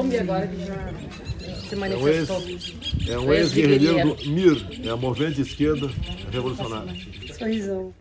Colômbia 0.00 0.20
agora 0.22 0.46
que 0.46 0.64
já 0.64 1.68
se 1.68 1.76
manifestou. 1.76 2.42
É 3.06 3.18
um 3.18 3.32
ex-guerrilheiro 3.32 4.10
ex 4.10 4.24
do 4.24 4.30
MIR, 4.30 4.80
é 4.86 4.90
a 4.90 4.96
Movimento 4.96 5.40
Esquerda 5.40 5.90
Revolucionária. 6.32 6.94
Sorrisão 7.38 7.92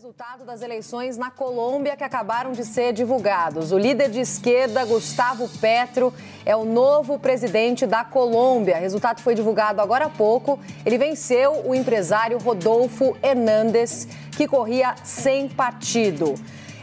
resultado 0.00 0.46
das 0.46 0.62
eleições 0.62 1.18
na 1.18 1.30
Colômbia 1.30 1.94
que 1.94 2.02
acabaram 2.02 2.52
de 2.52 2.64
ser 2.64 2.92
divulgados. 2.94 3.70
O 3.70 3.76
líder 3.76 4.08
de 4.08 4.20
esquerda, 4.20 4.82
Gustavo 4.86 5.46
Petro, 5.60 6.10
é 6.46 6.56
o 6.56 6.64
novo 6.64 7.18
presidente 7.18 7.86
da 7.86 8.02
Colômbia. 8.02 8.78
O 8.78 8.80
resultado 8.80 9.20
foi 9.20 9.34
divulgado 9.34 9.78
agora 9.78 10.06
há 10.06 10.08
pouco. 10.08 10.58
Ele 10.86 10.96
venceu 10.96 11.66
o 11.66 11.74
empresário 11.74 12.38
Rodolfo 12.38 13.14
Hernández, 13.22 14.08
que 14.36 14.48
corria 14.48 14.94
sem 15.04 15.48
partido. 15.48 16.34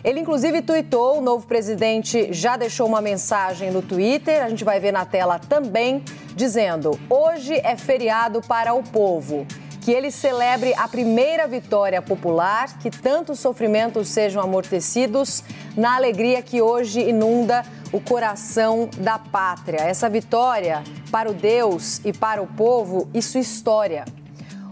Ele, 0.07 0.21
inclusive, 0.21 0.61
tuitou, 0.61 1.17
o 1.17 1.21
novo 1.21 1.45
presidente 1.45 2.31
já 2.31 2.55
deixou 2.55 2.87
uma 2.87 3.01
mensagem 3.01 3.71
no 3.71 3.81
Twitter, 3.81 4.41
a 4.41 4.47
gente 4.47 4.63
vai 4.63 4.79
ver 4.79 4.93
na 4.93 5.03
tela 5.03 5.37
também, 5.37 6.01
dizendo: 6.33 6.97
Hoje 7.09 7.55
é 7.61 7.75
feriado 7.75 8.39
para 8.39 8.73
o 8.73 8.81
povo 8.81 9.45
que 9.81 9.91
ele 9.91 10.09
celebre 10.09 10.73
a 10.75 10.87
primeira 10.87 11.45
vitória 11.45 12.01
popular, 12.01 12.79
que 12.79 12.89
tantos 12.89 13.39
sofrimentos 13.39 14.07
sejam 14.07 14.41
amortecidos, 14.41 15.43
na 15.75 15.97
alegria 15.97 16.41
que 16.41 16.61
hoje 16.61 17.01
inunda 17.01 17.65
o 17.91 17.99
coração 17.99 18.89
da 18.99 19.19
pátria. 19.19 19.81
Essa 19.81 20.09
vitória, 20.09 20.85
para 21.11 21.29
o 21.29 21.33
Deus 21.33 21.99
e 22.05 22.13
para 22.13 22.41
o 22.41 22.47
povo, 22.47 23.09
isso 23.13 23.37
é 23.37 23.41
história. 23.41 24.05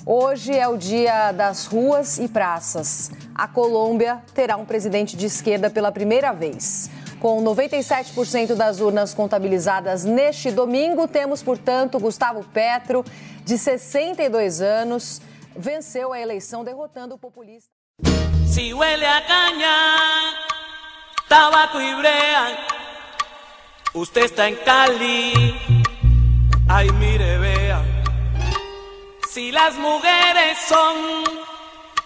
Hoje 0.07 0.55
é 0.55 0.67
o 0.67 0.77
dia 0.77 1.31
das 1.31 1.65
ruas 1.65 2.19
e 2.19 2.27
praças. 2.27 3.09
A 3.33 3.47
Colômbia 3.47 4.21
terá 4.35 4.55
um 4.55 4.63
presidente 4.63 5.17
de 5.17 5.25
esquerda 5.25 5.67
pela 5.67 5.91
primeira 5.91 6.31
vez. 6.31 6.91
Com 7.19 7.43
97% 7.43 8.53
das 8.53 8.79
urnas 8.79 9.15
contabilizadas 9.15 10.05
neste 10.05 10.51
domingo, 10.51 11.07
temos, 11.07 11.41
portanto, 11.41 11.99
Gustavo 11.99 12.43
Petro, 12.53 13.03
de 13.43 13.57
62 13.57 14.61
anos, 14.61 15.23
venceu 15.57 16.13
a 16.13 16.19
eleição 16.19 16.63
derrotando 16.63 17.15
o 17.15 17.17
populista. 17.17 17.71
Si 18.45 18.75
huele 18.75 19.05
a 19.05 19.21
está 24.15 24.47
en 24.47 24.55
Cali, 24.57 25.33
ay 26.67 26.91
mire 26.91 27.37
vea. 27.39 27.94
Si 29.35 29.51
las 29.51 29.75
mujeres 29.75 30.57
son 30.65 30.95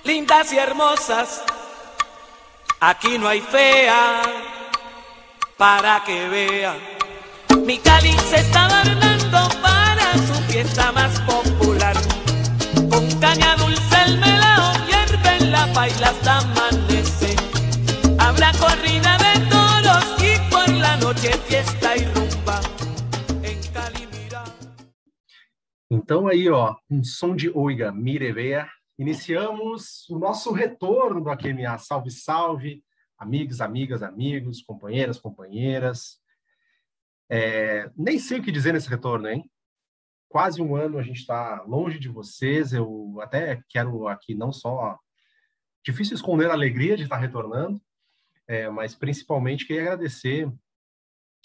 lindas 0.03 0.51
y 0.51 0.57
hermosas, 0.57 1.43
aquí 2.79 3.19
no 3.19 3.27
hay 3.27 3.39
fea 3.39 4.23
para 5.55 6.03
que 6.03 6.27
vea. 6.27 6.75
Mi 7.67 7.77
Cali 7.77 8.13
se 8.31 8.37
está 8.37 8.65
adornando 8.65 9.47
para 9.61 10.11
su 10.13 10.41
fiesta 10.51 10.91
más 10.91 11.19
popular. 11.19 11.95
Con 12.89 13.07
caña 13.19 13.55
dulce 13.57 14.01
el 14.07 14.17
melao 14.17 14.73
hierve 14.87 15.37
en 15.39 15.51
la 15.51 15.71
paila 15.71 16.07
hasta 16.09 16.39
amanece. 16.39 17.35
Habrá 18.17 18.51
corrida 18.53 19.19
de 19.19 19.39
toros 19.51 20.05
y 20.17 20.49
por 20.49 20.67
la 20.67 20.97
noche 20.97 21.39
fiesta 21.47 21.95
y 21.95 22.05
rumba. 22.05 22.28
Então 25.89 26.27
aí, 26.27 26.49
ó, 26.49 26.75
um 26.89 27.03
som 27.03 27.35
de 27.35 27.49
Oiga, 27.49 27.91
Mireveia. 27.91 28.69
Iniciamos 28.97 30.07
o 30.09 30.19
nosso 30.19 30.51
retorno 30.51 31.21
do 31.21 31.29
AQMA. 31.29 31.77
Salve, 31.77 32.11
salve! 32.11 32.83
amigos, 33.19 33.59
amigas, 33.59 34.01
amigos, 34.01 34.61
companheiras, 34.61 35.19
companheiras. 35.19 36.19
É, 37.29 37.91
nem 37.95 38.17
sei 38.17 38.39
o 38.39 38.43
que 38.43 38.51
dizer 38.51 38.73
nesse 38.73 38.89
retorno, 38.89 39.27
hein? 39.27 39.43
Quase 40.29 40.61
um 40.61 40.75
ano 40.75 40.97
a 40.97 41.03
gente 41.03 41.19
está 41.19 41.61
longe 41.63 41.99
de 41.99 42.07
vocês. 42.07 42.71
Eu 42.71 43.19
até 43.21 43.61
quero 43.67 44.07
aqui 44.07 44.33
não 44.33 44.53
só 44.53 44.97
difícil 45.83 46.15
esconder 46.15 46.49
a 46.49 46.53
alegria 46.53 46.95
de 46.95 47.03
estar 47.03 47.17
retornando, 47.17 47.81
é, 48.47 48.69
mas 48.69 48.95
principalmente 48.95 49.65
queria 49.65 49.81
agradecer 49.81 50.51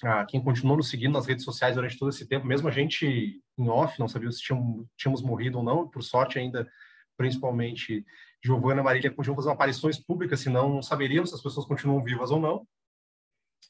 a 0.03 0.25
quem 0.25 0.43
continuou 0.43 0.77
nos 0.77 0.89
seguindo 0.89 1.13
nas 1.13 1.27
redes 1.27 1.45
sociais 1.45 1.75
durante 1.75 1.99
todo 1.99 2.11
esse 2.11 2.27
tempo, 2.27 2.47
mesmo 2.47 2.69
a 2.69 2.71
gente 2.71 3.43
em 3.59 3.69
off, 3.69 3.99
não 3.99 4.09
sabia 4.09 4.31
se 4.31 4.41
tínhamos, 4.41 4.87
tínhamos 4.97 5.23
morrido 5.23 5.59
ou 5.59 5.65
não, 5.65 5.89
por 5.89 6.03
sorte 6.03 6.39
ainda, 6.39 6.69
principalmente 7.17 8.05
Giovana 8.43 8.83
Marília 8.83 9.11
continuam 9.11 9.37
fazendo 9.37 9.53
aparições 9.53 9.99
públicas, 9.99 10.41
senão 10.41 10.69
não 10.69 10.83
saberíamos 10.83 11.31
se 11.31 11.37
as 11.37 11.43
pessoas 11.43 11.67
continuam 11.67 12.03
vivas 12.03 12.31
ou 12.31 12.41
não. 12.41 12.67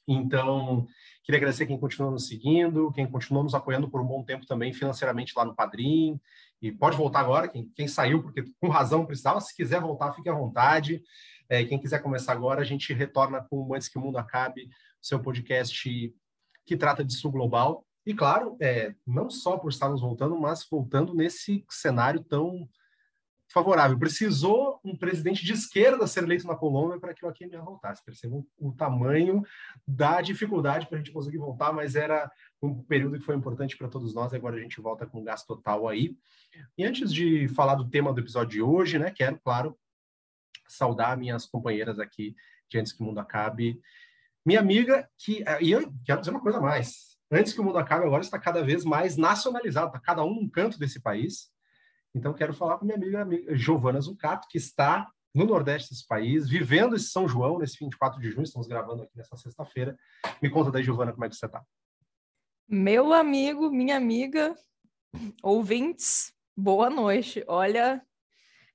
Então, 0.06 0.86
queria 1.22 1.38
agradecer 1.38 1.66
quem 1.66 1.78
continua 1.78 2.10
nos 2.10 2.26
seguindo, 2.28 2.92
quem 2.92 3.06
continuou 3.06 3.44
nos 3.44 3.54
apoiando 3.54 3.88
por 3.90 4.00
um 4.00 4.06
bom 4.06 4.22
tempo 4.22 4.46
também 4.46 4.72
financeiramente 4.72 5.32
lá 5.36 5.44
no 5.44 5.54
Padrim. 5.54 6.20
E 6.60 6.72
pode 6.72 6.96
voltar 6.96 7.20
agora, 7.20 7.48
quem, 7.48 7.70
quem 7.74 7.86
saiu, 7.86 8.22
porque 8.22 8.44
com 8.60 8.68
razão 8.68 9.06
precisava. 9.06 9.40
Se 9.40 9.54
quiser 9.54 9.80
voltar, 9.80 10.12
fique 10.12 10.28
à 10.28 10.34
vontade. 10.34 11.02
É, 11.48 11.64
quem 11.64 11.78
quiser 11.78 12.00
começar 12.00 12.32
agora, 12.32 12.60
a 12.60 12.64
gente 12.64 12.92
retorna 12.92 13.46
com 13.48 13.74
Antes 13.74 13.88
que 13.88 13.98
o 13.98 14.00
Mundo 14.00 14.18
Acabe, 14.18 14.68
seu 15.00 15.20
podcast 15.20 16.14
que 16.66 16.76
trata 16.76 17.04
de 17.04 17.12
sul 17.14 17.30
global. 17.30 17.86
E, 18.06 18.14
claro, 18.14 18.56
é, 18.60 18.94
não 19.06 19.30
só 19.30 19.56
por 19.56 19.70
estarmos 19.70 20.00
voltando, 20.00 20.38
mas 20.38 20.66
voltando 20.70 21.14
nesse 21.14 21.64
cenário 21.70 22.22
tão 22.22 22.68
favorável. 23.54 23.98
Precisou 23.98 24.80
um 24.84 24.96
presidente 24.96 25.44
de 25.44 25.52
esquerda 25.52 26.06
ser 26.06 26.24
eleito 26.24 26.46
na 26.46 26.56
Colômbia 26.56 26.98
para 26.98 27.14
que 27.14 27.24
o 27.24 27.28
Aquemia 27.28 27.62
voltasse. 27.62 28.04
Percebam 28.04 28.44
o 28.58 28.72
tamanho 28.72 29.42
da 29.86 30.20
dificuldade 30.20 30.86
para 30.86 30.96
a 30.96 30.98
gente 30.98 31.12
conseguir 31.12 31.38
voltar, 31.38 31.72
mas 31.72 31.94
era 31.94 32.30
um 32.60 32.82
período 32.82 33.18
que 33.18 33.24
foi 33.24 33.36
importante 33.36 33.76
para 33.76 33.88
todos 33.88 34.12
nós. 34.12 34.34
Agora 34.34 34.56
a 34.56 34.60
gente 34.60 34.80
volta 34.80 35.06
com 35.06 35.22
gás 35.22 35.44
total 35.44 35.88
aí. 35.88 36.16
E 36.76 36.84
antes 36.84 37.12
de 37.12 37.46
falar 37.48 37.76
do 37.76 37.88
tema 37.88 38.12
do 38.12 38.20
episódio 38.20 38.50
de 38.50 38.62
hoje, 38.62 38.98
né, 38.98 39.10
quero, 39.10 39.38
claro, 39.38 39.78
saudar 40.66 41.16
minhas 41.16 41.46
companheiras 41.46 41.98
aqui 41.98 42.34
de 42.68 42.78
Antes 42.78 42.92
que 42.92 43.02
o 43.02 43.06
Mundo 43.06 43.20
Acabe. 43.20 43.80
Minha 44.44 44.60
amiga, 44.60 45.08
que. 45.16 45.44
E 45.60 45.70
eu 45.70 45.92
quero 46.04 46.20
dizer 46.20 46.32
uma 46.32 46.40
coisa 46.40 46.58
a 46.58 46.60
mais. 46.60 47.13
Antes 47.34 47.52
que 47.52 47.60
o 47.60 47.64
mundo 47.64 47.78
acabe, 47.78 48.04
agora 48.04 48.22
está 48.22 48.38
cada 48.38 48.62
vez 48.62 48.84
mais 48.84 49.16
nacionalizado, 49.16 49.88
está 49.88 49.98
cada 49.98 50.24
um 50.24 50.32
num 50.32 50.48
canto 50.48 50.78
desse 50.78 51.00
país. 51.00 51.50
Então, 52.14 52.32
quero 52.32 52.54
falar 52.54 52.78
com 52.78 52.84
minha 52.84 52.96
amiga, 52.96 53.22
amiga 53.22 53.56
Giovana 53.56 54.00
Zucato, 54.00 54.46
que 54.48 54.56
está 54.56 55.10
no 55.34 55.44
Nordeste 55.44 55.90
desse 55.90 56.06
país, 56.06 56.48
vivendo 56.48 56.94
esse 56.94 57.06
São 57.06 57.26
João, 57.26 57.58
nesse 57.58 57.76
24 57.80 58.20
de 58.20 58.30
junho, 58.30 58.44
estamos 58.44 58.68
gravando 58.68 59.02
aqui 59.02 59.16
nessa 59.16 59.36
sexta-feira. 59.36 59.98
Me 60.40 60.48
conta 60.48 60.70
daí, 60.70 60.84
Giovana, 60.84 61.12
como 61.12 61.24
é 61.24 61.28
que 61.28 61.34
você 61.34 61.46
está? 61.46 61.60
Meu 62.68 63.12
amigo, 63.12 63.68
minha 63.68 63.96
amiga, 63.96 64.54
ouvintes, 65.42 66.32
boa 66.56 66.88
noite. 66.88 67.44
Olha, 67.48 68.00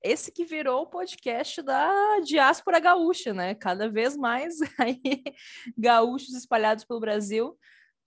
esse 0.03 0.33
que 0.33 0.43
virou 0.43 0.83
o 0.83 0.89
podcast 0.89 1.61
da 1.61 2.19
diáspora 2.25 2.81
gaúcha, 2.81 3.33
né? 3.33 3.55
Cada 3.55 3.89
vez 3.89 4.17
mais 4.17 4.57
aí, 4.77 5.23
gaúchos 5.77 6.35
espalhados 6.35 6.83
pelo 6.83 6.99
Brasil. 6.99 7.57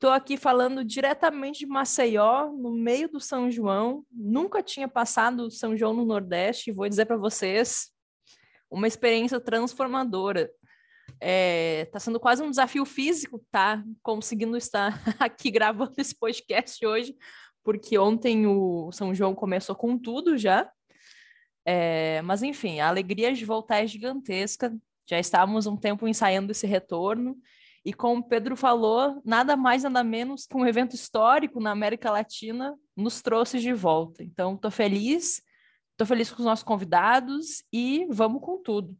Estou 0.02 0.10
aqui 0.10 0.36
falando 0.36 0.84
diretamente 0.84 1.60
de 1.60 1.66
Maceió, 1.66 2.50
no 2.50 2.72
meio 2.72 3.08
do 3.08 3.20
São 3.20 3.48
João. 3.48 4.04
Nunca 4.10 4.60
tinha 4.60 4.88
passado 4.88 5.48
São 5.48 5.76
João 5.76 5.94
no 5.94 6.04
Nordeste. 6.04 6.72
Vou 6.72 6.88
dizer 6.88 7.06
para 7.06 7.16
vocês, 7.16 7.92
uma 8.68 8.88
experiência 8.88 9.38
transformadora. 9.38 10.50
Está 11.20 11.98
é, 11.98 12.00
sendo 12.00 12.18
quase 12.18 12.42
um 12.42 12.50
desafio 12.50 12.84
físico, 12.84 13.40
tá? 13.48 13.80
Conseguindo 14.02 14.56
estar 14.56 15.00
aqui 15.20 15.52
gravando 15.52 15.94
esse 15.96 16.18
podcast 16.18 16.84
hoje, 16.84 17.14
porque 17.62 17.96
ontem 17.96 18.44
o 18.44 18.90
São 18.90 19.14
João 19.14 19.36
começou 19.36 19.76
com 19.76 19.96
tudo 19.96 20.36
já. 20.36 20.68
É, 21.64 22.20
mas 22.22 22.42
enfim, 22.42 22.80
a 22.80 22.88
alegria 22.88 23.32
de 23.32 23.44
voltar 23.44 23.84
é 23.84 23.86
gigantesca. 23.86 24.76
Já 25.08 25.20
estávamos 25.20 25.68
um 25.68 25.76
tempo 25.76 26.08
ensaiando 26.08 26.50
esse 26.50 26.66
retorno 26.66 27.36
e 27.84 27.92
como 27.92 28.20
o 28.20 28.28
Pedro 28.28 28.56
falou, 28.56 29.20
nada 29.24 29.56
mais, 29.56 29.82
nada 29.82 30.04
menos 30.04 30.46
que 30.46 30.56
um 30.56 30.66
evento 30.66 30.94
histórico 30.94 31.60
na 31.60 31.72
América 31.72 32.10
Latina 32.10 32.76
nos 32.96 33.20
trouxe 33.20 33.58
de 33.58 33.72
volta. 33.72 34.22
Então, 34.22 34.54
estou 34.54 34.70
feliz, 34.70 35.42
estou 35.90 36.06
feliz 36.06 36.30
com 36.30 36.38
os 36.38 36.44
nossos 36.44 36.64
convidados 36.64 37.64
e 37.72 38.06
vamos 38.08 38.40
com 38.40 38.62
tudo. 38.62 38.96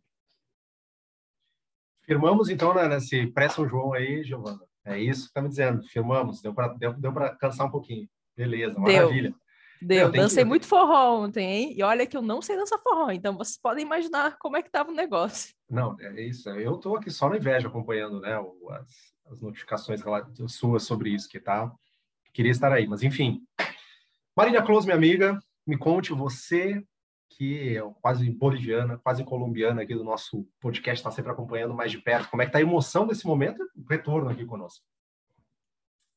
Firmamos, 2.05 2.49
então, 2.49 2.75
né, 2.75 2.89
nesse 2.89 3.29
pré-São 3.29 3.69
João 3.69 3.93
aí, 3.93 4.25
Giovana. 4.25 4.61
É 4.85 4.99
isso 4.99 5.23
que 5.23 5.29
está 5.29 5.41
me 5.41 5.49
dizendo. 5.49 5.83
Firmamos. 5.85 6.43
Deu 6.43 6.53
para 6.53 6.69
deu, 6.75 6.93
deu 6.95 7.13
cansar 7.39 7.69
um 7.69 7.71
pouquinho. 7.71 8.09
Beleza, 8.37 8.79
maravilha. 8.79 9.31
Deu. 9.31 9.42
Deu, 9.85 10.11
Meu, 10.11 10.23
dancei 10.23 10.45
que... 10.45 10.49
muito 10.49 10.67
forró 10.67 11.23
ontem, 11.23 11.45
hein? 11.45 11.75
E 11.77 11.83
olha 11.83 12.07
que 12.07 12.17
eu 12.17 12.23
não 12.23 12.41
sei 12.41 12.57
dançar 12.57 12.79
forró, 12.79 13.11
então 13.11 13.37
vocês 13.37 13.59
podem 13.59 13.85
imaginar 13.85 14.37
como 14.39 14.57
é 14.57 14.63
que 14.63 14.71
tava 14.71 14.91
o 14.91 14.95
negócio. 14.95 15.55
Não, 15.69 15.97
é 16.01 16.23
isso. 16.23 16.49
Eu 16.51 16.77
tô 16.77 16.97
aqui 16.97 17.11
só 17.11 17.29
na 17.29 17.37
inveja 17.37 17.69
acompanhando, 17.69 18.21
né, 18.21 18.39
as, 18.71 19.33
as 19.33 19.41
notificações 19.41 20.01
suas 20.47 20.85
sobre 20.85 21.11
isso, 21.11 21.29
que 21.29 21.41
tá. 21.41 21.73
Queria 22.33 22.53
estar 22.53 22.73
aí, 22.73 22.87
mas 22.87 23.03
enfim. 23.03 23.43
Marília 24.37 24.63
Close, 24.63 24.87
minha 24.87 24.97
amiga, 24.97 25.39
me 25.67 25.77
conte 25.77 26.13
você 26.13 26.83
que 27.37 27.77
é 27.77 27.83
quase 28.01 28.31
boliviana, 28.31 28.99
quase 28.99 29.25
colombiana 29.25 29.83
aqui 29.83 29.95
do 29.95 30.05
nosso 30.05 30.47
podcast, 30.61 31.01
está 31.01 31.11
sempre 31.11 31.33
acompanhando 31.33 31.75
mais 31.75 31.91
de 31.91 31.99
perto. 31.99 32.31
Como 32.31 32.43
é 32.43 32.47
que 32.47 32.53
tá 32.53 32.59
a 32.59 32.63
emoção 32.63 33.07
desse 33.07 33.27
momento? 33.27 33.63
O 33.77 33.85
retorno 33.89 34.31
aqui 34.31 34.45
conosco. 34.45 34.85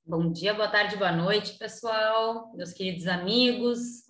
Bom 0.07 0.31
dia, 0.31 0.53
boa 0.53 0.67
tarde, 0.67 0.97
boa 0.97 1.11
noite, 1.11 1.57
pessoal, 1.57 2.53
meus 2.55 2.71
queridos 2.71 3.07
amigos, 3.07 4.03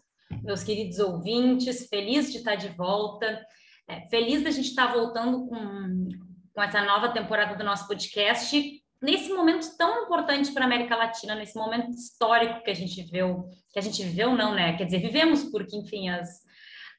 meus 0.44 0.62
queridos 0.62 1.00
ouvintes, 1.00 1.88
feliz 1.88 2.34
de 2.34 2.40
estar 2.40 2.56
de 2.56 2.68
volta, 2.68 3.42
é, 3.88 4.02
feliz 4.10 4.44
da 4.44 4.52
gente 4.52 4.68
estar 4.68 4.92
voltando 4.92 5.48
com, 5.48 6.10
com 6.54 6.62
essa 6.62 6.82
nova 6.82 7.14
temporada 7.14 7.56
do 7.56 7.64
nosso 7.64 7.88
podcast, 7.88 8.62
nesse 9.02 9.32
momento 9.32 9.66
tão 9.78 10.04
importante 10.04 10.52
para 10.52 10.64
a 10.64 10.68
América 10.68 10.98
Latina, 10.98 11.34
nesse 11.34 11.56
momento 11.56 11.90
histórico 11.92 12.62
que 12.62 12.72
a 12.72 12.76
gente 12.76 13.02
viveu, 13.02 13.48
que 13.72 13.80
a 13.80 13.82
gente 13.82 14.04
viveu 14.04 14.36
não, 14.36 14.54
né? 14.54 14.76
Quer 14.76 14.84
dizer, 14.84 15.00
vivemos 15.00 15.46
porque, 15.46 15.78
enfim, 15.78 16.10
as, 16.10 16.42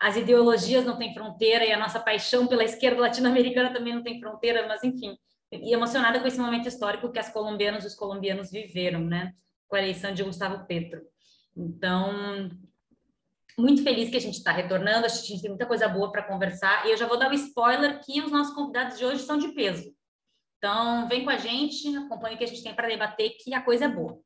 as 0.00 0.16
ideologias 0.16 0.86
não 0.86 0.96
têm 0.96 1.12
fronteira 1.12 1.66
e 1.66 1.72
a 1.72 1.78
nossa 1.78 2.00
paixão 2.00 2.46
pela 2.46 2.64
esquerda 2.64 3.02
latino-americana 3.02 3.74
também 3.74 3.94
não 3.94 4.02
tem 4.02 4.18
fronteira, 4.18 4.66
mas 4.66 4.82
enfim, 4.82 5.18
e 5.52 5.72
emocionada 5.72 6.20
com 6.20 6.26
esse 6.26 6.38
momento 6.38 6.68
histórico 6.68 7.10
que 7.10 7.18
as 7.18 7.28
colombianas 7.28 7.84
e 7.84 7.86
os 7.86 7.94
colombianos 7.94 8.50
viveram, 8.50 9.00
né? 9.00 9.34
Com 9.68 9.76
a 9.76 9.78
eleição 9.80 10.12
de 10.12 10.22
Gustavo 10.22 10.66
Petro. 10.66 11.02
Então, 11.56 12.50
muito 13.58 13.82
feliz 13.82 14.10
que 14.10 14.16
a 14.16 14.20
gente 14.20 14.36
está 14.36 14.52
retornando, 14.52 15.06
acho 15.06 15.20
que 15.20 15.26
a 15.26 15.30
gente 15.30 15.42
tem 15.42 15.50
muita 15.50 15.66
coisa 15.66 15.88
boa 15.88 16.12
para 16.12 16.22
conversar. 16.22 16.86
E 16.86 16.90
eu 16.90 16.96
já 16.96 17.06
vou 17.06 17.18
dar 17.18 17.28
o 17.28 17.30
um 17.30 17.34
spoiler 17.34 18.00
que 18.04 18.20
os 18.20 18.30
nossos 18.30 18.54
convidados 18.54 18.98
de 18.98 19.04
hoje 19.04 19.22
são 19.22 19.38
de 19.38 19.48
peso. 19.48 19.94
Então, 20.58 21.08
vem 21.08 21.24
com 21.24 21.30
a 21.30 21.36
gente, 21.36 21.94
acompanhe 21.96 22.34
o 22.34 22.38
que 22.38 22.44
a 22.44 22.48
gente 22.48 22.62
tem 22.62 22.74
para 22.74 22.88
debater, 22.88 23.36
que 23.38 23.54
a 23.54 23.62
coisa 23.62 23.86
é 23.86 23.88
boa. 23.88 24.20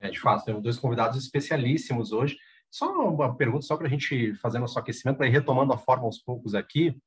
É, 0.00 0.10
de 0.10 0.20
fato, 0.20 0.44
temos 0.44 0.62
dois 0.62 0.78
convidados 0.78 1.16
especialíssimos 1.22 2.12
hoje. 2.12 2.36
Só 2.70 2.92
uma 2.92 3.34
pergunta, 3.36 3.64
só 3.64 3.76
para 3.76 3.86
a 3.86 3.90
gente 3.90 4.34
fazer 4.34 4.58
nosso 4.58 4.78
aquecimento, 4.78 5.16
para 5.16 5.26
ir 5.26 5.30
retomando 5.30 5.72
a 5.72 5.78
forma 5.78 6.04
aos 6.04 6.18
poucos 6.18 6.54
aqui. 6.54 7.00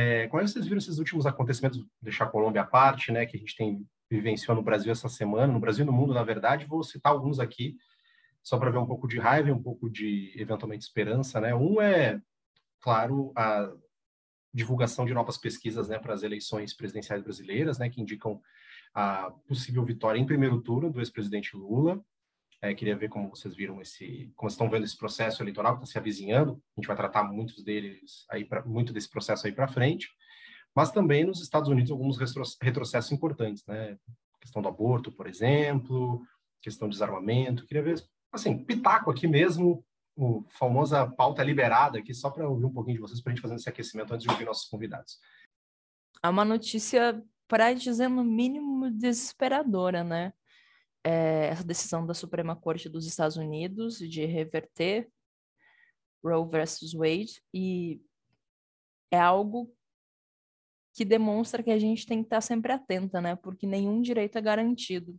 É, 0.00 0.28
como 0.28 0.40
é 0.40 0.44
que 0.44 0.52
vocês 0.52 0.64
viram 0.64 0.78
esses 0.78 0.98
últimos 0.98 1.26
acontecimentos, 1.26 1.84
deixar 2.00 2.26
a 2.26 2.28
Colômbia 2.28 2.62
à 2.62 2.64
parte, 2.64 3.10
né, 3.10 3.26
que 3.26 3.36
a 3.36 3.40
gente 3.40 3.56
tem 3.56 3.84
vivenciou 4.08 4.54
no 4.54 4.62
Brasil 4.62 4.92
essa 4.92 5.08
semana, 5.08 5.52
no 5.52 5.58
Brasil 5.58 5.82
e 5.82 5.86
no 5.86 5.92
mundo, 5.92 6.14
na 6.14 6.22
verdade, 6.22 6.66
vou 6.66 6.84
citar 6.84 7.12
alguns 7.12 7.40
aqui, 7.40 7.76
só 8.40 8.56
para 8.58 8.70
ver 8.70 8.78
um 8.78 8.86
pouco 8.86 9.08
de 9.08 9.18
raiva 9.18 9.48
e 9.48 9.52
um 9.52 9.60
pouco 9.60 9.90
de, 9.90 10.32
eventualmente, 10.36 10.84
esperança, 10.84 11.40
né? 11.40 11.52
Um 11.52 11.80
é, 11.80 12.22
claro, 12.80 13.32
a 13.36 13.72
divulgação 14.54 15.04
de 15.04 15.12
novas 15.12 15.36
pesquisas, 15.36 15.88
né, 15.88 15.98
para 15.98 16.14
as 16.14 16.22
eleições 16.22 16.72
presidenciais 16.72 17.20
brasileiras, 17.20 17.76
né, 17.76 17.90
que 17.90 18.00
indicam 18.00 18.40
a 18.94 19.32
possível 19.48 19.84
vitória 19.84 20.20
em 20.20 20.26
primeiro 20.26 20.60
turno 20.62 20.92
do 20.92 21.00
ex-presidente 21.00 21.56
Lula, 21.56 22.00
é, 22.60 22.74
queria 22.74 22.96
ver 22.96 23.08
como 23.08 23.28
vocês 23.28 23.54
viram 23.54 23.80
esse, 23.80 24.32
como 24.34 24.48
estão 24.48 24.68
vendo 24.68 24.84
esse 24.84 24.96
processo 24.96 25.42
eleitoral 25.42 25.76
que 25.76 25.84
está 25.84 25.92
se 25.92 25.98
avizinhando. 25.98 26.60
A 26.76 26.80
gente 26.80 26.86
vai 26.86 26.96
tratar 26.96 27.24
muitos 27.24 27.62
deles 27.62 28.26
aí 28.30 28.44
pra, 28.44 28.64
muito 28.64 28.92
desse 28.92 29.08
processo 29.08 29.46
aí 29.46 29.52
para 29.52 29.68
frente, 29.68 30.08
mas 30.74 30.90
também 30.90 31.24
nos 31.24 31.40
Estados 31.40 31.68
Unidos 31.68 31.90
alguns 31.90 32.18
retrocessos 32.60 33.12
importantes, 33.12 33.64
né? 33.66 33.96
questão 34.40 34.62
do 34.62 34.68
aborto, 34.68 35.12
por 35.12 35.26
exemplo, 35.26 36.22
questão 36.60 36.88
de 36.88 36.94
desarmamento. 36.94 37.66
Queria 37.66 37.82
ver, 37.82 38.04
assim, 38.32 38.64
pitaco 38.64 39.10
aqui 39.10 39.26
mesmo, 39.26 39.84
o 40.16 40.44
famosa 40.48 41.06
pauta 41.06 41.42
liberada 41.42 41.98
aqui, 41.98 42.12
só 42.12 42.30
para 42.30 42.48
ouvir 42.48 42.64
um 42.64 42.72
pouquinho 42.72 42.96
de 42.96 43.00
vocês, 43.00 43.20
para 43.20 43.32
a 43.32 43.34
gente 43.34 43.42
fazer 43.42 43.54
esse 43.54 43.68
aquecimento 43.68 44.12
antes 44.12 44.24
de 44.24 44.30
ouvir 44.30 44.44
nossos 44.44 44.68
convidados. 44.68 45.18
É 46.22 46.28
uma 46.28 46.44
notícia, 46.44 47.22
para 47.46 47.72
dizer 47.72 48.08
no 48.08 48.24
mínimo, 48.24 48.90
desesperadora, 48.90 50.02
né? 50.02 50.32
É, 51.08 51.46
essa 51.46 51.64
decisão 51.64 52.06
da 52.06 52.12
Suprema 52.12 52.54
Corte 52.54 52.86
dos 52.86 53.06
Estados 53.06 53.38
Unidos 53.38 53.98
de 53.98 54.26
reverter 54.26 55.08
Roe 56.22 56.46
versus 56.50 56.92
Wade 56.92 57.42
e 57.54 58.02
é 59.10 59.18
algo 59.18 59.72
que 60.94 61.06
demonstra 61.06 61.62
que 61.62 61.70
a 61.70 61.78
gente 61.78 62.04
tem 62.04 62.18
que 62.18 62.26
estar 62.26 62.42
sempre 62.42 62.72
atenta, 62.72 63.22
né? 63.22 63.36
Porque 63.36 63.66
nenhum 63.66 64.02
direito 64.02 64.36
é 64.36 64.40
garantido, 64.42 65.18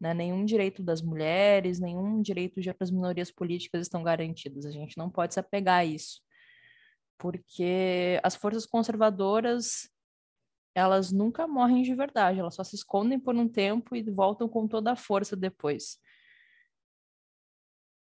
né? 0.00 0.12
Nenhum 0.12 0.44
direito 0.44 0.82
das 0.82 1.00
mulheres, 1.00 1.78
nenhum 1.78 2.20
direito 2.20 2.60
de 2.60 2.68
outras 2.68 2.90
minorias 2.90 3.30
políticas 3.30 3.82
estão 3.82 4.02
garantidos. 4.02 4.66
A 4.66 4.72
gente 4.72 4.98
não 4.98 5.08
pode 5.08 5.34
se 5.34 5.38
apegar 5.38 5.80
a 5.80 5.84
isso, 5.84 6.20
porque 7.16 8.18
as 8.24 8.34
forças 8.34 8.66
conservadoras 8.66 9.88
elas 10.74 11.10
nunca 11.10 11.46
morrem 11.46 11.82
de 11.82 11.94
verdade, 11.94 12.38
elas 12.38 12.54
só 12.54 12.64
se 12.64 12.76
escondem 12.76 13.18
por 13.18 13.34
um 13.34 13.48
tempo 13.48 13.96
e 13.96 14.02
voltam 14.02 14.48
com 14.48 14.66
toda 14.68 14.92
a 14.92 14.96
força 14.96 15.36
depois. 15.36 15.98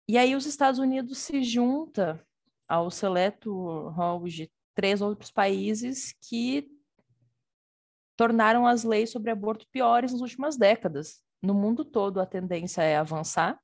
E 0.09 0.17
aí 0.17 0.35
os 0.37 0.47
Estados 0.47 0.79
Unidos 0.79 1.19
se 1.19 1.43
junta 1.43 2.25
ao 2.69 2.91
seleto 2.91 3.89
hall 3.91 4.25
de 4.25 4.51
três 4.75 5.01
outros 5.01 5.31
países 5.31 6.13
que 6.29 6.69
tornaram 8.17 8.67
as 8.67 8.85
leis 8.85 9.11
sobre 9.11 9.31
aborto 9.31 9.67
piores 9.69 10.13
nas 10.13 10.21
últimas 10.21 10.57
décadas. 10.57 11.23
No 11.43 11.55
mundo 11.55 11.85
todo 11.85 12.21
a 12.21 12.27
tendência 12.27 12.83
é 12.83 12.97
avançar 12.97 13.61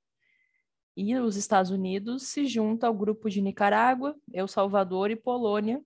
e 0.97 1.17
os 1.17 1.37
Estados 1.37 1.71
Unidos 1.71 2.25
se 2.25 2.47
junta 2.47 2.87
ao 2.87 2.95
grupo 2.95 3.31
de 3.31 3.41
Nicarágua, 3.41 4.15
El 4.33 4.47
Salvador 4.47 5.11
e 5.11 5.17
Polônia, 5.17 5.83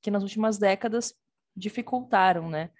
que 0.00 0.10
nas 0.10 0.22
últimas 0.22 0.58
décadas 0.58 1.14
dificultaram, 1.58 2.48
né? 2.48 2.70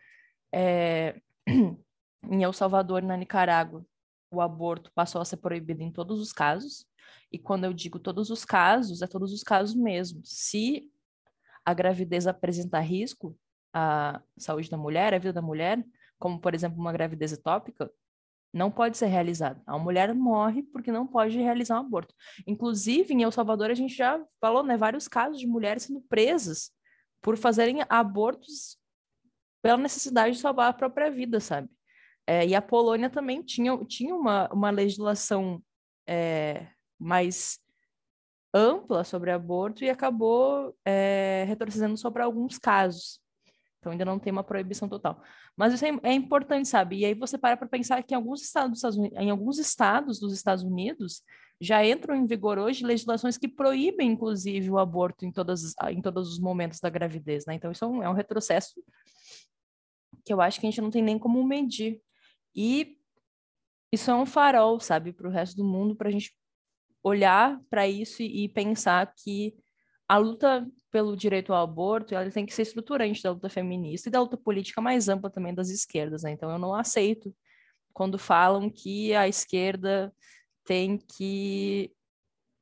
É, 0.52 1.20
em 2.30 2.42
El 2.42 2.52
Salvador 2.52 3.02
na 3.02 3.16
Nicarágua, 3.16 3.84
o 4.30 4.40
aborto 4.40 4.92
passou 4.94 5.20
a 5.20 5.24
ser 5.24 5.38
proibido 5.38 5.82
em 5.82 5.90
todos 5.90 6.20
os 6.20 6.32
casos. 6.32 6.86
E 7.32 7.38
quando 7.38 7.64
eu 7.64 7.72
digo 7.72 7.98
todos 7.98 8.30
os 8.30 8.44
casos, 8.44 9.02
é 9.02 9.06
todos 9.06 9.32
os 9.32 9.42
casos 9.42 9.74
mesmo. 9.74 10.20
Se 10.24 10.90
a 11.64 11.74
gravidez 11.74 12.26
apresenta 12.26 12.78
risco 12.80 13.36
à 13.72 14.22
saúde 14.36 14.70
da 14.70 14.76
mulher, 14.76 15.14
à 15.14 15.18
vida 15.18 15.32
da 15.32 15.42
mulher, 15.42 15.84
como 16.18 16.40
por 16.40 16.54
exemplo 16.54 16.78
uma 16.78 16.92
gravidez 16.92 17.32
etópica, 17.32 17.90
não 18.52 18.70
pode 18.70 18.96
ser 18.96 19.06
realizada. 19.06 19.62
A 19.66 19.78
mulher 19.78 20.14
morre 20.14 20.62
porque 20.62 20.90
não 20.90 21.06
pode 21.06 21.36
realizar 21.38 21.76
um 21.76 21.86
aborto. 21.86 22.14
Inclusive, 22.46 23.12
em 23.12 23.22
El 23.22 23.30
Salvador, 23.30 23.70
a 23.70 23.74
gente 23.74 23.94
já 23.94 24.22
falou, 24.40 24.62
né, 24.62 24.76
vários 24.76 25.06
casos 25.06 25.38
de 25.38 25.46
mulheres 25.46 25.82
sendo 25.82 26.00
presas 26.02 26.72
por 27.22 27.36
fazerem 27.36 27.84
abortos 27.88 28.78
pela 29.62 29.76
necessidade 29.76 30.36
de 30.36 30.40
salvar 30.40 30.70
a 30.70 30.72
própria 30.72 31.10
vida, 31.10 31.40
sabe? 31.40 31.68
É, 32.26 32.46
e 32.46 32.54
a 32.54 32.62
Polônia 32.62 33.08
também 33.08 33.42
tinha, 33.42 33.76
tinha 33.86 34.14
uma, 34.14 34.48
uma 34.52 34.70
legislação 34.70 35.62
é, 36.06 36.68
mais 36.98 37.58
ampla 38.52 39.04
sobre 39.04 39.30
aborto 39.30 39.84
e 39.84 39.90
acabou 39.90 40.76
é, 40.84 41.44
retrocedendo 41.46 41.96
só 41.96 42.10
para 42.10 42.24
alguns 42.24 42.58
casos. 42.58 43.20
Então 43.78 43.92
ainda 43.92 44.04
não 44.04 44.18
tem 44.18 44.32
uma 44.32 44.44
proibição 44.44 44.88
total. 44.88 45.22
Mas 45.56 45.72
isso 45.72 45.84
é, 45.84 45.90
é 46.02 46.12
importante, 46.12 46.68
sabe? 46.68 46.98
E 46.98 47.04
aí 47.04 47.14
você 47.14 47.38
para 47.38 47.56
para 47.56 47.68
pensar 47.68 48.02
que 48.02 48.14
em 48.14 48.16
alguns 48.16 48.42
estados, 48.42 48.82
em 49.16 49.30
alguns 49.30 49.58
estados 49.58 50.18
dos 50.20 50.32
Estados 50.32 50.64
Unidos 50.64 51.22
já 51.60 51.84
entram 51.84 52.14
em 52.14 52.26
vigor 52.26 52.58
hoje 52.58 52.84
legislações 52.84 53.36
que 53.36 53.48
proíbem, 53.48 54.12
inclusive, 54.12 54.70
o 54.70 54.78
aborto 54.78 55.24
em, 55.24 55.32
todas, 55.32 55.74
em 55.90 56.00
todos 56.00 56.32
os 56.32 56.38
momentos 56.38 56.78
da 56.78 56.88
gravidez, 56.88 57.46
né? 57.46 57.54
Então, 57.54 57.72
isso 57.72 57.84
é 57.84 57.88
um, 57.88 58.02
é 58.02 58.08
um 58.08 58.14
retrocesso 58.14 58.80
que 60.24 60.32
eu 60.32 60.40
acho 60.40 60.60
que 60.60 60.66
a 60.66 60.70
gente 60.70 60.80
não 60.80 60.90
tem 60.90 61.02
nem 61.02 61.18
como 61.18 61.42
medir. 61.44 62.00
E 62.54 62.96
isso 63.92 64.10
é 64.10 64.14
um 64.14 64.26
farol, 64.26 64.78
sabe, 64.78 65.12
para 65.12 65.28
o 65.28 65.30
resto 65.30 65.56
do 65.56 65.64
mundo, 65.64 65.96
para 65.96 66.08
a 66.08 66.12
gente 66.12 66.32
olhar 67.02 67.60
para 67.70 67.88
isso 67.88 68.22
e, 68.22 68.44
e, 68.44 68.48
pensar 68.48 69.12
que 69.16 69.54
a 70.06 70.16
luta 70.16 70.66
pelo 70.90 71.16
direito 71.16 71.52
ao 71.52 71.62
aborto 71.62 72.14
ela 72.14 72.30
tem 72.30 72.46
que 72.46 72.54
ser 72.54 72.62
estruturante 72.62 73.22
da 73.22 73.30
luta 73.30 73.48
feminista 73.48 74.08
e 74.08 74.12
da 74.12 74.20
luta 74.20 74.36
política 74.36 74.80
mais 74.80 75.08
ampla 75.08 75.30
também 75.30 75.54
das 75.54 75.70
esquerdas. 75.70 76.22
Né? 76.22 76.32
Então, 76.32 76.50
eu 76.50 76.58
não 76.58 76.74
aceito 76.74 77.34
quando 77.92 78.18
falam 78.18 78.70
que 78.70 79.14
a 79.14 79.26
esquerda 79.26 80.12
tem 80.68 80.98
que 80.98 81.90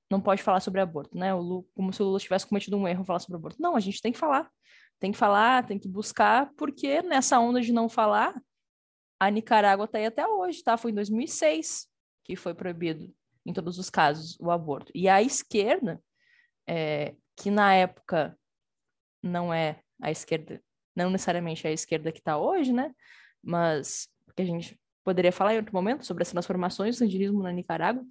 não 0.09 0.21
pode 0.21 0.41
falar 0.41 0.61
sobre 0.61 0.81
aborto, 0.81 1.19
né? 1.19 1.35
O 1.35 1.41
Lula, 1.41 1.65
como 1.75 1.93
se 1.93 2.01
o 2.01 2.07
Lula 2.07 2.21
tivesse 2.21 2.47
cometido 2.47 2.77
um 2.77 2.87
erro 2.87 3.05
falar 3.05 3.19
sobre 3.19 3.37
aborto. 3.37 3.61
Não, 3.61 3.75
a 3.75 3.81
gente 3.81 4.01
tem 4.01 4.13
que 4.13 4.19
falar. 4.19 4.49
Tem 5.01 5.11
que 5.11 5.19
falar, 5.19 5.67
tem 5.67 5.77
que 5.77 5.89
buscar, 5.89 6.53
porque 6.57 7.03
nessa 7.03 7.41
onda 7.41 7.61
de 7.61 7.73
não 7.73 7.89
falar, 7.89 8.41
a 9.19 9.29
Nicarágua 9.29 9.87
está 9.87 9.99
aí 9.99 10.07
até 10.07 10.25
hoje, 10.25 10.63
tá? 10.63 10.77
Foi 10.77 10.93
em 10.93 10.95
2006 10.95 11.89
que 12.25 12.37
foi 12.37 12.55
proibido, 12.55 13.13
em 13.45 13.53
todos 13.53 13.77
os 13.77 13.91
casos, 13.91 14.39
o 14.39 14.53
aborto. 14.53 14.93
E 14.95 15.09
a 15.09 15.21
esquerda, 15.21 16.01
é, 16.67 17.17
que 17.37 17.51
na 17.51 17.75
época 17.75 18.39
não 19.21 19.53
é 19.53 19.81
a 20.01 20.13
esquerda, 20.13 20.63
não 20.95 21.11
necessariamente 21.11 21.67
é 21.67 21.71
a 21.71 21.73
esquerda 21.73 22.13
que 22.13 22.21
está 22.21 22.39
hoje, 22.39 22.73
né? 22.73 22.95
Mas 23.43 24.09
porque 24.25 24.43
a 24.43 24.47
gente 24.47 24.79
poderia 25.07 25.31
falar 25.31 25.55
em 25.55 25.59
outro 25.59 25.73
momento 25.73 26.05
sobre 26.05 26.25
as 26.25 26.31
transformações 26.33 26.97
do 26.97 26.99
sandinismo 26.99 27.41
na 27.41 27.53
Nicarágua, 27.53 28.05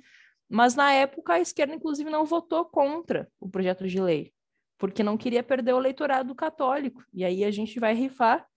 mas 0.48 0.76
na 0.76 0.94
época 0.94 1.34
a 1.34 1.42
esquerda, 1.42 1.76
inclusive, 1.76 2.10
não 2.10 2.24
votou 2.24 2.64
contra 2.64 3.30
o 3.38 3.50
projeto 3.50 3.86
de 3.86 4.00
lei, 4.00 4.34
porque 4.78 5.04
não 5.04 5.18
queria 5.18 5.44
perder 5.44 5.74
o 5.74 5.78
eleitorado 5.78 6.34
católico. 6.34 7.04
E 7.14 7.26
aí 7.26 7.44
a 7.44 7.52
gente 7.52 7.82
vai 7.82 7.94
rifar 7.94 8.48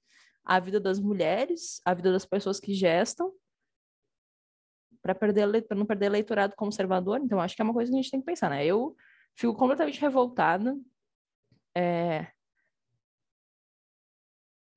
a 0.45 0.61
vida 0.61 0.79
das 0.79 1.01
mulheres, 1.01 1.81
a 1.85 1.93
vida 1.93 2.13
das 2.13 2.25
pessoas 2.25 2.61
que 2.61 2.73
gestam, 2.73 3.33
para 5.03 5.17
não 5.75 5.85
perder 5.85 6.07
eleitorado 6.07 6.55
conservador. 6.55 7.19
Então 7.21 7.41
acho 7.41 7.57
que 7.57 7.63
é 7.63 7.65
uma 7.65 7.75
coisa 7.75 7.91
que 7.91 7.99
a 7.99 8.01
gente 8.01 8.11
tem 8.13 8.21
que 8.21 8.27
pensar, 8.27 8.51
né? 8.51 8.65
Eu 8.65 8.97
fico 9.35 9.53
completamente 9.53 10.01
revoltada. 10.01 10.79
É, 11.77 12.29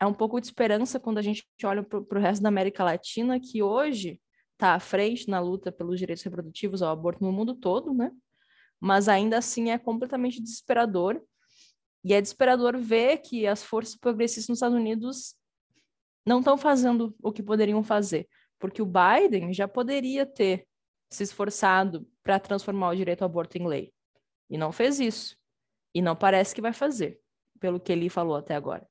é 0.01 0.05
um 0.05 0.13
pouco 0.13 0.41
de 0.41 0.47
esperança 0.47 0.99
quando 0.99 1.19
a 1.19 1.21
gente 1.21 1.45
olha 1.63 1.83
para 1.83 1.99
o 1.99 2.19
resto 2.19 2.41
da 2.41 2.49
América 2.49 2.83
Latina, 2.83 3.39
que 3.39 3.61
hoje 3.61 4.19
está 4.53 4.73
à 4.73 4.79
frente 4.79 5.29
na 5.29 5.39
luta 5.39 5.71
pelos 5.71 5.99
direitos 5.99 6.23
reprodutivos 6.23 6.81
ao 6.81 6.91
aborto 6.91 7.23
no 7.23 7.31
mundo 7.31 7.53
todo, 7.53 7.93
né? 7.93 8.11
Mas 8.79 9.07
ainda 9.07 9.37
assim 9.37 9.69
é 9.69 9.77
completamente 9.77 10.41
desesperador. 10.41 11.21
E 12.03 12.15
é 12.15 12.19
desesperador 12.19 12.79
ver 12.79 13.19
que 13.19 13.45
as 13.45 13.61
forças 13.61 13.95
progressistas 13.95 14.49
nos 14.49 14.57
Estados 14.57 14.75
Unidos 14.75 15.35
não 16.25 16.39
estão 16.39 16.57
fazendo 16.57 17.15
o 17.21 17.31
que 17.31 17.43
poderiam 17.43 17.83
fazer, 17.83 18.27
porque 18.57 18.81
o 18.81 18.87
Biden 18.87 19.53
já 19.53 19.67
poderia 19.67 20.25
ter 20.25 20.65
se 21.11 21.21
esforçado 21.21 22.09
para 22.23 22.39
transformar 22.39 22.89
o 22.89 22.95
direito 22.95 23.21
ao 23.21 23.27
aborto 23.27 23.55
em 23.59 23.67
lei 23.67 23.93
e 24.49 24.57
não 24.57 24.71
fez 24.71 24.99
isso. 24.99 25.37
E 25.93 26.01
não 26.01 26.15
parece 26.15 26.55
que 26.55 26.61
vai 26.61 26.73
fazer, 26.73 27.19
pelo 27.59 27.79
que 27.79 27.91
ele 27.91 28.09
falou 28.09 28.35
até 28.35 28.55
agora. 28.55 28.89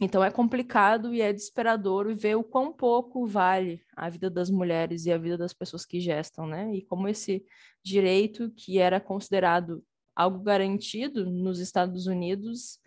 Então 0.00 0.24
é 0.24 0.30
complicado 0.30 1.14
e 1.14 1.20
é 1.20 1.32
desesperador 1.32 2.14
ver 2.14 2.34
o 2.34 2.42
quão 2.42 2.72
pouco 2.72 3.26
vale 3.26 3.84
a 3.94 4.08
vida 4.08 4.30
das 4.30 4.50
mulheres 4.50 5.04
e 5.04 5.12
a 5.12 5.18
vida 5.18 5.36
das 5.36 5.52
pessoas 5.52 5.84
que 5.84 6.00
gestam, 6.00 6.46
né? 6.46 6.74
E 6.74 6.82
como 6.82 7.08
esse 7.08 7.44
direito 7.82 8.50
que 8.56 8.78
era 8.78 8.98
considerado 9.00 9.84
algo 10.14 10.40
garantido 10.40 11.26
nos 11.30 11.58
Estados 11.58 12.06
Unidos 12.06 12.80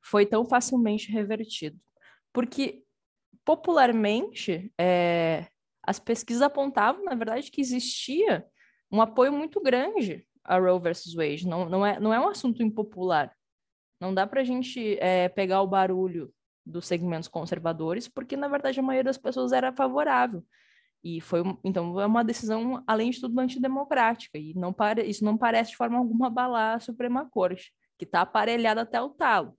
foi 0.00 0.24
tão 0.24 0.44
facilmente 0.44 1.10
revertido. 1.10 1.78
Porque 2.32 2.82
popularmente 3.44 4.72
é, 4.78 5.46
as 5.82 5.98
pesquisas 5.98 6.42
apontavam, 6.42 7.04
na 7.04 7.14
verdade, 7.14 7.50
que 7.50 7.60
existia 7.60 8.46
um 8.90 9.00
apoio 9.00 9.32
muito 9.32 9.60
grande 9.60 10.26
a 10.44 10.58
Roe 10.58 10.80
versus 10.80 11.14
Wade. 11.14 11.46
Não, 11.46 11.68
não, 11.68 11.84
é, 11.84 11.98
não 12.00 12.12
é 12.12 12.20
um 12.20 12.28
assunto 12.28 12.62
impopular. 12.62 13.34
Não 14.00 14.14
dá 14.14 14.26
para 14.26 14.40
a 14.40 14.44
gente 14.44 14.96
é, 15.00 15.28
pegar 15.28 15.62
o 15.62 15.66
barulho 15.66 16.32
dos 16.64 16.86
segmentos 16.86 17.28
conservadores, 17.28 18.08
porque 18.08 18.36
na 18.36 18.48
verdade 18.48 18.78
a 18.78 18.82
maioria 18.82 19.04
das 19.04 19.18
pessoas 19.18 19.52
era 19.52 19.72
favorável. 19.72 20.44
E 21.02 21.20
foi 21.20 21.42
então 21.64 22.00
é 22.00 22.06
uma 22.06 22.24
decisão 22.24 22.82
além 22.86 23.10
de 23.10 23.20
tudo 23.20 23.38
antidemocrática 23.38 24.36
e 24.36 24.52
não 24.54 24.72
pare, 24.72 25.02
isso 25.04 25.24
não 25.24 25.38
parece 25.38 25.70
de 25.70 25.76
forma 25.76 25.96
alguma 25.96 26.26
abalar 26.26 26.76
a 26.76 26.80
Suprema 26.80 27.28
Corte, 27.30 27.72
que 27.96 28.04
está 28.04 28.20
aparelhada 28.20 28.82
até 28.82 29.00
o 29.00 29.10
talo. 29.10 29.56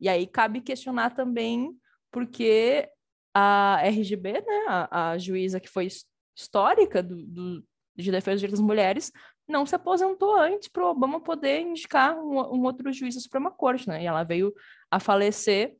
E 0.00 0.08
aí 0.08 0.26
cabe 0.26 0.60
questionar 0.60 1.10
também 1.10 1.76
porque 2.10 2.88
a 3.34 3.80
RGB, 3.82 4.32
né, 4.32 4.64
a, 4.68 5.10
a 5.10 5.18
juíza 5.18 5.60
que 5.60 5.68
foi 5.68 5.88
histórica 6.34 7.02
do, 7.02 7.22
do, 7.26 7.64
de 7.94 8.10
defesa 8.10 8.46
das 8.48 8.60
mulheres, 8.60 9.12
não 9.48 9.64
se 9.64 9.74
aposentou 9.74 10.36
antes 10.36 10.68
para 10.68 10.84
o 10.84 10.90
Obama 10.90 11.20
poder 11.20 11.60
indicar 11.60 12.18
um, 12.18 12.38
um, 12.54 12.62
outro 12.64 12.92
juiz 12.92 13.14
da 13.14 13.20
Suprema 13.20 13.50
Corte, 13.50 13.88
né? 13.88 14.02
E 14.02 14.06
ela 14.06 14.24
veio 14.24 14.52
a 14.90 14.98
falecer 14.98 15.76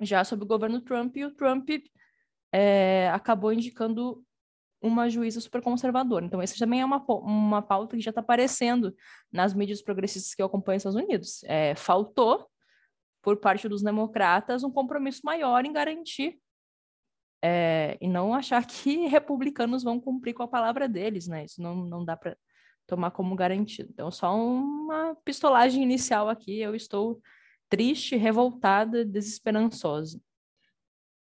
já 0.00 0.24
sob 0.24 0.42
o 0.42 0.46
governo 0.46 0.80
Trump, 0.80 1.16
e 1.16 1.24
o 1.24 1.34
Trump 1.34 1.68
é, 2.52 3.10
acabou 3.10 3.52
indicando 3.52 4.24
uma 4.82 5.10
juíza 5.10 5.40
super 5.40 5.60
conservadora. 5.60 6.24
Então, 6.24 6.40
essa 6.40 6.58
também 6.58 6.80
é 6.80 6.84
uma, 6.84 7.04
uma 7.06 7.60
pauta 7.60 7.96
que 7.96 8.02
já 8.02 8.10
está 8.10 8.22
aparecendo 8.22 8.94
nas 9.30 9.52
mídias 9.52 9.82
progressistas 9.82 10.34
que 10.34 10.40
eu 10.40 10.46
acompanho 10.46 10.76
nos 10.76 10.86
Estados 10.86 11.02
Unidos. 11.02 11.44
É, 11.44 11.74
faltou, 11.74 12.48
por 13.22 13.36
parte 13.36 13.68
dos 13.68 13.82
democratas, 13.82 14.64
um 14.64 14.70
compromisso 14.70 15.20
maior 15.22 15.66
em 15.66 15.72
garantir 15.72 16.40
é, 17.42 17.98
e 18.00 18.08
não 18.08 18.32
achar 18.32 18.64
que 18.66 19.04
republicanos 19.08 19.82
vão 19.82 20.00
cumprir 20.00 20.32
com 20.32 20.42
a 20.42 20.48
palavra 20.48 20.88
deles, 20.88 21.26
né? 21.28 21.44
Isso 21.44 21.60
não, 21.60 21.76
não 21.76 22.04
dá 22.04 22.16
para 22.16 22.36
tomar 22.90 23.12
como 23.12 23.34
garantido. 23.34 23.88
Então, 23.92 24.10
só 24.10 24.36
uma 24.36 25.14
pistolagem 25.24 25.82
inicial 25.82 26.28
aqui. 26.28 26.60
Eu 26.60 26.74
estou 26.74 27.20
triste, 27.68 28.16
revoltada, 28.16 29.04
desesperançosa. 29.04 30.20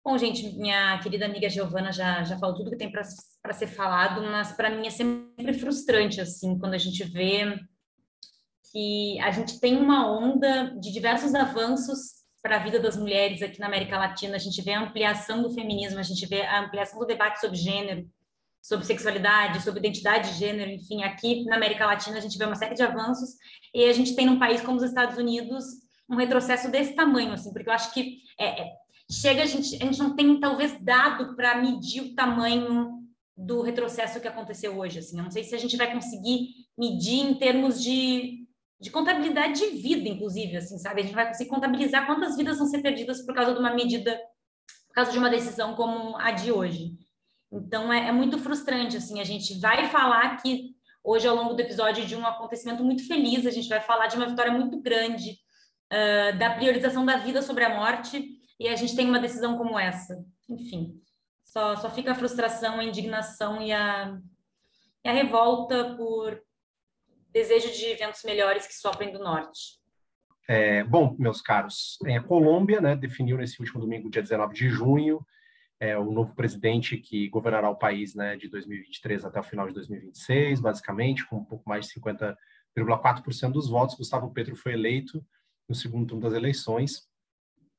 Bom, 0.04 0.18
gente, 0.18 0.58
minha 0.58 0.98
querida 0.98 1.24
amiga 1.24 1.48
Giovana 1.48 1.90
já, 1.90 2.22
já 2.24 2.36
falou 2.36 2.54
tudo 2.54 2.70
que 2.70 2.76
tem 2.76 2.90
para 2.90 3.54
ser 3.54 3.68
falado, 3.68 4.20
mas 4.22 4.52
para 4.52 4.68
mim 4.68 4.86
é 4.86 4.90
sempre 4.90 5.54
frustrante, 5.54 6.20
assim, 6.20 6.58
quando 6.58 6.74
a 6.74 6.78
gente 6.78 7.02
vê 7.04 7.58
que 8.70 9.18
a 9.20 9.30
gente 9.30 9.58
tem 9.60 9.78
uma 9.78 10.10
onda 10.10 10.74
de 10.78 10.92
diversos 10.92 11.34
avanços 11.34 12.24
para 12.42 12.56
a 12.56 12.58
vida 12.58 12.78
das 12.78 12.96
mulheres 12.96 13.40
aqui 13.40 13.58
na 13.58 13.66
América 13.66 13.96
Latina. 13.96 14.34
A 14.36 14.38
gente 14.38 14.60
vê 14.60 14.72
a 14.72 14.82
ampliação 14.82 15.40
do 15.40 15.54
feminismo, 15.54 15.98
a 15.98 16.02
gente 16.02 16.26
vê 16.26 16.42
a 16.42 16.60
ampliação 16.60 16.98
do 16.98 17.06
debate 17.06 17.40
sobre 17.40 17.56
gênero, 17.56 18.06
sobre 18.64 18.86
sexualidade, 18.86 19.62
sobre 19.62 19.80
identidade 19.80 20.32
de 20.32 20.38
gênero, 20.38 20.70
enfim, 20.70 21.02
aqui 21.02 21.44
na 21.44 21.56
América 21.56 21.84
Latina 21.84 22.16
a 22.16 22.20
gente 22.20 22.38
vê 22.38 22.46
uma 22.46 22.54
série 22.54 22.74
de 22.74 22.82
avanços 22.82 23.36
e 23.74 23.84
a 23.84 23.92
gente 23.92 24.16
tem 24.16 24.24
num 24.24 24.38
país 24.38 24.62
como 24.62 24.78
os 24.78 24.82
Estados 24.82 25.18
Unidos 25.18 25.66
um 26.08 26.16
retrocesso 26.16 26.70
desse 26.70 26.94
tamanho, 26.94 27.34
assim, 27.34 27.52
porque 27.52 27.68
eu 27.68 27.74
acho 27.74 27.92
que 27.92 28.20
é, 28.40 28.62
é, 28.62 28.72
chega 29.10 29.42
a 29.42 29.46
gente, 29.46 29.76
a 29.76 29.84
gente 29.84 29.98
não 29.98 30.16
tem 30.16 30.40
talvez 30.40 30.82
dado 30.82 31.36
para 31.36 31.60
medir 31.60 32.00
o 32.00 32.14
tamanho 32.14 33.02
do 33.36 33.60
retrocesso 33.60 34.18
que 34.18 34.28
aconteceu 34.28 34.78
hoje, 34.78 34.98
assim, 34.98 35.18
eu 35.18 35.24
não 35.24 35.30
sei 35.30 35.44
se 35.44 35.54
a 35.54 35.58
gente 35.58 35.76
vai 35.76 35.92
conseguir 35.92 36.48
medir 36.78 37.20
em 37.20 37.34
termos 37.34 37.82
de, 37.82 38.46
de 38.80 38.90
contabilidade 38.90 39.60
de 39.60 39.76
vida, 39.76 40.08
inclusive, 40.08 40.56
assim, 40.56 40.78
sabe, 40.78 41.02
a 41.02 41.04
gente 41.04 41.14
vai 41.14 41.26
conseguir 41.26 41.50
contabilizar 41.50 42.06
quantas 42.06 42.34
vidas 42.34 42.56
vão 42.56 42.66
ser 42.66 42.80
perdidas 42.80 43.20
por 43.26 43.34
causa 43.34 43.52
de 43.52 43.58
uma 43.58 43.74
medida, 43.74 44.18
por 44.88 44.94
causa 44.94 45.12
de 45.12 45.18
uma 45.18 45.28
decisão 45.28 45.74
como 45.74 46.16
a 46.16 46.30
de 46.30 46.50
hoje. 46.50 47.03
Então 47.54 47.92
é, 47.92 48.08
é 48.08 48.12
muito 48.12 48.38
frustrante, 48.38 48.96
assim, 48.96 49.20
a 49.20 49.24
gente 49.24 49.58
vai 49.60 49.88
falar 49.88 50.24
aqui 50.24 50.74
hoje 51.04 51.28
ao 51.28 51.36
longo 51.36 51.54
do 51.54 51.60
episódio 51.60 52.04
de 52.04 52.16
um 52.16 52.26
acontecimento 52.26 52.82
muito 52.82 53.06
feliz, 53.06 53.46
a 53.46 53.50
gente 53.50 53.68
vai 53.68 53.80
falar 53.80 54.08
de 54.08 54.16
uma 54.16 54.26
vitória 54.26 54.50
muito 54.50 54.80
grande, 54.80 55.38
uh, 55.92 56.38
da 56.38 56.50
priorização 56.50 57.04
da 57.04 57.18
vida 57.18 57.42
sobre 57.42 57.62
a 57.64 57.74
morte, 57.74 58.26
e 58.58 58.68
a 58.68 58.74
gente 58.74 58.96
tem 58.96 59.06
uma 59.06 59.20
decisão 59.20 59.56
como 59.56 59.78
essa. 59.78 60.24
Enfim, 60.48 61.00
só, 61.44 61.76
só 61.76 61.90
fica 61.90 62.12
a 62.12 62.14
frustração, 62.14 62.80
a 62.80 62.84
indignação 62.84 63.62
e 63.62 63.72
a, 63.72 64.18
e 65.04 65.08
a 65.08 65.12
revolta 65.12 65.94
por 65.96 66.42
desejo 67.30 67.70
de 67.72 67.86
eventos 67.86 68.22
melhores 68.24 68.66
que 68.66 68.74
sofrem 68.74 69.12
do 69.12 69.18
norte. 69.18 69.78
É, 70.48 70.84
bom, 70.84 71.14
meus 71.18 71.40
caros, 71.40 71.98
a 72.04 72.22
Colômbia 72.22 72.80
né, 72.80 72.94
definiu 72.94 73.36
nesse 73.36 73.60
último 73.60 73.80
domingo, 73.80 74.10
dia 74.10 74.22
19 74.22 74.54
de 74.54 74.68
junho, 74.68 75.24
é, 75.80 75.98
o 75.98 76.10
novo 76.10 76.34
presidente 76.34 76.96
que 76.96 77.28
governará 77.28 77.68
o 77.68 77.76
país 77.76 78.14
né, 78.14 78.36
de 78.36 78.48
2023 78.48 79.24
até 79.24 79.40
o 79.40 79.44
final 79.44 79.66
de 79.66 79.74
2026, 79.74 80.60
basicamente, 80.60 81.26
com 81.26 81.36
um 81.36 81.44
pouco 81.44 81.68
mais 81.68 81.86
de 81.86 82.00
50,4% 82.00 83.52
dos 83.52 83.68
votos. 83.68 83.96
Gustavo 83.96 84.32
Petro 84.32 84.56
foi 84.56 84.72
eleito 84.72 85.24
no 85.68 85.74
segundo 85.74 86.06
turno 86.06 86.22
das 86.22 86.34
eleições, 86.34 87.08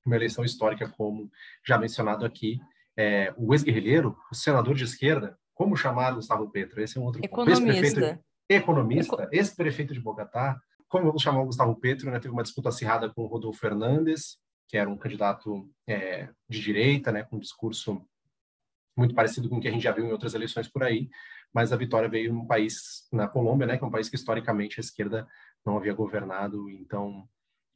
uma 0.05 0.15
eleição 0.15 0.43
histórica, 0.43 0.87
como 0.89 1.31
já 1.65 1.77
mencionado 1.77 2.25
aqui. 2.25 2.59
É, 2.97 3.33
o 3.37 3.53
ex-guerrilheiro, 3.53 4.17
o 4.31 4.35
senador 4.35 4.75
de 4.75 4.83
esquerda, 4.83 5.37
como 5.53 5.75
chamar 5.75 6.11
Gustavo 6.11 6.49
Petro? 6.51 6.81
Esse 6.81 6.97
é 6.97 7.01
um 7.01 7.05
outro 7.05 7.23
Economista. 7.23 8.19
Economista, 8.47 9.29
ex-prefeito 9.31 9.93
de 9.93 9.99
Bogotá. 9.99 10.59
Como 10.87 11.05
vamos 11.05 11.21
chamar 11.21 11.41
o 11.41 11.45
Gustavo 11.45 11.75
Petro? 11.75 12.11
Né, 12.11 12.19
teve 12.19 12.33
uma 12.33 12.43
disputa 12.43 12.69
acirrada 12.69 13.09
com 13.09 13.23
o 13.23 13.27
Rodolfo 13.27 13.59
Fernandes, 13.59 14.37
que 14.67 14.77
era 14.77 14.89
um 14.89 14.97
candidato 14.97 15.69
é, 15.87 16.29
de 16.49 16.59
direita, 16.59 17.11
né, 17.11 17.23
com 17.23 17.37
um 17.37 17.39
discurso 17.39 18.05
muito 18.97 19.13
parecido 19.13 19.49
com 19.49 19.57
o 19.57 19.61
que 19.61 19.67
a 19.67 19.71
gente 19.71 19.83
já 19.83 19.91
viu 19.91 20.05
em 20.05 20.11
outras 20.11 20.33
eleições 20.33 20.67
por 20.67 20.83
aí, 20.83 21.09
mas 21.53 21.71
a 21.71 21.77
vitória 21.77 22.09
veio 22.09 22.33
num 22.33 22.45
país, 22.45 23.07
na 23.11 23.27
Colômbia, 23.27 23.67
né, 23.67 23.77
que 23.77 23.83
é 23.83 23.87
um 23.87 23.91
país 23.91 24.09
que 24.09 24.15
historicamente 24.15 24.79
a 24.79 24.81
esquerda 24.81 25.27
não 25.65 25.77
havia 25.77 25.93
governado, 25.93 26.69
então 26.69 27.27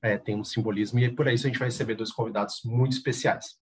é, 0.02 0.18
tem 0.18 0.36
um 0.36 0.44
simbolismo, 0.44 1.00
e 1.00 1.14
por 1.14 1.28
isso 1.28 1.46
a 1.46 1.50
gente 1.50 1.60
vai 1.60 1.68
receber 1.68 1.96
dois 1.96 2.12
convidados 2.12 2.62
muito 2.64 2.94
especiais. 2.94 3.60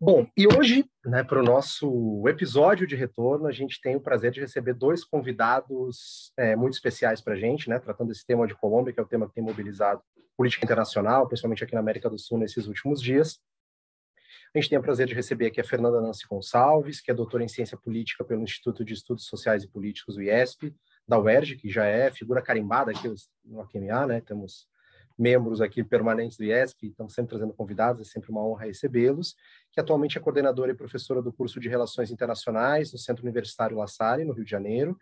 Bom, 0.00 0.26
e 0.36 0.46
hoje, 0.46 0.84
né, 1.04 1.22
para 1.22 1.40
o 1.40 1.44
nosso 1.44 2.24
episódio 2.28 2.86
de 2.86 2.96
retorno, 2.96 3.46
a 3.46 3.52
gente 3.52 3.80
tem 3.80 3.94
o 3.94 4.00
prazer 4.00 4.32
de 4.32 4.40
receber 4.40 4.74
dois 4.74 5.04
convidados 5.04 6.32
é, 6.36 6.56
muito 6.56 6.74
especiais 6.74 7.20
para 7.20 7.34
a 7.34 7.36
gente, 7.36 7.70
né, 7.70 7.78
tratando 7.78 8.10
esse 8.10 8.26
tema 8.26 8.46
de 8.46 8.54
Colômbia, 8.54 8.92
que 8.92 9.00
é 9.00 9.02
o 9.02 9.06
tema 9.06 9.28
que 9.28 9.34
tem 9.34 9.44
mobilizado 9.44 10.02
política 10.36 10.64
internacional, 10.64 11.28
principalmente 11.28 11.62
aqui 11.62 11.74
na 11.74 11.80
América 11.80 12.10
do 12.10 12.18
Sul 12.18 12.38
nesses 12.38 12.66
últimos 12.66 13.00
dias. 13.00 13.38
A 14.52 14.58
gente 14.58 14.68
tem 14.68 14.78
o 14.78 14.82
prazer 14.82 15.06
de 15.06 15.14
receber 15.14 15.46
aqui 15.46 15.60
a 15.60 15.64
Fernanda 15.64 16.00
Nancy 16.00 16.26
Gonçalves, 16.28 17.00
que 17.00 17.10
é 17.10 17.14
doutora 17.14 17.44
em 17.44 17.48
Ciência 17.48 17.78
Política 17.78 18.24
pelo 18.24 18.42
Instituto 18.42 18.84
de 18.84 18.94
Estudos 18.94 19.26
Sociais 19.26 19.62
e 19.62 19.68
Políticos, 19.68 20.16
o 20.16 20.22
IESP, 20.22 20.74
da 21.06 21.18
UERJ, 21.18 21.56
que 21.56 21.68
já 21.68 21.84
é 21.84 22.10
figura 22.10 22.42
carimbada 22.42 22.90
aqui 22.90 23.12
no 23.44 23.60
AQMA, 23.60 24.06
né? 24.06 24.20
Temos 24.20 24.66
membros 25.18 25.60
aqui 25.60 25.82
permanentes 25.84 26.36
do 26.36 26.44
IESP, 26.44 26.88
estamos 26.88 27.14
sempre 27.14 27.30
trazendo 27.30 27.54
convidados, 27.54 28.08
é 28.08 28.10
sempre 28.10 28.30
uma 28.30 28.44
honra 28.44 28.64
recebê-los, 28.64 29.34
que 29.72 29.80
atualmente 29.80 30.18
é 30.18 30.20
coordenadora 30.20 30.72
e 30.72 30.74
professora 30.74 31.22
do 31.22 31.32
curso 31.32 31.60
de 31.60 31.68
Relações 31.68 32.10
Internacionais 32.10 32.92
no 32.92 32.98
Centro 32.98 33.22
Universitário 33.22 33.76
La 33.76 33.86
Salle, 33.86 34.24
no 34.24 34.32
Rio 34.32 34.44
de 34.44 34.50
Janeiro, 34.50 34.98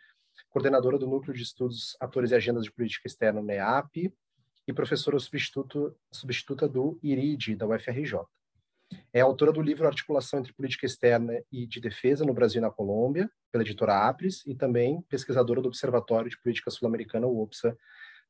coordenadora 0.50 0.98
do 0.98 1.06
Núcleo 1.06 1.34
de 1.34 1.42
Estudos 1.42 1.96
Atores 2.00 2.30
e 2.30 2.34
Agendas 2.34 2.64
de 2.64 2.72
Política 2.72 3.06
Externa, 3.06 3.42
NEAP, 3.42 4.12
e 4.66 4.72
professora 4.72 5.18
substituta 5.18 6.68
do 6.68 6.98
IRID, 7.02 7.56
da 7.56 7.66
UFRJ. 7.66 8.20
É 9.12 9.20
autora 9.20 9.52
do 9.52 9.60
livro 9.60 9.86
Articulação 9.86 10.38
entre 10.38 10.52
Política 10.52 10.86
Externa 10.86 11.42
e 11.50 11.66
de 11.66 11.80
Defesa 11.80 12.24
no 12.24 12.34
Brasil 12.34 12.58
e 12.58 12.62
na 12.62 12.70
Colômbia, 12.70 13.30
pela 13.50 13.64
editora 13.64 14.06
Apres, 14.06 14.46
e 14.46 14.54
também 14.54 15.02
pesquisadora 15.08 15.60
do 15.60 15.68
Observatório 15.68 16.30
de 16.30 16.40
Política 16.40 16.70
Sul-Americana, 16.70 17.26
o 17.26 17.42
OPSA, 17.42 17.76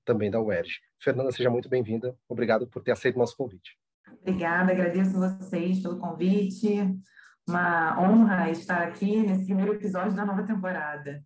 também 0.05 0.31
da 0.31 0.41
UERJ. 0.41 0.81
Fernanda, 0.99 1.31
seja 1.33 1.51
muito 1.51 1.69
bem-vinda. 1.69 2.17
Obrigado 2.29 2.67
por 2.67 2.83
ter 2.83 2.93
aceito 2.93 3.17
o 3.17 3.19
nosso 3.19 3.37
convite. 3.37 3.77
Obrigada, 4.21 4.73
agradeço 4.73 5.17
a 5.17 5.29
vocês 5.29 5.81
pelo 5.81 5.99
convite. 5.99 6.97
Uma 7.49 8.01
honra 8.01 8.51
estar 8.51 8.83
aqui 8.83 9.17
nesse 9.23 9.47
primeiro 9.47 9.75
episódio 9.75 10.15
da 10.15 10.25
nova 10.25 10.45
temporada. 10.45 11.25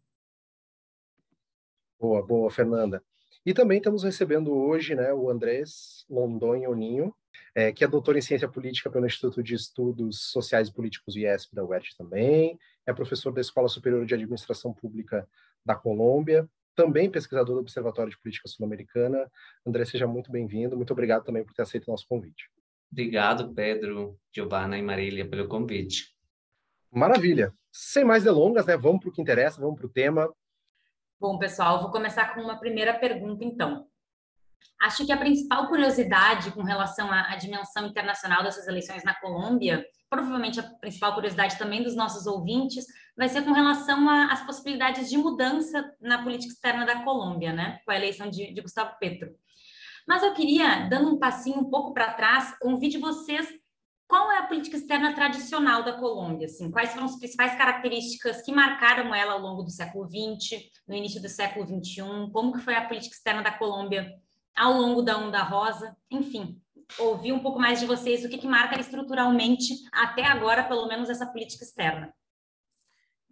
Boa, 1.99 2.25
boa, 2.25 2.51
Fernanda. 2.51 3.03
E 3.45 3.55
também 3.55 3.79
estamos 3.79 4.03
recebendo 4.03 4.53
hoje 4.53 4.95
né, 4.95 5.13
o 5.13 5.31
Andrés 5.31 6.05
Londonho 6.11 6.75
Ninho, 6.75 7.15
é, 7.55 7.71
que 7.71 7.85
é 7.85 7.89
doutor 7.89 8.17
em 8.17 8.21
ciência 8.21 8.49
política 8.49 8.91
pelo 8.91 9.07
Instituto 9.07 9.43
de 9.43 9.55
Estudos 9.55 10.31
Sociais 10.31 10.69
e 10.69 10.73
Políticos 10.73 11.17
IESP 11.17 11.55
da 11.55 11.65
UERJ 11.65 11.91
também, 11.97 12.59
é 12.87 12.93
professor 12.93 13.33
da 13.33 13.41
Escola 13.41 13.69
Superior 13.69 14.05
de 14.05 14.15
Administração 14.15 14.73
Pública 14.73 15.29
da 15.65 15.75
Colômbia, 15.75 16.49
também 16.77 17.11
pesquisador 17.11 17.57
do 17.57 17.61
Observatório 17.61 18.11
de 18.11 18.19
Política 18.19 18.47
Sul-Americana. 18.47 19.29
André, 19.67 19.85
seja 19.85 20.07
muito 20.07 20.31
bem-vindo. 20.31 20.77
Muito 20.77 20.93
obrigado 20.93 21.25
também 21.25 21.43
por 21.43 21.55
ter 21.55 21.63
aceito 21.63 21.89
o 21.89 21.91
nosso 21.91 22.07
convite. 22.07 22.49
Obrigado, 22.93 23.53
Pedro, 23.53 24.17
Giovana 24.33 24.79
e 24.79 24.83
Marília, 24.83 25.29
pelo 25.29 25.49
convite. 25.49 26.15
Maravilha. 26.93 27.53
Sem 27.73 28.05
mais 28.05 28.23
delongas, 28.23 28.67
né? 28.67 28.77
Vamos 28.77 29.01
para 29.01 29.09
o 29.09 29.13
que 29.13 29.21
interessa, 29.21 29.61
vamos 29.61 29.77
para 29.77 29.87
o 29.87 29.91
tema. 29.91 30.33
Bom, 31.19 31.39
pessoal, 31.39 31.81
vou 31.81 31.91
começar 31.91 32.35
com 32.35 32.43
uma 32.43 32.61
primeira 32.61 32.99
pergunta, 32.99 33.43
então. 33.43 33.89
Acho 34.81 35.07
que 35.07 35.13
a 35.13 35.17
principal 35.17 35.69
curiosidade 35.69 36.51
com 36.51 36.63
relação 36.63 37.11
à, 37.11 37.33
à, 37.33 37.37
dimensão 37.37 37.87
internacional 37.87 38.43
dessas 38.43 38.69
eleições 38.69 39.03
na 39.05 39.15
Colômbia, 39.15 39.85
provavelmente 40.11 40.61
a 40.61 40.63
principal 40.63 41.15
curiosidade 41.15 41.59
também 41.59 41.83
dos 41.83 41.97
nossos 41.97 42.27
ouvintes, 42.27 42.85
vai 43.17 43.29
ser 43.29 43.43
com 43.43 43.53
relação 43.53 44.09
às 44.09 44.45
possibilidades 44.45 45.09
de 45.09 45.17
mudança 45.17 45.83
na 46.01 46.23
política 46.23 46.53
externa 46.53 46.85
da 46.85 47.03
Colômbia, 47.03 47.53
né? 47.53 47.79
Com 47.85 47.91
a 47.91 47.97
eleição 47.97 48.29
de, 48.29 48.53
de 48.53 48.61
Gustavo 48.61 48.97
Petro. 49.01 49.31
Mas 50.07 50.23
eu 50.23 50.35
queria, 50.35 50.89
dando 50.89 51.15
um 51.15 51.19
passinho 51.19 51.59
um 51.59 51.71
pouco 51.71 51.95
para 51.95 52.13
trás, 52.13 52.57
convide 52.59 52.99
vocês 52.99 53.49
qual 54.09 54.31
é 54.31 54.39
a 54.39 54.47
política 54.47 54.77
externa 54.77 55.13
tradicional 55.15 55.83
da 55.83 55.95
Colômbia? 55.95 56.47
Assim, 56.47 56.71
quais 56.71 56.93
foram 56.93 57.07
as 57.07 57.19
principais 57.19 57.57
características 57.57 58.41
que 58.41 58.53
marcaram 58.53 59.13
ela 59.13 59.33
ao 59.33 59.41
longo 59.41 59.65
do 59.65 59.71
século 59.71 60.07
XX, 60.07 60.63
no 60.87 60.95
início 60.95 61.21
do 61.21 61.29
século 61.29 61.67
XXI? 61.67 62.31
Como 62.33 62.53
que 62.53 62.61
foi 62.61 62.77
a 62.77 62.87
política 62.87 63.17
externa 63.17 63.43
da 63.43 63.51
Colômbia 63.51 64.09
ao 64.57 64.73
longo 64.73 65.03
da 65.03 65.19
Onda 65.19 65.43
Rosa? 65.43 65.97
Enfim, 66.11 66.61
ouvir 66.99 67.33
um 67.33 67.41
pouco 67.41 67.59
mais 67.59 67.81
de 67.81 67.87
vocês 67.87 68.25
o 68.25 68.29
que, 68.29 68.39
que 68.39 68.47
marca 68.47 68.81
estruturalmente, 68.81 69.75
até 69.93 70.25
agora, 70.25 70.65
pelo 70.65 70.87
menos, 70.87 71.11
essa 71.11 71.27
política 71.27 71.65
externa. 71.65 72.13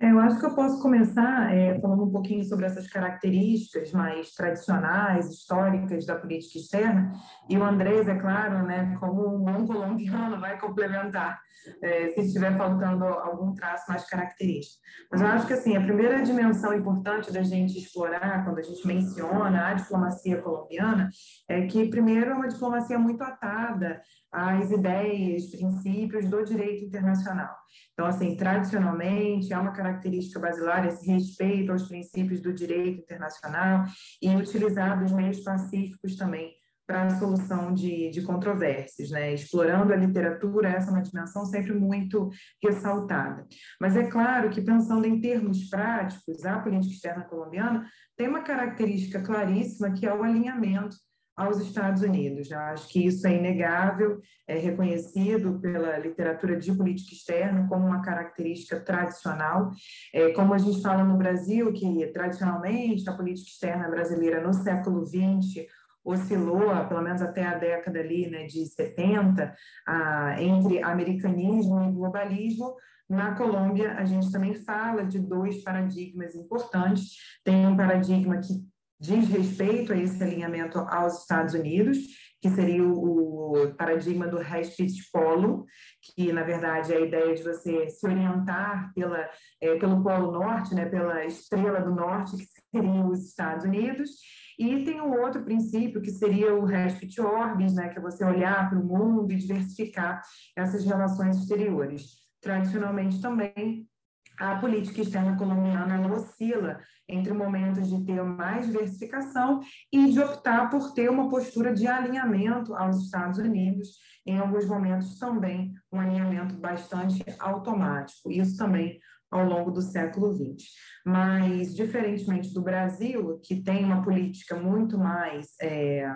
É, 0.01 0.11
eu 0.11 0.19
acho 0.19 0.41
que 0.41 0.47
eu 0.47 0.55
posso 0.55 0.83
começar 0.83 1.55
é, 1.55 1.79
falando 1.81 2.05
um 2.05 2.11
pouquinho 2.11 2.45
sobre 2.45 2.67
essas 2.67 2.89
características 2.89 3.93
mais 3.93 4.33
tradicionais, 4.33 5.31
históricas 5.31 6.05
da 6.05 6.17
política 6.17 6.59
externa, 6.59 7.13
e 7.49 7.57
o 7.57 7.63
Andrés, 7.63 8.09
é 8.09 8.19
claro, 8.19 8.67
né, 8.67 8.97
como 8.99 9.37
um 9.37 9.45
bom 9.45 9.65
colombiano, 9.67 10.41
vai 10.41 10.59
complementar 10.59 11.39
é, 11.83 12.09
se 12.09 12.21
estiver 12.23 12.57
faltando 12.57 13.05
algum 13.05 13.55
traço 13.55 13.85
mais 13.89 14.05
característico. 14.09 14.83
Mas 15.11 15.21
eu 15.21 15.27
acho 15.29 15.47
que 15.47 15.53
assim, 15.53 15.77
a 15.77 15.81
primeira 15.81 16.23
dimensão 16.23 16.75
importante 16.75 17.33
da 17.33 17.43
gente 17.43 17.79
explorar, 17.79 18.45
quando 18.45 18.59
a 18.59 18.63
gente 18.63 18.87
menciona 18.87 19.69
a 19.69 19.75
diplomacia 19.75 20.43
colombiana, 20.43 21.09
é 21.49 21.67
que, 21.67 21.89
primeiro, 21.89 22.33
é 22.33 22.35
uma 22.35 22.49
diplomacia 22.49 22.99
muito 22.99 23.23
atada 23.23 24.01
às 24.33 24.71
ideias, 24.71 25.47
princípios 25.47 26.29
do 26.29 26.45
direito 26.45 26.85
internacional. 26.85 27.55
Então, 27.93 28.07
assim, 28.07 28.37
tradicionalmente, 28.37 29.53
há 29.55 29.61
uma 29.61 29.73
característica 29.85 30.41
basilar 30.41 30.87
esse 30.87 31.07
respeito 31.11 31.73
aos 31.73 31.87
princípios 31.87 32.41
do 32.41 32.53
direito 32.53 33.03
internacional 33.03 33.85
e 34.23 34.35
utilizar 34.35 35.03
os 35.03 35.13
meios 35.13 35.41
pacíficos 35.41 36.17
também 36.17 36.55
para 36.87 37.07
a 37.07 37.11
solução 37.19 37.73
de, 37.73 38.11
de 38.11 38.21
controvérsias, 38.23 39.11
né? 39.11 39.33
Explorando 39.33 39.93
a 39.93 39.97
literatura, 39.97 40.69
essa 40.69 40.91
é 40.91 40.93
uma 40.93 41.03
dimensão 41.03 41.47
sempre 41.47 41.73
muito 41.73 42.29
ressaltada. 42.63 43.47
Mas 43.81 43.97
é 43.97 44.05
claro 44.05 44.51
que, 44.51 44.61
pensando 44.61 45.07
em 45.07 45.19
termos 45.19 45.69
práticos, 45.71 46.45
a 46.45 46.59
política 46.59 46.93
externa 46.93 47.25
colombiana 47.25 47.89
tem 48.17 48.29
uma 48.29 48.43
característica 48.43 49.23
claríssima 49.23 49.93
que 49.93 50.07
é 50.07 50.15
o 50.15 50.23
alinhamento 50.23 50.97
aos 51.37 51.59
Estados 51.59 52.03
Unidos. 52.03 52.51
Eu 52.51 52.59
acho 52.59 52.89
que 52.89 53.07
isso 53.07 53.27
é 53.27 53.37
inegável, 53.37 54.21
é 54.47 54.57
reconhecido 54.57 55.59
pela 55.61 55.99
literatura 55.99 56.57
de 56.57 56.73
política 56.73 57.15
externa 57.15 57.67
como 57.69 57.87
uma 57.87 58.03
característica 58.03 58.79
tradicional. 58.81 59.71
É, 60.13 60.31
como 60.33 60.55
a 60.55 60.59
gente 60.59 60.81
fala 60.81 61.05
no 61.05 61.19
Brasil, 61.19 61.73
que 61.73 62.07
tradicionalmente 62.13 63.09
a 63.09 63.13
política 63.13 63.51
externa 63.51 63.89
brasileira 63.89 64.41
no 64.41 64.53
século 64.53 65.05
XX 65.05 65.67
oscilou, 66.05 66.71
pelo 66.87 67.03
menos 67.03 67.23
até 67.23 67.45
a 67.45 67.57
década 67.57 67.99
ali, 67.99 68.29
né, 68.29 68.45
de 68.45 68.67
70, 68.67 69.55
a, 69.87 70.43
entre 70.43 70.83
americanismo 70.83 71.83
e 71.83 71.93
globalismo, 71.93 72.75
na 73.09 73.35
Colômbia, 73.35 73.95
a 73.95 74.05
gente 74.05 74.31
também 74.33 74.55
fala 74.55 75.05
de 75.05 75.19
dois 75.19 75.63
paradigmas 75.63 76.35
importantes. 76.35 77.17
Tem 77.45 77.67
um 77.67 77.77
paradigma 77.77 78.39
que 78.39 78.55
diz 79.01 79.29
respeito 79.29 79.93
a 79.93 79.97
esse 79.97 80.23
alinhamento 80.23 80.79
aos 80.79 81.21
Estados 81.21 81.55
Unidos, 81.55 81.99
que 82.41 82.51
seria 82.51 82.83
o, 82.83 83.75
paradigma 83.77 84.27
do 84.27 84.39
Respect 84.39 85.11
Polo, 85.13 85.65
que 86.03 86.33
na 86.33 86.43
verdade 86.43 86.93
é 86.93 86.97
a 86.97 87.01
ideia 87.01 87.35
de 87.35 87.43
você 87.43 87.89
se 87.89 88.07
orientar 88.07 88.93
pela, 88.95 89.29
é, 89.61 89.77
pelo 89.77 90.03
Polo 90.03 90.33
Norte, 90.33 90.75
né, 90.75 90.87
pela 90.87 91.25
estrela 91.25 91.81
do 91.81 91.95
Norte, 91.95 92.37
que 92.37 92.45
seriam 92.75 93.09
os 93.09 93.27
Estados 93.27 93.65
Unidos, 93.65 94.11
e 94.59 94.85
tem 94.85 95.01
um 95.01 95.21
outro 95.21 95.43
princípio 95.43 96.03
que 96.03 96.11
seria 96.11 96.55
o 96.55 96.65
Respect 96.65 97.21
Orbis, 97.21 97.75
né, 97.75 97.89
que 97.89 97.99
é 97.99 98.03
você 98.03 98.25
olhar 98.25 98.69
para 98.69 98.79
o 98.79 98.85
mundo 98.85 99.33
e 99.33 99.37
diversificar 99.37 100.21
essas 100.57 100.85
relações 100.85 101.39
exteriores. 101.39 102.25
Tradicionalmente 102.41 103.21
também 103.21 103.89
a 104.39 104.57
política 104.57 105.01
externa 105.01 105.37
colombiana 105.37 106.13
oscila 106.13 106.81
entre 107.09 107.33
momentos 107.33 107.89
de 107.89 108.05
ter 108.05 108.23
mais 108.23 108.67
diversificação 108.67 109.61
e 109.93 110.11
de 110.11 110.21
optar 110.21 110.71
por 110.71 110.93
ter 110.93 111.11
uma 111.11 111.29
postura 111.29 111.73
de 111.73 111.87
alinhamento 111.87 112.75
aos 112.75 113.05
Estados 113.05 113.39
Unidos, 113.39 113.99
em 114.27 114.39
alguns 114.39 114.67
momentos 114.67 115.19
também 115.19 115.75
um 115.93 116.01
alinhamento 116.01 116.55
bastante 116.57 117.23
automático. 117.39 118.31
Isso 118.31 118.57
também 118.57 118.99
ao 119.31 119.45
longo 119.45 119.71
do 119.71 119.83
século 119.83 120.33
XX. 120.33 120.69
Mas, 121.05 121.75
diferentemente 121.75 122.55
do 122.55 122.63
Brasil, 122.63 123.41
que 123.43 123.63
tem 123.63 123.85
uma 123.85 124.03
política 124.03 124.57
muito 124.57 124.97
mais 124.97 125.49
é, 125.61 126.09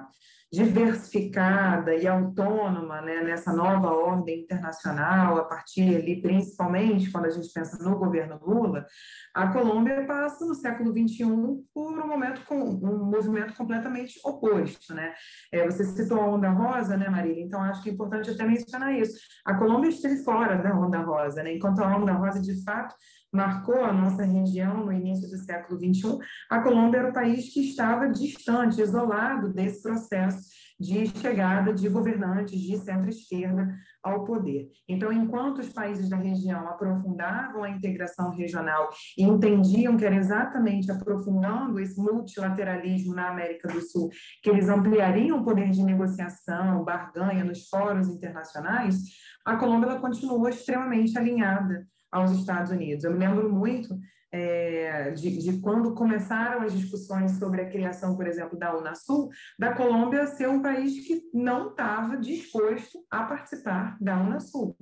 diversificada 0.50 1.94
e 1.94 2.06
autônoma 2.06 3.02
né, 3.02 3.22
nessa 3.22 3.52
nova 3.52 3.88
ordem 3.88 4.40
internacional, 4.40 5.36
a 5.36 5.44
partir 5.44 5.96
ali, 5.96 6.22
principalmente 6.22 7.10
quando 7.12 7.26
a 7.26 7.30
gente 7.30 7.52
pensa 7.52 7.82
no 7.82 7.98
governo 7.98 8.40
Lula, 8.42 8.86
a 9.34 9.52
Colômbia 9.52 10.06
passa 10.06 10.46
no 10.46 10.54
século 10.54 10.90
XXI 10.90 11.26
por 11.74 11.98
um 11.98 12.06
momento 12.06 12.40
com 12.46 12.56
um 12.56 13.10
movimento 13.10 13.54
completamente 13.54 14.18
oposto, 14.24 14.94
né? 14.94 15.12
É, 15.52 15.66
você 15.66 15.84
citou 15.84 16.18
a 16.18 16.26
onda 16.26 16.48
rosa, 16.48 16.96
né, 16.96 17.10
Marília? 17.10 17.44
Então 17.44 17.60
acho 17.60 17.82
que 17.82 17.90
é 17.90 17.92
importante 17.92 18.30
até 18.30 18.44
mencionar 18.44 18.94
isso. 18.94 19.18
A 19.44 19.54
Colômbia 19.54 19.90
esteve 19.90 20.24
fora 20.24 20.56
da 20.56 20.74
onda 20.74 21.00
rosa, 21.00 21.42
né? 21.42 21.54
Enquanto 21.54 21.80
a 21.80 21.94
onda 21.94 22.12
rosa 22.12 22.40
de 22.40 22.64
fato 22.64 22.94
marcou 23.32 23.84
a 23.84 23.92
nossa 23.92 24.24
região 24.24 24.84
no 24.84 24.92
início 24.92 25.28
do 25.28 25.36
século 25.36 25.78
XXI, 25.78 26.18
a 26.50 26.62
Colômbia 26.62 26.98
era 26.98 27.10
o 27.10 27.14
país 27.14 27.52
que 27.52 27.60
estava 27.60 28.08
distante, 28.08 28.80
isolado 28.80 29.52
desse 29.52 29.82
processo 29.82 30.48
de 30.80 31.06
chegada 31.08 31.72
de 31.72 31.88
governantes 31.88 32.58
de 32.60 32.76
centro-esquerda 32.78 33.76
ao 34.02 34.24
poder. 34.24 34.70
Então, 34.88 35.12
enquanto 35.12 35.58
os 35.58 35.68
países 35.70 36.08
da 36.08 36.16
região 36.16 36.68
aprofundavam 36.68 37.64
a 37.64 37.70
integração 37.70 38.30
regional 38.30 38.88
e 39.16 39.24
entendiam 39.24 39.96
que 39.96 40.04
era 40.04 40.14
exatamente 40.14 40.90
aprofundando 40.90 41.80
esse 41.80 42.00
multilateralismo 42.00 43.12
na 43.12 43.30
América 43.30 43.66
do 43.68 43.80
Sul 43.80 44.08
que 44.40 44.50
eles 44.50 44.68
ampliariam 44.68 45.40
o 45.40 45.44
poder 45.44 45.70
de 45.70 45.82
negociação, 45.82 46.84
barganha 46.84 47.44
nos 47.44 47.68
fóruns 47.68 48.08
internacionais, 48.08 48.96
a 49.44 49.56
Colômbia 49.56 49.98
continuou 49.98 50.48
extremamente 50.48 51.18
alinhada 51.18 51.86
aos 52.10 52.32
Estados 52.32 52.70
Unidos. 52.70 53.04
Eu 53.04 53.12
me 53.12 53.18
lembro 53.18 53.52
muito 53.52 53.98
é, 54.30 55.10
de, 55.12 55.38
de, 55.38 55.60
quando 55.60 55.94
começaram 55.94 56.62
as 56.62 56.72
discussões 56.72 57.32
sobre 57.38 57.62
a 57.62 57.70
criação, 57.70 58.16
por 58.16 58.26
exemplo, 58.26 58.58
da 58.58 58.76
Unasul, 58.76 59.30
da 59.58 59.74
Colômbia 59.74 60.26
ser 60.26 60.48
um 60.48 60.60
país 60.60 61.06
que 61.06 61.22
não 61.32 61.70
estava 61.70 62.16
disposto 62.16 62.98
a 63.10 63.24
participar 63.24 63.96
da 64.00 64.20
Unasul. 64.20 64.76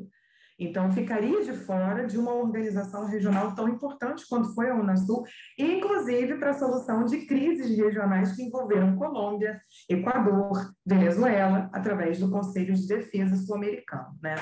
Então, 0.58 0.90
ficaria 0.90 1.44
de 1.44 1.52
fora 1.52 2.06
de 2.06 2.18
uma 2.18 2.32
organização 2.32 3.04
regional 3.04 3.54
tão 3.54 3.68
importante 3.68 4.24
quanto 4.26 4.54
foi 4.54 4.70
a 4.70 4.74
Unasul, 4.74 5.22
inclusive 5.58 6.38
para 6.38 6.50
a 6.50 6.58
solução 6.58 7.04
de 7.04 7.26
crises 7.26 7.76
regionais 7.76 8.34
que 8.34 8.42
envolveram 8.42 8.96
Colômbia, 8.96 9.60
Equador, 9.88 10.72
Venezuela, 10.84 11.68
através 11.74 12.18
do 12.18 12.30
Conselho 12.30 12.74
de 12.74 12.86
Defesa 12.88 13.36
Sul-Americano. 13.36 14.18
Né? 14.22 14.34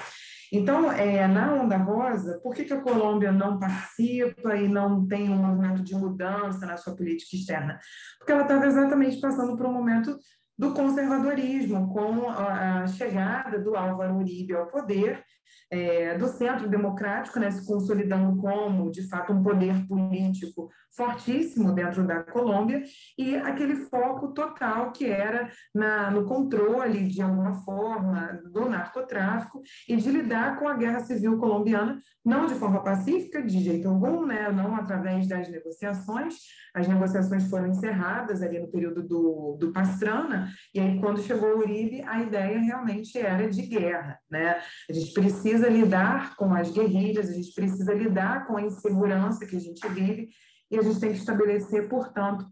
Então, 0.57 0.90
é, 0.93 1.27
na 1.27 1.53
Onda 1.53 1.77
Rosa, 1.77 2.38
por 2.40 2.55
que, 2.55 2.64
que 2.64 2.73
a 2.73 2.81
Colômbia 2.81 3.33
não 3.33 3.59
participa 3.59 4.55
e 4.55 4.69
não 4.69 5.05
tem 5.05 5.29
um 5.29 5.37
movimento 5.37 5.83
de 5.83 5.97
mudança 5.97 6.64
na 6.64 6.77
sua 6.77 6.95
política 6.95 7.35
externa? 7.35 7.81
Porque 8.19 8.31
ela 8.31 8.43
estava 8.43 8.64
exatamente 8.64 9.21
passando 9.21 9.57
por 9.57 9.67
um 9.67 9.73
momento 9.73 10.17
do 10.57 10.73
conservadorismo, 10.73 11.93
com 11.93 12.31
a 12.31 12.87
chegada 12.87 13.59
do 13.59 13.75
Álvaro 13.75 14.14
Uribe 14.14 14.55
ao 14.55 14.69
poder 14.69 15.25
é, 15.71 16.17
do 16.17 16.29
centro 16.29 16.69
democrático, 16.69 17.40
né, 17.40 17.51
se 17.51 17.67
consolidando 17.67 18.40
como, 18.40 18.90
de 18.90 19.09
fato, 19.09 19.33
um 19.33 19.43
poder 19.43 19.87
político 19.87 20.69
fortíssimo 20.97 21.73
dentro 21.73 22.07
da 22.07 22.23
Colômbia, 22.23 22.83
e 23.19 23.35
aquele 23.37 23.75
foco 23.75 24.29
total 24.33 24.93
que 24.93 25.07
era 25.07 25.51
na, 25.75 26.11
no 26.11 26.25
controle, 26.25 27.09
de 27.09 27.21
alguma 27.21 27.55
forma, 27.64 28.40
do 28.53 28.69
narcotráfico 28.69 29.61
e 29.88 29.97
de 29.97 30.11
lidar 30.11 30.59
com 30.59 30.69
a 30.69 30.77
guerra 30.77 31.01
civil 31.01 31.37
colombiana, 31.38 31.99
não 32.25 32.47
de 32.47 32.55
forma 32.55 32.83
pacífica, 32.83 33.43
de 33.43 33.59
jeito 33.59 33.88
algum, 33.88 34.25
né, 34.25 34.51
não 34.53 34.77
através 34.77 35.27
das 35.27 35.49
negociações. 35.51 36.35
As 36.75 36.88
negociações 36.88 37.49
foram 37.49 37.69
encerradas 37.69 38.43
ali 38.43 38.59
no 38.59 38.71
período 38.71 39.03
do, 39.03 39.57
do 39.59 39.73
Pastrana, 39.73 40.49
e 40.75 40.81
aí, 40.81 41.01
quando 41.01 41.23
chegou 41.23 41.57
o 41.57 41.59
Uribe, 41.59 42.03
a 42.03 42.23
ideia 42.23 42.59
realmente 42.59 43.19
era 43.19 43.49
de 43.49 43.62
guerra. 43.62 44.19
Né? 44.35 44.61
A 44.90 44.92
gente 44.92 45.12
precisa 45.12 45.68
lidar 45.68 46.35
com 46.35 46.53
as 46.53 46.68
guerrilhas, 46.73 47.31
a 47.31 47.33
gente 47.33 47.55
precisa 47.55 47.94
lidar 47.94 48.49
com 48.49 48.57
a 48.57 48.62
insegurança 48.62 49.47
que 49.47 49.55
a 49.55 49.61
gente 49.61 49.87
vive, 49.90 50.29
e 50.68 50.77
a 50.77 50.83
gente 50.83 50.99
tem 50.99 51.12
que 51.12 51.18
estabelecer, 51.18 51.88
portanto, 51.88 52.44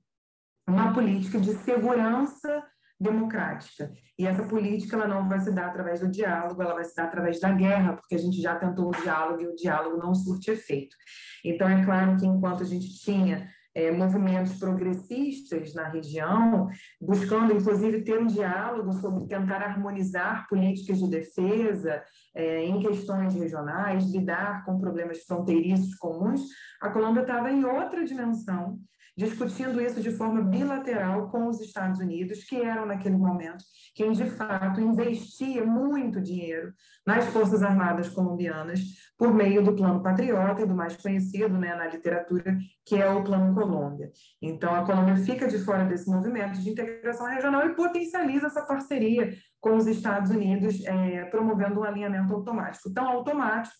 uma 0.68 0.94
política 0.94 1.40
de 1.40 1.54
segurança 1.54 2.64
democrática. 3.00 3.90
E 4.16 4.24
essa 4.24 4.44
política 4.44 4.94
ela 4.94 5.08
não 5.08 5.28
vai 5.28 5.40
se 5.40 5.50
dar 5.50 5.66
através 5.66 5.98
do 5.98 6.08
diálogo, 6.08 6.62
ela 6.62 6.74
vai 6.74 6.84
se 6.84 6.94
dar 6.94 7.06
através 7.06 7.40
da 7.40 7.50
guerra, 7.50 7.96
porque 7.96 8.14
a 8.14 8.18
gente 8.18 8.40
já 8.40 8.54
tentou 8.54 8.90
o 8.90 9.02
diálogo 9.02 9.42
e 9.42 9.48
o 9.48 9.56
diálogo 9.56 9.96
não 9.96 10.14
surte 10.14 10.52
efeito. 10.52 10.94
Então, 11.44 11.68
é 11.68 11.84
claro 11.84 12.16
que 12.16 12.24
enquanto 12.24 12.62
a 12.62 12.66
gente 12.66 12.96
tinha 13.00 13.50
é, 13.74 13.90
movimentos 13.90 14.58
progressistas 14.58 15.74
na 15.74 15.88
região, 15.88 16.68
buscando, 17.00 17.52
inclusive, 17.52 18.02
ter 18.02 18.18
um 18.18 18.26
diálogo 18.26 18.92
sobre 18.94 19.26
tentar 19.26 19.62
harmonizar 19.62 20.46
políticas 20.48 20.98
de 20.98 21.08
defesa 21.08 22.02
é, 22.34 22.64
em 22.64 22.80
questões 22.80 23.34
regionais, 23.34 24.10
lidar 24.10 24.64
com 24.64 24.80
problemas 24.80 25.22
fronteiriços 25.24 25.94
comuns, 25.94 26.42
a 26.80 26.90
Colômbia 26.90 27.22
estava 27.22 27.50
em 27.50 27.64
outra 27.64 28.04
dimensão, 28.04 28.78
discutindo 29.16 29.80
isso 29.80 30.00
de 30.00 30.10
forma 30.10 30.40
bilateral 30.42 31.28
com 31.30 31.46
os 31.46 31.60
Estados 31.60 32.00
Unidos, 32.00 32.44
que 32.44 32.56
eram, 32.56 32.86
naquele 32.86 33.16
momento, 33.16 33.62
quem 33.94 34.12
de 34.12 34.24
fato 34.24 34.80
investia 34.80 35.64
muito 35.64 36.20
dinheiro 36.20 36.72
nas 37.06 37.26
Forças 37.26 37.62
Armadas 37.62 38.08
colombianas 38.08 38.80
por 39.18 39.34
meio 39.34 39.62
do 39.62 39.74
Plano 39.74 40.02
Patriota 40.02 40.62
e 40.62 40.66
do 40.66 40.74
mais 40.74 40.96
conhecido 40.96 41.58
né, 41.58 41.74
na 41.74 41.88
literatura, 41.88 42.56
que 42.86 42.96
é 42.96 43.08
o 43.08 43.22
Plano 43.22 43.54
Colômbia. 43.54 44.10
Então, 44.40 44.74
a 44.74 44.84
Colômbia 44.84 45.16
fica 45.16 45.46
de 45.46 45.58
fora 45.58 45.84
desse 45.84 46.08
movimento 46.08 46.58
de 46.60 46.70
integração 46.70 47.26
regional 47.26 47.66
e 47.66 47.74
potencializa 47.74 48.46
essa 48.46 48.62
parceria 48.62 49.36
com 49.60 49.76
os 49.76 49.86
Estados 49.86 50.30
Unidos, 50.30 50.84
é, 50.84 51.24
promovendo 51.26 51.80
um 51.80 51.84
alinhamento 51.84 52.32
automático. 52.34 52.92
Tão 52.92 53.06
automático 53.06 53.74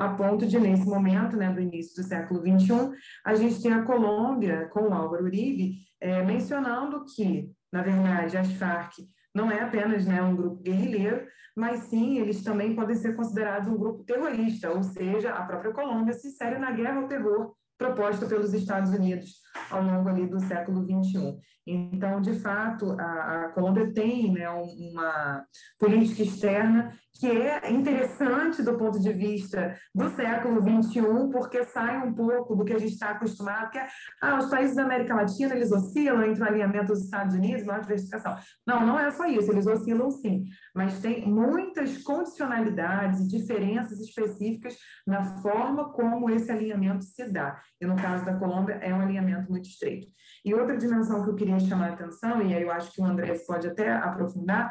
a 0.00 0.08
ponto 0.08 0.46
de, 0.46 0.58
nesse 0.58 0.86
momento, 0.86 1.36
né, 1.36 1.52
do 1.52 1.60
início 1.60 2.02
do 2.02 2.08
século 2.08 2.40
XXI, 2.40 2.90
a 3.22 3.34
gente 3.34 3.62
tem 3.62 3.70
a 3.70 3.82
Colômbia, 3.82 4.66
com 4.72 4.88
o 4.88 4.94
Álvaro 4.94 5.24
Uribe, 5.24 5.74
é, 6.00 6.22
mencionando 6.22 7.04
que, 7.04 7.52
na 7.70 7.82
verdade, 7.82 8.38
as 8.38 8.50
Farc 8.54 8.94
não 9.34 9.52
é 9.52 9.60
apenas 9.60 10.06
né, 10.06 10.22
um 10.22 10.34
grupo 10.34 10.62
guerrilheiro, 10.62 11.26
mas 11.54 11.80
sim 11.80 12.18
eles 12.18 12.42
também 12.42 12.74
podem 12.74 12.96
ser 12.96 13.14
considerados 13.14 13.68
um 13.68 13.76
grupo 13.76 14.02
terrorista, 14.02 14.70
ou 14.70 14.82
seja, 14.82 15.34
a 15.34 15.42
própria 15.42 15.72
Colômbia 15.72 16.14
se 16.14 16.28
insere 16.28 16.58
na 16.58 16.70
guerra 16.70 17.02
ao 17.02 17.08
terror 17.08 17.52
proposta 17.76 18.24
pelos 18.24 18.54
Estados 18.54 18.90
Unidos 18.92 19.34
ao 19.70 19.82
longo 19.82 20.08
ali 20.08 20.26
do 20.26 20.40
século 20.40 20.82
XXI. 20.84 21.38
Então, 21.66 22.20
de 22.20 22.34
fato, 22.40 22.96
a, 22.98 23.44
a 23.44 23.48
Colômbia 23.50 23.92
tem 23.92 24.32
né, 24.32 24.48
uma 24.48 25.44
política 25.78 26.22
externa 26.22 26.90
que 27.20 27.26
é 27.26 27.70
interessante 27.70 28.62
do 28.62 28.78
ponto 28.78 28.98
de 28.98 29.12
vista 29.12 29.76
do 29.94 30.08
século 30.10 30.60
XXI, 30.62 31.02
porque 31.30 31.62
sai 31.64 31.98
um 31.98 32.14
pouco 32.14 32.56
do 32.56 32.64
que 32.64 32.72
a 32.72 32.78
gente 32.78 32.94
está 32.94 33.10
acostumado, 33.10 33.70
que 33.70 33.78
é, 33.78 33.86
ah, 34.22 34.38
os 34.38 34.48
países 34.48 34.74
da 34.74 34.84
América 34.84 35.14
Latina, 35.14 35.54
eles 35.54 35.70
oscilam 35.70 36.24
entre 36.24 36.42
o 36.42 36.46
alinhamento 36.46 36.86
dos 36.86 37.04
Estados 37.04 37.34
Unidos 37.34 37.66
e 37.66 37.70
a 37.70 37.78
diversificação. 37.78 38.36
Não, 38.66 38.86
não 38.86 38.98
é 38.98 39.10
só 39.10 39.26
isso, 39.26 39.52
eles 39.52 39.66
oscilam 39.66 40.10
sim, 40.10 40.44
mas 40.74 41.00
tem 41.00 41.28
muitas 41.28 41.98
condicionalidades 41.98 43.20
e 43.20 43.28
diferenças 43.28 44.00
específicas 44.00 44.76
na 45.06 45.22
forma 45.42 45.92
como 45.92 46.30
esse 46.30 46.50
alinhamento 46.50 47.04
se 47.04 47.30
dá. 47.30 47.60
E 47.78 47.86
no 47.86 47.96
caso 47.96 48.24
da 48.24 48.36
Colômbia, 48.36 48.74
é 48.76 48.94
um 48.94 49.00
alinhamento 49.00 49.39
muito 49.48 49.68
estreito. 49.68 50.08
E 50.44 50.54
outra 50.54 50.76
dimensão 50.76 51.22
que 51.22 51.30
eu 51.30 51.34
queria 51.34 51.58
chamar 51.60 51.90
a 51.90 51.92
atenção, 51.92 52.42
e 52.42 52.54
aí 52.54 52.62
eu 52.62 52.70
acho 52.70 52.92
que 52.92 53.00
o 53.00 53.04
André 53.04 53.34
pode 53.46 53.68
até 53.68 53.92
aprofundar, 53.92 54.70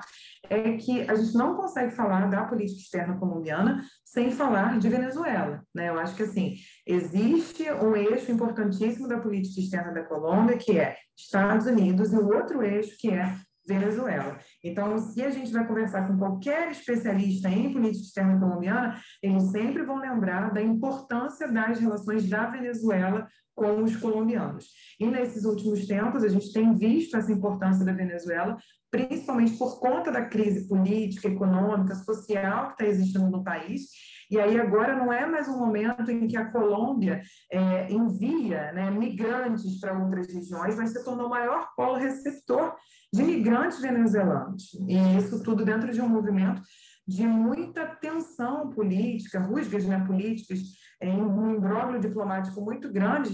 é 0.50 0.74
que 0.78 1.02
a 1.10 1.16
gente 1.16 1.36
não 1.36 1.56
consegue 1.56 1.92
falar 1.92 2.28
da 2.30 2.44
política 2.44 2.82
externa 2.82 3.18
colombiana 3.18 3.84
sem 4.04 4.32
falar 4.32 4.80
de 4.80 4.90
Venezuela. 4.90 5.64
Né? 5.74 5.90
Eu 5.90 6.00
acho 6.00 6.16
que, 6.16 6.24
assim, 6.24 6.56
existe 6.86 7.72
um 7.72 7.96
eixo 7.96 8.32
importantíssimo 8.32 9.08
da 9.08 9.20
política 9.20 9.62
externa 9.62 9.94
da 9.94 10.04
Colômbia, 10.04 10.58
que 10.58 10.80
é 10.80 10.98
Estados 11.18 11.66
Unidos, 11.66 12.12
e 12.14 12.18
o 12.18 12.28
outro 12.28 12.64
eixo 12.64 12.96
que 12.98 13.10
é 13.10 13.36
Venezuela. 13.70 14.38
Então, 14.64 14.98
se 14.98 15.22
a 15.22 15.30
gente 15.30 15.52
vai 15.52 15.66
conversar 15.66 16.08
com 16.08 16.18
qualquer 16.18 16.72
especialista 16.72 17.48
em 17.50 17.72
política 17.72 18.06
externa 18.06 18.40
colombiana, 18.40 19.00
eles 19.22 19.44
sempre 19.52 19.84
vão 19.84 19.98
lembrar 19.98 20.52
da 20.52 20.62
importância 20.62 21.48
das 21.48 21.80
relações 21.80 22.28
da 22.28 22.48
Venezuela 22.48 23.28
com 23.56 23.84
os 23.84 23.96
colombianos. 23.96 24.66
E 25.00 25.06
nesses 25.06 25.44
últimos 25.46 25.86
tempos, 25.86 26.24
a 26.24 26.30
gente 26.30 26.52
tem 26.52 26.74
visto 26.76 27.16
essa 27.16 27.32
importância 27.32 27.86
da 27.86 27.92
Venezuela, 27.92 28.58
principalmente 28.90 29.58
por 29.58 29.80
conta 29.80 30.12
da 30.12 30.26
crise 30.26 30.68
política, 30.68 31.28
econômica, 31.28 31.94
social 31.94 32.68
que 32.68 32.72
está 32.72 32.86
existindo 32.86 33.30
no 33.30 33.44
país. 33.44 33.82
E 34.30 34.40
aí 34.40 34.60
agora 34.60 34.96
não 34.96 35.12
é 35.12 35.26
mais 35.26 35.48
um 35.48 35.58
momento 35.58 36.12
em 36.12 36.28
que 36.28 36.38
a 36.38 36.52
Colômbia 36.52 37.22
é, 37.52 37.92
envia 37.92 38.72
né, 38.74 38.92
migrantes 38.92 39.80
para 39.80 39.98
outras 39.98 40.32
regiões, 40.32 40.76
mas 40.76 40.92
se 40.92 41.04
tornou 41.04 41.26
o 41.28 41.30
maior 41.30 41.70
polo 41.76 41.98
receptor 41.98 42.76
de 43.12 43.24
migrantes 43.24 43.82
venezuelanos. 43.82 44.74
E 44.88 45.18
isso 45.18 45.44
tudo 45.44 45.66
dentro 45.66 45.92
de 45.92 46.00
um 46.00 46.08
movimento 46.08 46.62
de 47.08 47.26
muita 47.26 47.88
tensão 47.88 48.70
política, 48.70 49.40
rusgas 49.40 49.84
né, 49.86 50.06
políticas, 50.06 50.60
em 51.02 51.20
um 51.20 51.56
imbróglio 51.56 52.00
diplomático 52.00 52.62
muito 52.62 52.92
grande 52.92 53.32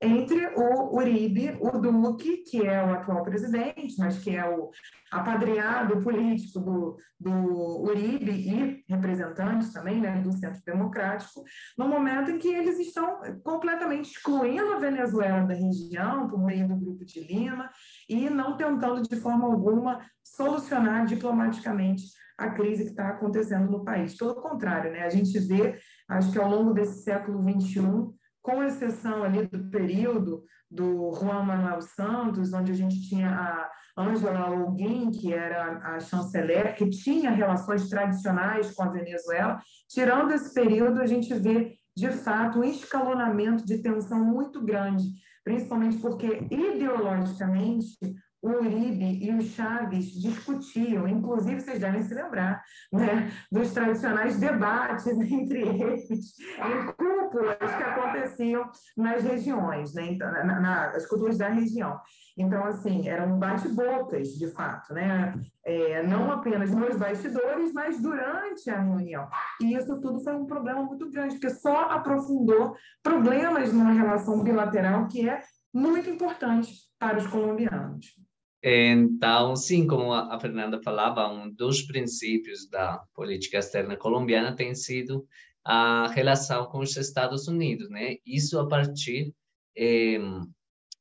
entre 0.00 0.46
o 0.56 0.94
Uribe, 0.94 1.56
o 1.60 1.70
Duque, 1.78 2.38
que 2.38 2.66
é 2.66 2.84
o 2.84 2.92
atual 2.92 3.22
presidente, 3.22 3.96
mas 3.98 4.18
que 4.18 4.36
é 4.36 4.46
o 4.46 4.70
apadreado 5.10 6.02
político 6.02 6.60
do, 6.60 6.96
do 7.18 7.82
Uribe 7.82 8.30
e 8.30 8.84
representantes 8.88 9.72
também 9.72 10.00
né, 10.00 10.20
do 10.20 10.32
Centro 10.32 10.60
Democrático, 10.66 11.42
no 11.78 11.88
momento 11.88 12.30
em 12.30 12.38
que 12.38 12.48
eles 12.48 12.78
estão 12.78 13.20
completamente 13.42 14.10
excluindo 14.10 14.74
a 14.74 14.78
Venezuela 14.78 15.46
da 15.46 15.54
região 15.54 16.28
por 16.28 16.44
meio 16.44 16.68
do 16.68 16.76
Grupo 16.76 17.04
de 17.04 17.20
Lima 17.20 17.70
e 18.08 18.28
não 18.28 18.56
tentando 18.56 19.02
de 19.02 19.16
forma 19.16 19.46
alguma 19.46 20.04
solucionar 20.22 21.06
diplomaticamente 21.06 22.04
a 22.36 22.50
crise 22.50 22.84
que 22.84 22.90
está 22.90 23.08
acontecendo 23.08 23.70
no 23.70 23.82
país. 23.82 24.14
Pelo 24.14 24.34
contrário, 24.34 24.92
né, 24.92 25.04
a 25.04 25.08
gente 25.08 25.38
vê, 25.38 25.78
acho 26.06 26.32
que 26.32 26.38
ao 26.38 26.50
longo 26.50 26.74
desse 26.74 27.02
século 27.02 27.42
XXI, 27.42 28.14
com 28.46 28.62
exceção 28.62 29.24
ali 29.24 29.44
do 29.48 29.68
período 29.68 30.44
do 30.70 31.12
Juan 31.12 31.42
Manuel 31.42 31.82
Santos, 31.82 32.52
onde 32.52 32.70
a 32.70 32.74
gente 32.76 33.08
tinha 33.08 33.28
a 33.28 33.68
Angela 34.00 34.48
Holguin, 34.48 35.10
que 35.10 35.34
era 35.34 35.78
a 35.78 35.98
chanceler, 35.98 36.76
que 36.76 36.88
tinha 36.88 37.32
relações 37.32 37.88
tradicionais 37.88 38.72
com 38.72 38.84
a 38.84 38.90
Venezuela. 38.90 39.60
Tirando 39.88 40.30
esse 40.30 40.54
período, 40.54 41.00
a 41.00 41.06
gente 41.06 41.34
vê, 41.34 41.74
de 41.96 42.10
fato, 42.10 42.60
um 42.60 42.64
escalonamento 42.64 43.66
de 43.66 43.78
tensão 43.78 44.24
muito 44.24 44.64
grande, 44.64 45.04
principalmente 45.42 45.98
porque, 45.98 46.46
ideologicamente, 46.48 47.98
o 48.46 48.60
Uribe 48.60 49.24
e 49.24 49.34
o 49.34 49.42
Chaves 49.42 50.12
discutiam, 50.20 51.08
inclusive 51.08 51.60
vocês 51.60 51.80
devem 51.80 52.02
se 52.02 52.14
lembrar, 52.14 52.62
né, 52.92 53.30
dos 53.50 53.72
tradicionais 53.72 54.38
debates 54.38 55.06
entre 55.18 55.60
eles, 55.60 56.34
em 56.38 56.86
cúpulas 56.92 57.56
que 57.58 57.82
aconteciam 57.82 58.70
nas 58.96 59.22
regiões, 59.22 59.94
né, 59.94 60.06
então, 60.06 60.30
na, 60.30 60.60
nas 60.60 61.06
cúpulas 61.06 61.38
da 61.38 61.48
região. 61.48 61.98
Então, 62.38 62.64
assim, 62.64 63.08
eram 63.08 63.38
bate-bocas, 63.38 64.28
de 64.28 64.50
fato, 64.52 64.92
né, 64.92 65.34
é, 65.64 66.02
não 66.02 66.30
apenas 66.30 66.70
nos 66.70 66.96
bastidores, 66.96 67.72
mas 67.72 68.00
durante 68.00 68.70
a 68.70 68.80
reunião. 68.80 69.28
E 69.60 69.74
isso 69.74 70.00
tudo 70.00 70.20
foi 70.20 70.34
um 70.34 70.46
problema 70.46 70.82
muito 70.82 71.10
grande, 71.10 71.34
porque 71.34 71.50
só 71.50 71.90
aprofundou 71.90 72.76
problemas 73.02 73.72
numa 73.72 73.92
relação 73.92 74.42
bilateral 74.42 75.08
que 75.08 75.28
é 75.28 75.40
muito 75.72 76.08
importante 76.08 76.72
para 76.98 77.18
os 77.18 77.26
colombianos. 77.26 78.25
Então, 78.68 79.54
sim, 79.54 79.86
como 79.86 80.12
a 80.12 80.40
Fernanda 80.40 80.82
falava, 80.82 81.28
um 81.28 81.48
dos 81.48 81.82
princípios 81.82 82.68
da 82.68 82.98
política 83.14 83.58
externa 83.58 83.96
colombiana 83.96 84.56
tem 84.56 84.74
sido 84.74 85.24
a 85.64 86.08
relação 86.08 86.66
com 86.66 86.80
os 86.80 86.96
Estados 86.96 87.46
Unidos, 87.46 87.88
né? 87.88 88.16
Isso 88.26 88.58
a 88.58 88.66
partir 88.66 89.32
eh, 89.76 90.18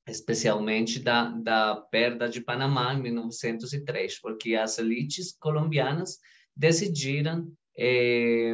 especialmente 0.08 1.00
da, 1.00 1.32
da 1.32 1.76
perda 1.90 2.30
de 2.30 2.40
Panamá 2.40 2.94
em 2.94 3.02
1903, 3.02 4.22
porque 4.22 4.54
as 4.54 4.78
elites 4.78 5.36
colombianas 5.40 6.20
decidiram, 6.56 7.52
eh, 7.76 8.54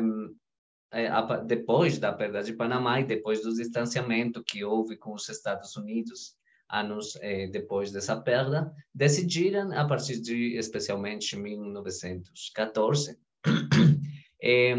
depois 1.46 2.00
da 2.00 2.14
perda 2.14 2.42
de 2.42 2.54
Panamá 2.54 3.02
e 3.02 3.06
depois 3.06 3.42
do 3.42 3.54
distanciamento 3.54 4.42
que 4.42 4.64
houve 4.64 4.96
com 4.96 5.14
os 5.14 5.28
Estados 5.28 5.76
Unidos 5.76 6.34
anos 6.72 7.18
eh, 7.22 7.48
depois 7.48 7.92
dessa 7.92 8.20
perda, 8.20 8.74
decidiram, 8.94 9.72
a 9.74 9.86
partir 9.86 10.22
de, 10.22 10.56
especialmente 10.58 11.36
1914, 11.36 13.18
eh, 14.42 14.76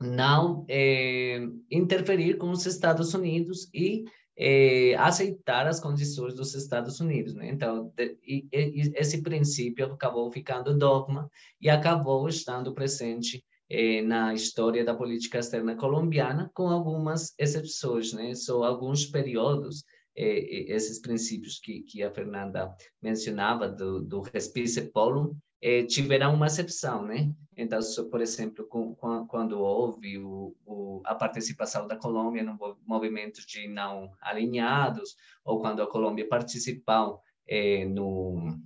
não 0.00 0.64
eh, 0.68 1.46
interferir 1.70 2.38
com 2.38 2.50
os 2.50 2.64
Estados 2.64 3.12
Unidos 3.12 3.68
e 3.74 4.04
eh, 4.42 4.94
aceitar 4.96 5.66
as 5.66 5.78
condições 5.78 6.34
dos 6.34 6.54
Estados 6.54 6.98
Unidos. 6.98 7.34
Né? 7.34 7.50
Então, 7.50 7.92
de, 7.94 8.16
e, 8.26 8.48
e, 8.50 8.92
esse 8.94 9.22
princípio 9.22 9.92
acabou 9.92 10.32
ficando 10.32 10.76
dogma 10.76 11.30
e 11.60 11.68
acabou 11.68 12.26
estando 12.26 12.72
presente 12.72 13.44
eh, 13.68 14.00
na 14.00 14.32
história 14.32 14.82
da 14.82 14.94
política 14.94 15.38
externa 15.38 15.76
colombiana, 15.76 16.50
com 16.54 16.68
algumas 16.68 17.34
exceções, 17.38 18.14
né? 18.14 18.34
Só 18.34 18.64
alguns 18.64 19.04
períodos 19.04 19.84
eh, 20.16 20.72
esses 20.72 21.00
princípios 21.00 21.58
que, 21.58 21.82
que 21.82 22.02
a 22.02 22.10
Fernanda 22.10 22.74
mencionava 23.02 23.68
do, 23.68 24.00
do 24.00 24.20
respice 24.20 24.90
polum 24.90 25.34
eh, 25.60 25.84
tiveram 25.84 26.34
uma 26.34 26.46
exceção, 26.46 27.04
né? 27.04 27.32
Então, 27.56 27.78
por 28.10 28.20
exemplo, 28.20 28.66
com, 28.66 28.94
com, 28.94 29.26
quando 29.26 29.60
houve 29.60 30.18
o, 30.18 30.56
o, 30.64 31.02
a 31.04 31.14
participação 31.14 31.86
da 31.86 31.96
Colômbia 31.96 32.42
no 32.42 32.58
movimento 32.86 33.46
de 33.46 33.68
não 33.68 34.10
alinhados, 34.20 35.14
ou 35.44 35.60
quando 35.60 35.82
a 35.82 35.86
Colômbia 35.86 36.26
participou 36.26 37.20
eh, 37.46 37.84
no, 37.84 38.58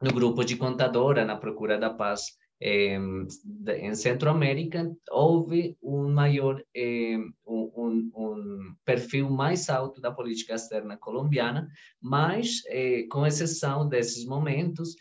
no 0.00 0.12
grupo 0.12 0.42
de 0.44 0.56
contadora 0.56 1.24
na 1.24 1.36
procura 1.36 1.76
da 1.76 1.90
paz 1.90 2.39
em 2.60 3.94
Centroamérica 3.94 4.94
houve 5.10 5.76
um 5.82 6.10
maior 6.10 6.62
um, 6.76 7.32
um, 7.76 8.74
perfil 8.84 9.30
mais 9.30 9.70
alto 9.70 10.00
da 10.00 10.12
política 10.12 10.54
externa 10.54 10.96
colombiana, 10.98 11.66
mas 12.00 12.60
eh, 12.68 13.06
com 13.10 13.26
exceção 13.26 13.88
desses 13.88 14.26
momentos 14.26 14.94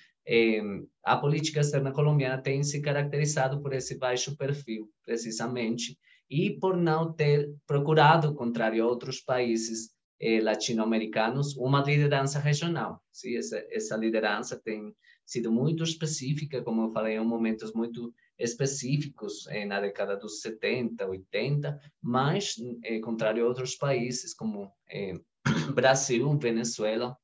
a 1.03 1.17
política 1.17 1.61
externa 1.61 1.91
colombiana 1.91 2.41
tem 2.41 2.63
se 2.63 2.81
caracterizado 2.81 3.61
por 3.61 3.73
esse 3.73 3.97
baixo 3.97 4.37
perfil, 4.37 4.87
precisamente, 5.03 5.97
e 6.29 6.51
por 6.59 6.77
não 6.77 7.11
ter 7.11 7.51
procurado, 7.65 8.35
contrário 8.35 8.83
a 8.83 8.87
outros 8.87 9.19
países 9.19 9.89
eh, 10.21 10.39
latino-americanos, 10.39 11.57
uma 11.57 11.81
liderança 11.81 12.39
regional. 12.39 13.01
Sim, 13.11 13.37
essa, 13.37 13.65
essa 13.71 13.97
liderança 13.97 14.61
tem 14.63 14.93
sido 15.29 15.51
muito 15.51 15.83
específica, 15.83 16.63
como 16.63 16.81
eu 16.81 16.91
falei, 16.91 17.15
em 17.15 17.23
momentos 17.23 17.71
muito 17.73 18.11
específicos 18.37 19.45
eh, 19.47 19.63
na 19.63 19.79
década 19.79 20.17
dos 20.17 20.41
70, 20.41 21.05
80, 21.05 21.79
mas, 22.01 22.55
eh, 22.83 22.99
contrário 22.99 23.43
a 23.43 23.47
outros 23.47 23.75
países 23.75 24.33
como 24.33 24.73
eh, 24.89 25.13
Brasil, 25.75 26.35
Venezuela, 26.39 27.15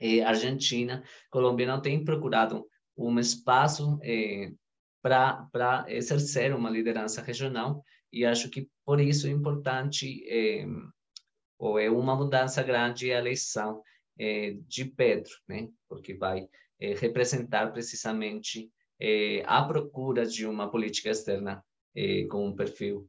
eh, 0.00 0.20
Argentina, 0.22 1.04
Colômbia 1.30 1.66
não 1.66 1.80
tem 1.80 2.04
procurado 2.04 2.66
um 2.96 3.20
espaço 3.20 4.00
eh, 4.02 4.50
para 5.00 5.84
exercer 5.86 6.52
uma 6.52 6.70
liderança 6.70 7.22
regional 7.22 7.84
e 8.12 8.24
acho 8.24 8.50
que 8.50 8.68
por 8.84 9.00
isso 9.00 9.28
é 9.28 9.30
importante 9.30 10.24
eh, 10.28 10.66
ou 11.56 11.78
é 11.78 11.88
uma 11.88 12.16
mudança 12.16 12.64
grande 12.64 13.12
a 13.12 13.18
eleição 13.18 13.80
de 14.66 14.84
Pedro, 14.84 15.30
né? 15.46 15.68
Porque 15.88 16.12
vai 16.14 16.48
eh, 16.80 16.94
representar 16.94 17.72
precisamente 17.72 18.70
eh, 19.00 19.42
a 19.46 19.62
procura 19.64 20.24
de 20.24 20.46
uma 20.46 20.70
política 20.70 21.10
externa 21.10 21.64
eh, 21.94 22.24
com 22.30 22.46
um 22.46 22.54
perfil 22.54 23.08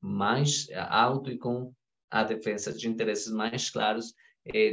mais 0.00 0.68
alto 0.74 1.30
e 1.30 1.38
com 1.38 1.72
a 2.10 2.22
defesa 2.22 2.72
de 2.72 2.88
interesses 2.88 3.32
mais 3.32 3.68
claros 3.68 4.14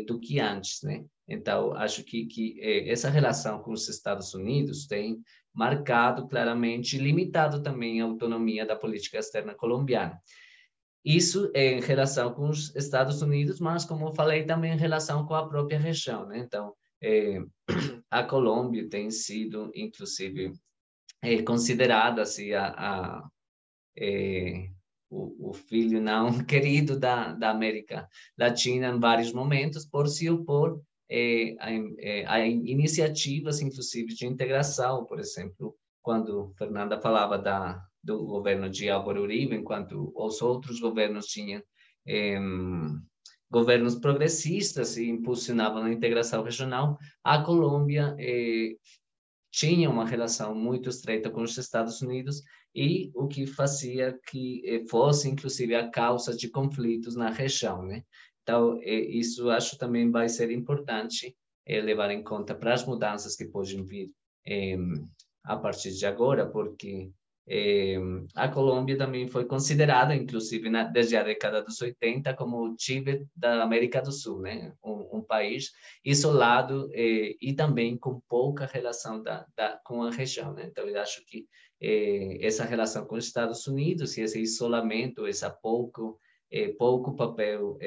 do 0.07 0.19
que 0.19 0.39
antes, 0.39 0.81
né? 0.83 1.03
Então, 1.27 1.73
acho 1.75 2.03
que, 2.03 2.25
que 2.25 2.59
essa 2.87 3.09
relação 3.09 3.59
com 3.61 3.71
os 3.71 3.89
Estados 3.89 4.33
Unidos 4.35 4.85
tem 4.85 5.19
marcado 5.53 6.27
claramente, 6.27 6.97
limitado 6.97 7.63
também 7.63 8.01
a 8.01 8.05
autonomia 8.05 8.65
da 8.67 8.75
política 8.75 9.17
externa 9.17 9.55
colombiana. 9.55 10.19
Isso 11.03 11.51
em 11.55 11.79
relação 11.79 12.33
com 12.33 12.49
os 12.49 12.75
Estados 12.75 13.21
Unidos, 13.21 13.59
mas, 13.59 13.85
como 13.85 14.07
eu 14.07 14.13
falei, 14.13 14.43
também 14.43 14.73
em 14.73 14.77
relação 14.77 15.25
com 15.25 15.33
a 15.33 15.47
própria 15.47 15.79
região. 15.79 16.27
Né? 16.27 16.39
Então, 16.39 16.73
é, 17.01 17.39
a 18.09 18.23
Colômbia 18.23 18.89
tem 18.89 19.09
sido, 19.11 19.71
inclusive, 19.75 20.53
é, 21.21 21.41
considerada 21.43 22.21
assim, 22.21 22.53
a, 22.53 22.67
a 22.67 23.29
é, 23.97 24.69
o, 25.09 25.49
o, 25.49 25.53
filho 25.53 26.01
não 26.01 26.29
querido 26.45 26.97
da, 26.97 27.33
da 27.33 27.49
América 27.49 28.07
Latina 28.37 28.89
em 28.89 28.99
vários 28.99 29.33
momentos, 29.33 29.85
por 29.85 30.07
se 30.07 30.29
opor 30.29 30.81
é, 31.09 31.55
a, 31.59 31.71
é, 31.99 32.25
a, 32.25 32.45
iniciativas, 32.47 33.61
inclusive, 33.61 34.13
de 34.13 34.25
integração, 34.25 35.05
por 35.05 35.19
exemplo, 35.19 35.75
quando 36.01 36.53
Fernanda 36.57 37.01
falava 37.01 37.37
da, 37.37 37.83
do 38.03 38.25
governo 38.25 38.69
de 38.69 38.89
Álvaro 38.89 39.23
Uribe, 39.23 39.55
enquanto 39.55 40.11
os 40.15 40.41
outros 40.41 40.79
governos 40.79 41.25
tinham 41.25 41.61
é, 42.05 42.39
governos 43.51 43.95
progressistas 43.95 44.97
e 44.97 45.09
impulsionavam 45.09 45.83
a 45.83 45.91
integração 45.91 46.43
regional, 46.43 46.97
a 47.23 47.41
Colômbia 47.41 48.15
eh, 48.19 48.75
tinha 49.51 49.89
uma 49.89 50.05
relação 50.05 50.53
muito 50.53 50.89
estreita 50.89 51.29
com 51.29 51.41
os 51.41 51.57
Estados 51.57 52.01
Unidos 52.01 52.43
e 52.75 53.11
o 53.15 53.27
que 53.27 53.47
fazia 53.47 54.17
que 54.27 54.61
eh, 54.65 54.85
fosse, 54.87 55.27
inclusive, 55.27 55.75
a 55.75 55.89
causa 55.89 56.35
de 56.35 56.49
conflitos 56.49 57.15
na 57.15 57.29
região, 57.29 57.83
né? 57.83 58.03
Então, 58.43 58.79
eh, 58.81 59.01
isso 59.11 59.49
acho 59.49 59.77
também 59.77 60.09
vai 60.09 60.29
ser 60.29 60.51
importante 60.51 61.35
eh, 61.65 61.81
levar 61.81 62.11
em 62.11 62.23
conta 62.23 62.55
para 62.55 62.73
as 62.73 62.85
mudanças 62.85 63.35
que 63.35 63.45
podem 63.45 63.83
vir 63.83 64.11
eh, 64.45 64.77
a 65.43 65.55
partir 65.55 65.91
de 65.91 66.05
agora, 66.05 66.49
porque 66.49 67.11
eh, 67.49 67.97
a 68.35 68.47
Colômbia 68.47 68.95
também 68.95 69.27
foi 69.27 69.43
considerada, 69.45 70.15
inclusive 70.15 70.69
na, 70.69 70.83
desde 70.83 71.15
a 71.15 71.23
década 71.23 71.63
dos 71.63 71.81
80, 71.81 72.35
como 72.35 72.63
o 72.63 72.75
Tíbet 72.75 73.25
da 73.35 73.63
América 73.63 74.01
do 74.01 74.11
Sul, 74.11 74.41
né? 74.41 74.71
um, 74.83 75.17
um 75.17 75.21
país 75.21 75.71
isolado 76.05 76.89
eh, 76.93 77.35
e 77.41 77.53
também 77.53 77.97
com 77.97 78.21
pouca 78.29 78.67
relação 78.67 79.23
da, 79.23 79.47
da, 79.55 79.79
com 79.83 80.03
a 80.03 80.11
região. 80.11 80.53
Né? 80.53 80.67
Então, 80.69 80.87
eu 80.87 81.01
acho 81.01 81.25
que 81.25 81.47
eh, 81.81 82.37
essa 82.45 82.63
relação 82.63 83.05
com 83.05 83.15
os 83.15 83.25
Estados 83.25 83.65
Unidos 83.65 84.15
e 84.15 84.21
esse 84.21 84.39
isolamento, 84.39 85.27
esse 85.27 85.49
pouco, 85.61 86.19
pouco 86.77 87.15
papel 87.15 87.77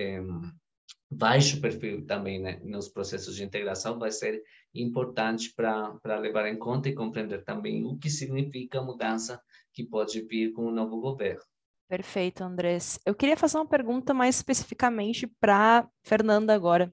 baixo 1.12 1.60
perfil 1.60 2.06
também 2.06 2.40
né, 2.40 2.60
nos 2.64 2.88
processos 2.88 3.36
de 3.36 3.44
integração 3.44 3.98
vai 3.98 4.10
ser 4.10 4.42
importante 4.74 5.52
para 5.54 6.18
levar 6.18 6.48
em 6.48 6.56
conta 6.56 6.88
e 6.88 6.94
compreender 6.94 7.44
também 7.44 7.84
o 7.84 7.98
que 7.98 8.08
significa 8.08 8.78
a 8.78 8.84
mudança 8.84 9.40
que 9.72 9.84
pode 9.84 10.20
vir 10.22 10.52
com 10.52 10.66
o 10.66 10.70
novo 10.70 11.00
governo. 11.00 11.42
Perfeito, 11.88 12.42
Andrés. 12.42 12.98
Eu 13.04 13.14
queria 13.14 13.36
fazer 13.36 13.58
uma 13.58 13.66
pergunta 13.66 14.14
mais 14.14 14.36
especificamente 14.36 15.26
para 15.26 15.88
Fernanda 16.02 16.54
agora, 16.54 16.92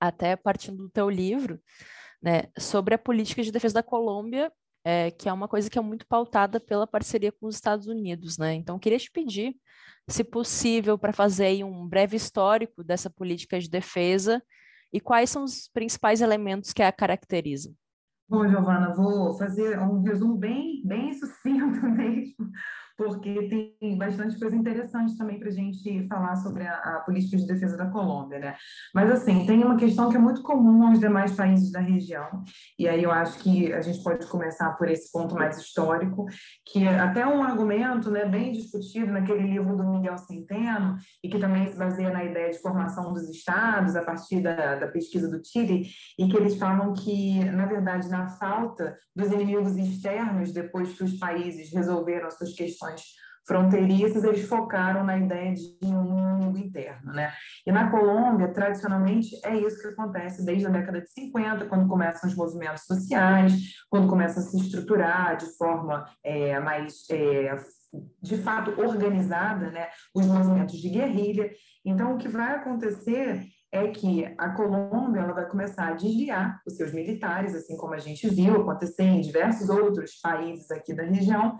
até 0.00 0.34
partindo 0.34 0.84
do 0.84 0.90
teu 0.90 1.08
livro, 1.08 1.60
né, 2.20 2.44
sobre 2.58 2.94
a 2.94 2.98
política 2.98 3.42
de 3.42 3.52
defesa 3.52 3.74
da 3.74 3.82
Colômbia, 3.82 4.52
é, 4.84 5.10
que 5.10 5.28
é 5.28 5.32
uma 5.32 5.46
coisa 5.46 5.68
que 5.68 5.78
é 5.78 5.82
muito 5.82 6.06
pautada 6.06 6.58
pela 6.58 6.86
parceria 6.86 7.30
com 7.30 7.46
os 7.46 7.54
Estados 7.54 7.86
Unidos, 7.86 8.38
né? 8.38 8.54
Então, 8.54 8.76
eu 8.76 8.80
queria 8.80 8.98
te 8.98 9.10
pedir 9.10 9.54
se 10.08 10.24
possível, 10.24 10.98
para 10.98 11.12
fazer 11.12 11.62
um 11.62 11.86
breve 11.86 12.16
histórico 12.16 12.82
dessa 12.82 13.10
política 13.10 13.60
de 13.60 13.68
defesa 13.68 14.42
e 14.92 15.00
quais 15.00 15.28
são 15.28 15.44
os 15.44 15.68
principais 15.68 16.22
elementos 16.22 16.72
que 16.72 16.82
a 16.82 16.90
caracterizam. 16.90 17.74
Bom, 18.28 18.46
Giovana, 18.46 18.94
vou 18.94 19.38
fazer 19.38 19.78
um 19.78 20.02
resumo 20.02 20.36
bem, 20.36 20.82
bem 20.84 21.14
sucinto 21.14 21.80
mesmo, 21.88 22.50
porque 22.98 23.76
tem 23.78 23.96
bastante 23.96 24.36
coisa 24.40 24.56
interessante 24.56 25.16
também 25.16 25.38
para 25.38 25.48
a 25.48 25.52
gente 25.52 26.04
falar 26.08 26.34
sobre 26.34 26.66
a, 26.66 26.74
a, 26.74 27.00
política 27.06 27.36
de 27.36 27.46
defesa 27.46 27.76
da 27.76 27.86
Colômbia, 27.86 28.40
né? 28.40 28.56
Mas, 28.92 29.08
assim, 29.12 29.46
tem 29.46 29.62
uma 29.62 29.76
questão 29.76 30.10
que 30.10 30.16
é 30.16 30.18
muito 30.18 30.42
comum 30.42 30.84
aos 30.88 30.98
demais 30.98 31.32
países 31.32 31.70
da 31.70 31.78
região, 31.78 32.42
e 32.76 32.88
aí 32.88 33.04
eu 33.04 33.12
acho 33.12 33.38
que 33.38 33.72
a 33.72 33.80
gente 33.80 34.02
pode 34.02 34.26
começar 34.26 34.72
por 34.72 34.90
esse 34.90 35.12
ponto 35.12 35.36
mais 35.36 35.58
histórico, 35.58 36.26
que 36.66 36.84
é 36.84 36.98
até 36.98 37.24
um 37.24 37.40
argumento 37.40 38.10
né, 38.10 38.26
bem 38.26 38.50
discutido 38.50 39.12
naquele 39.12 39.44
livro 39.44 39.76
do 39.76 39.84
Miguel 39.84 40.18
Centeno, 40.18 40.96
e 41.22 41.28
que 41.28 41.38
também 41.38 41.68
se 41.68 41.78
baseia 41.78 42.10
na 42.10 42.24
ideia 42.24 42.50
de 42.50 42.58
formação 42.58 43.12
dos 43.12 43.28
estados, 43.28 43.94
a 43.94 44.02
partir 44.02 44.40
da, 44.40 44.74
da 44.74 44.88
pesquisa 44.88 45.30
do 45.30 45.40
Chile, 45.46 45.86
e 46.18 46.26
que 46.26 46.36
eles 46.36 46.56
falam 46.56 46.92
que, 46.92 47.44
na 47.44 47.66
verdade, 47.66 48.08
na 48.08 48.26
falta 48.26 48.98
dos 49.14 49.30
inimigos 49.30 49.76
externos, 49.76 50.52
depois 50.52 50.92
que 50.94 51.04
os 51.04 51.16
países 51.16 51.72
resolveram 51.72 52.26
as 52.26 52.36
suas 52.36 52.52
questões 52.54 52.87
fronteiriças, 53.48 54.22
eles 54.24 54.46
focaram 54.46 55.02
na 55.02 55.16
ideia 55.16 55.54
de 55.54 55.78
um 55.82 56.36
inimigo 56.36 56.58
interno, 56.58 57.14
né? 57.14 57.32
E 57.66 57.72
na 57.72 57.90
Colômbia, 57.90 58.52
tradicionalmente, 58.52 59.34
é 59.42 59.56
isso 59.56 59.80
que 59.80 59.88
acontece 59.88 60.44
desde 60.44 60.66
a 60.66 60.70
década 60.70 61.00
de 61.00 61.10
50, 61.10 61.64
quando 61.64 61.88
começam 61.88 62.28
os 62.28 62.36
movimentos 62.36 62.84
sociais, 62.84 63.54
quando 63.88 64.06
começam 64.06 64.42
a 64.42 64.46
se 64.46 64.58
estruturar 64.58 65.38
de 65.38 65.46
forma 65.56 66.04
é, 66.22 66.60
mais, 66.60 67.04
é, 67.10 67.56
de 68.22 68.36
fato, 68.36 68.78
organizada, 68.78 69.70
né? 69.70 69.88
Os 70.14 70.26
movimentos 70.26 70.78
de 70.78 70.90
guerrilha. 70.90 71.50
Então, 71.82 72.14
o 72.14 72.18
que 72.18 72.28
vai 72.28 72.54
acontecer 72.54 73.46
é 73.72 73.88
que 73.88 74.24
a 74.38 74.50
Colômbia 74.50 75.20
ela 75.20 75.32
vai 75.32 75.46
começar 75.46 75.88
a 75.88 75.94
desviar 75.94 76.60
os 76.66 76.76
seus 76.76 76.92
militares, 76.92 77.54
assim 77.54 77.76
como 77.76 77.94
a 77.94 77.98
gente 77.98 78.28
viu 78.28 78.60
acontecer 78.60 79.04
em 79.04 79.20
diversos 79.20 79.68
outros 79.68 80.18
países 80.22 80.70
aqui 80.70 80.94
da 80.94 81.02
região, 81.02 81.58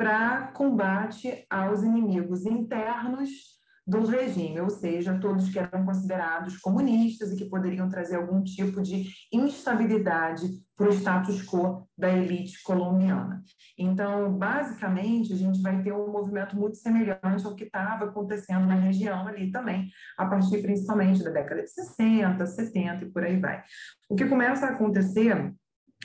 para 0.00 0.46
combate 0.54 1.44
aos 1.50 1.82
inimigos 1.82 2.46
internos 2.46 3.28
do 3.86 4.06
regime, 4.06 4.58
ou 4.58 4.70
seja, 4.70 5.18
todos 5.18 5.50
que 5.50 5.58
eram 5.58 5.84
considerados 5.84 6.56
comunistas 6.56 7.30
e 7.30 7.36
que 7.36 7.50
poderiam 7.50 7.86
trazer 7.86 8.16
algum 8.16 8.42
tipo 8.42 8.80
de 8.80 9.10
instabilidade 9.30 10.48
para 10.74 10.88
o 10.88 10.92
status 10.92 11.44
quo 11.44 11.86
da 11.98 12.08
elite 12.08 12.62
colombiana. 12.62 13.42
Então, 13.78 14.32
basicamente, 14.32 15.34
a 15.34 15.36
gente 15.36 15.60
vai 15.60 15.82
ter 15.82 15.92
um 15.92 16.10
movimento 16.10 16.56
muito 16.56 16.78
semelhante 16.78 17.44
ao 17.44 17.54
que 17.54 17.64
estava 17.64 18.06
acontecendo 18.06 18.66
na 18.66 18.76
região 18.76 19.28
ali 19.28 19.50
também, 19.50 19.90
a 20.16 20.24
partir 20.24 20.62
principalmente 20.62 21.22
da 21.22 21.30
década 21.30 21.62
de 21.62 21.68
60, 21.68 22.46
70 22.46 23.04
e 23.04 23.10
por 23.10 23.22
aí 23.22 23.38
vai. 23.38 23.62
O 24.08 24.16
que 24.16 24.24
começa 24.24 24.64
a 24.64 24.70
acontecer 24.70 25.52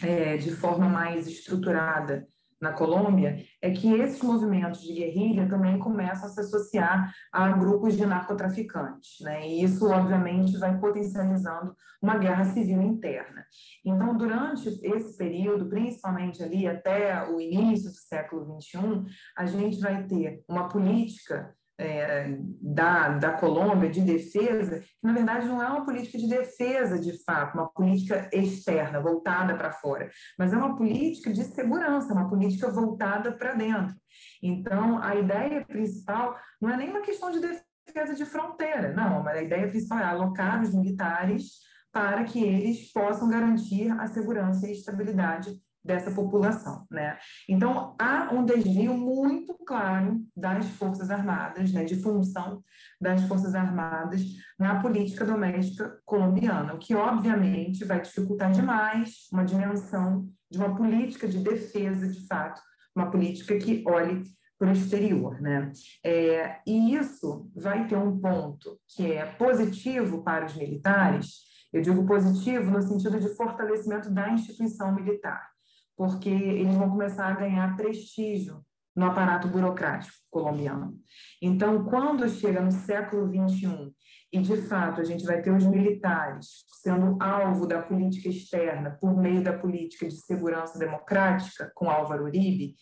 é, 0.03 0.35
de 0.35 0.51
forma 0.51 0.89
mais 0.89 1.27
estruturada 1.27 2.27
na 2.65 2.73
Colômbia 2.73 3.45
é 3.61 3.69
que 3.69 3.93
esses 3.93 4.21
movimentos 4.23 4.81
de 4.81 4.91
guerrilha 4.91 5.47
também 5.47 5.77
começam 5.77 6.27
a 6.27 6.31
se 6.31 6.39
associar 6.39 7.13
a 7.31 7.51
grupos 7.51 7.95
de 7.95 8.05
narcotraficantes, 8.07 9.19
né? 9.21 9.47
E 9.47 9.63
isso, 9.63 9.87
obviamente, 9.87 10.57
vai 10.57 10.75
potencializando 10.79 11.75
uma 12.01 12.17
guerra 12.17 12.43
civil 12.45 12.81
interna. 12.81 13.45
Então, 13.85 14.17
durante 14.17 14.67
esse 14.83 15.15
período, 15.15 15.69
principalmente 15.69 16.41
ali 16.41 16.67
até 16.67 17.29
o 17.29 17.39
início 17.39 17.91
do 17.91 17.95
século 17.95 18.59
XXI, 18.59 19.05
a 19.37 19.45
gente 19.45 19.79
vai 19.79 20.03
ter 20.07 20.43
uma 20.49 20.67
política 20.67 21.55
é, 21.77 22.37
da, 22.61 23.09
da 23.09 23.31
Colômbia 23.33 23.89
de 23.89 24.01
defesa, 24.01 24.79
que 24.79 24.87
na 25.03 25.13
verdade 25.13 25.47
não 25.47 25.61
é 25.61 25.67
uma 25.67 25.85
política 25.85 26.17
de 26.17 26.27
defesa 26.27 26.99
de 26.99 27.21
fato, 27.23 27.55
uma 27.55 27.69
política 27.69 28.29
externa, 28.31 29.01
voltada 29.01 29.55
para 29.55 29.71
fora, 29.71 30.09
mas 30.37 30.53
é 30.53 30.57
uma 30.57 30.75
política 30.75 31.31
de 31.31 31.43
segurança, 31.43 32.13
uma 32.13 32.29
política 32.29 32.69
voltada 32.69 33.31
para 33.31 33.53
dentro. 33.53 33.95
Então, 34.41 35.01
a 35.01 35.15
ideia 35.15 35.65
principal 35.65 36.39
não 36.61 36.69
é 36.69 36.77
nem 36.77 36.89
uma 36.89 37.01
questão 37.01 37.31
de 37.31 37.39
defesa 37.39 38.15
de 38.15 38.25
fronteira, 38.25 38.93
não, 38.93 39.21
mas 39.21 39.37
a 39.37 39.43
ideia 39.43 39.67
principal 39.67 39.99
é 39.99 40.05
alocar 40.05 40.61
os 40.61 40.73
militares 40.73 41.65
para 41.91 42.23
que 42.25 42.43
eles 42.43 42.91
possam 42.91 43.29
garantir 43.29 43.89
a 43.91 44.07
segurança 44.07 44.67
e 44.67 44.73
estabilidade 44.73 45.61
dessa 45.85 46.09
população, 46.09 46.85
né? 46.89 47.17
Então 47.47 47.95
há 48.01 48.33
um 48.33 48.43
desvio 48.43 48.97
muito 48.97 49.53
claro 49.53 50.19
das 50.35 50.65
forças 50.71 51.11
armadas, 51.11 51.71
né, 51.71 51.83
de 51.83 51.95
função 52.01 52.63
das 52.99 53.21
forças 53.23 53.53
armadas 53.53 54.21
na 54.57 54.81
política 54.81 55.23
doméstica 55.23 55.99
colombiana, 56.03 56.73
o 56.73 56.79
que 56.79 56.95
obviamente 56.95 57.85
vai 57.85 58.01
dificultar 58.01 58.51
demais 58.51 59.27
uma 59.31 59.45
dimensão 59.45 60.27
de 60.49 60.57
uma 60.57 60.75
política 60.75 61.27
de 61.27 61.37
defesa, 61.37 62.07
de 62.07 62.25
fato, 62.25 62.59
uma 62.95 63.11
política 63.11 63.55
que 63.57 63.83
olhe 63.87 64.23
para 64.57 64.69
o 64.69 64.71
exterior, 64.71 65.39
né? 65.39 65.71
É, 66.03 66.61
e 66.65 66.95
isso 66.95 67.51
vai 67.53 67.85
ter 67.87 67.97
um 67.97 68.17
ponto 68.19 68.79
que 68.87 69.11
é 69.11 69.25
positivo 69.25 70.23
para 70.23 70.45
os 70.45 70.55
militares. 70.55 71.43
Eu 71.73 71.81
digo 71.81 72.07
positivo 72.07 72.71
no 72.71 72.81
sentido 72.81 73.19
de 73.19 73.35
fortalecimento 73.35 74.09
da 74.09 74.29
instituição 74.29 74.95
militar 74.95 75.54
porque 75.95 76.29
eles 76.29 76.75
vão 76.75 76.89
começar 76.89 77.27
a 77.27 77.35
ganhar 77.35 77.75
prestígio 77.75 78.63
no 78.95 79.05
aparato 79.05 79.47
burocrático 79.47 80.13
colombiano. 80.31 80.97
Então, 81.41 81.83
quando 81.85 82.29
chega 82.29 82.61
no 82.61 82.71
século 82.71 83.27
XXI 83.27 83.93
e, 84.31 84.39
de 84.39 84.57
fato, 84.63 85.01
a 85.01 85.03
gente 85.03 85.25
vai 85.25 85.41
ter 85.41 85.51
os 85.51 85.65
militares 85.65 86.63
sendo 86.81 87.17
alvo 87.21 87.67
da 87.67 87.81
política 87.81 88.29
externa 88.29 88.97
por 89.01 89.17
meio 89.17 89.43
da 89.43 89.57
política 89.57 90.07
de 90.07 90.15
segurança 90.15 90.79
democrática 90.79 91.71
com 91.75 91.89
Álvaro 91.89 92.25
Uribe, 92.25 92.75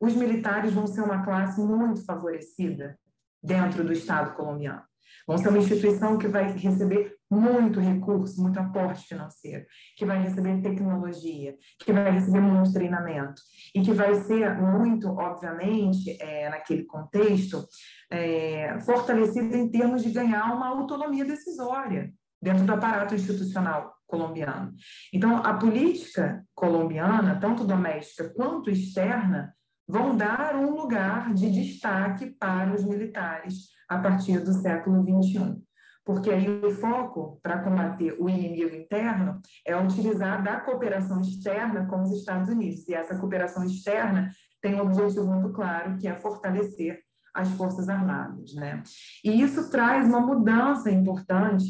os 0.00 0.14
militares 0.14 0.72
vão 0.72 0.86
ser 0.86 1.00
uma 1.00 1.24
classe 1.24 1.60
muito 1.60 2.04
favorecida 2.04 2.98
dentro 3.42 3.82
do 3.82 3.92
Estado 3.92 4.34
colombiano. 4.34 4.82
Vão 5.26 5.38
ser 5.38 5.48
uma 5.48 5.58
instituição 5.58 6.18
que 6.18 6.28
vai 6.28 6.52
receber 6.52 7.15
muito 7.30 7.80
recurso, 7.80 8.40
muito 8.40 8.58
aporte 8.58 9.06
financeiro, 9.06 9.66
que 9.96 10.04
vai 10.04 10.22
receber 10.22 10.60
tecnologia, 10.62 11.56
que 11.80 11.92
vai 11.92 12.10
receber 12.10 12.40
muito 12.40 12.72
treinamento 12.72 13.42
e 13.74 13.82
que 13.82 13.92
vai 13.92 14.14
ser 14.14 14.56
muito, 14.60 15.08
obviamente, 15.08 16.16
é, 16.20 16.48
naquele 16.48 16.84
contexto, 16.84 17.64
é, 18.10 18.78
fortalecido 18.80 19.56
em 19.56 19.68
termos 19.68 20.02
de 20.02 20.10
ganhar 20.10 20.54
uma 20.54 20.68
autonomia 20.68 21.24
decisória 21.24 22.12
dentro 22.40 22.64
do 22.64 22.72
aparato 22.72 23.14
institucional 23.14 23.94
colombiano. 24.06 24.72
Então, 25.12 25.38
a 25.38 25.54
política 25.54 26.44
colombiana, 26.54 27.40
tanto 27.40 27.64
doméstica 27.64 28.32
quanto 28.34 28.70
externa, 28.70 29.52
vão 29.88 30.16
dar 30.16 30.54
um 30.56 30.70
lugar 30.70 31.34
de 31.34 31.50
destaque 31.50 32.26
para 32.38 32.72
os 32.74 32.84
militares 32.84 33.68
a 33.88 33.98
partir 33.98 34.40
do 34.40 34.52
século 34.52 35.02
XXI 35.02 35.66
porque 36.06 36.30
aí 36.30 36.48
o 36.48 36.70
foco 36.70 37.40
para 37.42 37.58
combater 37.58 38.16
o 38.20 38.30
inimigo 38.30 38.76
interno 38.76 39.42
é 39.66 39.76
utilizar 39.76 40.40
da 40.40 40.60
cooperação 40.60 41.20
externa 41.20 41.84
com 41.86 42.00
os 42.00 42.12
Estados 42.12 42.48
Unidos. 42.48 42.88
E 42.88 42.94
essa 42.94 43.18
cooperação 43.18 43.64
externa 43.64 44.30
tem 44.62 44.76
um 44.76 44.82
objetivo 44.82 45.26
muito 45.26 45.52
claro, 45.52 45.98
que 45.98 46.06
é 46.06 46.14
fortalecer 46.14 47.00
as 47.34 47.50
Forças 47.50 47.88
Armadas. 47.88 48.54
Né? 48.54 48.84
E 49.24 49.42
isso 49.42 49.68
traz 49.68 50.06
uma 50.06 50.20
mudança 50.20 50.92
importante 50.92 51.68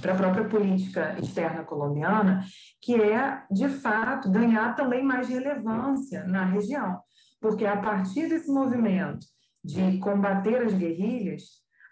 para 0.00 0.14
a 0.14 0.16
própria 0.16 0.48
política 0.48 1.14
externa 1.20 1.64
colombiana, 1.64 2.42
que 2.80 2.94
é, 2.94 3.42
de 3.50 3.68
fato, 3.68 4.30
ganhar 4.30 4.74
também 4.74 5.04
mais 5.04 5.28
relevância 5.28 6.24
na 6.24 6.46
região. 6.46 6.98
Porque 7.42 7.66
a 7.66 7.76
partir 7.76 8.26
desse 8.26 8.50
movimento 8.50 9.26
de 9.62 9.98
combater 9.98 10.62
as 10.62 10.72
guerrilhas, 10.72 11.42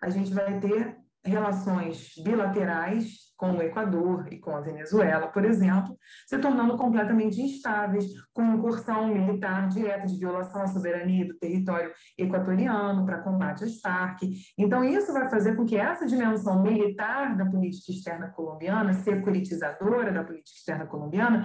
a 0.02 0.08
gente 0.08 0.32
vai 0.32 0.58
ter 0.58 1.02
relações 1.24 2.12
bilaterais 2.22 3.32
com 3.36 3.52
o 3.52 3.62
Equador 3.62 4.32
e 4.32 4.38
com 4.38 4.54
a 4.54 4.60
Venezuela, 4.60 5.26
por 5.28 5.44
exemplo, 5.44 5.96
se 6.26 6.38
tornando 6.38 6.76
completamente 6.76 7.40
instáveis, 7.40 8.06
com 8.32 8.54
incursão 8.54 9.08
militar 9.08 9.68
direta 9.68 10.06
de 10.06 10.18
violação 10.18 10.62
à 10.62 10.66
soberania 10.66 11.26
do 11.26 11.38
território 11.38 11.92
equatoriano 12.16 13.04
para 13.04 13.22
combate 13.22 13.64
às 13.64 13.80
Farc. 13.80 14.22
Então, 14.56 14.84
isso 14.84 15.12
vai 15.12 15.28
fazer 15.28 15.56
com 15.56 15.64
que 15.64 15.76
essa 15.76 16.06
dimensão 16.06 16.62
militar 16.62 17.36
da 17.36 17.44
política 17.44 17.92
externa 17.92 18.28
colombiana, 18.28 18.92
securitizadora 18.92 20.12
da 20.12 20.22
política 20.22 20.56
externa 20.56 20.86
colombiana, 20.86 21.44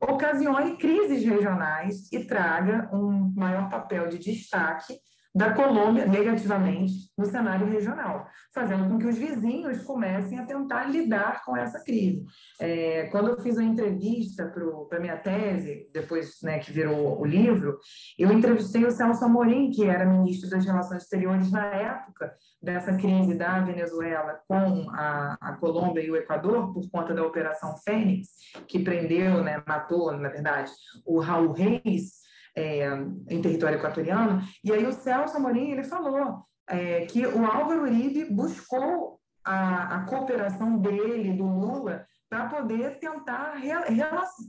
ocasione 0.00 0.76
crises 0.76 1.24
regionais 1.24 2.10
e 2.12 2.24
traga 2.24 2.88
um 2.92 3.32
maior 3.34 3.68
papel 3.68 4.08
de 4.08 4.18
destaque 4.18 4.98
da 5.34 5.52
Colômbia 5.54 6.06
negativamente 6.06 6.92
no 7.16 7.24
cenário 7.24 7.66
regional, 7.68 8.26
fazendo 8.52 8.88
com 8.88 8.98
que 8.98 9.06
os 9.06 9.16
vizinhos 9.16 9.82
comecem 9.82 10.38
a 10.38 10.44
tentar 10.44 10.84
lidar 10.84 11.44
com 11.44 11.56
essa 11.56 11.82
crise. 11.84 12.24
É, 12.60 13.06
quando 13.12 13.28
eu 13.28 13.40
fiz 13.40 13.56
a 13.56 13.62
entrevista 13.62 14.52
para 14.88 14.98
a 14.98 15.00
minha 15.00 15.16
tese, 15.16 15.88
depois 15.92 16.40
né, 16.42 16.58
que 16.58 16.72
virou 16.72 17.20
o 17.20 17.24
livro, 17.24 17.78
eu 18.18 18.32
entrevistei 18.32 18.84
o 18.84 18.90
Celso 18.90 19.24
Amorim, 19.24 19.70
que 19.70 19.84
era 19.84 20.04
ministro 20.04 20.50
das 20.50 20.64
Relações 20.64 21.02
Exteriores 21.02 21.50
na 21.52 21.66
época 21.66 22.34
dessa 22.60 22.94
crise 22.96 23.34
da 23.34 23.60
Venezuela 23.60 24.40
com 24.46 24.90
a, 24.90 25.38
a 25.40 25.52
Colômbia 25.54 26.02
e 26.02 26.10
o 26.10 26.16
Equador, 26.16 26.72
por 26.74 26.90
conta 26.90 27.14
da 27.14 27.24
Operação 27.24 27.76
Fênix, 27.84 28.28
que 28.66 28.80
prendeu, 28.80 29.42
né, 29.42 29.62
matou, 29.66 30.12
na 30.12 30.28
verdade, 30.28 30.70
o 31.06 31.20
Raul 31.20 31.52
Reis, 31.52 32.19
é, 32.56 32.88
em 33.28 33.42
território 33.42 33.78
equatoriano. 33.78 34.42
E 34.64 34.72
aí 34.72 34.86
o 34.86 34.92
Celso 34.92 35.36
Amorim 35.36 35.70
ele 35.70 35.84
falou 35.84 36.44
é, 36.68 37.06
que 37.06 37.26
o 37.26 37.44
Álvaro 37.44 37.82
Uribe 37.82 38.24
buscou 38.26 39.18
a, 39.44 39.96
a 39.96 40.06
cooperação 40.06 40.78
dele, 40.78 41.32
do 41.32 41.44
Lula, 41.44 42.06
para 42.28 42.46
poder 42.46 42.98
tentar 43.00 43.54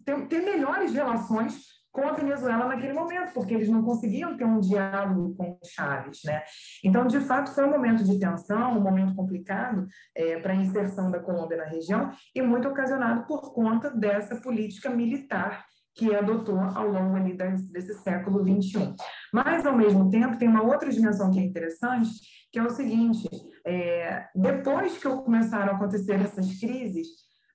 ter, 0.05 0.27
ter 0.27 0.41
melhores 0.41 0.93
relações 0.93 1.81
com 1.91 2.07
a 2.07 2.13
Venezuela 2.13 2.67
naquele 2.67 2.93
momento, 2.93 3.33
porque 3.33 3.53
eles 3.53 3.67
não 3.67 3.83
conseguiam 3.83 4.37
ter 4.37 4.45
um 4.45 4.59
diálogo 4.59 5.35
com 5.35 5.59
Chaves, 5.65 6.21
né? 6.23 6.41
Então, 6.83 7.05
de 7.05 7.19
fato, 7.19 7.53
foi 7.53 7.65
um 7.65 7.71
momento 7.71 8.03
de 8.03 8.17
tensão, 8.17 8.77
um 8.77 8.81
momento 8.81 9.13
complicado 9.13 9.85
é, 10.15 10.39
para 10.39 10.53
a 10.53 10.55
inserção 10.55 11.11
da 11.11 11.19
Colômbia 11.19 11.57
na 11.57 11.65
região 11.65 12.09
e 12.33 12.41
muito 12.41 12.67
ocasionado 12.67 13.25
por 13.25 13.53
conta 13.53 13.89
dessa 13.89 14.37
política 14.37 14.89
militar 14.89 15.65
que 15.95 16.13
adotou 16.15 16.59
ao 16.59 16.87
longo 16.87 17.15
ali 17.15 17.35
desse 17.35 17.93
século 17.95 18.39
XXI. 18.39 18.95
Mas, 19.33 19.65
ao 19.65 19.75
mesmo 19.75 20.09
tempo, 20.09 20.37
tem 20.37 20.47
uma 20.47 20.63
outra 20.63 20.89
dimensão 20.89 21.31
que 21.31 21.39
é 21.39 21.43
interessante, 21.43 22.09
que 22.51 22.59
é 22.59 22.63
o 22.63 22.69
seguinte, 22.69 23.27
é, 23.65 24.25
depois 24.35 24.97
que 24.97 25.07
começaram 25.07 25.73
a 25.73 25.75
acontecer 25.75 26.19
essas 26.19 26.59
crises, 26.59 27.07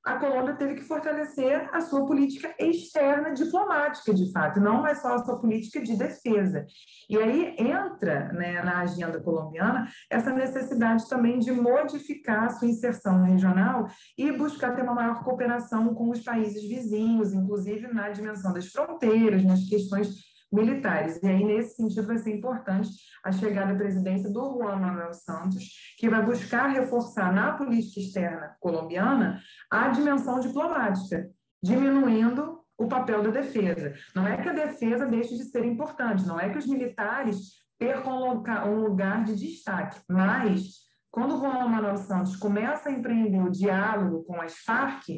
a 0.07 0.21
Colômbia 0.21 0.55
teve 0.55 0.77
que 0.77 0.85
fortalecer 0.85 1.69
a 1.73 1.81
sua 1.81 2.07
política 2.07 2.55
externa 2.61 3.35
diplomática, 3.35 4.15
de 4.15 4.31
fato, 4.31 4.61
não 4.61 4.87
é 4.87 4.95
só 4.95 5.15
a 5.15 5.25
sua 5.25 5.41
política 5.41 5.83
de 5.83 5.97
defesa. 5.97 6.65
E 7.11 7.19
aí 7.19 7.57
entra 7.59 8.33
né, 8.33 8.63
na 8.63 8.83
agenda 8.83 9.21
colombiana 9.21 9.89
essa 10.09 10.33
necessidade 10.33 11.09
também 11.09 11.41
de 11.41 11.51
modificar 11.51 12.45
a 12.45 12.51
sua 12.51 12.69
inserção 12.69 13.25
regional 13.25 13.89
e 14.17 14.31
buscar 14.31 14.77
ter 14.77 14.83
uma 14.83 14.95
maior 14.95 15.25
cooperação 15.25 15.93
com 15.93 16.09
os 16.11 16.21
países 16.21 16.63
vizinhos, 16.63 17.33
inclusive 17.33 17.93
na 17.93 18.09
dimensão 18.09 18.53
das 18.53 18.69
fronteiras, 18.69 19.43
nas 19.43 19.65
questões 19.69 20.36
militares. 20.53 21.23
E 21.23 21.27
aí, 21.27 21.45
nesse 21.45 21.77
sentido, 21.77 22.07
vai 22.07 22.19
ser 22.19 22.35
importante 22.35 22.91
a 23.25 23.33
chegada 23.33 23.73
à 23.73 23.77
presidência 23.77 24.31
do 24.31 24.59
Juan 24.59 24.77
Manuel 24.77 25.13
Santos, 25.13 25.95
que 25.99 26.09
vai 26.09 26.25
buscar 26.25 26.69
reforçar 26.69 27.33
na 27.33 27.53
política 27.53 28.01
externa 28.01 28.57
colombiana 28.61 29.41
a 29.71 29.89
dimensão 29.89 30.41
diplomática, 30.41 31.29
diminuindo 31.63 32.61
o 32.79 32.87
papel 32.87 33.23
da 33.23 33.31
defesa. 33.31 33.95
Não 34.15 34.27
é 34.27 34.37
que 34.37 34.49
a 34.49 34.53
defesa 34.53 35.07
deixe 35.07 35.37
de 35.37 35.45
ser 35.45 35.65
importante, 35.65 36.27
não 36.27 36.39
é 36.39 36.51
que 36.51 36.59
os 36.59 36.67
militares 36.67 37.55
percam 37.79 38.43
um 38.67 38.81
lugar 38.81 39.25
de 39.25 39.35
destaque, 39.37 40.01
mas 40.09 40.87
quando 41.11 41.39
Juan 41.39 41.69
Manuel 41.69 41.97
Santos 41.97 42.37
começa 42.37 42.89
a 42.89 42.93
empreender 42.93 43.41
o 43.41 43.51
diálogo 43.51 44.25
com 44.25 44.41
as 44.41 44.59
Farc, 44.59 45.09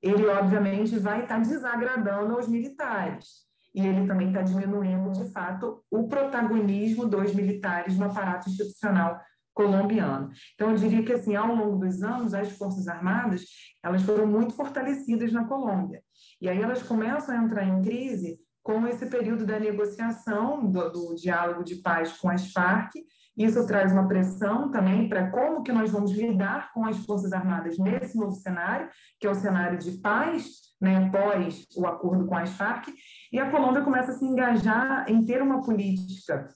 ele 0.00 0.26
obviamente 0.26 0.98
vai 0.98 1.22
estar 1.22 1.40
desagradando 1.40 2.34
aos 2.34 2.48
militares 2.48 3.43
e 3.74 3.84
ele 3.84 4.06
também 4.06 4.28
está 4.28 4.40
diminuindo, 4.40 5.10
de 5.12 5.30
fato, 5.32 5.82
o 5.90 6.06
protagonismo 6.06 7.06
dos 7.06 7.34
militares 7.34 7.96
no 7.98 8.04
aparato 8.04 8.48
institucional 8.48 9.20
colombiano. 9.52 10.30
Então, 10.54 10.70
eu 10.70 10.76
diria 10.76 11.02
que, 11.04 11.12
assim, 11.12 11.34
ao 11.34 11.54
longo 11.54 11.78
dos 11.78 12.02
anos, 12.02 12.34
as 12.34 12.50
Forças 12.52 12.88
Armadas, 12.88 13.44
elas 13.82 14.02
foram 14.02 14.26
muito 14.26 14.54
fortalecidas 14.54 15.32
na 15.32 15.44
Colômbia. 15.44 16.02
E 16.40 16.48
aí 16.48 16.60
elas 16.60 16.82
começam 16.82 17.34
a 17.34 17.42
entrar 17.42 17.64
em 17.64 17.80
crise 17.82 18.36
com 18.62 18.86
esse 18.86 19.06
período 19.06 19.44
da 19.44 19.58
negociação, 19.58 20.70
do, 20.70 20.90
do 20.90 21.14
diálogo 21.14 21.62
de 21.62 21.76
paz 21.76 22.12
com 22.18 22.28
as 22.28 22.50
Farc, 22.52 22.92
isso 23.36 23.66
traz 23.66 23.92
uma 23.92 24.06
pressão 24.06 24.70
também 24.70 25.08
para 25.08 25.30
como 25.30 25.62
que 25.62 25.72
nós 25.72 25.90
vamos 25.90 26.12
lidar 26.12 26.72
com 26.72 26.84
as 26.86 27.04
Forças 27.04 27.32
Armadas 27.32 27.78
nesse 27.78 28.16
novo 28.16 28.32
cenário, 28.32 28.88
que 29.18 29.26
é 29.26 29.30
o 29.30 29.34
cenário 29.34 29.78
de 29.78 29.92
paz, 29.98 30.46
né, 30.80 31.06
após 31.06 31.66
o 31.76 31.86
acordo 31.86 32.26
com 32.26 32.36
as 32.36 32.50
Farc, 32.50 32.88
e 33.32 33.38
a 33.38 33.50
Colômbia 33.50 33.82
começa 33.82 34.12
a 34.12 34.14
se 34.14 34.24
engajar 34.24 35.04
em 35.08 35.24
ter 35.24 35.42
uma 35.42 35.62
política 35.62 36.48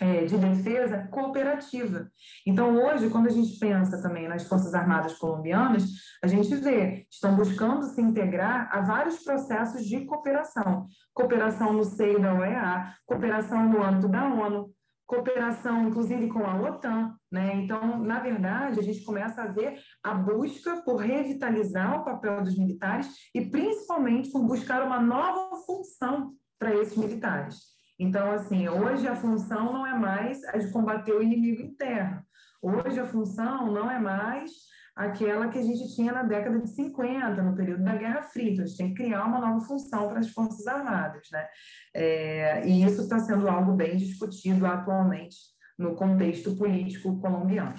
é, 0.00 0.24
de 0.24 0.36
defesa 0.38 1.06
cooperativa. 1.10 2.08
Então, 2.46 2.74
hoje, 2.76 3.10
quando 3.10 3.26
a 3.26 3.30
gente 3.30 3.58
pensa 3.58 4.00
também 4.00 4.26
nas 4.26 4.48
Forças 4.48 4.74
Armadas 4.74 5.18
colombianas, 5.18 5.84
a 6.22 6.26
gente 6.26 6.54
vê, 6.56 7.06
estão 7.10 7.36
buscando 7.36 7.84
se 7.84 8.00
integrar 8.00 8.68
a 8.72 8.80
vários 8.80 9.22
processos 9.22 9.84
de 9.84 10.04
cooperação. 10.06 10.86
Cooperação 11.12 11.72
no 11.72 11.84
seio 11.84 12.20
da 12.20 12.34
OEA, 12.34 12.94
cooperação 13.06 13.68
no 13.68 13.82
âmbito 13.82 14.08
da 14.08 14.24
ONU, 14.24 14.70
cooperação, 15.12 15.88
inclusive, 15.88 16.26
com 16.28 16.42
a 16.46 16.58
OTAN. 16.58 17.14
Né? 17.30 17.56
Então, 17.56 17.98
na 17.98 18.18
verdade, 18.18 18.80
a 18.80 18.82
gente 18.82 19.04
começa 19.04 19.42
a 19.42 19.46
ver 19.46 19.78
a 20.02 20.14
busca 20.14 20.80
por 20.82 20.96
revitalizar 20.96 22.00
o 22.00 22.04
papel 22.04 22.42
dos 22.42 22.56
militares 22.56 23.08
e, 23.34 23.44
principalmente, 23.50 24.30
por 24.32 24.42
buscar 24.42 24.82
uma 24.82 24.98
nova 24.98 25.54
função 25.66 26.32
para 26.58 26.74
esses 26.74 26.96
militares. 26.96 27.58
Então, 28.00 28.32
assim, 28.32 28.66
hoje 28.68 29.06
a 29.06 29.14
função 29.14 29.70
não 29.70 29.86
é 29.86 29.92
mais 29.92 30.42
a 30.44 30.56
de 30.56 30.72
combater 30.72 31.12
o 31.12 31.22
inimigo 31.22 31.60
interno. 31.60 32.22
Hoje 32.62 32.98
a 32.98 33.06
função 33.06 33.70
não 33.70 33.90
é 33.90 33.98
mais 33.98 34.50
aquela 34.94 35.48
que 35.48 35.58
a 35.58 35.62
gente 35.62 35.94
tinha 35.94 36.12
na 36.12 36.22
década 36.22 36.58
de 36.60 36.68
50, 36.68 37.42
no 37.42 37.56
período 37.56 37.82
da 37.82 37.96
Guerra 37.96 38.22
Fria. 38.22 38.52
Então, 38.52 38.64
a 38.64 38.66
gente 38.66 38.76
tem 38.76 38.94
que 38.94 39.02
criar 39.02 39.24
uma 39.24 39.40
nova 39.40 39.60
função 39.64 40.08
para 40.08 40.20
as 40.20 40.28
Forças 40.28 40.66
Armadas. 40.66 41.28
Né? 41.30 41.46
É, 41.94 42.66
e 42.66 42.84
isso 42.84 43.02
está 43.02 43.18
sendo 43.18 43.48
algo 43.48 43.72
bem 43.72 43.96
discutido 43.96 44.66
atualmente 44.66 45.36
no 45.78 45.96
contexto 45.96 46.54
político 46.56 47.18
colombiano. 47.20 47.74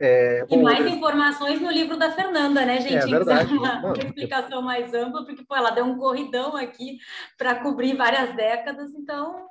É, 0.00 0.44
bom, 0.46 0.56
e 0.56 0.62
mais 0.62 0.86
informações 0.86 1.60
no 1.60 1.70
livro 1.70 1.96
da 1.96 2.10
Fernanda, 2.10 2.64
né, 2.64 2.80
gente? 2.80 2.94
É 2.94 3.06
verdade. 3.06 3.54
Uma, 3.54 3.78
uma 3.78 3.96
explicação 3.96 4.60
mais 4.60 4.92
ampla, 4.92 5.24
porque 5.24 5.44
pô, 5.44 5.54
ela 5.54 5.70
deu 5.70 5.84
um 5.84 5.96
corridão 5.96 6.56
aqui 6.56 6.98
para 7.38 7.62
cobrir 7.62 7.96
várias 7.96 8.34
décadas, 8.34 8.92
então, 8.92 9.46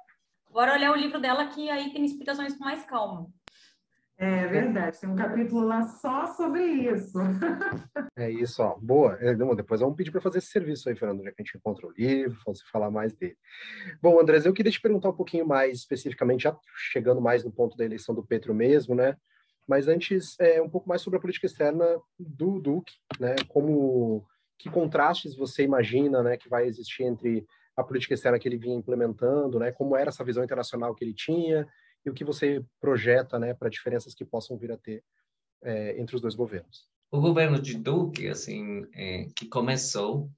bora 0.49 0.73
olhar 0.73 0.91
o 0.91 0.97
livro 0.97 1.19
dela 1.19 1.47
que 1.47 1.69
aí 1.69 1.93
tem 1.93 2.03
explicações 2.03 2.57
com 2.57 2.65
mais 2.65 2.83
calma. 2.83 3.27
É 4.21 4.45
verdade, 4.45 4.99
tem 4.99 5.09
um 5.09 5.15
capítulo 5.15 5.65
lá 5.65 5.81
só 5.81 6.27
sobre 6.27 6.63
isso. 6.63 7.17
É 8.15 8.29
isso, 8.29 8.61
ó. 8.61 8.77
Boa. 8.77 9.17
É, 9.19 9.33
depois 9.33 9.79
vamos 9.79 9.95
pedir 9.95 10.11
para 10.11 10.21
fazer 10.21 10.37
esse 10.37 10.47
serviço 10.51 10.87
aí, 10.87 10.95
Fernando, 10.95 11.23
já 11.23 11.31
que 11.31 11.41
a 11.41 11.43
gente 11.43 11.57
encontra 11.57 11.87
o 11.87 11.91
livro, 11.91 12.37
você 12.45 12.61
falar 12.71 12.91
mais 12.91 13.13
dele. 13.13 13.35
Bom, 13.99 14.19
Andrés, 14.19 14.45
eu 14.45 14.53
queria 14.53 14.71
te 14.71 14.79
perguntar 14.79 15.09
um 15.09 15.15
pouquinho 15.15 15.47
mais 15.47 15.79
especificamente, 15.79 16.43
já 16.43 16.55
chegando 16.91 17.19
mais 17.19 17.43
no 17.43 17.51
ponto 17.51 17.75
da 17.75 17.83
eleição 17.83 18.13
do 18.13 18.23
Petro 18.23 18.53
mesmo, 18.53 18.93
né? 18.93 19.15
Mas 19.67 19.87
antes, 19.87 20.35
é, 20.39 20.61
um 20.61 20.69
pouco 20.69 20.87
mais 20.87 21.01
sobre 21.01 21.17
a 21.17 21.21
política 21.21 21.47
externa 21.47 21.83
do 22.19 22.59
Duque, 22.59 22.93
né? 23.19 23.35
Como 23.47 24.23
que 24.59 24.69
contrastes 24.69 25.35
você 25.35 25.63
imagina, 25.63 26.21
né, 26.21 26.37
que 26.37 26.47
vai 26.47 26.67
existir 26.67 27.03
entre 27.03 27.43
a 27.75 27.83
política 27.83 28.13
externa 28.13 28.37
que 28.37 28.47
ele 28.47 28.57
vinha 28.57 28.75
implementando, 28.75 29.57
né? 29.57 29.71
Como 29.71 29.95
era 29.95 30.09
essa 30.09 30.23
visão 30.23 30.43
internacional 30.43 30.93
que 30.93 31.03
ele 31.03 31.13
tinha 31.13 31.67
e 32.05 32.09
o 32.09 32.13
que 32.13 32.23
você 32.23 32.63
projeta 32.79 33.37
né, 33.37 33.53
para 33.53 33.69
diferenças 33.69 34.13
que 34.13 34.25
possam 34.25 34.57
vir 34.57 34.71
a 34.71 34.77
ter 34.77 35.03
é, 35.63 35.99
entre 35.99 36.15
os 36.15 36.21
dois 36.21 36.35
governos. 36.35 36.87
O 37.11 37.19
governo 37.19 37.61
de 37.61 37.77
Duque, 37.77 38.27
assim, 38.27 38.85
é, 38.93 39.27
que 39.35 39.47
começou, 39.47 40.29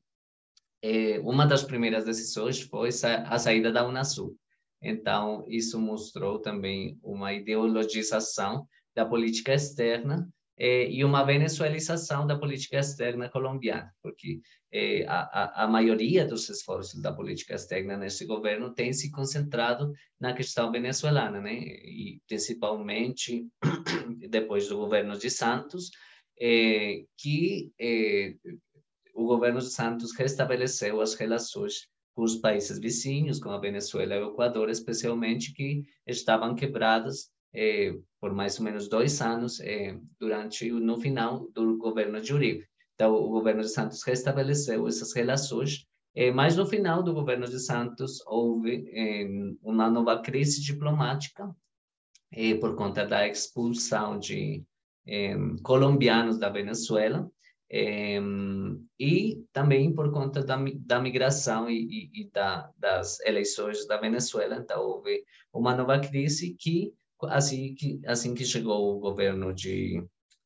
é, 0.82 1.20
uma 1.20 1.46
das 1.46 1.64
primeiras 1.64 2.04
decisões 2.04 2.62
foi 2.62 2.90
a 2.90 3.40
saída 3.40 3.72
da 3.72 3.88
Unasul. 3.88 4.36
Então, 4.82 5.46
isso 5.48 5.80
mostrou 5.80 6.40
também 6.40 7.00
uma 7.02 7.32
ideologização 7.32 8.68
da 8.94 9.06
política 9.06 9.54
externa 9.54 10.28
é, 10.58 10.90
e 10.90 11.04
uma 11.04 11.24
venezuelização 11.24 12.28
da 12.28 12.38
política 12.38 12.78
externa 12.78 13.30
colombiana, 13.30 13.92
porque 14.02 14.42
é, 14.72 15.06
a, 15.08 15.64
a, 15.64 15.68
maioria 15.68 16.26
dos 16.26 16.48
esforços 16.50 17.02
da 17.02 17.12
política 17.12 17.56
externa 17.56 17.98
nesse 17.98 18.26
governo 18.26 18.74
tem 18.74 18.94
se 18.94 19.10
concentrado 19.12 19.92
na 20.20 20.34
questão 20.34 20.72
venezuelana, 20.72 21.42
né? 21.42 21.54
E 21.54 22.22
principalmente 22.28 23.48
depois 24.30 24.68
do 24.68 24.78
governo 24.78 25.18
de 25.18 25.30
Santos, 25.30 25.90
é, 26.40 27.04
que 27.18 27.72
é, 27.80 28.36
o 29.14 29.26
governo 29.26 29.60
de 29.60 29.70
Santos 29.70 30.16
restabeleceu 30.16 31.02
as 31.02 31.14
relações 31.16 31.88
com 32.16 32.24
os 32.24 32.36
países 32.36 32.80
vizinhos, 32.80 33.40
com 33.40 33.50
a 33.50 33.60
Venezuela 33.60 34.16
e 34.16 34.22
o 34.22 34.32
Equador, 34.32 34.70
especialmente, 34.70 35.52
que 35.54 35.84
estavam 36.06 36.54
quebradas 36.54 37.33
eh, 37.54 37.96
por 38.20 38.34
mais 38.34 38.58
ou 38.58 38.66
menos 38.66 38.88
dois 38.88 39.22
anos 39.22 39.60
eh, 39.60 39.96
durante 40.20 40.72
no 40.72 40.98
final 40.98 41.48
do 41.54 41.78
governo 41.78 42.20
de 42.20 42.34
Uribe. 42.34 42.68
Então, 42.96 43.14
o 43.14 43.30
governo 43.30 43.62
de 43.62 43.70
Santos 43.70 44.02
restabeleceu 44.04 44.88
essas 44.88 45.14
relações, 45.14 45.86
eh, 46.16 46.32
mas 46.32 46.56
no 46.56 46.66
final 46.66 47.04
do 47.04 47.14
governo 47.14 47.48
de 47.48 47.60
Santos 47.60 48.24
houve 48.26 48.86
uma 49.62 49.90
nova 49.90 50.20
crise 50.22 50.62
diplomática 50.62 51.56
por 52.60 52.76
conta 52.76 53.06
da 53.06 53.28
expulsão 53.28 54.18
de 54.18 54.64
colombianos 55.62 56.40
da 56.40 56.50
Venezuela 56.50 57.30
e 59.00 59.44
também 59.52 59.94
por 59.94 60.12
conta 60.12 60.44
da, 60.44 60.58
da 60.78 61.00
migração 61.00 61.70
e, 61.70 62.10
e, 62.14 62.22
e 62.22 62.30
da, 62.32 62.72
das 62.78 63.20
eleições 63.22 63.86
da 63.88 63.98
Venezuela. 63.98 64.56
Então, 64.56 64.82
houve 64.82 65.24
uma 65.52 65.76
nova 65.76 66.00
crise 66.00 66.56
que 66.56 66.94
assim 67.24 67.74
que, 67.76 68.02
assim 68.06 68.34
que 68.34 68.46
chegou 68.46 68.96
o 68.96 69.00
governo 69.00 69.54
de, 69.54 70.04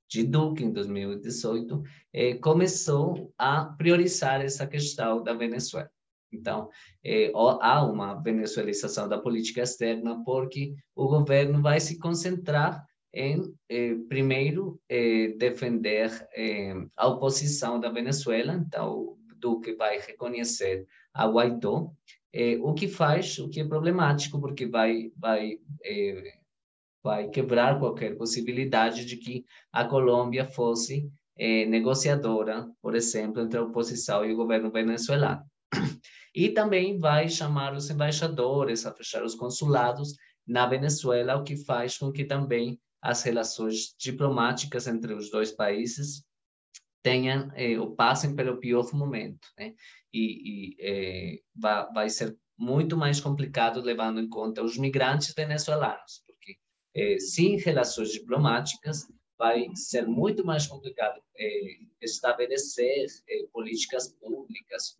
de 0.10 0.24
Duque, 0.24 0.64
em 0.64 0.72
2018, 0.72 1.84
eh, 2.14 2.36
começou 2.36 3.34
a 3.38 3.66
priorizar 3.66 4.42
essa 4.42 4.66
questão 4.68 5.24
da 5.24 5.34
Venezuela. 5.34 5.90
Então, 6.32 6.70
eh, 7.04 7.32
há 7.34 7.84
uma 7.84 8.16
venezuelização 8.22 9.08
da 9.08 9.18
política 9.18 9.62
externa 9.62 10.24
porque 10.24 10.74
o 10.96 11.08
governo 11.08 11.62
vai 11.62 11.80
se 11.80 11.98
concentrar 11.98 12.86
em, 13.14 13.42
eh, 13.70 13.96
primeiro, 14.08 14.80
eh, 14.90 15.34
defender 15.38 16.12
eh, 16.36 16.76
a 16.96 17.08
oposição 17.08 17.80
da 17.80 17.90
Venezuela. 17.90 18.54
Então, 18.54 19.18
Duque 19.40 19.74
vai 19.74 20.00
reconhecer 20.00 20.86
a 21.14 21.26
Guaidó, 21.28 21.92
eh, 22.34 22.58
o 22.62 22.74
que 22.74 22.88
faz, 22.88 23.40
o 23.40 23.50
que 23.50 23.62
é 23.62 23.66
problemático, 23.66 24.40
porque 24.40 24.68
vai, 24.68 25.12
vai 25.16 25.60
vai 27.08 27.30
quebrar 27.30 27.80
qualquer 27.80 28.18
possibilidade 28.18 29.06
de 29.06 29.16
que 29.16 29.46
a 29.72 29.86
Colômbia 29.86 30.46
fosse 30.46 31.10
eh, 31.38 31.66
negociadora, 31.66 32.70
por 32.82 32.96
exemplo, 32.96 33.42
entre 33.42 33.58
a 33.58 33.64
oposição 33.64 34.26
e 34.26 34.34
o 34.34 34.36
governo 34.36 34.70
venezuelano. 34.70 35.42
e 36.36 36.50
também 36.50 37.00
vai 37.00 37.30
chamar 37.30 37.74
os 37.74 37.90
embaixadores 37.90 38.86
a 38.86 38.94
fechar 38.94 39.24
os 39.24 39.36
consulados 39.36 40.18
na 40.46 40.68
Venezuela, 40.68 41.38
o 41.38 41.46
que 41.46 41.56
faz 41.56 41.98
com 41.98 42.12
que 42.12 42.26
também 42.26 42.78
as 43.02 43.24
relações 43.24 43.96
diplomáticas 43.98 44.86
entre 44.86 45.14
os 45.14 45.32
dois 45.32 45.54
países 45.54 46.26
tenham 47.02 47.50
eh, 47.56 47.80
ou 47.80 47.96
passem 47.96 48.36
pelo 48.36 48.58
pior 48.58 48.94
momento, 48.94 49.48
né? 49.58 49.74
E, 50.14 50.24
e 50.52 50.76
eh, 50.82 51.40
vai, 51.56 51.94
vai 51.94 52.10
ser 52.10 52.38
muito 52.58 52.98
mais 52.98 53.22
complicado 53.22 53.80
levando 53.80 54.20
em 54.20 54.28
conta 54.28 54.62
os 54.62 54.78
migrantes 54.78 55.34
venezuelanos, 55.34 56.27
eh, 56.98 57.20
sem 57.20 57.58
relações 57.58 58.12
diplomáticas 58.12 59.08
vai 59.38 59.68
ser 59.76 60.08
muito 60.08 60.44
mais 60.44 60.66
complicado 60.66 61.22
eh, 61.38 61.78
estabelecer 62.02 63.06
eh, 63.30 63.46
políticas 63.54 64.10
públicas, 64.14 64.98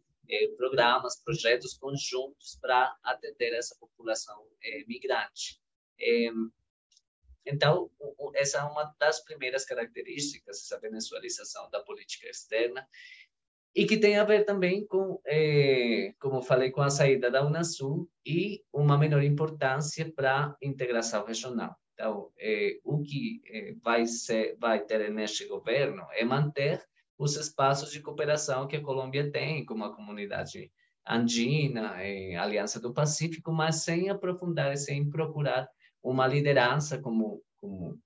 programas, 0.58 1.24
projetos 1.24 1.74
conjuntos 1.78 2.60
para 2.62 2.96
atender 3.02 3.54
essa 3.54 3.74
população 3.80 4.46
migrante. 4.86 5.58
Então, 7.46 7.90
essa 8.36 8.58
é 8.58 8.64
uma 8.64 8.94
das 9.00 9.24
primeiras 9.24 9.64
características, 9.64 10.58
essa 10.58 10.78
venezuelização 10.82 11.70
da 11.70 11.80
política 11.80 12.28
externa, 12.28 12.86
e 13.74 13.86
que 13.86 13.96
tem 13.96 14.18
a 14.18 14.26
ver 14.26 14.44
também 14.44 14.86
com, 14.86 15.22
como 16.20 16.42
falei, 16.42 16.72
com 16.72 16.82
a 16.82 16.90
saída 16.90 17.32
da 17.32 17.46
Unasul 17.46 18.10
e 18.26 18.66
uma 18.74 18.98
menor 18.98 19.24
importância 19.24 20.12
para 20.14 20.48
a 20.48 20.58
integração 20.62 21.24
regional. 21.24 21.74
Então, 21.98 22.32
eh, 22.38 22.80
o 22.84 23.02
que 23.02 23.42
eh, 23.48 23.76
vai, 23.84 24.06
ser, 24.06 24.56
vai 24.60 24.86
ter 24.86 25.12
neste 25.12 25.48
governo 25.48 26.06
é 26.12 26.24
manter 26.24 26.80
os 27.18 27.36
espaços 27.36 27.92
de 27.92 28.02
cooperação 28.02 28.68
que 28.68 28.76
a 28.76 28.84
Colômbia 28.84 29.32
tem, 29.32 29.66
como 29.66 29.84
a 29.84 29.96
comunidade 29.96 30.72
andina, 31.08 31.96
a 31.96 32.44
Aliança 32.44 32.80
do 32.80 32.94
Pacífico, 32.94 33.52
mas 33.52 33.78
sem 33.78 34.10
aprofundar 34.10 34.72
e 34.74 34.78
sem 34.78 35.10
procurar 35.10 35.68
uma 36.04 36.28
liderança 36.28 37.02
como, 37.02 37.42
como 37.60 38.00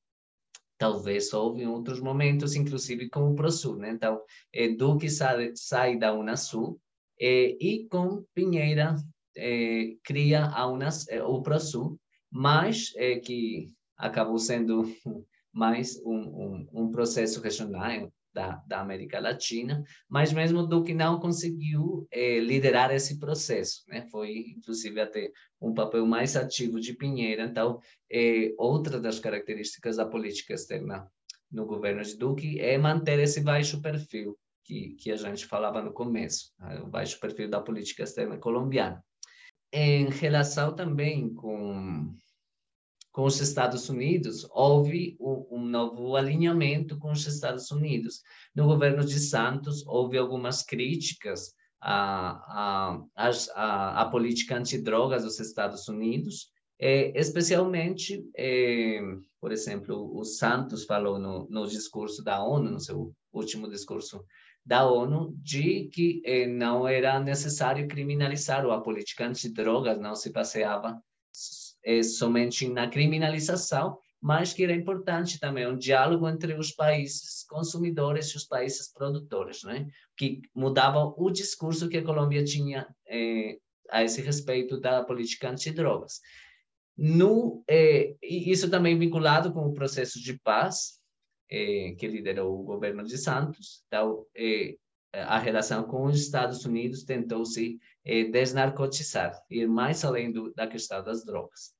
talvez 0.77 1.33
houve 1.33 1.63
em 1.63 1.67
outros 1.67 1.99
momentos, 1.99 2.55
inclusive 2.55 3.09
com 3.09 3.29
o 3.29 3.35
ProSul. 3.35 3.75
Né? 3.75 3.89
Então, 3.89 4.21
é, 4.53 4.69
Duque 4.69 5.09
sai, 5.09 5.51
sai 5.53 5.97
da 5.97 6.13
Unasul 6.13 6.79
é, 7.19 7.57
e 7.59 7.89
com 7.89 8.23
Pinheira 8.33 8.95
é, 9.35 9.95
cria 10.01 10.45
a 10.45 10.65
Unas, 10.67 11.09
é, 11.09 11.21
o 11.21 11.41
ProSul, 11.41 11.99
mas 12.31 12.93
é, 12.95 13.19
que 13.19 13.67
acabou 14.01 14.37
sendo 14.37 14.83
mais 15.53 15.97
um, 16.05 16.15
um, 16.15 16.69
um 16.73 16.91
processo 16.91 17.41
regional, 17.41 18.11
da, 18.33 18.63
da 18.67 18.79
América 18.79 19.19
Latina, 19.19 19.83
mas 20.09 20.31
mesmo 20.31 20.65
Duque 20.65 20.93
não 20.93 21.19
conseguiu 21.19 22.07
eh, 22.11 22.39
liderar 22.39 22.91
esse 22.93 23.19
processo, 23.19 23.83
né? 23.87 24.07
Foi, 24.09 24.53
inclusive, 24.57 24.99
até 25.01 25.31
um 25.59 25.73
papel 25.73 26.05
mais 26.05 26.35
ativo 26.35 26.79
de 26.79 26.93
Pinheira. 26.93 27.43
Então, 27.43 27.79
eh, 28.09 28.53
outra 28.57 28.99
das 28.99 29.19
características 29.19 29.97
da 29.97 30.05
política 30.05 30.53
externa 30.53 31.07
no 31.51 31.65
governo 31.65 32.01
de 32.01 32.15
Duque 32.15 32.59
é 32.59 32.77
manter 32.77 33.19
esse 33.19 33.41
baixo 33.41 33.81
perfil 33.81 34.37
que, 34.63 34.95
que 34.95 35.11
a 35.11 35.17
gente 35.17 35.45
falava 35.45 35.81
no 35.81 35.91
começo, 35.91 36.53
né? 36.57 36.79
o 36.79 36.87
baixo 36.87 37.19
perfil 37.19 37.49
da 37.49 37.59
política 37.59 38.03
externa 38.03 38.37
colombiana. 38.37 39.03
Em 39.73 40.09
relação 40.09 40.73
também 40.73 41.33
com 41.33 42.15
com 43.11 43.23
os 43.23 43.39
Estados 43.41 43.89
Unidos, 43.89 44.47
houve 44.51 45.17
um, 45.19 45.65
novo 45.65 46.15
alinhamento 46.15 46.97
com 46.97 47.11
os 47.11 47.25
Estados 47.27 47.69
Unidos. 47.69 48.21
No 48.55 48.65
governo 48.65 49.03
de 49.03 49.19
Santos, 49.19 49.85
houve 49.85 50.17
algumas 50.17 50.63
críticas 50.63 51.53
à, 51.81 53.01
à, 53.15 53.31
à, 53.55 54.01
à 54.01 54.05
política 54.09 54.57
antidrogas 54.57 55.23
dos 55.23 55.39
Estados 55.39 55.87
Unidos, 55.89 56.49
é, 56.79 57.11
especialmente, 57.19 58.25
é, 58.35 58.99
por 59.39 59.51
exemplo, 59.51 60.17
o 60.17 60.23
Santos 60.23 60.85
falou 60.85 61.19
no, 61.19 61.47
no 61.49 61.67
discurso 61.67 62.23
da 62.23 62.43
ONU, 62.43 62.71
no 62.71 62.79
seu 62.79 63.13
último 63.31 63.69
discurso 63.69 64.23
da 64.65 64.89
ONU, 64.89 65.35
de 65.37 65.89
que 65.89 66.21
é, 66.25 66.47
não 66.47 66.87
era 66.87 67.19
necessário 67.19 67.87
criminalizar, 67.87 68.65
ou 68.65 68.71
a 68.71 68.81
política 68.81 69.27
antidrogas 69.27 69.99
não 69.99 70.15
se 70.15 70.31
baseava 70.31 70.99
é, 71.83 72.03
somente 72.03 72.67
na 72.67 72.89
criminalização, 72.89 73.97
mas 74.21 74.53
que 74.53 74.63
era 74.63 74.73
importante 74.73 75.39
também 75.39 75.67
um 75.67 75.77
diálogo 75.77 76.29
entre 76.29 76.53
os 76.53 76.71
países 76.71 77.43
consumidores 77.49 78.27
e 78.27 78.37
os 78.37 78.45
países 78.45 78.91
produtores, 78.93 79.63
né? 79.63 79.87
que 80.15 80.41
mudava 80.53 81.11
o 81.17 81.31
discurso 81.31 81.89
que 81.89 81.97
a 81.97 82.03
Colômbia 82.03 82.43
tinha 82.43 82.87
é, 83.07 83.57
a 83.89 84.03
esse 84.03 84.21
respeito 84.21 84.79
da 84.79 85.03
política 85.03 85.49
antidrogas. 85.49 86.19
No, 86.95 87.63
é, 87.67 88.13
isso 88.21 88.69
também 88.69 88.97
vinculado 88.97 89.51
com 89.51 89.65
o 89.65 89.73
processo 89.73 90.21
de 90.21 90.39
paz 90.39 90.99
é, 91.49 91.95
que 91.97 92.07
liderou 92.07 92.59
o 92.59 92.63
governo 92.63 93.03
de 93.03 93.17
Santos, 93.17 93.83
então, 93.87 94.25
é, 94.35 94.75
a 95.13 95.37
relação 95.37 95.83
com 95.83 96.05
os 96.05 96.21
Estados 96.21 96.63
Unidos 96.63 97.03
tentou 97.03 97.45
se 97.45 97.77
eh, 98.05 98.25
desnarcotizar, 98.25 99.41
ir 99.49 99.67
mais 99.67 100.03
além 100.03 100.31
do, 100.31 100.53
da 100.53 100.67
questão 100.67 101.03
das 101.03 101.25
drogas. 101.25 101.73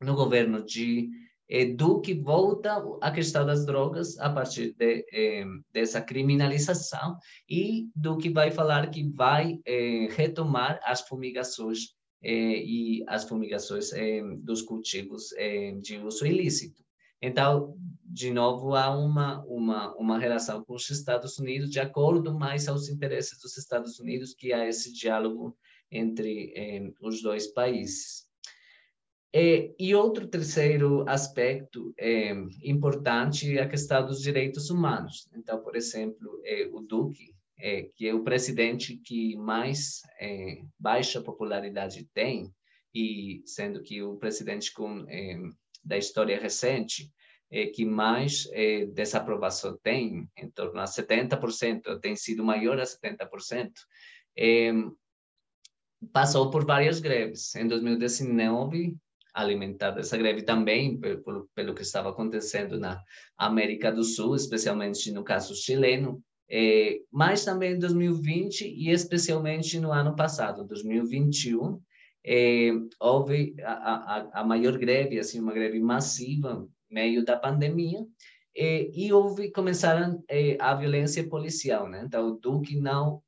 No 0.00 0.14
governo 0.14 0.64
de 0.64 1.10
eh, 1.48 1.64
Duque, 1.64 2.14
volta 2.14 2.84
a 3.00 3.10
questão 3.10 3.46
das 3.46 3.64
drogas 3.64 4.18
a 4.18 4.30
partir 4.30 4.74
de, 4.74 5.04
eh, 5.12 5.44
dessa 5.72 6.00
criminalização 6.00 7.16
e 7.48 7.88
Duque 7.96 8.28
vai 8.28 8.50
falar 8.50 8.90
que 8.90 9.08
vai 9.08 9.58
eh, 9.64 10.08
retomar 10.10 10.78
as 10.84 11.00
fumigações 11.00 11.96
e 12.20 13.04
as 13.06 13.28
fumigações 13.28 13.90
dos 14.38 14.62
cultivos 14.62 15.28
de 15.80 15.98
uso 15.98 16.26
ilícito. 16.26 16.82
Então, 17.20 17.76
de 18.04 18.30
novo, 18.30 18.74
há 18.74 18.90
uma, 18.90 19.44
uma, 19.44 19.94
uma 19.96 20.18
relação 20.18 20.64
com 20.64 20.74
os 20.74 20.88
Estados 20.90 21.38
Unidos, 21.38 21.70
de 21.70 21.80
acordo 21.80 22.32
mais 22.32 22.68
aos 22.68 22.88
interesses 22.88 23.40
dos 23.40 23.56
Estados 23.56 23.98
Unidos, 23.98 24.34
que 24.34 24.52
há 24.52 24.66
esse 24.66 24.92
diálogo 24.92 25.56
entre 25.90 26.52
eh, 26.56 26.92
os 27.00 27.22
dois 27.22 27.48
países. 27.48 28.28
É, 29.32 29.74
e 29.78 29.94
outro 29.94 30.26
terceiro 30.26 31.04
aspecto 31.06 31.92
é, 31.98 32.30
importante 32.62 33.58
é 33.58 33.62
a 33.62 33.68
questão 33.68 34.06
dos 34.06 34.22
direitos 34.22 34.70
humanos. 34.70 35.28
Então, 35.36 35.62
por 35.62 35.76
exemplo, 35.76 36.40
é, 36.44 36.66
o 36.72 36.80
Duque, 36.80 37.34
é, 37.58 37.90
que 37.94 38.08
é 38.08 38.14
o 38.14 38.24
presidente 38.24 38.96
que 38.96 39.36
mais 39.36 40.00
é, 40.18 40.62
baixa 40.78 41.20
popularidade 41.20 42.08
tem, 42.14 42.50
e 42.94 43.42
sendo 43.44 43.82
que 43.82 44.02
o 44.02 44.16
presidente 44.16 44.72
com 44.72 45.04
é, 45.08 45.38
da 45.82 45.96
história 45.96 46.38
recente, 46.38 47.10
é, 47.50 47.66
que 47.66 47.84
mais 47.84 48.48
é, 48.52 48.86
desaprovação 48.86 49.78
tem, 49.82 50.28
em 50.36 50.50
torno 50.50 50.80
a 50.80 50.84
70%, 50.84 51.98
tem 52.00 52.14
sido 52.14 52.44
maior 52.44 52.78
a 52.78 52.84
70%, 52.84 53.70
é, 54.36 54.72
passou 56.12 56.50
por 56.50 56.64
várias 56.64 57.00
greves. 57.00 57.54
Em 57.54 57.66
2019, 57.66 58.96
alimentada 59.32 60.00
essa 60.00 60.16
greve 60.16 60.42
também 60.42 60.98
pelo, 60.98 61.48
pelo 61.54 61.74
que 61.74 61.82
estava 61.82 62.10
acontecendo 62.10 62.78
na 62.78 63.02
América 63.36 63.90
do 63.90 64.02
Sul, 64.02 64.34
especialmente 64.34 65.10
no 65.12 65.22
caso 65.22 65.54
chileno, 65.54 66.22
é, 66.50 67.00
mas 67.12 67.44
também 67.44 67.74
em 67.74 67.78
2020 67.78 68.62
e 68.62 68.90
especialmente 68.90 69.78
no 69.78 69.92
ano 69.92 70.16
passado, 70.16 70.66
2021, 70.66 71.80
é, 72.24 72.70
houve 73.00 73.54
a, 73.62 73.72
a, 73.72 74.40
a, 74.40 74.44
maior 74.44 74.76
greve, 74.78 75.18
assim, 75.18 75.40
uma 75.40 75.52
greve 75.52 75.80
massiva, 75.80 76.66
meio 76.90 77.24
da 77.24 77.36
pandemia, 77.36 77.98
é, 78.56 78.90
e 78.92 79.12
houve, 79.12 79.50
começaram 79.50 80.22
é, 80.28 80.56
a 80.60 80.74
violência 80.74 81.26
policial, 81.28 81.88
né? 81.88 82.02
Então, 82.04 82.28
o 82.28 82.38
Duque 82.38 82.76
não 82.76 83.22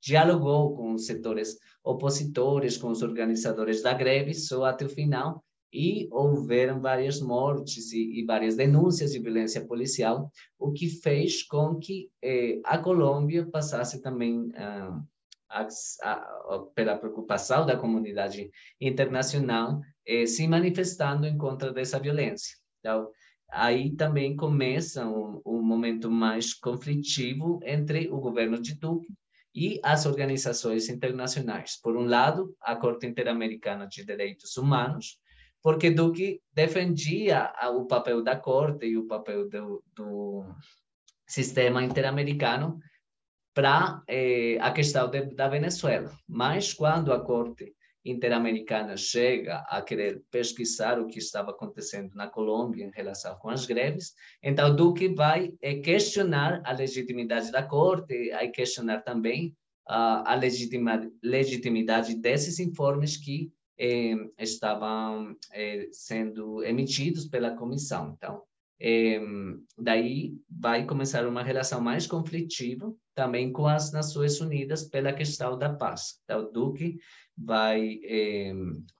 dialogou 0.00 0.76
com 0.76 0.94
os 0.94 1.06
setores 1.06 1.58
opositores, 1.82 2.76
com 2.76 2.88
os 2.88 3.02
organizadores 3.02 3.82
da 3.82 3.92
greve, 3.92 4.34
só 4.34 4.64
até 4.64 4.84
o 4.84 4.88
final, 4.88 5.44
e 5.72 6.08
houveram 6.10 6.80
várias 6.80 7.20
mortes 7.20 7.92
e, 7.92 8.20
e 8.20 8.24
várias 8.24 8.56
denúncias 8.56 9.12
de 9.12 9.18
violência 9.18 9.64
policial, 9.66 10.30
o 10.58 10.72
que 10.72 10.88
fez 10.88 11.42
com 11.42 11.76
que 11.76 12.08
eh, 12.22 12.60
a 12.64 12.78
Colômbia 12.78 13.46
passasse 13.46 14.00
também 14.00 14.48
ah, 14.54 15.00
a, 15.48 15.66
a, 16.02 16.58
pela 16.74 16.98
preocupação 16.98 17.64
da 17.66 17.76
comunidade 17.76 18.50
internacional, 18.80 19.80
eh, 20.06 20.26
se 20.26 20.46
manifestando 20.46 21.26
em 21.26 21.36
contra 21.36 21.72
dessa 21.72 21.98
violência. 21.98 22.56
Então, 22.80 23.10
aí 23.50 23.94
também 23.94 24.36
começa 24.36 25.06
um, 25.06 25.40
um 25.44 25.62
momento 25.62 26.10
mais 26.10 26.52
conflitivo 26.54 27.60
entre 27.64 28.08
o 28.08 28.18
governo 28.18 28.60
de 28.60 28.74
Duque 28.74 29.08
e 29.54 29.80
as 29.82 30.04
organizações 30.04 30.88
internacionais. 30.88 31.80
Por 31.80 31.96
um 31.96 32.06
lado, 32.06 32.54
a 32.60 32.76
Corte 32.76 33.06
Interamericana 33.06 33.86
de 33.86 34.04
Direitos 34.04 34.56
Humanos, 34.56 35.18
porque 35.62 35.90
Duque 35.90 36.40
defendia 36.52 37.52
o 37.74 37.86
papel 37.86 38.22
da 38.22 38.36
Corte 38.36 38.86
e 38.86 38.98
o 38.98 39.06
papel 39.06 39.48
do, 39.48 39.82
do 39.94 40.44
sistema 41.26 41.82
interamericano 41.82 42.78
para 43.56 44.02
eh, 44.06 44.58
a 44.60 44.70
questão 44.70 45.08
de, 45.08 45.34
da 45.34 45.48
Venezuela. 45.48 46.12
Mas 46.28 46.74
quando 46.74 47.10
a 47.10 47.18
Corte 47.18 47.74
Interamericana 48.04 48.98
chega 48.98 49.60
a 49.70 49.80
querer 49.80 50.22
pesquisar 50.30 51.00
o 51.00 51.06
que 51.06 51.18
estava 51.18 51.52
acontecendo 51.52 52.14
na 52.14 52.26
Colômbia 52.26 52.84
em 52.84 52.90
relação 52.90 53.34
com 53.38 53.48
as 53.48 53.64
greves, 53.64 54.12
então 54.42 54.76
Duque 54.76 55.08
vai 55.08 55.54
eh, 55.62 55.76
questionar 55.76 56.60
a 56.66 56.72
legitimidade 56.72 57.50
da 57.50 57.62
Corte, 57.62 58.28
vai 58.28 58.50
questionar 58.50 59.00
também 59.00 59.56
a, 59.88 60.32
a 60.32 60.34
legitima, 60.34 61.10
legitimidade 61.22 62.14
desses 62.14 62.58
informes 62.58 63.16
que 63.16 63.50
eh, 63.78 64.16
estavam 64.38 65.34
eh, 65.54 65.88
sendo 65.92 66.62
emitidos 66.62 67.26
pela 67.26 67.56
comissão. 67.56 68.12
Então, 68.18 68.42
eh, 68.78 69.20
daí 69.78 70.34
vai 70.50 70.84
começar 70.84 71.26
uma 71.26 71.42
relação 71.42 71.80
mais 71.80 72.06
conflitiva 72.06 72.92
também 73.14 73.50
com 73.50 73.66
as 73.66 73.90
Nações 73.92 74.40
Unidas 74.40 74.84
pela 74.84 75.12
questão 75.12 75.56
da 75.56 75.72
paz. 75.72 76.20
Então, 76.24 76.50
Duque 76.52 76.98
vai 77.36 77.98
eh, 78.04 78.52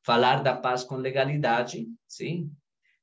falar 0.02 0.42
da 0.42 0.56
paz 0.56 0.82
com 0.82 0.96
legalidade, 0.96 1.86
sim, 2.08 2.50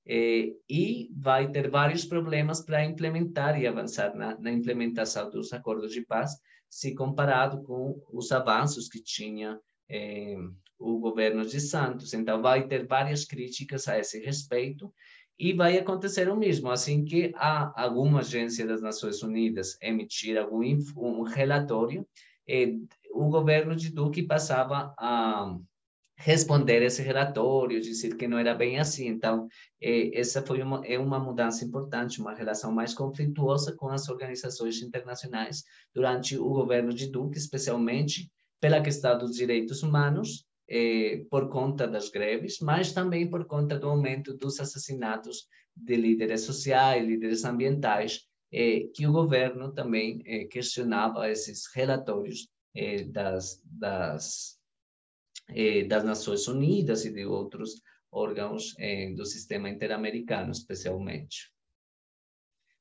eh, 0.05 0.53
e 0.67 1.09
vai 1.15 1.51
ter 1.51 1.69
vários 1.69 2.05
problemas 2.05 2.61
para 2.61 2.84
implementar 2.84 3.59
e 3.59 3.67
avançar 3.67 4.15
na, 4.15 4.38
na, 4.39 4.51
implementação 4.51 5.30
dos 5.30 5.53
acordos 5.53 5.93
de 5.93 6.01
paz, 6.01 6.32
se 6.69 6.95
comparado 6.95 7.61
com 7.63 8.01
os 8.11 8.32
avanços 8.32 8.88
que 8.88 9.01
tinha 9.01 9.59
o 10.80 10.97
governo 10.97 11.45
de 11.45 11.59
Santos. 11.61 12.13
Então, 12.15 12.41
vai 12.41 12.67
ter 12.67 12.88
várias 12.88 13.26
críticas 13.26 13.88
a 13.88 13.99
esse 13.99 14.19
respeito 14.19 14.91
e 15.38 15.53
vai 15.53 15.77
acontecer 15.77 16.29
o 16.29 16.36
mesmo, 16.36 16.69
assim 16.69 17.03
que 17.03 17.31
a 17.36 17.81
alguma 17.81 18.19
agência 18.19 18.65
das 18.65 18.81
Nações 18.81 19.21
Unidas 19.23 19.77
emitir 19.81 20.38
algum 20.38 20.63
um 20.95 21.23
relatório, 21.23 22.07
eh, 22.47 22.75
o 23.11 23.29
governo 23.29 23.75
de 23.75 23.91
Duque 23.91 24.23
passava 24.23 24.93
a 24.97 25.57
responder 26.15 26.81
esse 26.84 27.01
relatório, 27.01 27.81
dizer 27.81 28.15
que 28.15 28.27
não 28.27 28.38
era 28.38 28.53
bem 28.53 28.79
assim. 28.79 29.07
Então, 29.07 29.47
eh, 29.81 30.11
essa 30.13 30.41
foi 30.41 30.61
uma, 30.61 30.86
é 30.86 30.97
uma 30.97 31.19
mudança 31.19 31.65
importante, 31.65 32.21
uma 32.21 32.34
relação 32.34 32.71
mais 32.71 32.93
conflituosa 32.93 33.75
com 33.75 33.89
as 33.89 34.07
organizações 34.09 34.81
internacionais 34.81 35.63
durante 35.93 36.38
o 36.38 36.49
governo 36.49 36.93
de 36.93 37.07
Duque, 37.07 37.38
especialmente 37.38 38.31
pela 38.61 38.81
questão 38.81 39.17
dos 39.17 39.36
direitos 39.36 39.84
humanos, 39.84 40.45
eh, 40.70 41.26
por 41.30 41.49
conta 41.49 41.88
das 41.88 42.09
greves, 42.09 42.59
mas 42.59 42.91
também 42.93 43.30
por 43.30 43.45
conta 43.45 43.78
do 43.78 43.89
aumento 43.89 44.38
dos 44.38 44.59
assassinatos 44.59 45.47
de 45.76 45.95
líderes 45.95 46.41
sociais, 46.41 47.05
líderes 47.05 47.43
ambientais, 47.45 48.22
eh, 48.51 48.88
que 48.93 49.07
o 49.07 49.11
governo 49.11 49.74
também 49.74 50.22
eh, 50.26 50.45
questionava 50.45 51.30
esses 51.30 51.64
relatórios 51.74 52.47
eh, 52.76 53.03
das, 53.03 53.61
das, 53.66 54.59
eh, 55.49 55.84
das 55.84 56.03
Nações 56.03 56.47
Unidas 56.47 57.05
e 57.05 57.11
de 57.11 57.26
outros 57.26 57.82
órgãos 58.11 58.74
eh, 58.80 59.14
do 59.14 59.26
sistema 59.26 59.70
interamericano, 59.70 60.51
especialmente. 60.51 61.51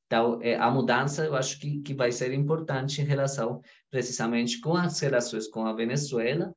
Então, 0.07 0.41
a 0.59 0.71
mudança 0.71 1.25
eu 1.25 1.35
acho 1.35 1.59
que, 1.59 1.81
que 1.81 1.95
vai 1.95 2.13
ser 2.13 2.35
importante 2.35 3.01
em 3.01 3.05
relação 3.05 3.63
precisamente 3.91 4.61
com 4.61 4.77
as 4.77 5.01
relações 5.01 5.49
com 5.49 5.65
a 5.65 5.73
Venezuela, 5.73 6.55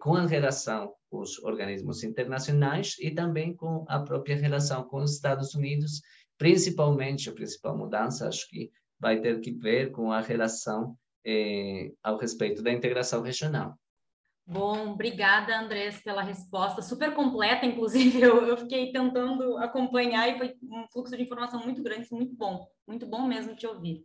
com 0.00 0.14
a 0.14 0.26
relação 0.26 0.92
com 1.10 1.20
os 1.20 1.38
organismos 1.38 2.04
internacionais 2.04 2.96
e 2.98 3.10
também 3.10 3.54
com 3.54 3.84
a 3.88 4.00
própria 4.00 4.36
relação 4.36 4.84
com 4.84 4.98
os 4.98 5.14
Estados 5.14 5.54
Unidos, 5.54 6.02
principalmente 6.36 7.28
a 7.28 7.32
principal 7.32 7.76
mudança, 7.76 8.28
acho 8.28 8.48
que 8.48 8.70
vai 9.00 9.20
ter 9.20 9.40
que 9.40 9.50
ver 9.52 9.90
com 9.90 10.12
a 10.12 10.20
relação 10.20 10.96
eh, 11.24 11.92
ao 12.02 12.18
respeito 12.18 12.62
da 12.62 12.72
integração 12.72 13.22
regional. 13.22 13.74
Bom, 14.46 14.92
obrigada, 14.92 15.58
Andrés, 15.60 16.00
pela 16.02 16.22
resposta 16.22 16.80
super 16.80 17.14
completa, 17.14 17.66
inclusive 17.66 18.18
eu, 18.22 18.46
eu, 18.46 18.56
fiquei 18.56 18.90
tentando 18.90 19.58
acompanhar 19.58 20.28
e 20.28 20.38
foi 20.38 20.54
um 20.62 20.86
fluxo 20.90 21.16
de 21.16 21.22
informação 21.22 21.62
muito 21.62 21.82
grande, 21.82 22.08
muito 22.10 22.34
bom, 22.34 22.66
muito 22.86 23.06
bom 23.06 23.26
mesmo 23.26 23.54
te 23.54 23.66
ouvir. 23.66 24.02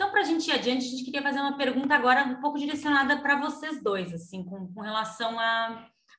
Então, 0.00 0.12
para 0.12 0.20
a 0.20 0.24
gente 0.24 0.46
ir 0.46 0.52
adiante, 0.52 0.86
a 0.86 0.90
gente 0.90 1.02
queria 1.02 1.20
fazer 1.20 1.40
uma 1.40 1.56
pergunta 1.56 1.92
agora 1.92 2.22
um 2.22 2.40
pouco 2.40 2.56
direcionada 2.56 3.20
para 3.20 3.40
vocês 3.40 3.82
dois, 3.82 4.14
assim, 4.14 4.44
com, 4.44 4.72
com 4.72 4.80
relação 4.80 5.36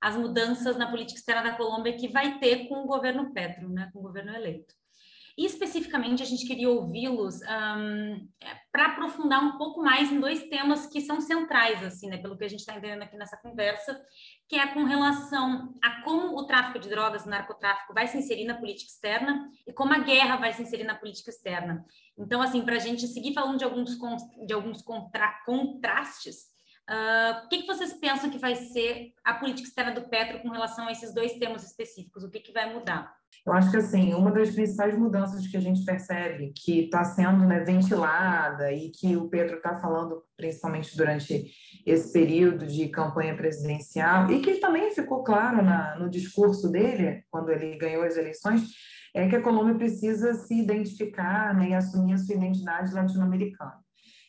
às 0.02 0.18
mudanças 0.18 0.76
na 0.76 0.92
política 0.92 1.18
externa 1.18 1.50
da 1.50 1.56
Colômbia 1.56 1.96
que 1.96 2.10
vai 2.10 2.40
ter 2.40 2.68
com 2.68 2.84
o 2.84 2.86
governo 2.86 3.32
Petro, 3.32 3.70
né, 3.70 3.90
com 3.94 4.00
o 4.00 4.02
governo 4.02 4.36
eleito. 4.36 4.76
E 5.40 5.46
especificamente 5.46 6.22
a 6.22 6.26
gente 6.26 6.46
queria 6.46 6.70
ouvi-los 6.70 7.40
um, 7.44 8.28
para 8.74 8.88
aprofundar 8.88 9.42
um 9.42 9.58
pouco 9.58 9.82
mais 9.82 10.12
em 10.12 10.20
dois 10.20 10.50
temas 10.50 10.86
que 10.86 11.00
são 11.00 11.22
centrais, 11.22 11.82
assim, 11.82 12.10
né, 12.10 12.18
pelo 12.18 12.38
que 12.38 12.44
a 12.44 12.48
gente 12.50 12.60
está 12.60 12.76
entendendo 12.76 13.04
aqui 13.04 13.16
nessa 13.16 13.38
conversa, 13.38 14.06
que 14.50 14.58
é 14.58 14.68
com 14.74 14.84
relação 14.84 15.74
a 15.82 16.02
como 16.02 16.38
o 16.38 16.46
tráfico 16.46 16.78
de 16.78 16.90
drogas, 16.90 17.26
o 17.26 17.30
narcotráfico 17.30 17.94
vai 17.94 18.06
se 18.06 18.18
inserir 18.18 18.44
na 18.44 18.56
política 18.56 18.92
externa 18.92 19.50
e 19.66 19.72
como 19.72 19.94
a 19.94 20.00
guerra 20.00 20.36
vai 20.36 20.52
se 20.52 20.62
inserir 20.62 20.84
na 20.84 20.96
política 20.96 21.30
externa. 21.30 21.86
Então, 22.18 22.42
assim, 22.42 22.66
para 22.66 22.76
a 22.76 22.80
gente 22.80 23.08
seguir 23.08 23.34
falando 23.34 23.60
de 23.60 23.64
alguns, 23.64 23.98
de 24.46 24.54
alguns 24.54 24.82
contra, 24.82 25.42
contrastes, 25.46 26.50
Uh, 26.90 27.46
o 27.46 27.50
que, 27.50 27.60
que, 27.60 27.68
vocês 27.68 27.94
pensam 27.94 28.32
que 28.32 28.40
vai 28.40 28.56
ser 28.56 29.14
a 29.24 29.36
política 29.36 29.68
externa 29.68 29.92
do 29.92 30.10
Petro 30.10 30.42
com 30.42 30.50
relação 30.50 30.88
a 30.88 30.92
esses 30.92 31.14
dois 31.14 31.34
temas 31.34 31.64
específicos? 31.64 32.24
O 32.24 32.32
que, 32.32 32.40
que 32.40 32.52
vai 32.52 32.74
mudar? 32.74 33.16
Eu 33.46 33.54
acho 33.54 33.72
que 33.72 33.78
assim 33.78 34.14
uma 34.14 34.32
das 34.32 34.52
principais 34.52 34.98
mudanças 34.98 35.48
que 35.48 35.58
a 35.58 35.60
gente 35.60 35.84
percebe 35.84 36.54
que 36.56 36.86
está 36.86 37.04
sendo 37.04 37.46
né, 37.46 37.62
ventilada 37.62 38.72
e 38.72 38.92
que 38.92 39.16
o 39.16 39.30
Petro 39.30 39.58
está 39.58 39.76
falando 39.76 40.24
principalmente 40.38 40.96
durante 40.96 41.46
esse 41.86 42.12
período 42.14 42.68
de 42.68 42.90
campanha 42.90 43.36
presidencial 43.36 44.30
e 44.32 44.40
que 44.40 44.56
também 44.56 44.92
ficou 44.92 45.24
claro 45.24 45.64
na, 45.64 45.98
no 45.98 46.10
discurso 46.10 46.72
dele 46.72 47.24
quando 47.32 47.50
ele 47.50 47.78
ganhou 47.78 48.04
as 48.04 48.18
eleições 48.18 48.68
é 49.14 49.28
que 49.28 49.36
a 49.36 49.42
Colômbia 49.42 49.76
precisa 49.76 50.34
se 50.36 50.54
identificar 50.54 51.56
né, 51.56 51.70
e 51.70 51.74
assumir 51.74 52.14
a 52.14 52.18
sua 52.18 52.36
identidade 52.36 52.94
latino-americana. 52.94 53.80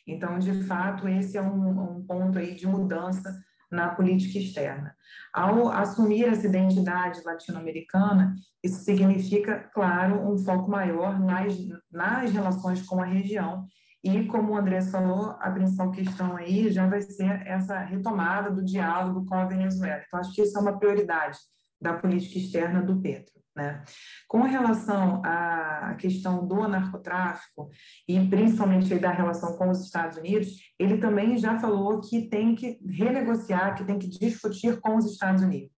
Então, 0.07 0.39
de 0.39 0.63
fato, 0.63 1.07
esse 1.07 1.37
é 1.37 1.41
um, 1.41 1.97
um 1.97 2.05
ponto 2.05 2.39
aí 2.39 2.55
de 2.55 2.65
mudança 2.65 3.31
na 3.71 3.89
política 3.89 4.37
externa. 4.37 4.95
Ao 5.33 5.69
assumir 5.69 6.25
essa 6.25 6.45
identidade 6.45 7.21
latino-americana, 7.23 8.35
isso 8.63 8.83
significa, 8.83 9.69
claro, 9.73 10.29
um 10.29 10.37
foco 10.37 10.69
maior 10.69 11.19
nas, 11.19 11.55
nas 11.91 12.31
relações 12.31 12.81
com 12.83 13.01
a 13.01 13.05
região. 13.05 13.65
E, 14.03 14.25
como 14.25 14.53
o 14.53 14.57
Andrés 14.57 14.89
falou, 14.89 15.37
a 15.39 15.49
principal 15.51 15.91
questão 15.91 16.35
aí 16.35 16.71
já 16.71 16.87
vai 16.87 17.01
ser 17.01 17.47
essa 17.47 17.79
retomada 17.79 18.51
do 18.51 18.65
diálogo 18.65 19.25
com 19.25 19.35
a 19.35 19.45
Venezuela. 19.45 20.01
Então, 20.05 20.19
acho 20.19 20.33
que 20.33 20.41
isso 20.41 20.57
é 20.57 20.61
uma 20.61 20.77
prioridade 20.77 21.37
da 21.79 21.93
política 21.93 22.37
externa 22.37 22.81
do 22.81 22.99
Petro. 22.99 23.40
Né? 23.55 23.83
Com 24.29 24.43
relação 24.43 25.21
à 25.25 25.93
questão 25.99 26.47
do 26.47 26.67
narcotráfico 26.69 27.69
e 28.07 28.17
principalmente 28.27 28.97
da 28.97 29.11
relação 29.11 29.57
com 29.57 29.69
os 29.69 29.83
Estados 29.83 30.17
Unidos, 30.17 30.55
ele 30.79 30.97
também 30.99 31.37
já 31.37 31.59
falou 31.59 31.99
que 31.99 32.29
tem 32.29 32.55
que 32.55 32.79
renegociar, 32.85 33.75
que 33.75 33.83
tem 33.83 33.99
que 33.99 34.07
discutir 34.07 34.79
com 34.79 34.95
os 34.95 35.05
Estados 35.05 35.43
Unidos. 35.43 35.71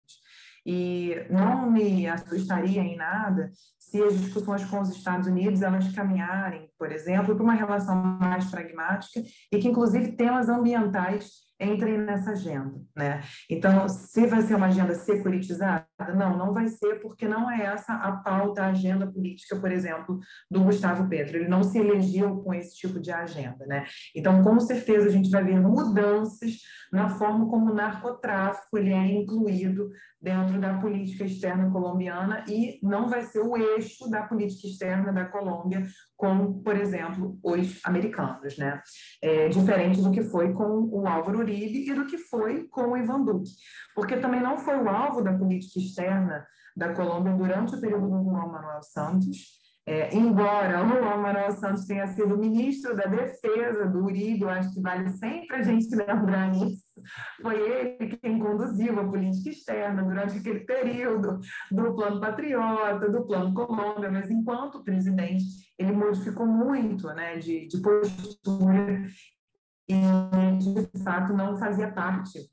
E 0.64 1.26
não 1.28 1.70
me 1.70 2.06
assustaria 2.06 2.82
em 2.82 2.96
nada 2.96 3.50
se 3.78 4.00
as 4.02 4.18
discussões 4.18 4.64
com 4.64 4.80
os 4.80 4.90
Estados 4.90 5.26
Unidos 5.26 5.60
elas 5.60 5.92
caminharem, 5.92 6.70
por 6.78 6.92
exemplo, 6.92 7.34
para 7.34 7.42
uma 7.42 7.54
relação 7.54 7.96
mais 7.96 8.50
pragmática 8.50 9.22
e 9.50 9.58
que 9.58 9.68
inclusive 9.68 10.12
temas 10.12 10.48
ambientais 10.48 11.42
entrem 11.60 11.98
nessa 11.98 12.32
agenda, 12.32 12.80
né? 12.96 13.22
Então, 13.48 13.88
se 13.88 14.26
vai 14.26 14.42
ser 14.42 14.54
uma 14.56 14.66
agenda 14.66 14.94
securitizada, 14.94 15.86
não, 16.14 16.36
não 16.36 16.53
vai 16.53 16.68
ser, 16.68 17.00
porque 17.00 17.28
não 17.28 17.50
é 17.50 17.62
essa 17.62 17.94
a 17.94 18.12
pauta, 18.12 18.62
a 18.62 18.68
agenda 18.68 19.07
política, 19.07 19.57
por 19.57 19.70
exemplo, 19.70 20.18
do 20.50 20.64
Gustavo 20.64 21.09
Petro. 21.09 21.36
Ele 21.36 21.48
não 21.48 21.62
se 21.62 21.78
elegeu 21.78 22.36
com 22.42 22.53
esse 22.53 22.76
tipo 22.76 23.00
de 23.00 23.11
agenda, 23.11 23.64
né? 23.66 23.84
Então, 24.14 24.42
com 24.42 24.59
certeza, 24.61 25.09
a 25.09 25.12
gente 25.12 25.30
vai 25.30 25.44
ver 25.44 25.61
mudanças 25.61 26.59
na 26.92 27.09
forma 27.09 27.48
como 27.48 27.70
o 27.70 27.74
narcotráfico 27.74 28.76
ele 28.76 28.92
é 28.92 29.07
incluído 29.07 29.90
dentro 30.20 30.61
da 30.61 30.78
política 30.78 31.24
externa 31.24 31.68
colombiana 31.70 32.44
e 32.46 32.78
não 32.80 33.09
vai 33.09 33.22
ser 33.22 33.40
o 33.40 33.57
eixo 33.57 34.09
da 34.09 34.22
política 34.22 34.68
externa 34.68 35.12
da 35.12 35.24
Colômbia, 35.24 35.84
como, 36.16 36.62
por 36.62 36.76
exemplo, 36.76 37.36
os 37.42 37.80
americanos, 37.84 38.57
né? 38.57 38.80
É, 39.20 39.48
diferente 39.48 40.00
do 40.00 40.12
que 40.12 40.22
foi 40.22 40.53
com 40.53 40.88
o 40.92 41.09
Álvaro 41.09 41.40
Uribe 41.40 41.90
e 41.90 41.92
do 41.92 42.07
que 42.07 42.18
foi 42.18 42.68
com 42.68 42.92
o 42.92 42.96
Ivan 42.96 43.24
Duque, 43.24 43.50
porque 43.96 44.16
também 44.16 44.40
não 44.40 44.57
foi 44.57 44.76
o 44.76 44.88
alvo 44.88 45.22
da 45.22 45.32
política 45.32 45.80
externa 45.80 45.91
da 46.76 46.95
Colômbia 46.95 47.34
durante 47.34 47.74
o 47.74 47.80
período 47.80 48.09
do 48.09 48.24
Juan 48.24 48.47
Manuel 48.47 48.82
Santos, 48.82 49.62
é, 49.84 50.14
embora 50.14 50.80
o 50.80 51.09
Amaral 51.09 51.51
Santos 51.51 51.86
tenha 51.86 52.07
sido 52.07 52.38
ministro 52.38 52.95
da 52.95 53.05
Defesa 53.07 53.84
do 53.84 54.05
Uribe, 54.05 54.43
eu 54.43 54.49
acho 54.49 54.72
que 54.72 54.80
vale 54.80 55.11
sempre 55.11 55.57
a 55.57 55.62
gente 55.62 55.93
lembrar 55.97 56.53
nisso, 56.53 56.84
foi 57.40 57.61
ele 57.61 58.16
quem 58.16 58.38
conduziu 58.38 59.01
a 59.01 59.09
política 59.09 59.51
externa 59.51 60.05
durante 60.05 60.38
aquele 60.38 60.61
período 60.61 61.40
do 61.70 61.95
Plano 61.97 62.20
Patriota, 62.20 63.11
do 63.11 63.26
Plano 63.26 63.53
Colômbia, 63.53 64.09
mas 64.09 64.30
enquanto 64.30 64.84
presidente, 64.84 65.45
ele 65.76 65.90
modificou 65.90 66.47
muito 66.47 67.09
né, 67.09 67.38
de, 67.38 67.66
de 67.66 67.82
postura 67.82 69.05
e, 69.88 69.97
de 70.59 71.03
fato, 71.03 71.32
não 71.32 71.57
fazia 71.57 71.90
parte 71.90 72.51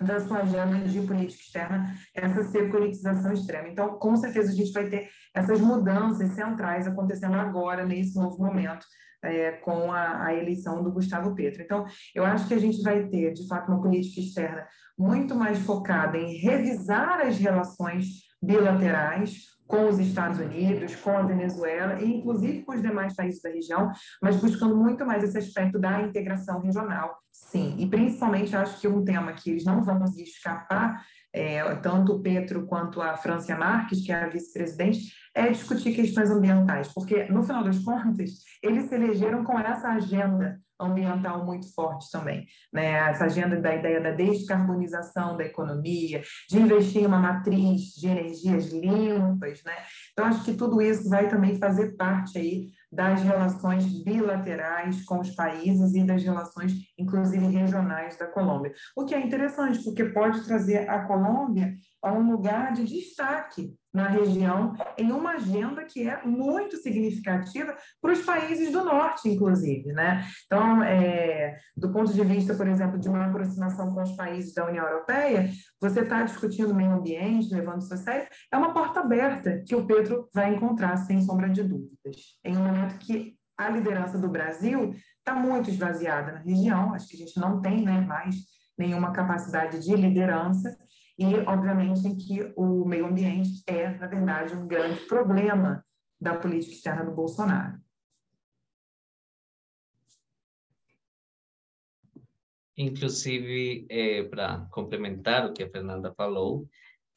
da 0.00 0.20
sua 0.20 0.38
agenda 0.38 0.78
de 0.86 1.00
política 1.00 1.42
externa 1.42 1.94
essa 2.14 2.44
securitização 2.44 3.32
extrema. 3.32 3.68
Então, 3.68 3.98
com 3.98 4.16
certeza, 4.16 4.52
a 4.52 4.54
gente 4.54 4.72
vai 4.72 4.88
ter 4.88 5.08
essas 5.34 5.60
mudanças 5.60 6.32
centrais 6.32 6.86
acontecendo 6.86 7.34
agora, 7.34 7.84
nesse 7.84 8.16
novo 8.16 8.38
momento, 8.38 8.86
é, 9.22 9.52
com 9.52 9.92
a, 9.92 10.26
a, 10.26 10.34
eleição 10.34 10.82
do 10.82 10.92
Gustavo 10.92 11.34
Petro. 11.34 11.62
Então, 11.62 11.84
eu 12.14 12.24
acho 12.24 12.46
que 12.46 12.54
a 12.54 12.58
gente 12.58 12.82
vai 12.82 13.06
ter, 13.08 13.32
de 13.32 13.46
fato, 13.46 13.68
uma 13.70 13.80
política 13.80 14.20
externa 14.20 14.66
muito 14.96 15.34
mais 15.34 15.58
focada 15.58 16.16
em 16.16 16.36
revisar 16.36 17.20
as 17.20 17.38
relações 17.38 18.06
bilaterais, 18.42 19.48
com 19.68 19.86
os 19.86 19.98
Estados 19.98 20.38
Unidos, 20.38 20.96
com 20.96 21.10
a 21.10 21.22
Venezuela 21.22 22.00
e 22.00 22.16
inclusive 22.16 22.62
com 22.62 22.72
os 22.72 22.80
demais 22.80 23.14
países 23.14 23.42
da 23.42 23.50
região, 23.50 23.92
mas 24.20 24.36
buscando 24.36 24.74
muito 24.74 25.04
mais 25.04 25.22
esse 25.22 25.36
aspecto 25.36 25.78
da 25.78 26.00
integração 26.00 26.60
regional, 26.60 27.18
sim. 27.30 27.76
E 27.78 27.86
principalmente 27.86 28.56
acho 28.56 28.80
que 28.80 28.88
um 28.88 29.04
tema 29.04 29.34
que 29.34 29.50
eles 29.50 29.66
não 29.66 29.84
vão 29.84 29.98
conseguir 29.98 30.22
escapar, 30.22 31.04
é, 31.34 31.62
tanto 31.76 32.14
o 32.14 32.22
Petro 32.22 32.66
quanto 32.66 33.02
a 33.02 33.16
Francia 33.18 33.56
Marques, 33.56 34.00
que 34.00 34.10
é 34.10 34.24
a 34.24 34.28
vice-presidente, 34.28 35.12
é 35.34 35.50
discutir 35.50 35.94
questões 35.94 36.30
ambientais, 36.30 36.92
porque 36.92 37.24
no 37.24 37.42
final 37.42 37.64
das 37.64 37.78
contas 37.78 38.30
eles 38.62 38.84
se 38.84 38.94
elegeram 38.94 39.44
com 39.44 39.58
essa 39.58 39.88
agenda 39.88 40.60
ambiental 40.80 41.44
muito 41.44 41.72
forte 41.74 42.10
também. 42.10 42.46
Né? 42.72 42.92
Essa 42.92 43.24
agenda 43.24 43.60
da 43.60 43.74
ideia 43.74 44.00
da 44.00 44.12
descarbonização 44.12 45.36
da 45.36 45.44
economia, 45.44 46.22
de 46.48 46.58
investir 46.58 47.02
em 47.02 47.06
uma 47.06 47.18
matriz 47.18 47.94
de 47.94 48.06
energias 48.06 48.72
limpas. 48.72 49.62
Né? 49.64 49.74
Então, 50.12 50.26
acho 50.26 50.44
que 50.44 50.54
tudo 50.54 50.80
isso 50.80 51.08
vai 51.08 51.28
também 51.28 51.56
fazer 51.56 51.96
parte 51.96 52.38
aí 52.38 52.68
das 52.90 53.22
relações 53.22 53.84
bilaterais 54.02 55.04
com 55.04 55.20
os 55.20 55.30
países 55.34 55.94
e 55.94 56.04
das 56.04 56.22
relações, 56.22 56.72
inclusive 56.96 57.46
regionais 57.46 58.16
da 58.16 58.26
Colômbia. 58.26 58.72
O 58.96 59.04
que 59.04 59.14
é 59.14 59.20
interessante, 59.20 59.82
porque 59.84 60.04
pode 60.04 60.42
trazer 60.44 60.88
a 60.88 61.04
Colômbia 61.04 61.74
a 62.02 62.12
um 62.12 62.30
lugar 62.30 62.72
de 62.72 62.84
destaque 62.84 63.74
na 63.98 64.08
região, 64.08 64.74
em 64.96 65.10
uma 65.10 65.32
agenda 65.32 65.84
que 65.84 66.08
é 66.08 66.24
muito 66.24 66.76
significativa 66.76 67.76
para 68.00 68.12
os 68.12 68.22
países 68.22 68.70
do 68.70 68.84
norte, 68.84 69.28
inclusive. 69.28 69.92
Né? 69.92 70.24
Então, 70.46 70.82
é, 70.82 71.58
do 71.76 71.92
ponto 71.92 72.12
de 72.12 72.22
vista, 72.22 72.54
por 72.54 72.68
exemplo, 72.68 72.98
de 72.98 73.08
uma 73.08 73.26
aproximação 73.26 73.92
com 73.92 74.02
os 74.02 74.12
países 74.12 74.54
da 74.54 74.66
União 74.66 74.86
Europeia, 74.86 75.50
você 75.80 76.00
está 76.00 76.22
discutindo 76.22 76.74
meio 76.74 76.92
ambiente, 76.92 77.52
levando 77.52 77.82
isso 77.82 77.92
a 77.92 77.96
sério, 77.96 78.28
é 78.52 78.56
uma 78.56 78.72
porta 78.72 79.00
aberta 79.00 79.62
que 79.66 79.74
o 79.74 79.84
Pedro 79.84 80.28
vai 80.32 80.54
encontrar, 80.54 80.96
sem 80.96 81.20
sombra 81.20 81.48
de 81.48 81.62
dúvidas. 81.62 82.38
Em 82.44 82.56
um 82.56 82.64
momento 82.64 82.98
que 82.98 83.36
a 83.58 83.68
liderança 83.68 84.16
do 84.16 84.28
Brasil 84.28 84.94
está 85.18 85.34
muito 85.34 85.68
esvaziada 85.68 86.32
na 86.32 86.38
região, 86.38 86.94
acho 86.94 87.08
que 87.08 87.16
a 87.16 87.18
gente 87.18 87.38
não 87.40 87.60
tem 87.60 87.84
né, 87.84 88.00
mais 88.00 88.36
nenhuma 88.78 89.12
capacidade 89.12 89.80
de 89.80 89.94
liderança, 89.96 90.76
e, 91.18 91.34
obviamente, 91.46 92.14
que 92.14 92.52
o 92.56 92.84
meio 92.84 93.06
ambiente 93.06 93.62
é, 93.66 93.90
na 93.98 94.06
verdade, 94.06 94.54
um 94.54 94.68
grande 94.68 95.00
problema 95.06 95.84
da 96.20 96.36
política 96.36 96.72
externa 96.72 97.04
do 97.04 97.14
Bolsonaro. 97.14 97.80
Inclusive, 102.76 103.86
é, 103.90 104.22
para 104.22 104.68
complementar 104.70 105.46
o 105.46 105.52
que 105.52 105.64
a 105.64 105.70
Fernanda 105.70 106.14
falou, 106.14 106.68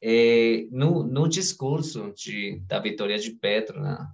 é, 0.02 0.66
no, 0.72 1.04
no 1.04 1.28
discurso 1.28 2.12
de, 2.12 2.58
da 2.66 2.80
vitória 2.80 3.16
de 3.16 3.30
Petro 3.30 3.80
na, 3.80 4.12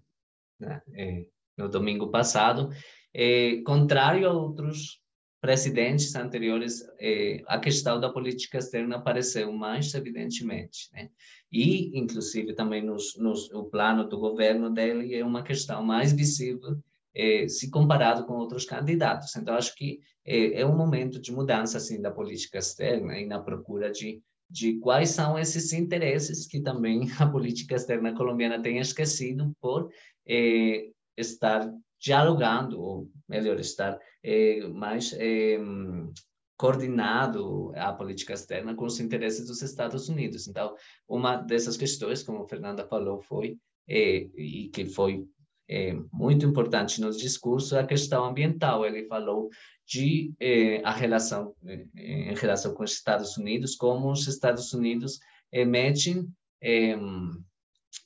na 0.61 0.83
é, 0.93 1.27
no 1.57 1.69
domingo 1.69 2.11
passado, 2.11 2.71
é, 3.13 3.63
contrário 3.63 4.29
a 4.29 4.33
outros 4.33 5.01
presidentes 5.41 6.15
anteriores, 6.15 6.83
eh, 6.99 7.43
a 7.47 7.59
questão 7.59 8.01
da 8.01 8.11
política 8.11 8.59
externa 8.59 8.97
apareceu 8.97 9.53
mais 9.53 9.95
evidentemente, 9.95 10.89
né? 10.93 11.11
E, 11.51 11.99
inclusive, 11.99 12.55
também 12.55 12.85
nos, 12.85 13.17
nos, 13.17 13.51
o 13.53 13.65
plano 13.65 14.09
do 14.09 14.19
governo 14.19 14.71
dele 14.71 15.15
é 15.15 15.25
uma 15.25 15.43
questão 15.43 15.83
mais 15.83 16.13
visível 16.13 16.77
eh, 17.15 17.49
se 17.49 17.71
comparado 17.71 18.27
com 18.27 18.35
outros 18.35 18.65
candidatos. 18.65 19.35
Então, 19.37 19.55
acho 19.55 19.75
que 19.75 20.01
eh, 20.25 20.61
é 20.61 20.67
um 20.67 20.77
momento 20.77 21.21
de 21.21 21.33
mudança, 21.33 21.79
assim, 21.79 22.01
da 22.01 22.11
política 22.11 22.59
externa 22.59 23.19
e 23.19 23.27
na 23.27 23.41
procura 23.41 23.91
de 23.91 24.23
de 24.51 24.79
quais 24.79 25.11
são 25.11 25.39
esses 25.39 25.73
interesses 25.73 26.47
que 26.47 26.61
também 26.61 27.03
a 27.21 27.27
política 27.27 27.75
externa 27.75 28.15
colombiana 28.15 28.63
tem 28.63 28.79
esquecido 28.79 29.55
por 29.61 29.91
eh, 30.27 30.91
estar 31.17 31.71
dialogando, 32.01 32.81
ou 32.81 33.11
melhor, 33.29 33.59
estar 33.61 33.99
é, 34.23 34.67
mais 34.69 35.13
é, 35.15 35.59
coordenado 36.57 37.73
a 37.77 37.93
política 37.93 38.35
externa 38.35 38.75
com 38.75 38.85
os 38.85 38.99
interesses 38.99 39.47
dos 39.47 39.63
Estados 39.63 40.09
Unidos. 40.09 40.49
Então, 40.49 40.75
uma 41.09 41.37
dessas 41.37 41.77
questões, 41.77 42.23
como 42.23 42.43
a 42.43 42.49
Fernanda 42.49 42.87
falou, 42.87 43.21
foi, 43.21 43.57
é, 43.89 44.29
e 44.37 44.69
que 44.69 44.85
foi 44.85 45.25
é, 45.69 45.95
muito 46.13 46.47
importante 46.47 47.01
no 47.01 47.11
discurso, 47.11 47.79
a 47.79 47.85
questão 47.85 48.25
ambiental. 48.25 48.85
Ele 48.85 49.07
falou 49.07 49.51
de 49.87 50.33
é, 50.41 50.83
a 50.83 50.91
relação 50.91 51.55
é, 51.65 51.87
em 51.95 52.35
relação 52.35 52.75
com 52.75 52.83
os 52.83 52.93
Estados 52.93 53.37
Unidos, 53.37 53.77
como 53.77 54.11
os 54.11 54.27
Estados 54.27 54.73
Unidos 54.73 55.21
emitem 55.53 56.29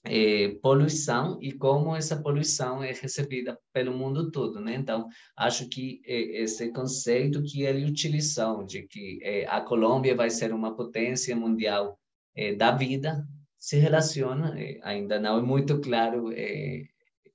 é, 0.05 0.49
poluição 0.61 1.39
e 1.41 1.53
como 1.53 1.95
essa 1.95 2.21
poluição 2.21 2.83
é 2.83 2.93
recebida 2.93 3.59
pelo 3.73 3.97
mundo 3.97 4.31
todo, 4.31 4.61
né? 4.61 4.75
Então, 4.75 5.09
acho 5.37 5.69
que 5.69 6.01
é, 6.05 6.43
esse 6.43 6.73
conceito 6.73 7.43
que 7.43 7.63
ele 7.63 7.85
utilizou 7.85 8.65
de 8.65 8.83
que 8.83 9.21
é, 9.23 9.47
a 9.47 9.61
Colômbia 9.61 10.15
vai 10.15 10.31
ser 10.31 10.53
uma 10.53 10.75
potência 10.75 11.35
mundial 11.37 11.99
da 12.57 12.71
vida 12.71 13.29
se 13.59 13.77
relaciona, 13.77 14.57
ainda 14.83 15.21
não 15.21 15.39
é 15.39 15.43
muito 15.43 15.79
claro 15.83 16.31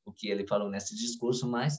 o 0.03 0.11
que 0.11 0.27
ele 0.27 0.47
falou 0.47 0.71
nesse 0.71 0.95
discurso, 0.95 1.47
mas 1.47 1.77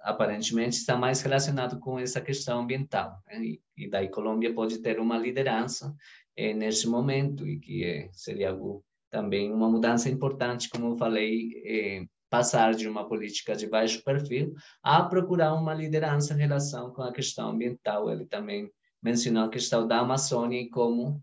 aparentemente 0.00 0.78
está 0.78 0.96
mais 0.96 1.20
relacionado 1.20 1.78
com 1.78 1.98
essa 1.98 2.22
questão 2.22 2.60
ambiental. 2.60 3.22
Né? 3.26 3.44
E, 3.44 3.62
e 3.76 3.90
daí 3.90 4.08
Colômbia 4.08 4.54
pode 4.54 4.78
ter 4.78 4.98
uma 4.98 5.18
liderança 5.18 5.94
nesse 6.34 6.88
momento 6.88 7.46
e 7.46 7.60
que 7.60 8.08
seria 8.14 8.48
algo 8.48 8.82
também 9.10 9.52
uma 9.52 9.68
mudança 9.68 10.08
importante, 10.08 10.68
como 10.68 10.88
eu 10.88 10.96
falei, 10.96 11.62
é, 11.64 12.06
passar 12.30 12.74
de 12.74 12.88
uma 12.88 13.08
política 13.08 13.56
de 13.56 13.66
baixo 13.66 14.02
perfil 14.04 14.54
a 14.82 15.02
procurar 15.02 15.54
uma 15.54 15.74
liderança 15.74 16.34
em 16.34 16.38
relação 16.38 16.92
com 16.92 17.02
a 17.02 17.12
questão 17.12 17.50
ambiental. 17.50 18.10
Ele 18.10 18.26
também 18.26 18.70
mencionou 19.02 19.44
a 19.44 19.50
questão 19.50 19.86
da 19.86 20.00
Amazônia 20.00 20.60
e 20.60 20.68
como 20.68 21.22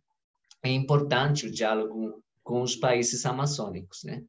é 0.64 0.70
importante 0.72 1.46
o 1.46 1.52
diálogo 1.52 2.24
com 2.44 2.62
os 2.62 2.76
países 2.76 3.26
amazônicos, 3.26 4.04
né? 4.04 4.24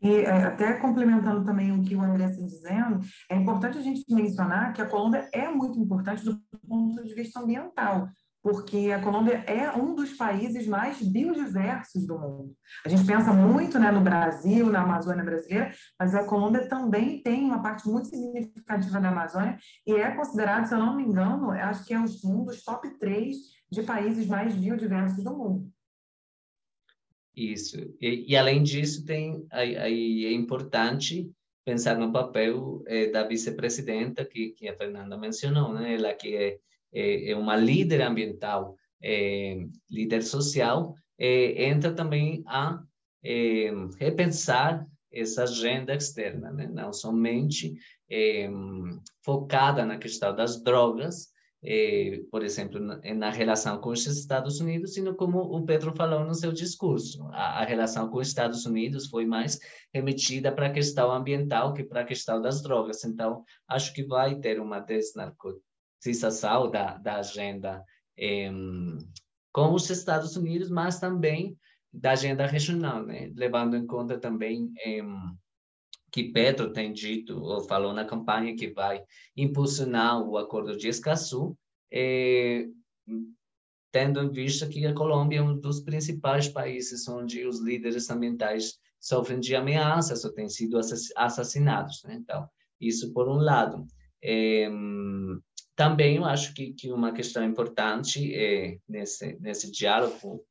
E 0.00 0.10
é, 0.10 0.30
até 0.30 0.72
complementando 0.80 1.44
também 1.44 1.70
o 1.70 1.82
que 1.84 1.94
o 1.94 2.00
André 2.00 2.24
está 2.24 2.42
dizendo, 2.42 2.98
é 3.30 3.36
importante 3.36 3.78
a 3.78 3.82
gente 3.82 4.04
mencionar 4.12 4.72
que 4.72 4.82
a 4.82 4.88
Colômbia 4.88 5.28
é 5.32 5.48
muito 5.48 5.78
importante 5.78 6.24
do 6.24 6.40
ponto 6.66 7.04
de 7.04 7.14
vista 7.14 7.38
ambiental 7.38 8.08
porque 8.42 8.90
a 8.90 9.00
Colômbia 9.00 9.44
é 9.46 9.70
um 9.70 9.94
dos 9.94 10.14
países 10.14 10.66
mais 10.66 11.00
biodiversos 11.00 12.04
do 12.04 12.18
mundo. 12.18 12.56
A 12.84 12.88
gente 12.88 13.06
pensa 13.06 13.32
muito 13.32 13.78
né, 13.78 13.90
no 13.92 14.00
Brasil, 14.00 14.66
na 14.66 14.82
Amazônia 14.82 15.22
brasileira, 15.22 15.72
mas 15.98 16.14
a 16.14 16.24
Colômbia 16.24 16.68
também 16.68 17.22
tem 17.22 17.44
uma 17.44 17.62
parte 17.62 17.88
muito 17.88 18.08
significativa 18.08 19.00
da 19.00 19.10
Amazônia 19.10 19.56
e 19.86 19.92
é 19.92 20.10
considerado, 20.16 20.66
se 20.66 20.74
eu 20.74 20.78
não 20.78 20.96
me 20.96 21.04
engano, 21.04 21.50
acho 21.52 21.84
que 21.84 21.94
é 21.94 21.98
um 21.98 22.44
dos 22.44 22.64
top 22.64 22.90
três 22.98 23.36
de 23.70 23.82
países 23.82 24.26
mais 24.26 24.54
biodiversos 24.56 25.22
do 25.22 25.36
mundo. 25.36 25.72
Isso. 27.34 27.78
E, 28.00 28.26
e 28.28 28.36
além 28.36 28.62
disso, 28.62 29.06
tem 29.06 29.46
aí 29.50 30.26
é 30.26 30.32
importante 30.32 31.32
pensar 31.64 31.96
no 31.96 32.12
papel 32.12 32.82
eh, 32.86 33.06
da 33.06 33.26
vice-presidenta 33.26 34.24
que, 34.24 34.50
que 34.50 34.68
a 34.68 34.76
Fernanda 34.76 35.16
mencionou, 35.16 35.72
né? 35.72 35.94
Ela 35.94 36.12
que 36.12 36.34
é 36.34 36.58
é, 36.92 37.30
é 37.30 37.36
uma 37.36 37.56
líder 37.56 38.02
ambiental, 38.02 38.76
é, 39.02 39.56
líder 39.90 40.22
social, 40.22 40.94
é, 41.18 41.64
entra 41.66 41.92
também 41.92 42.42
a 42.46 42.80
é, 43.24 43.72
repensar 43.98 44.86
essa 45.10 45.42
agenda 45.44 45.94
externa, 45.94 46.50
né? 46.52 46.68
não 46.72 46.92
somente 46.92 47.74
é, 48.10 48.48
focada 49.24 49.84
na 49.84 49.98
questão 49.98 50.34
das 50.34 50.62
drogas, 50.62 51.30
por 52.28 52.42
exemplo, 52.42 52.80
na, 52.80 53.00
na, 53.14 53.30
relação 53.30 53.80
com 53.80 53.90
os 53.90 54.04
Estados 54.04 54.58
Unidos, 54.58 54.94
sino 54.94 55.14
como 55.14 55.38
o 55.38 55.64
Pedro 55.64 55.94
falou 55.94 56.24
no 56.24 56.34
seu 56.34 56.50
discurso, 56.50 57.22
a, 57.28 57.60
a 57.60 57.64
relação 57.64 58.08
com 58.08 58.18
os 58.18 58.26
Estados 58.26 58.66
Unidos 58.66 59.06
foi 59.06 59.24
mais 59.24 59.60
remetida 59.94 60.50
para 60.50 60.66
a 60.66 60.72
questão 60.72 61.12
ambiental 61.12 61.72
que 61.72 61.84
para 61.84 62.00
a 62.00 62.04
questão 62.04 62.42
das 62.42 62.62
drogas. 62.62 63.04
Então, 63.04 63.44
acho 63.68 63.92
que 63.92 64.02
vai 64.02 64.34
ter 64.40 64.60
uma 64.60 64.80
desnarcotização 64.80 65.71
sensação 66.02 66.68
da, 66.68 66.98
da 66.98 67.16
agenda 67.18 67.84
eh, 68.18 68.50
com 69.52 69.72
os 69.72 69.88
Estados 69.88 70.36
Unidos, 70.36 70.68
mas 70.68 70.98
também 70.98 71.56
da 71.92 72.10
agenda 72.12 72.44
regional, 72.44 73.06
né? 73.06 73.30
levando 73.36 73.76
em 73.76 73.86
conta 73.86 74.18
também 74.18 74.72
eh, 74.84 75.00
que 76.10 76.24
Petro 76.32 76.72
tem 76.72 76.92
dito 76.92 77.40
ou 77.40 77.60
falou 77.62 77.92
na 77.92 78.04
campanha 78.04 78.56
que 78.56 78.72
vai 78.72 79.04
impulsionar 79.36 80.20
o 80.20 80.36
acordo 80.36 80.76
de 80.76 80.88
Escazú, 80.88 81.56
é, 81.90 82.66
tendo 83.92 84.20
em 84.20 84.30
vista 84.30 84.68
que 84.68 84.84
a 84.84 84.94
Colômbia 84.94 85.38
é 85.38 85.42
um 85.42 85.56
dos 85.56 85.80
principais 85.80 86.48
países 86.48 87.06
onde 87.06 87.46
os 87.46 87.60
líderes 87.60 88.10
ambientais 88.10 88.78
sofrem 89.00 89.38
de 89.38 89.54
ameaças 89.54 90.24
ou 90.24 90.32
têm 90.32 90.48
sido 90.48 90.78
assassinados. 91.16 92.02
Né? 92.04 92.14
Então, 92.14 92.48
isso 92.80 93.12
por 93.12 93.28
um 93.28 93.36
lado. 93.36 93.86
É, 94.22 94.68
também 95.74 96.16
eu 96.16 96.24
acho 96.24 96.54
que, 96.54 96.72
que 96.72 96.92
uma 96.92 97.12
questão 97.12 97.44
importante 97.44 98.34
é, 98.34 98.78
nesse, 98.88 99.38
nesse 99.40 99.70
diálogo, 99.70 100.44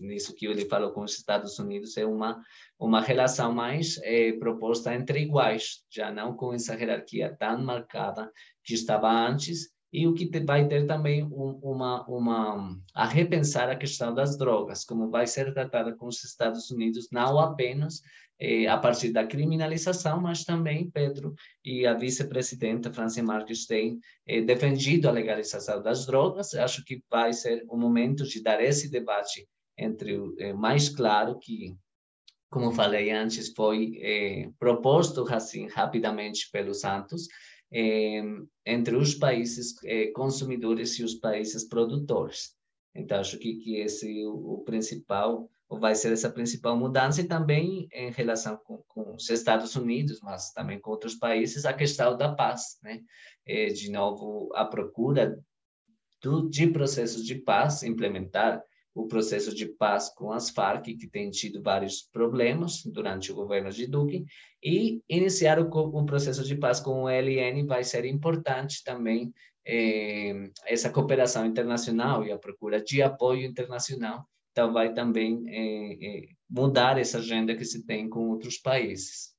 nisso 0.00 0.34
que 0.34 0.46
ele 0.46 0.66
falou 0.66 0.92
com 0.92 1.02
os 1.02 1.16
Estados 1.16 1.58
Unidos, 1.58 1.96
é 1.96 2.04
uma, 2.04 2.42
uma 2.78 3.00
relação 3.00 3.52
mais 3.52 3.98
é, 4.02 4.32
proposta 4.32 4.94
entre 4.94 5.20
iguais, 5.20 5.84
já 5.90 6.10
não 6.10 6.34
com 6.34 6.52
essa 6.52 6.74
hierarquia 6.74 7.34
tão 7.38 7.62
marcada 7.62 8.30
que 8.62 8.74
estava 8.74 9.10
antes, 9.10 9.70
e 9.92 10.06
o 10.06 10.14
que 10.14 10.28
vai 10.40 10.68
ter 10.68 10.86
também 10.86 11.24
um, 11.24 11.58
uma, 11.62 12.06
uma 12.06 12.78
a 12.94 13.06
repensar 13.06 13.70
a 13.70 13.76
questão 13.76 14.12
das 14.14 14.36
drogas, 14.36 14.84
como 14.84 15.10
vai 15.10 15.26
ser 15.26 15.52
tratada 15.54 15.94
com 15.94 16.06
os 16.06 16.22
Estados 16.22 16.70
Unidos, 16.70 17.08
não 17.10 17.38
apenas 17.38 18.02
eh, 18.38 18.66
a 18.66 18.76
partir 18.76 19.12
da 19.12 19.26
criminalização, 19.26 20.20
mas 20.20 20.44
também 20.44 20.90
Pedro 20.90 21.34
e 21.64 21.86
a 21.86 21.94
vice-presidenta 21.94 22.92
Francia 22.92 23.22
Marques 23.22 23.66
têm 23.66 23.98
eh, 24.26 24.42
defendido 24.42 25.08
a 25.08 25.12
legalização 25.12 25.82
das 25.82 26.06
drogas. 26.06 26.54
Acho 26.54 26.84
que 26.84 27.02
vai 27.10 27.32
ser 27.32 27.64
o 27.68 27.76
momento 27.76 28.24
de 28.24 28.42
dar 28.42 28.62
esse 28.62 28.90
debate 28.90 29.48
entre 29.76 30.18
eh, 30.38 30.52
mais 30.52 30.88
claro 30.88 31.38
que 31.38 31.76
como 32.50 32.72
falei 32.72 33.10
antes, 33.10 33.52
foi 33.54 33.98
eh, 34.00 34.48
proposto 34.58 35.22
assim 35.28 35.66
rapidamente 35.68 36.48
pelos 36.50 36.80
Santos, 36.80 37.28
eh, 37.72 38.22
entre 38.64 38.96
os 38.96 39.14
países 39.14 39.74
eh, 39.84 40.08
consumidores 40.12 40.98
e 40.98 41.04
os 41.04 41.14
países 41.14 41.64
produtores. 41.64 42.54
Então, 42.94 43.20
acho 43.20 43.38
que, 43.38 43.56
que 43.56 43.76
esse 43.76 44.24
o, 44.26 44.54
o 44.54 44.64
principal, 44.64 45.50
vai 45.68 45.94
ser 45.94 46.12
essa 46.12 46.30
principal 46.30 46.76
mudança, 46.76 47.20
e 47.20 47.28
também 47.28 47.86
em 47.92 48.10
relação 48.10 48.56
com, 48.64 48.82
com, 48.88 49.14
os 49.14 49.28
Estados 49.28 49.76
Unidos, 49.76 50.20
mas 50.22 50.50
também 50.52 50.80
com 50.80 50.90
outros 50.90 51.14
países, 51.14 51.64
a 51.64 51.72
questão 51.72 52.16
da 52.16 52.34
paz. 52.34 52.78
Né? 52.82 53.02
Eh, 53.46 53.68
de 53.68 53.90
novo, 53.90 54.50
a 54.54 54.64
procura 54.64 55.38
do, 56.22 56.48
de 56.48 56.66
processos 56.68 57.24
de 57.24 57.36
paz, 57.36 57.82
implementar 57.82 58.62
o 58.98 59.06
processo 59.06 59.54
de 59.54 59.66
paz 59.66 60.08
com 60.08 60.32
as 60.32 60.50
Farc, 60.50 60.84
que 60.84 61.06
tem 61.06 61.30
tido 61.30 61.62
vários 61.62 62.02
problemas 62.02 62.82
durante 62.84 63.30
o 63.30 63.34
governo 63.34 63.70
de 63.70 63.86
Duque, 63.86 64.24
e 64.62 65.00
iniciar 65.08 65.60
o, 65.60 65.68
o 65.68 66.04
processo 66.04 66.42
de 66.44 66.56
paz 66.56 66.80
com 66.80 67.04
o 67.04 67.08
LN 67.08 67.64
vai 67.64 67.84
ser 67.84 68.04
importante 68.04 68.82
também 68.82 69.32
eh, 69.64 70.50
essa 70.66 70.90
cooperação 70.90 71.46
internacional 71.46 72.24
e 72.24 72.32
a 72.32 72.38
procura 72.38 72.82
de 72.82 73.00
apoio 73.00 73.46
internacional, 73.46 74.26
então 74.50 74.72
vai 74.72 74.92
também 74.92 75.44
eh, 75.46 75.98
eh, 76.00 76.28
mudar 76.50 76.98
essa 76.98 77.18
agenda 77.18 77.54
que 77.54 77.64
se 77.64 77.86
tem 77.86 78.08
com 78.08 78.30
outros 78.30 78.58
países. 78.58 79.37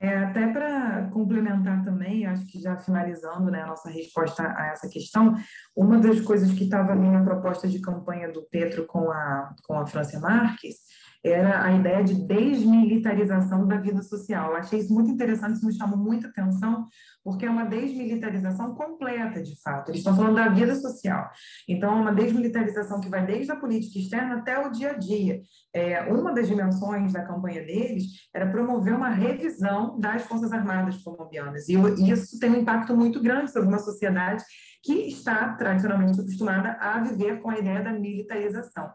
É, 0.00 0.16
até 0.16 0.46
para 0.46 1.08
complementar 1.12 1.82
também, 1.82 2.24
acho 2.24 2.46
que 2.46 2.60
já 2.60 2.76
finalizando 2.76 3.50
né, 3.50 3.62
a 3.62 3.66
nossa 3.66 3.90
resposta 3.90 4.42
a 4.56 4.68
essa 4.68 4.88
questão, 4.88 5.34
uma 5.76 5.98
das 5.98 6.20
coisas 6.20 6.52
que 6.52 6.64
estava 6.64 6.94
na 6.94 7.24
proposta 7.24 7.66
de 7.66 7.80
campanha 7.80 8.30
do 8.30 8.42
Petro 8.42 8.86
com 8.86 9.10
a, 9.10 9.54
com 9.64 9.74
a 9.74 9.86
França 9.86 10.20
Marques 10.20 10.76
era 11.24 11.64
a 11.64 11.72
ideia 11.72 12.04
de 12.04 12.14
desmilitarização 12.14 13.66
da 13.66 13.76
vida 13.76 14.02
social. 14.02 14.50
Eu 14.50 14.56
achei 14.56 14.78
isso 14.78 14.92
muito 14.92 15.10
interessante, 15.10 15.56
isso 15.56 15.66
me 15.66 15.72
chamou 15.72 15.98
muita 15.98 16.28
atenção, 16.28 16.86
porque 17.24 17.44
é 17.44 17.50
uma 17.50 17.64
desmilitarização 17.64 18.74
completa, 18.74 19.42
de 19.42 19.60
fato. 19.60 19.90
Eles 19.90 20.00
estão 20.00 20.16
falando 20.16 20.36
da 20.36 20.48
vida 20.48 20.74
social. 20.74 21.28
Então, 21.68 21.98
é 21.98 22.00
uma 22.00 22.14
desmilitarização 22.14 23.00
que 23.00 23.08
vai 23.08 23.26
desde 23.26 23.50
a 23.50 23.56
política 23.56 23.98
externa 23.98 24.36
até 24.36 24.58
o 24.58 24.70
dia 24.70 24.92
a 24.92 24.94
dia. 24.94 25.40
É, 25.74 26.02
uma 26.12 26.32
das 26.32 26.46
dimensões 26.46 27.12
da 27.12 27.24
campanha 27.24 27.64
deles 27.64 28.04
era 28.34 28.50
promover 28.50 28.94
uma 28.94 29.10
revisão 29.10 29.98
das 29.98 30.22
Forças 30.22 30.52
Armadas 30.52 30.96
colombianas. 31.02 31.68
E 31.68 31.74
isso 32.10 32.38
tem 32.38 32.50
um 32.50 32.60
impacto 32.60 32.96
muito 32.96 33.20
grande 33.20 33.50
sobre 33.50 33.68
uma 33.68 33.78
sociedade 33.78 34.42
que 34.82 35.08
está 35.08 35.54
tradicionalmente 35.54 36.20
acostumada 36.20 36.72
a 36.80 37.00
viver 37.00 37.40
com 37.40 37.50
a 37.50 37.58
ideia 37.58 37.82
da 37.82 37.92
militarização. 37.92 38.90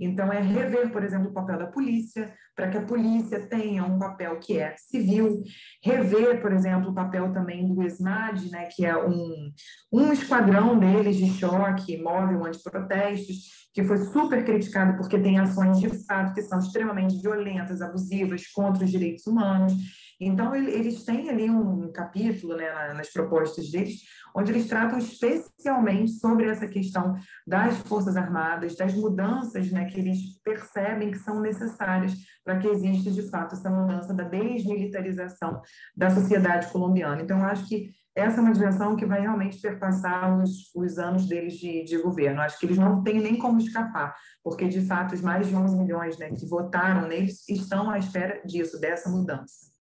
Então, 0.00 0.32
é 0.32 0.40
rever, 0.40 0.90
por 0.90 1.04
exemplo, 1.04 1.30
o 1.30 1.32
papel 1.32 1.58
da 1.58 1.66
polícia, 1.66 2.32
para 2.54 2.68
que 2.68 2.78
a 2.78 2.82
polícia 2.82 3.46
tenha 3.46 3.84
um 3.84 3.98
papel 3.98 4.38
que 4.40 4.58
é 4.58 4.74
civil, 4.76 5.42
rever, 5.82 6.40
por 6.40 6.52
exemplo, 6.52 6.90
o 6.90 6.94
papel 6.94 7.32
também 7.32 7.66
do 7.66 7.82
ESMAD, 7.82 8.50
né, 8.50 8.66
que 8.66 8.84
é 8.84 8.96
um, 8.96 9.52
um 9.92 10.12
esquadrão 10.12 10.78
deles 10.78 11.16
de 11.16 11.30
choque 11.38 12.02
móvel 12.02 12.44
anti-protestos, 12.44 13.68
que 13.72 13.84
foi 13.84 13.98
super 13.98 14.44
criticado 14.44 14.96
porque 14.96 15.20
tem 15.20 15.38
ações 15.38 15.78
de 15.78 15.88
fato 16.04 16.34
que 16.34 16.42
são 16.42 16.58
extremamente 16.58 17.20
violentas, 17.22 17.80
abusivas 17.80 18.46
contra 18.48 18.84
os 18.84 18.90
direitos 18.90 19.24
humanos. 19.26 19.72
Então, 20.20 20.54
eles 20.54 21.04
têm 21.04 21.30
ali 21.30 21.48
um 21.48 21.92
capítulo 21.92 22.56
né, 22.56 22.92
nas 22.92 23.12
propostas 23.12 23.70
deles, 23.70 24.00
onde 24.34 24.50
eles 24.50 24.66
tratam 24.66 24.98
especialmente 24.98 26.10
sobre 26.12 26.46
essa 26.46 26.66
questão 26.66 27.14
das 27.46 27.78
Forças 27.78 28.16
Armadas, 28.16 28.76
das 28.76 28.94
mudanças 28.94 29.70
né, 29.70 29.84
que 29.84 30.00
eles 30.00 30.40
percebem 30.42 31.12
que 31.12 31.18
são 31.18 31.40
necessárias 31.40 32.14
para 32.44 32.58
que 32.58 32.66
exista, 32.66 33.10
de 33.10 33.22
fato, 33.30 33.54
essa 33.54 33.70
mudança 33.70 34.12
da 34.12 34.24
desmilitarização 34.24 35.60
da 35.96 36.10
sociedade 36.10 36.66
colombiana. 36.72 37.22
Então, 37.22 37.38
eu 37.38 37.44
acho 37.44 37.68
que 37.68 37.90
essa 38.16 38.38
é 38.38 38.40
uma 38.40 38.52
dimensão 38.52 38.96
que 38.96 39.06
vai 39.06 39.20
realmente 39.20 39.60
perpassar 39.60 40.36
os, 40.42 40.74
os 40.74 40.98
anos 40.98 41.28
deles 41.28 41.54
de, 41.54 41.84
de 41.84 41.98
governo. 41.98 42.40
Acho 42.40 42.58
que 42.58 42.66
eles 42.66 42.76
não 42.76 43.04
têm 43.04 43.20
nem 43.20 43.38
como 43.38 43.60
escapar, 43.60 44.16
porque, 44.42 44.66
de 44.66 44.84
fato, 44.84 45.14
os 45.14 45.20
mais 45.20 45.46
de 45.46 45.54
11 45.54 45.76
milhões 45.76 46.18
né, 46.18 46.30
que 46.32 46.44
votaram 46.44 47.06
neles 47.06 47.48
estão 47.48 47.88
à 47.88 47.98
espera 47.98 48.42
disso, 48.44 48.80
dessa 48.80 49.08
mudança. 49.08 49.77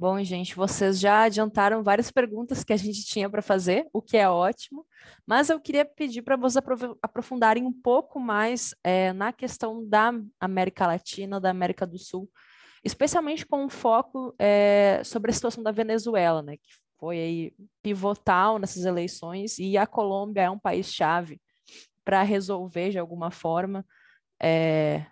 Bom, 0.00 0.24
gente, 0.24 0.56
vocês 0.56 0.98
já 0.98 1.24
adiantaram 1.24 1.82
várias 1.82 2.10
perguntas 2.10 2.64
que 2.64 2.72
a 2.72 2.76
gente 2.78 3.04
tinha 3.04 3.28
para 3.28 3.42
fazer, 3.42 3.86
o 3.92 4.00
que 4.00 4.16
é 4.16 4.26
ótimo, 4.26 4.86
mas 5.26 5.50
eu 5.50 5.60
queria 5.60 5.84
pedir 5.84 6.22
para 6.22 6.36
vocês 6.36 6.64
aprofundarem 7.02 7.66
um 7.66 7.72
pouco 7.82 8.18
mais 8.18 8.74
é, 8.82 9.12
na 9.12 9.30
questão 9.30 9.86
da 9.86 10.10
América 10.40 10.86
Latina, 10.86 11.38
da 11.38 11.50
América 11.50 11.86
do 11.86 11.98
Sul, 11.98 12.30
especialmente 12.82 13.44
com 13.44 13.62
um 13.62 13.68
foco 13.68 14.34
é, 14.38 15.02
sobre 15.04 15.32
a 15.32 15.34
situação 15.34 15.62
da 15.62 15.70
Venezuela, 15.70 16.40
né, 16.40 16.56
que 16.56 16.70
foi 16.98 17.18
aí 17.18 17.52
pivotal 17.82 18.58
nessas 18.58 18.86
eleições, 18.86 19.58
e 19.58 19.76
a 19.76 19.86
Colômbia 19.86 20.44
é 20.44 20.50
um 20.50 20.58
país-chave 20.58 21.38
para 22.06 22.22
resolver, 22.22 22.88
de 22.88 22.98
alguma 22.98 23.30
forma, 23.30 23.84
é, 24.42 25.04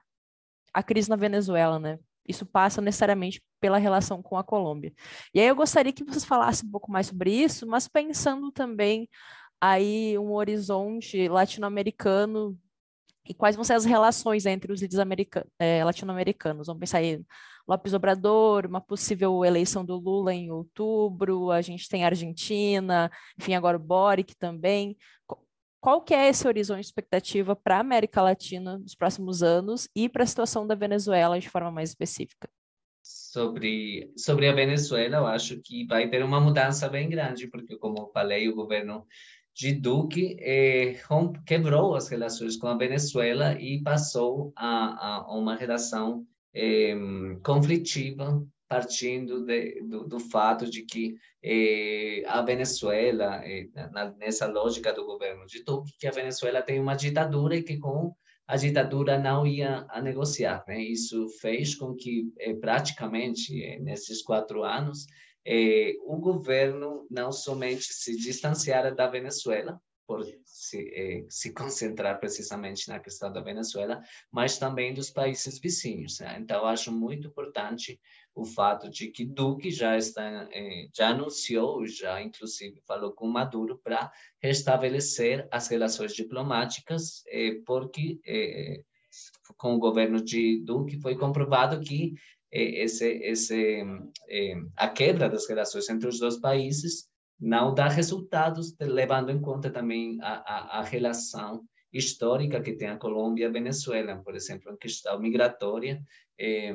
a 0.72 0.82
crise 0.82 1.10
na 1.10 1.16
Venezuela, 1.16 1.78
né? 1.78 1.98
Isso 2.28 2.44
passa 2.46 2.80
necessariamente 2.80 3.42
pela 3.60 3.78
relação 3.78 4.22
com 4.22 4.36
a 4.36 4.44
Colômbia. 4.44 4.92
E 5.34 5.40
aí 5.40 5.46
eu 5.48 5.56
gostaria 5.56 5.92
que 5.92 6.04
vocês 6.04 6.24
falassem 6.24 6.68
um 6.68 6.70
pouco 6.72 6.92
mais 6.92 7.06
sobre 7.06 7.32
isso, 7.32 7.66
mas 7.66 7.88
pensando 7.88 8.52
também 8.52 9.08
aí 9.60 10.18
um 10.18 10.32
horizonte 10.32 11.28
latino-americano 11.28 12.56
e 13.28 13.34
quais 13.34 13.56
vão 13.56 13.64
ser 13.64 13.74
as 13.74 13.84
relações 13.84 14.46
entre 14.46 14.72
os 14.72 14.80
líderes 14.80 15.04
é, 15.58 15.84
latino-americanos. 15.84 16.66
Vamos 16.66 16.80
pensar 16.80 16.98
aí 16.98 17.20
Lopes 17.66 17.92
Obrador, 17.92 18.66
uma 18.66 18.80
possível 18.80 19.44
eleição 19.44 19.84
do 19.84 19.96
Lula 19.96 20.32
em 20.32 20.50
outubro, 20.50 21.50
a 21.50 21.60
gente 21.60 21.88
tem 21.88 22.04
a 22.04 22.06
Argentina, 22.06 23.10
enfim, 23.38 23.54
agora 23.54 23.76
o 23.76 23.80
Boric 23.80 24.34
também 24.36 24.96
qual 25.80 26.02
que 26.02 26.14
é 26.14 26.28
esse 26.28 26.46
horizonte 26.46 26.80
de 26.80 26.86
expectativa 26.86 27.54
para 27.54 27.76
a 27.76 27.80
América 27.80 28.22
Latina 28.22 28.78
nos 28.78 28.94
próximos 28.94 29.42
anos 29.42 29.88
e 29.94 30.08
para 30.08 30.24
a 30.24 30.26
situação 30.26 30.66
da 30.66 30.74
Venezuela 30.74 31.38
de 31.38 31.48
forma 31.48 31.70
mais 31.70 31.90
específica? 31.90 32.48
Sobre, 33.02 34.12
sobre 34.16 34.48
a 34.48 34.52
Venezuela, 34.52 35.18
eu 35.18 35.26
acho 35.26 35.60
que 35.62 35.86
vai 35.86 36.08
ter 36.08 36.22
uma 36.22 36.40
mudança 36.40 36.88
bem 36.88 37.08
grande, 37.08 37.46
porque, 37.46 37.76
como 37.76 38.10
falei, 38.12 38.48
o 38.48 38.54
governo 38.54 39.06
de 39.54 39.72
Duque 39.72 40.36
eh, 40.40 41.00
quebrou 41.46 41.94
as 41.94 42.08
relações 42.08 42.56
com 42.56 42.68
a 42.68 42.76
Venezuela 42.76 43.60
e 43.60 43.82
passou 43.82 44.52
a, 44.54 45.24
a 45.26 45.36
uma 45.36 45.56
relação 45.56 46.26
eh, 46.54 46.94
conflitiva 47.42 48.46
partindo 48.68 49.44
de, 49.44 49.82
do, 49.82 50.06
do, 50.06 50.20
fato 50.20 50.68
de 50.68 50.82
que 50.82 51.16
eh, 51.42 52.22
a 52.26 52.42
Venezuela, 52.42 53.40
eh, 53.44 53.68
na, 53.92 54.10
nessa 54.12 54.46
lógica 54.46 54.92
do 54.92 55.06
governo 55.06 55.46
de 55.46 55.64
Duque, 55.64 55.96
que 55.98 56.06
a 56.06 56.12
Venezuela 56.12 56.60
tem 56.60 56.78
uma 56.78 56.94
ditadura 56.94 57.56
e 57.56 57.62
que 57.62 57.78
com 57.78 58.14
a 58.48 58.56
ditadura 58.56 59.18
não 59.18 59.46
ia 59.46 59.86
a 59.90 60.00
negociar. 60.00 60.64
Né? 60.66 60.80
Isso 60.80 61.28
fez 61.40 61.74
com 61.74 61.94
que, 61.94 62.32
eh, 62.38 62.54
praticamente, 62.54 63.62
eh, 63.62 63.78
nesses 63.78 64.22
quatro 64.22 64.64
anos, 64.64 65.06
eh, 65.44 65.92
o 66.06 66.16
governo 66.16 67.06
não 67.10 67.30
somente 67.30 67.92
se 67.92 68.16
distanciara 68.16 68.90
da 68.90 69.06
Venezuela, 69.06 69.78
por 70.08 70.24
se, 70.46 70.90
eh, 70.94 71.26
se 71.28 71.52
concentrar 71.52 72.18
precisamente 72.18 72.88
na 72.88 72.98
questão 72.98 73.30
da 73.30 73.42
Venezuela, 73.42 74.02
mas 74.32 74.56
também 74.56 74.94
dos 74.94 75.10
países 75.10 75.58
vizinhos. 75.58 76.18
Né? 76.20 76.38
Então, 76.40 76.64
acho 76.64 76.90
muito 76.90 77.28
importante 77.28 78.00
o 78.34 78.46
fato 78.46 78.88
de 78.88 79.08
que 79.08 79.26
Duque 79.26 79.70
já 79.70 79.98
está, 79.98 80.48
eh, 80.50 80.88
já 80.96 81.10
anunciou, 81.10 81.86
já 81.86 82.22
inclusive 82.22 82.80
falou 82.86 83.12
com 83.12 83.28
Maduro 83.28 83.78
para 83.84 84.10
restabelecer 84.42 85.46
as 85.50 85.68
relações 85.68 86.14
diplomáticas, 86.14 87.22
eh, 87.26 87.60
porque 87.66 88.18
eh, 88.26 88.82
com 89.58 89.74
o 89.74 89.78
governo 89.78 90.24
de 90.24 90.64
Duque 90.64 90.98
foi 91.02 91.16
comprovado 91.16 91.80
que 91.80 92.14
eh, 92.50 92.82
esse, 92.84 93.06
esse, 93.24 93.84
eh, 94.30 94.54
a 94.74 94.88
quebra 94.88 95.28
das 95.28 95.46
relações 95.46 95.86
entre 95.90 96.08
os 96.08 96.18
dois 96.18 96.38
países 96.40 97.06
não 97.40 97.72
dá 97.72 97.88
resultados, 97.88 98.74
levando 98.80 99.30
em 99.30 99.40
conta 99.40 99.70
também 99.70 100.18
a, 100.20 100.78
a, 100.78 100.78
a 100.78 100.82
relação 100.82 101.64
histórica 101.92 102.60
que 102.60 102.72
tem 102.72 102.88
a 102.88 102.96
Colômbia 102.96 103.44
e 103.44 103.46
a 103.46 103.52
Venezuela, 103.52 104.16
por 104.16 104.34
exemplo, 104.34 104.72
em 104.72 104.76
questão 104.76 105.18
migratória, 105.18 106.02
eh, 106.38 106.74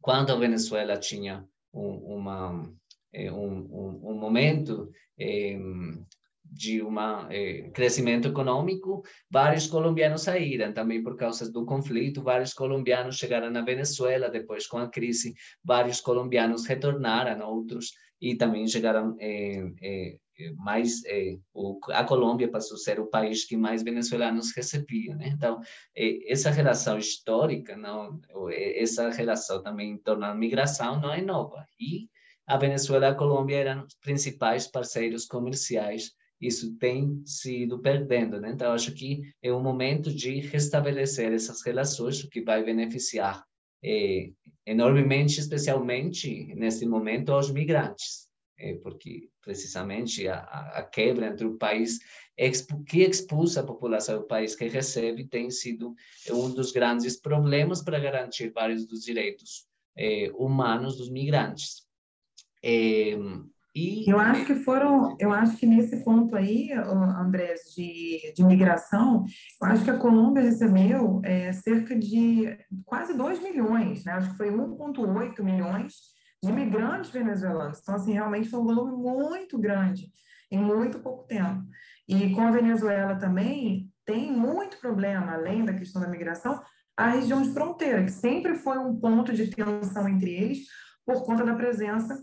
quando 0.00 0.32
a 0.32 0.36
Venezuela 0.36 0.96
tinha 0.96 1.44
um, 1.72 2.16
uma, 2.16 2.72
eh, 3.12 3.30
um, 3.30 3.58
um, 3.58 4.10
um 4.10 4.14
momento 4.14 4.90
eh, 5.18 5.58
de 6.42 6.82
um 6.82 6.96
crescimento 7.72 8.26
econômico, 8.26 9.04
vários 9.30 9.68
colombianos 9.68 10.22
saíram 10.22 10.72
também 10.72 11.00
por 11.00 11.16
causa 11.16 11.50
do 11.50 11.64
conflito, 11.64 12.24
vários 12.24 12.52
colombianos 12.52 13.18
chegaram 13.18 13.50
na 13.50 13.60
Venezuela, 13.60 14.28
depois 14.28 14.66
com 14.66 14.78
a 14.78 14.88
crise, 14.88 15.32
vários 15.62 16.00
colombianos 16.00 16.66
retornaram, 16.66 17.48
outros 17.48 17.92
e 18.20 18.34
também 18.34 18.66
chegaram 18.66 19.16
eh, 19.18 19.72
eh, 19.82 20.18
mais 20.56 21.02
eh, 21.06 21.38
o, 21.54 21.78
a 21.88 22.04
Colômbia 22.04 22.50
passou 22.50 22.76
a 22.76 22.80
ser 22.80 23.00
o 23.00 23.06
país 23.06 23.44
que 23.44 23.56
mais 23.56 23.82
venezuelanos 23.82 24.52
recebia, 24.54 25.14
né? 25.14 25.28
Então 25.28 25.60
essa 26.26 26.50
relação 26.50 26.98
histórica, 26.98 27.76
não, 27.76 28.20
essa 28.52 29.10
relação 29.10 29.62
também 29.62 30.00
da 30.04 30.34
migração 30.34 31.00
não 31.00 31.12
é 31.12 31.22
nova 31.22 31.66
e 31.78 32.08
a 32.46 32.56
Venezuela 32.56 33.06
e 33.06 33.10
a 33.10 33.14
Colômbia 33.14 33.56
eram 33.58 33.84
os 33.84 33.94
principais 33.94 34.66
parceiros 34.66 35.24
comerciais 35.26 36.12
isso 36.40 36.74
tem 36.78 37.22
sido 37.26 37.80
perdendo, 37.80 38.40
né? 38.40 38.50
Então 38.50 38.72
acho 38.72 38.94
que 38.94 39.20
é 39.42 39.52
um 39.52 39.62
momento 39.62 40.10
de 40.10 40.40
restabelecer 40.40 41.32
essas 41.32 41.62
relações, 41.62 42.24
o 42.24 42.30
que 42.30 42.40
vai 42.40 42.64
beneficiar 42.64 43.44
eh, 43.82 44.32
enormemente, 44.66 45.40
especialmente 45.40 46.54
nesse 46.54 46.86
momento, 46.86 47.32
aos 47.32 47.50
migrantes, 47.50 48.28
é, 48.58 48.74
porque 48.74 49.30
precisamente 49.40 50.28
a, 50.28 50.38
a, 50.40 50.82
quebra 50.82 51.28
entre 51.28 51.46
o 51.46 51.56
país 51.56 51.98
que 52.86 53.02
expulsa 53.02 53.60
a 53.60 53.66
população 53.66 54.20
do 54.20 54.26
país 54.26 54.54
que 54.54 54.68
recebe 54.68 55.26
tem 55.26 55.50
sido 55.50 55.94
um 56.30 56.50
dos 56.50 56.72
grandes 56.72 57.20
problemas 57.20 57.82
para 57.82 57.98
garantir 57.98 58.50
vários 58.50 58.86
dos 58.86 59.02
direitos 59.02 59.66
é, 59.96 60.30
humanos 60.34 60.96
dos 60.96 61.10
migrantes. 61.10 61.86
E... 63.74 64.10
Eu 64.10 64.18
acho 64.18 64.44
que 64.44 64.54
foram, 64.56 65.16
eu 65.18 65.32
acho 65.32 65.56
que 65.56 65.66
nesse 65.66 66.02
ponto 66.02 66.34
aí, 66.34 66.72
Andrés, 66.72 67.60
de, 67.74 68.32
de 68.34 68.44
migração, 68.44 69.24
eu 69.62 69.68
acho 69.68 69.84
que 69.84 69.90
a 69.90 69.98
Colômbia 69.98 70.42
recebeu 70.42 71.20
é, 71.24 71.52
cerca 71.52 71.96
de 71.96 72.58
quase 72.84 73.14
2 73.14 73.40
milhões, 73.42 74.04
né? 74.04 74.12
Acho 74.12 74.30
que 74.30 74.36
foi 74.36 74.50
1,8 74.50 75.42
milhões 75.42 75.94
de 76.42 76.50
imigrantes 76.50 77.10
venezuelanos. 77.10 77.78
Então, 77.80 77.94
assim, 77.94 78.12
realmente 78.12 78.48
foi 78.48 78.60
um 78.60 78.64
volume 78.64 78.96
muito 78.96 79.58
grande 79.58 80.10
em 80.50 80.58
muito 80.58 80.98
pouco 80.98 81.26
tempo. 81.26 81.62
E 82.08 82.34
com 82.34 82.40
a 82.40 82.50
Venezuela 82.50 83.14
também 83.14 83.88
tem 84.04 84.32
muito 84.32 84.78
problema, 84.78 85.34
além 85.34 85.64
da 85.64 85.74
questão 85.74 86.02
da 86.02 86.08
migração, 86.08 86.60
a 86.96 87.10
região 87.10 87.40
de 87.40 87.52
fronteira, 87.52 88.04
que 88.04 88.10
sempre 88.10 88.56
foi 88.56 88.78
um 88.78 88.98
ponto 88.98 89.32
de 89.32 89.46
tensão 89.46 90.08
entre 90.08 90.32
eles 90.32 90.66
por 91.06 91.24
conta 91.24 91.44
da 91.44 91.54
presença 91.54 92.18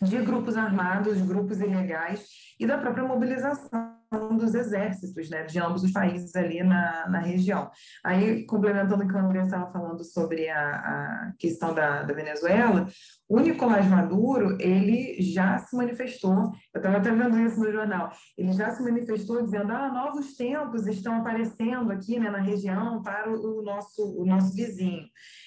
de 0.00 0.18
grupos 0.18 0.56
armados, 0.56 1.20
grupos 1.20 1.60
ilegais 1.60 2.26
e 2.58 2.66
da 2.66 2.78
própria 2.78 3.04
mobilização 3.04 3.99
dos 4.10 4.54
exércitos 4.54 5.30
né, 5.30 5.44
de 5.44 5.58
ambos 5.60 5.84
os 5.84 5.92
países 5.92 6.34
ali 6.34 6.62
na, 6.62 7.08
na 7.08 7.20
região. 7.20 7.70
Aí, 8.04 8.44
complementando 8.44 9.04
o 9.04 9.08
que 9.08 9.14
o 9.14 9.18
André 9.18 9.42
estava 9.42 9.70
falando 9.70 10.02
sobre 10.02 10.48
a, 10.48 10.70
a 10.70 11.32
questão 11.38 11.72
da, 11.72 12.02
da 12.02 12.12
Venezuela, 12.12 12.88
o 13.28 13.38
Nicolás 13.38 13.86
Maduro, 13.86 14.56
ele 14.60 15.22
já 15.22 15.56
se 15.58 15.76
manifestou, 15.76 16.52
eu 16.74 16.78
estava 16.80 16.96
até 16.96 17.12
vendo 17.12 17.38
isso 17.38 17.60
no 17.60 17.70
jornal, 17.70 18.10
ele 18.36 18.52
já 18.52 18.72
se 18.72 18.82
manifestou 18.82 19.42
dizendo, 19.42 19.70
ah, 19.70 19.92
novos 19.92 20.34
tempos 20.34 20.88
estão 20.88 21.20
aparecendo 21.20 21.92
aqui 21.92 22.18
né, 22.18 22.28
na 22.28 22.40
região 22.40 23.00
para 23.02 23.30
o 23.30 23.62
nosso, 23.62 24.02
o 24.20 24.26
nosso 24.26 24.52
vizinho, 24.56 25.04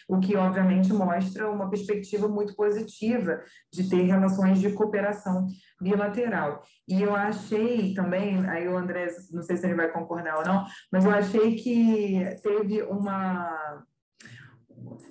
o 0.08 0.20
que 0.22 0.38
obviamente 0.38 0.94
mostra 0.94 1.52
uma 1.52 1.70
perspectiva 1.70 2.30
muito 2.30 2.56
positiva 2.56 3.42
de 3.72 3.90
ter 3.90 4.04
relações 4.04 4.60
de 4.60 4.72
cooperação 4.72 5.46
bilateral. 5.84 6.64
E 6.88 7.02
eu 7.02 7.16
achei 7.16 7.94
também, 7.94 8.48
aí 8.50 8.68
o 8.68 8.78
André, 8.78 9.08
não 9.32 9.44
sei 9.44 9.58
se 9.58 9.66
ele 9.66 9.76
vai 9.76 9.92
concordar 9.92 10.38
ou 10.38 10.46
não, 10.46 10.66
mas 10.92 11.06
eu 11.06 11.12
achei 11.12 11.56
que 11.56 12.24
teve 12.42 12.82
uma 12.84 13.84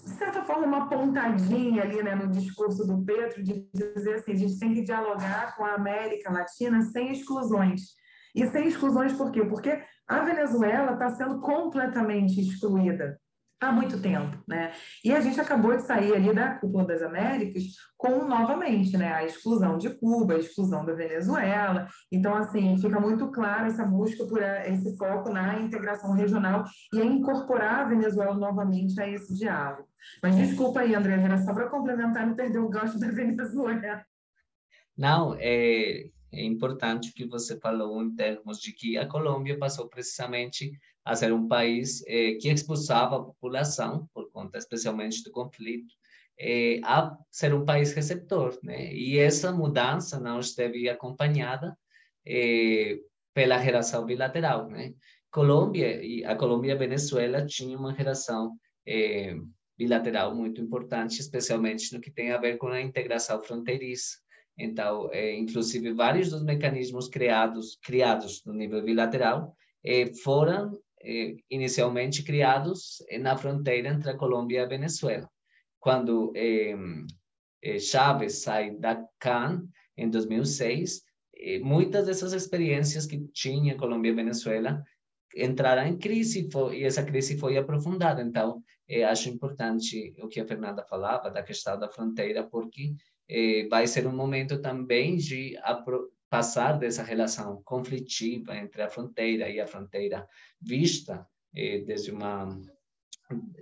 de 0.04 0.10
certa 0.10 0.42
forma, 0.42 0.66
uma 0.66 0.88
pontadinha 0.88 1.82
ali 1.82 2.02
né, 2.02 2.14
no 2.14 2.28
discurso 2.28 2.86
do 2.86 3.02
Petro 3.04 3.42
de 3.42 3.66
dizer 3.72 4.14
assim: 4.16 4.32
a 4.32 4.36
gente 4.36 4.58
tem 4.58 4.74
que 4.74 4.82
dialogar 4.82 5.56
com 5.56 5.64
a 5.64 5.74
América 5.74 6.30
Latina 6.32 6.82
sem 6.82 7.12
exclusões. 7.12 7.80
E 8.34 8.46
sem 8.46 8.66
exclusões 8.66 9.12
por 9.12 9.30
quê? 9.30 9.44
Porque 9.44 9.82
a 10.06 10.20
Venezuela 10.20 10.92
está 10.92 11.10
sendo 11.10 11.40
completamente 11.40 12.40
excluída 12.40 13.18
há 13.68 13.72
muito 13.72 14.00
tempo, 14.00 14.36
né? 14.46 14.72
E 15.04 15.12
a 15.12 15.20
gente 15.20 15.40
acabou 15.40 15.76
de 15.76 15.82
sair 15.82 16.14
ali 16.14 16.34
da 16.34 16.54
cúpula 16.56 16.84
das 16.84 17.02
Américas 17.02 17.62
com 17.96 18.24
novamente, 18.26 18.96
né, 18.96 19.12
a 19.12 19.24
exclusão 19.24 19.78
de 19.78 19.90
Cuba, 19.90 20.34
a 20.34 20.38
exclusão 20.38 20.84
da 20.84 20.92
Venezuela. 20.92 21.86
Então, 22.10 22.34
assim, 22.34 22.76
fica 22.76 22.98
muito 22.98 23.30
claro 23.30 23.66
essa 23.66 23.84
busca 23.84 24.24
por 24.24 24.42
eh, 24.42 24.70
esse 24.72 24.96
foco 24.96 25.30
na 25.30 25.60
integração 25.60 26.12
regional 26.12 26.64
e 26.92 27.00
em 27.00 27.18
incorporar 27.18 27.80
a 27.80 27.88
Venezuela 27.88 28.34
novamente 28.34 29.00
a 29.00 29.08
esse 29.08 29.32
diálogo. 29.34 29.88
Mas 30.22 30.34
desculpa 30.34 30.80
aí, 30.80 30.94
André, 30.94 31.14
era 31.14 31.38
só 31.38 31.54
para 31.54 31.70
complementar, 31.70 32.26
não 32.26 32.34
perder 32.34 32.58
o 32.58 32.68
gancho 32.68 32.98
da 32.98 33.06
Venezuela. 33.12 34.04
Não, 34.98 35.36
é, 35.38 36.10
é 36.32 36.42
importante 36.42 37.12
que 37.12 37.26
você 37.26 37.58
falou 37.60 38.02
em 38.02 38.14
termos 38.14 38.58
de 38.58 38.72
que 38.72 38.96
a 38.96 39.06
Colômbia 39.06 39.58
passou 39.58 39.86
precisamente 39.88 40.72
a 41.04 41.14
ser 41.14 41.32
um 41.32 41.46
país 41.46 42.02
eh, 42.06 42.34
que 42.40 42.48
expulsava 42.48 43.16
a 43.16 43.22
população, 43.22 44.08
por 44.14 44.30
conta 44.30 44.56
especialmente 44.56 45.22
do 45.22 45.30
conflito, 45.30 45.94
eh, 46.38 46.80
a 46.84 47.14
ser 47.30 47.52
um 47.52 47.66
país 47.66 47.92
receptor, 47.92 48.58
né? 48.62 48.92
E 48.94 49.18
essa 49.18 49.52
mudança 49.52 50.18
não 50.18 50.40
esteve 50.40 50.88
acompanhada 50.88 51.76
eh, 52.26 52.98
pela 53.34 53.58
relação 53.58 54.06
bilateral, 54.06 54.68
né? 54.68 54.94
Colômbia 55.30 56.02
e 56.02 56.24
a 56.24 56.34
Colômbia 56.34 56.70
e 56.70 56.72
a 56.72 56.78
Venezuela 56.78 57.44
tinham 57.46 57.80
uma 57.80 57.92
relação 57.92 58.56
bilateral 59.78 60.34
muito 60.34 60.60
importante, 60.60 61.20
especialmente 61.20 61.94
no 61.94 62.00
que 62.00 62.10
tem 62.10 62.32
a 62.32 62.38
ver 62.38 62.58
com 62.58 62.66
a 62.68 62.80
integração 62.80 63.42
fronteiriça. 63.42 64.21
Então, 64.58 65.08
eh, 65.12 65.34
inclusive 65.34 65.92
vários 65.92 66.30
dos 66.30 66.42
mecanismos 66.42 67.08
criados 67.08 67.78
criados 67.82 68.44
no 68.44 68.52
nível 68.52 68.82
bilateral 68.82 69.56
eh, 69.84 70.12
foram 70.22 70.78
eh, 71.00 71.36
inicialmente 71.50 72.22
criados 72.22 73.02
na 73.20 73.36
fronteira 73.36 73.88
entre 73.88 74.10
a 74.10 74.16
Colômbia 74.16 74.60
e 74.60 74.64
a 74.64 74.68
Venezuela. 74.68 75.28
Quando 75.80 76.32
eh, 76.36 76.76
eh, 77.62 77.78
Chávez 77.78 78.42
sai 78.42 78.76
da 78.78 79.02
CAN 79.18 79.66
em 79.96 80.08
2006, 80.08 81.02
eh, 81.34 81.58
muitas 81.58 82.06
dessas 82.06 82.32
experiências 82.32 83.06
que 83.06 83.18
tinha 83.32 83.76
Colômbia 83.76 84.10
e 84.10 84.14
Venezuela 84.14 84.82
entraram 85.36 85.86
em 85.86 85.96
crise 85.96 86.48
foi, 86.50 86.80
e 86.80 86.84
essa 86.84 87.02
crise 87.02 87.38
foi 87.38 87.56
aprofundada. 87.56 88.22
Então, 88.22 88.62
eh, 88.88 89.04
acho 89.04 89.28
importante 89.28 90.14
o 90.20 90.28
que 90.28 90.40
a 90.40 90.46
Fernanda 90.46 90.84
falava 90.84 91.30
da 91.30 91.42
questão 91.42 91.78
da 91.78 91.88
fronteira, 91.88 92.42
porque 92.44 92.94
eh, 93.28 93.66
vai 93.68 93.86
ser 93.86 94.06
um 94.06 94.14
momento 94.14 94.60
também 94.60 95.16
de 95.16 95.56
passar 96.28 96.78
dessa 96.78 97.02
relação 97.02 97.62
conflitiva 97.62 98.56
entre 98.56 98.82
a 98.82 98.88
fronteira 98.88 99.48
e 99.48 99.60
a 99.60 99.66
fronteira 99.66 100.26
vista 100.60 101.26
eh, 101.54 101.80
desde 101.86 102.10
uma 102.10 102.58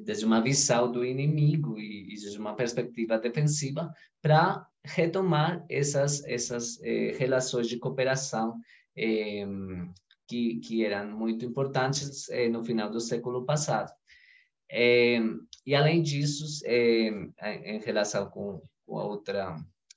desde 0.01 0.25
uma 0.25 0.41
visão 0.41 0.91
do 0.91 1.05
inimigo 1.05 1.79
e, 1.79 2.07
e 2.07 2.16
desde 2.16 2.39
uma 2.39 2.57
perspectiva 2.57 3.18
defensiva 3.18 3.93
para 4.21 4.66
retomar 4.85 5.64
essas 5.68 6.25
essas 6.25 6.81
relações 7.16 7.68
de 7.68 7.79
cooperação 7.79 8.59
que 10.27 10.57
que 10.57 10.85
eram 10.85 11.16
muito 11.16 11.45
importantes 11.45 12.27
no 12.51 12.64
final 12.64 12.91
do 12.91 13.01
século 13.01 13.45
passado 13.45 13.93
eh, 14.71 15.21
e 15.66 15.75
além 15.75 16.03
disso 16.03 16.45
eh, 16.64 17.11
em 17.64 17.79
relação 17.81 18.29
com, 18.31 18.62
com 18.87 18.99
a 18.99 19.05
outra 19.05 19.57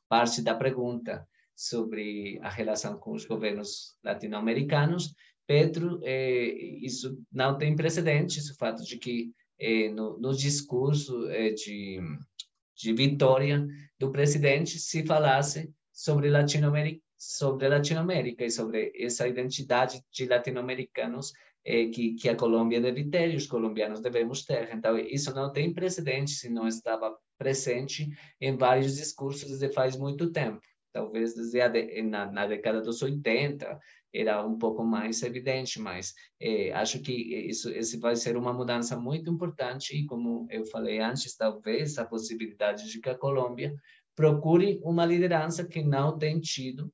parte 0.09 0.41
da 0.41 0.55
pergunta 0.55 1.27
sobre 1.55 2.39
a 2.41 2.49
relação 2.49 2.97
com 2.97 3.13
os 3.13 3.25
governos 3.25 3.95
latino-americanos, 4.03 5.13
Petro, 5.45 5.99
é, 6.03 6.45
isso 6.81 7.17
não 7.31 7.57
tem 7.57 7.75
precedentes, 7.75 8.49
o 8.49 8.57
fato 8.57 8.83
de 8.83 8.97
que 8.97 9.31
é, 9.59 9.89
no, 9.89 10.17
no 10.19 10.35
discurso 10.35 11.29
é, 11.29 11.51
de, 11.51 11.99
de 12.75 12.93
vitória 12.93 13.65
do 13.99 14.11
presidente 14.11 14.79
se 14.79 15.05
falasse 15.05 15.69
sobre 15.91 16.29
Latinoamérica, 16.29 17.01
sobre 17.17 17.67
Latinoamérica 17.67 18.43
e 18.45 18.51
sobre 18.51 18.91
essa 18.95 19.27
identidade 19.27 20.01
de 20.11 20.25
latino-americanos 20.25 21.33
é, 21.65 21.87
que, 21.87 22.13
que 22.15 22.29
a 22.29 22.35
Colômbia 22.35 22.81
deve 22.81 23.05
ter 23.09 23.33
e 23.33 23.37
os 23.37 23.47
colombianos 23.47 24.01
devemos 24.01 24.43
ter. 24.45 24.73
Então, 24.73 24.97
isso 24.97 25.33
não 25.33 25.51
tem 25.51 25.73
precedente 25.73 26.31
se 26.31 26.49
não 26.49 26.67
estava 26.67 27.15
presente 27.37 28.09
em 28.39 28.55
vários 28.55 28.95
discursos 28.95 29.59
desde 29.59 29.73
faz 29.73 29.97
muito 29.97 30.31
tempo. 30.31 30.61
Talvez 30.91 31.33
desde 31.33 31.59
a 31.61 31.67
de, 31.67 32.01
na, 32.03 32.31
na 32.31 32.45
década 32.45 32.81
dos 32.81 33.01
80, 33.01 33.79
era 34.13 34.45
um 34.45 34.57
pouco 34.57 34.83
mais 34.83 35.23
evidente, 35.23 35.79
mas 35.79 36.13
é, 36.39 36.71
acho 36.73 36.99
que 37.01 37.11
isso, 37.11 37.71
isso 37.71 37.99
vai 37.99 38.15
ser 38.15 38.37
uma 38.37 38.53
mudança 38.53 38.95
muito 38.95 39.31
importante 39.31 39.97
e, 39.97 40.05
como 40.05 40.45
eu 40.51 40.63
falei 40.65 40.99
antes, 40.99 41.35
talvez 41.35 41.97
a 41.97 42.05
possibilidade 42.05 42.91
de 42.91 42.99
que 42.99 43.09
a 43.09 43.17
Colômbia 43.17 43.73
procure 44.15 44.79
uma 44.83 45.03
liderança 45.03 45.65
que 45.65 45.81
não 45.81 46.17
tem 46.17 46.39
tido 46.39 46.93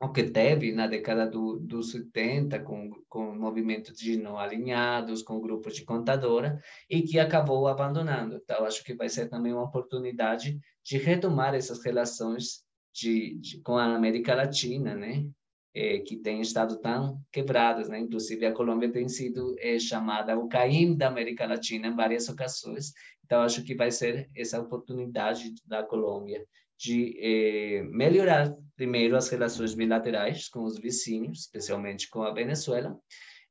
o 0.00 0.10
que 0.10 0.24
teve 0.24 0.72
na 0.72 0.86
década 0.86 1.26
do, 1.26 1.58
dos 1.58 1.90
70, 1.90 2.60
com, 2.60 2.90
com 3.08 3.34
movimentos 3.34 3.98
de 3.98 4.16
não 4.16 4.38
alinhados, 4.38 5.22
com 5.22 5.40
grupos 5.40 5.74
de 5.74 5.84
contadora, 5.84 6.60
e 6.88 7.02
que 7.02 7.18
acabou 7.18 7.66
abandonando. 7.66 8.36
Então, 8.36 8.64
acho 8.64 8.84
que 8.84 8.94
vai 8.94 9.08
ser 9.08 9.28
também 9.28 9.52
uma 9.52 9.64
oportunidade 9.64 10.58
de 10.84 10.98
retomar 10.98 11.54
essas 11.54 11.84
relações 11.84 12.62
de, 12.94 13.34
de 13.38 13.60
com 13.62 13.76
a 13.76 13.94
América 13.94 14.34
Latina, 14.34 14.94
né? 14.94 15.28
É, 15.74 15.98
que 15.98 16.16
tem 16.16 16.40
estado 16.40 16.80
tão 16.80 17.20
quebradas, 17.30 17.88
né? 17.88 18.00
Inclusive 18.00 18.46
a 18.46 18.52
Colômbia 18.52 18.90
tem 18.90 19.08
sido 19.08 19.54
é, 19.58 19.78
chamada 19.78 20.36
o 20.36 20.48
Caim 20.48 20.96
da 20.96 21.08
América 21.08 21.46
Latina 21.46 21.88
em 21.88 21.94
várias 21.94 22.28
ocasiões. 22.28 22.92
Então 23.24 23.42
acho 23.42 23.62
que 23.62 23.74
vai 23.74 23.90
ser 23.90 24.28
essa 24.34 24.60
oportunidade 24.60 25.54
da 25.66 25.82
Colômbia 25.82 26.44
de 26.78 27.16
eh, 27.20 27.82
melhorar 27.90 28.54
primeiro 28.76 29.16
as 29.16 29.28
relações 29.28 29.74
bilaterais 29.74 30.48
com 30.48 30.62
os 30.62 30.78
vizinhos, 30.78 31.40
especialmente 31.40 32.08
com 32.08 32.22
a 32.22 32.32
Venezuela, 32.32 32.96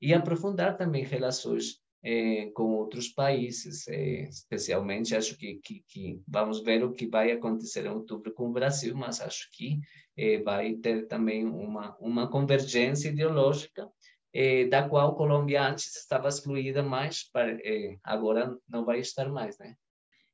e 0.02 0.14
aprofundar 0.14 0.78
também 0.78 1.04
relações 1.04 1.82
eh, 2.04 2.50
com 2.56 2.64
outros 2.76 3.10
países, 3.10 3.86
eh, 3.90 4.30
especialmente 4.30 5.14
acho 5.14 5.38
que, 5.38 5.56
que, 5.56 5.84
que, 5.90 6.22
vamos 6.26 6.64
ver 6.64 6.84
o 6.84 6.94
que 6.94 7.06
vai 7.08 7.32
acontecer 7.32 7.86
em 7.86 7.90
outubro 7.90 8.34
com 8.34 8.48
o 8.48 8.54
Brasil, 8.54 8.96
mas 8.96 9.20
acho 9.20 9.50
que 9.52 9.80
vai 10.44 10.74
ter 10.74 11.06
também 11.06 11.46
uma, 11.46 11.96
uma 12.00 12.28
convergência 12.28 13.10
ideológica 13.10 13.88
da 14.68 14.90
qual 14.90 15.16
Colômbia 15.16 15.62
antes 15.62 15.96
estava 15.96 16.28
excluída, 16.28 16.82
mas 16.82 17.30
agora 18.04 18.58
não 18.68 18.84
vai 18.84 19.00
estar 19.00 19.30
mais, 19.30 19.60
né? 19.60 19.76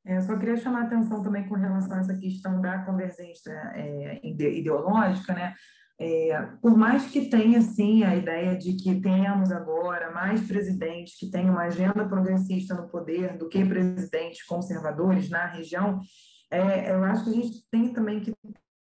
É, 0.05 0.19
só 0.21 0.37
queria 0.37 0.57
chamar 0.57 0.81
a 0.81 0.85
atenção 0.85 1.23
também 1.23 1.47
com 1.47 1.55
relação 1.55 1.97
a 1.97 1.99
essa 2.01 2.17
questão 2.17 2.59
da 2.59 2.79
convergência 2.79 3.51
é, 3.73 4.19
ideológica, 4.23 5.33
né? 5.33 5.53
É, 5.99 6.41
por 6.61 6.75
mais 6.75 7.05
que 7.05 7.29
tenha, 7.29 7.61
sim, 7.61 8.03
a 8.03 8.15
ideia 8.15 8.57
de 8.57 8.73
que 8.73 8.99
tenhamos 8.99 9.51
agora 9.51 10.11
mais 10.11 10.45
presidentes 10.45 11.17
que 11.17 11.29
tenham 11.29 11.51
uma 11.51 11.63
agenda 11.63 12.05
progressista 12.05 12.73
no 12.73 12.89
poder 12.89 13.37
do 13.37 13.47
que 13.47 13.63
presidentes 13.63 14.43
conservadores 14.43 15.29
na 15.29 15.45
região, 15.45 16.01
é, 16.51 16.91
eu 16.91 17.03
acho 17.03 17.23
que 17.23 17.29
a 17.29 17.33
gente 17.33 17.69
tem 17.71 17.93
também 17.93 18.19
que 18.19 18.33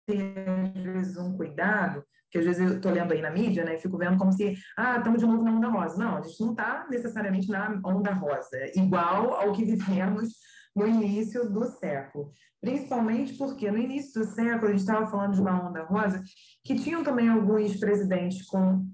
ter, 0.06 0.48
às 0.74 0.82
vezes, 0.82 1.16
um 1.16 1.36
cuidado, 1.36 2.02
que 2.30 2.38
às 2.38 2.44
vezes 2.44 2.60
eu 2.60 2.76
estou 2.76 2.92
lendo 2.92 3.12
aí 3.12 3.20
na 3.20 3.30
mídia, 3.30 3.64
né, 3.64 3.76
fico 3.76 3.98
vendo 3.98 4.16
como 4.16 4.32
se, 4.32 4.56
ah, 4.76 4.98
estamos 4.98 5.20
de 5.20 5.26
novo 5.26 5.44
na 5.44 5.52
onda 5.52 5.68
rosa. 5.68 5.98
Não, 5.98 6.16
a 6.16 6.20
gente 6.22 6.40
não 6.40 6.50
está 6.50 6.86
necessariamente 6.90 7.48
na 7.48 7.80
onda 7.84 8.12
rosa, 8.12 8.56
igual 8.74 9.34
ao 9.34 9.52
que 9.52 9.64
vivemos 9.64 10.34
no 10.76 10.86
início 10.86 11.50
do 11.50 11.64
século. 11.64 12.30
Principalmente 12.60 13.34
porque 13.34 13.70
no 13.70 13.78
início 13.78 14.20
do 14.20 14.30
século 14.30 14.66
a 14.66 14.70
gente 14.70 14.80
estava 14.80 15.06
falando 15.06 15.34
de 15.34 15.40
uma 15.40 15.68
onda 15.68 15.82
rosa 15.84 16.22
que 16.62 16.74
tinham 16.74 17.02
também 17.02 17.28
alguns 17.28 17.76
presidentes 17.78 18.44
com 18.46 18.86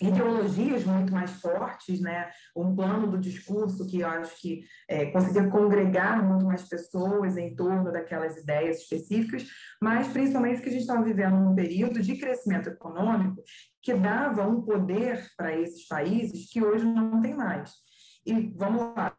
ideologias 0.00 0.84
muito 0.84 1.12
mais 1.12 1.30
fortes, 1.40 2.00
né? 2.00 2.28
Um 2.54 2.74
plano 2.74 3.10
do 3.10 3.18
discurso 3.18 3.86
que 3.86 4.00
eu 4.00 4.08
acho 4.08 4.40
que 4.40 4.64
é, 4.88 5.06
conseguia 5.06 5.48
congregar 5.48 6.22
muito 6.22 6.44
mais 6.44 6.68
pessoas 6.68 7.36
em 7.36 7.54
torno 7.54 7.92
daquelas 7.92 8.36
ideias 8.36 8.80
específicas, 8.80 9.46
mas 9.80 10.08
principalmente 10.08 10.60
que 10.62 10.68
a 10.68 10.72
gente 10.72 10.80
estava 10.80 11.04
vivendo 11.04 11.36
um 11.36 11.54
período 11.54 12.02
de 12.02 12.16
crescimento 12.16 12.68
econômico 12.68 13.42
que 13.80 13.94
dava 13.94 14.46
um 14.46 14.62
poder 14.62 15.24
para 15.36 15.56
esses 15.56 15.86
países 15.86 16.50
que 16.50 16.62
hoje 16.62 16.84
não 16.84 17.20
tem 17.20 17.34
mais. 17.34 17.72
E 18.26 18.52
vamos 18.56 18.80
lá, 18.96 19.16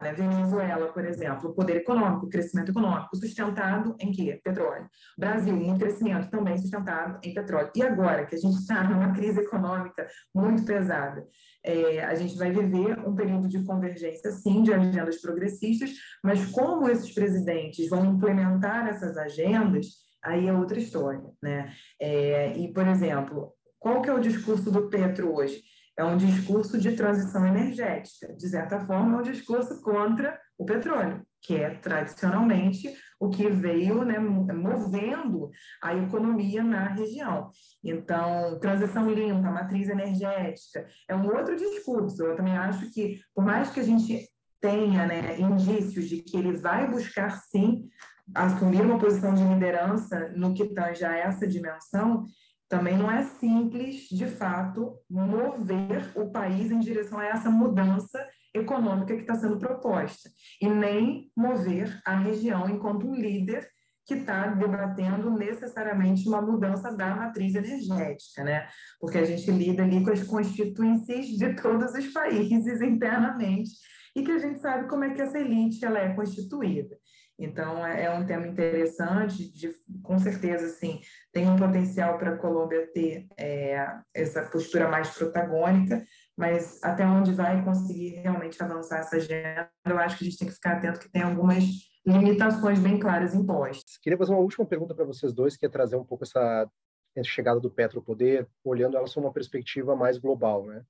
né? 0.00 0.12
Venezuela, 0.12 0.92
por 0.92 1.04
exemplo, 1.04 1.54
poder 1.54 1.76
econômico, 1.76 2.28
crescimento 2.28 2.70
econômico, 2.70 3.16
sustentado 3.16 3.96
em 3.98 4.12
quê? 4.12 4.40
Petróleo. 4.42 4.88
Brasil, 5.18 5.54
um 5.54 5.78
crescimento 5.78 6.30
também 6.30 6.56
sustentado 6.56 7.18
em 7.22 7.34
petróleo. 7.34 7.70
E 7.74 7.82
agora 7.82 8.24
que 8.26 8.34
a 8.34 8.38
gente 8.38 8.56
está 8.58 8.82
numa 8.84 9.12
crise 9.12 9.40
econômica 9.40 10.06
muito 10.34 10.64
pesada, 10.64 11.26
é, 11.64 12.04
a 12.04 12.14
gente 12.14 12.36
vai 12.36 12.50
viver 12.50 12.98
um 13.06 13.14
período 13.14 13.48
de 13.48 13.64
convergência, 13.64 14.30
sim, 14.30 14.62
de 14.62 14.72
agendas 14.72 15.20
progressistas, 15.20 15.90
mas 16.22 16.44
como 16.46 16.88
esses 16.88 17.12
presidentes 17.12 17.88
vão 17.88 18.04
implementar 18.04 18.88
essas 18.88 19.16
agendas, 19.16 19.86
aí 20.22 20.48
é 20.48 20.52
outra 20.52 20.78
história, 20.78 21.22
né? 21.42 21.72
É, 22.00 22.56
e, 22.56 22.72
por 22.72 22.86
exemplo, 22.86 23.52
qual 23.78 24.00
que 24.00 24.08
é 24.08 24.14
o 24.14 24.20
discurso 24.20 24.70
do 24.70 24.88
Petro 24.88 25.34
hoje? 25.34 25.60
É 26.02 26.04
um 26.04 26.16
discurso 26.16 26.78
de 26.78 26.92
transição 26.92 27.46
energética. 27.46 28.34
De 28.34 28.48
certa 28.48 28.80
forma, 28.80 29.16
é 29.16 29.20
um 29.20 29.22
discurso 29.22 29.80
contra 29.80 30.38
o 30.58 30.64
petróleo, 30.64 31.22
que 31.40 31.54
é 31.54 31.70
tradicionalmente 31.70 32.92
o 33.18 33.30
que 33.30 33.48
veio 33.48 34.04
né, 34.04 34.18
movendo 34.18 35.50
a 35.82 35.94
economia 35.94 36.62
na 36.62 36.88
região. 36.88 37.50
Então, 37.82 38.58
transição 38.60 39.10
limpa, 39.10 39.50
matriz 39.50 39.88
energética, 39.88 40.86
é 41.08 41.14
um 41.14 41.26
outro 41.26 41.56
discurso. 41.56 42.22
Eu 42.22 42.36
também 42.36 42.56
acho 42.56 42.90
que, 42.90 43.20
por 43.34 43.44
mais 43.44 43.70
que 43.70 43.80
a 43.80 43.84
gente 43.84 44.28
tenha 44.60 45.06
né, 45.06 45.40
indícios 45.40 46.08
de 46.08 46.18
que 46.18 46.36
ele 46.36 46.56
vai 46.56 46.88
buscar, 46.90 47.30
sim, 47.30 47.88
assumir 48.34 48.82
uma 48.82 48.98
posição 48.98 49.34
de 49.34 49.42
liderança 49.42 50.32
no 50.36 50.54
que 50.54 50.72
tange 50.72 51.04
a 51.04 51.16
essa 51.16 51.46
dimensão, 51.46 52.24
também 52.72 52.96
não 52.96 53.10
é 53.10 53.22
simples, 53.22 54.08
de 54.08 54.26
fato, 54.26 54.98
mover 55.10 56.10
o 56.14 56.30
país 56.30 56.70
em 56.70 56.80
direção 56.80 57.18
a 57.18 57.26
essa 57.26 57.50
mudança 57.50 58.26
econômica 58.54 59.14
que 59.14 59.20
está 59.20 59.34
sendo 59.34 59.58
proposta, 59.58 60.30
e 60.58 60.66
nem 60.66 61.30
mover 61.36 62.00
a 62.06 62.16
região 62.16 62.66
enquanto 62.70 63.06
um 63.06 63.14
líder 63.14 63.68
que 64.06 64.14
está 64.14 64.46
debatendo 64.46 65.30
necessariamente 65.32 66.26
uma 66.26 66.40
mudança 66.40 66.96
da 66.96 67.14
matriz 67.14 67.54
energética, 67.54 68.42
né? 68.42 68.66
Porque 68.98 69.18
a 69.18 69.24
gente 69.26 69.50
lida 69.50 69.82
ali 69.82 70.02
com 70.02 70.10
as 70.10 70.22
constituintes 70.22 71.26
de 71.36 71.54
todos 71.54 71.92
os 71.92 72.06
países 72.06 72.80
internamente 72.80 73.70
e 74.16 74.22
que 74.22 74.32
a 74.32 74.38
gente 74.38 74.60
sabe 74.60 74.88
como 74.88 75.04
é 75.04 75.10
que 75.10 75.20
essa 75.20 75.38
elite 75.38 75.84
ela 75.84 75.98
é 75.98 76.14
constituída. 76.14 76.96
Então, 77.38 77.84
é, 77.84 78.04
é 78.04 78.10
um 78.10 78.24
tema 78.24 78.46
interessante, 78.46 79.52
de, 79.52 79.72
com 80.02 80.18
certeza, 80.18 80.66
assim, 80.66 81.00
tem 81.32 81.48
um 81.48 81.56
potencial 81.56 82.18
para 82.18 82.34
a 82.34 82.38
Colômbia 82.38 82.86
ter 82.92 83.26
é, 83.38 83.86
essa 84.14 84.42
postura 84.42 84.88
mais 84.88 85.10
protagônica, 85.16 86.04
mas 86.36 86.82
até 86.82 87.04
onde 87.06 87.32
vai 87.32 87.64
conseguir 87.64 88.20
realmente 88.20 88.62
avançar 88.62 89.00
essa 89.00 89.16
agenda, 89.16 89.70
eu 89.86 89.98
acho 89.98 90.18
que 90.18 90.24
a 90.24 90.28
gente 90.28 90.38
tem 90.38 90.48
que 90.48 90.54
ficar 90.54 90.76
atento 90.76 91.00
que 91.00 91.10
tem 91.10 91.22
algumas 91.22 91.64
limitações 92.06 92.78
bem 92.80 92.98
claras 92.98 93.34
impostas. 93.34 93.96
Queria 93.98 94.18
fazer 94.18 94.32
uma 94.32 94.40
última 94.40 94.66
pergunta 94.66 94.94
para 94.94 95.04
vocês 95.04 95.32
dois, 95.32 95.56
que 95.56 95.66
é 95.66 95.68
trazer 95.68 95.96
um 95.96 96.04
pouco 96.04 96.24
essa, 96.24 96.68
essa 97.14 97.28
chegada 97.28 97.60
do 97.60 97.70
Petro 97.70 97.98
ao 97.98 98.04
poder, 98.04 98.48
olhando 98.64 98.96
ela 98.96 99.06
sob 99.06 99.26
uma 99.26 99.32
perspectiva 99.32 99.94
mais 99.96 100.18
global, 100.18 100.66
né? 100.66 100.82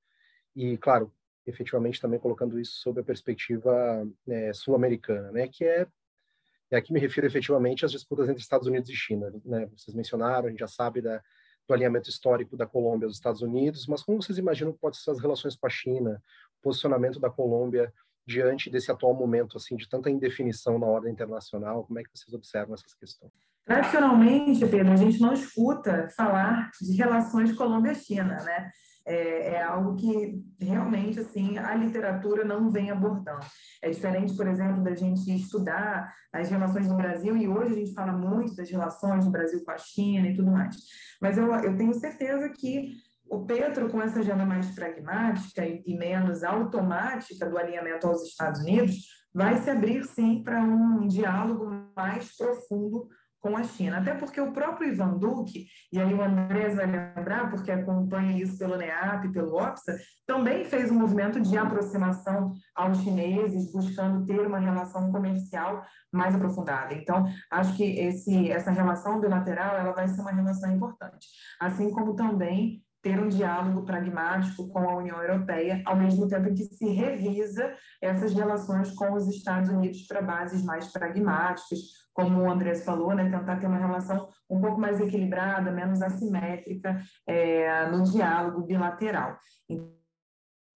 E, 0.55 0.77
claro, 0.79 1.13
efetivamente 1.47 2.01
também 2.01 2.21
colocando 2.21 2.59
isso 2.59 2.75
sob 2.77 3.01
a 3.01 3.05
perspectiva 3.05 4.07
né, 4.27 4.53
sul-americana, 4.53 5.33
né? 5.33 5.49
Que 5.49 5.65
é 5.65 5.87
e 6.73 6.77
aqui 6.77 6.91
me 6.91 6.99
refiro 6.99 7.27
efetivamente 7.27 7.85
às 7.85 7.93
disputas 7.93 8.29
entre 8.29 8.41
Estados 8.41 8.67
Unidos 8.67 8.89
e 8.89 8.95
China. 8.95 9.31
Né? 9.45 9.69
Vocês 9.77 9.95
mencionaram, 9.95 10.47
a 10.47 10.51
gente 10.51 10.61
já 10.61 10.67
sabe 10.67 11.03
da, 11.03 11.23
do 11.69 11.75
alinhamento 11.75 12.09
histórico 12.09 12.57
da 12.57 12.67
Colômbia 12.67 13.07
aos 13.07 13.15
Estados 13.15 13.43
Unidos, 13.43 13.87
mas 13.87 14.03
como 14.03 14.23
vocês 14.23 14.39
imaginam 14.39 14.73
que 14.73 14.79
pode 14.79 14.97
ser 14.97 15.11
as 15.11 15.21
relações 15.21 15.55
com 15.55 15.67
a 15.67 15.71
China, 15.71 16.23
o 16.59 16.63
posicionamento 16.63 17.21
da 17.21 17.29
Colômbia 17.29 17.93
diante 18.27 18.71
desse 18.71 18.91
atual 18.91 19.13
momento 19.15 19.59
assim 19.59 19.77
de 19.77 19.87
tanta 19.87 20.09
indefinição 20.09 20.79
na 20.79 20.87
ordem 20.87 21.13
internacional? 21.13 21.85
Como 21.85 21.99
é 21.99 22.03
que 22.03 22.11
vocês 22.15 22.33
observam 22.33 22.75
essas 22.75 22.95
questões? 22.95 23.33
Tradicionalmente, 23.67 24.67
Pedro, 24.67 24.93
a 24.93 24.97
gente 24.97 25.21
não 25.21 25.35
escuta 25.35 26.09
falar 26.17 26.71
de 26.81 26.97
relações 26.97 27.53
Colômbia-China, 27.53 28.43
né? 28.43 28.71
É, 29.05 29.55
é, 29.55 29.63
algo 29.63 29.97
que 29.97 30.45
realmente 30.61 31.21
assim 31.21 31.59
a 31.59 31.75
literatura 31.75 32.45
não 32.45 32.71
vem 32.71 32.91
abordando. 32.91 33.45
É 33.83 33.91
diferente, 33.91 34.37
por 34.37 34.47
exemplo, 34.47 34.83
da 34.83 34.95
gente 34.95 35.35
estudar 35.35 36.13
as 36.33 36.49
relações 36.49 36.89
do 36.89 36.97
Brasil, 36.97 37.37
e 37.37 37.49
hoje 37.49 37.73
a 37.73 37.77
gente 37.77 37.95
fala 37.95 38.13
muito 38.13 38.55
das 38.55 38.71
relações 38.71 39.25
do 39.25 39.31
Brasil 39.31 39.63
com 39.65 39.71
a 39.71 39.79
China 39.79 40.29
e 40.29 40.35
tudo 40.35 40.51
mais. 40.51 40.77
Mas 41.21 41.37
eu, 41.37 41.53
eu 41.57 41.77
tenho 41.77 41.95
certeza 41.95 42.49
que 42.51 42.93
o 43.29 43.47
Petro, 43.47 43.89
com 43.89 44.01
essa 44.01 44.21
agenda 44.21 44.45
mais 44.45 44.75
pragmática 44.75 45.65
e, 45.65 45.83
e 45.87 45.97
menos 45.97 46.45
automática 46.45 47.49
do 47.49 47.57
alinhamento 47.57 48.07
aos 48.07 48.23
Estados 48.23 48.61
Unidos, 48.61 48.95
vai 49.35 49.57
se 49.57 49.71
abrir 49.71 50.05
sim 50.05 50.43
para 50.43 50.63
um 50.63 51.07
diálogo 51.07 51.71
mais 51.97 52.37
profundo 52.37 53.09
com 53.43 53.57
a 53.57 53.65
China. 53.65 53.99
Até 53.99 54.15
porque 54.15 54.41
o 54.41 54.53
próprio 54.53 54.89
Ivan 54.89 55.19
Duque, 55.19 55.67
e 55.93 56.01
aí 56.01 56.15
o 56.15 56.23
Andrés 56.23 56.77
vai 56.77 56.87
lembrar, 56.87 57.51
porque 57.51 57.73
acompanha 57.73 58.41
isso 58.41 58.57
pelo 58.57 58.77
NEAP, 58.77 59.33
pelo 59.33 59.61
OPSA, 59.61 59.99
também 60.25 60.65
fez 60.65 60.91
um 60.91 60.99
movimento 60.99 61.41
de 61.41 61.59
aproximação 61.59 62.53
aos 62.75 62.99
chineses, 62.99 63.73
buscando 63.73 64.25
ter 64.25 64.47
uma 64.47 64.61
relação 64.61 65.11
comercial 65.11 65.85
mais 66.13 66.35
aprofundada. 66.35 66.95
Então, 66.95 67.27
acho 67.51 67.77
que 67.77 67.83
esse, 67.83 68.51
essa 68.51 68.71
relação 68.71 69.21
bilateral 69.21 69.77
ela 69.77 69.93
vai 69.93 70.07
ser 70.07 70.21
uma 70.21 70.31
relação 70.31 70.71
importante. 70.73 71.27
Assim 71.61 71.91
como 71.91 72.15
também 72.15 72.81
ter 73.03 73.19
um 73.19 73.29
diálogo 73.29 73.85
pragmático 73.85 74.69
com 74.69 74.79
a 74.89 74.97
União 74.97 75.21
Europeia, 75.21 75.83
ao 75.85 75.97
mesmo 75.97 76.29
tempo 76.29 76.49
em 76.49 76.55
que 76.55 76.63
se 76.63 76.89
revisa 76.91 77.75
essas 78.01 78.33
relações 78.33 78.93
com 78.93 79.13
os 79.15 79.27
Estados 79.27 79.69
Unidos 79.69 80.07
para 80.07 80.23
bases 80.23 80.65
mais 80.65 80.87
pragmáticas, 80.93 82.02
como 82.13 82.43
o 82.43 82.51
Andrés 82.51 82.85
falou, 82.85 83.15
né, 83.15 83.29
tentar 83.31 83.57
ter 83.57 83.67
uma 83.67 83.79
relação 83.79 84.29
um 84.49 84.61
pouco 84.61 84.81
mais 84.81 85.01
equilibrada, 85.01 85.71
menos 85.71 86.03
assimétrica 86.03 87.01
é, 87.27 87.87
no 87.87 88.03
diálogo 88.05 88.63
bilateral. 88.63 89.39
Então, 89.69 89.93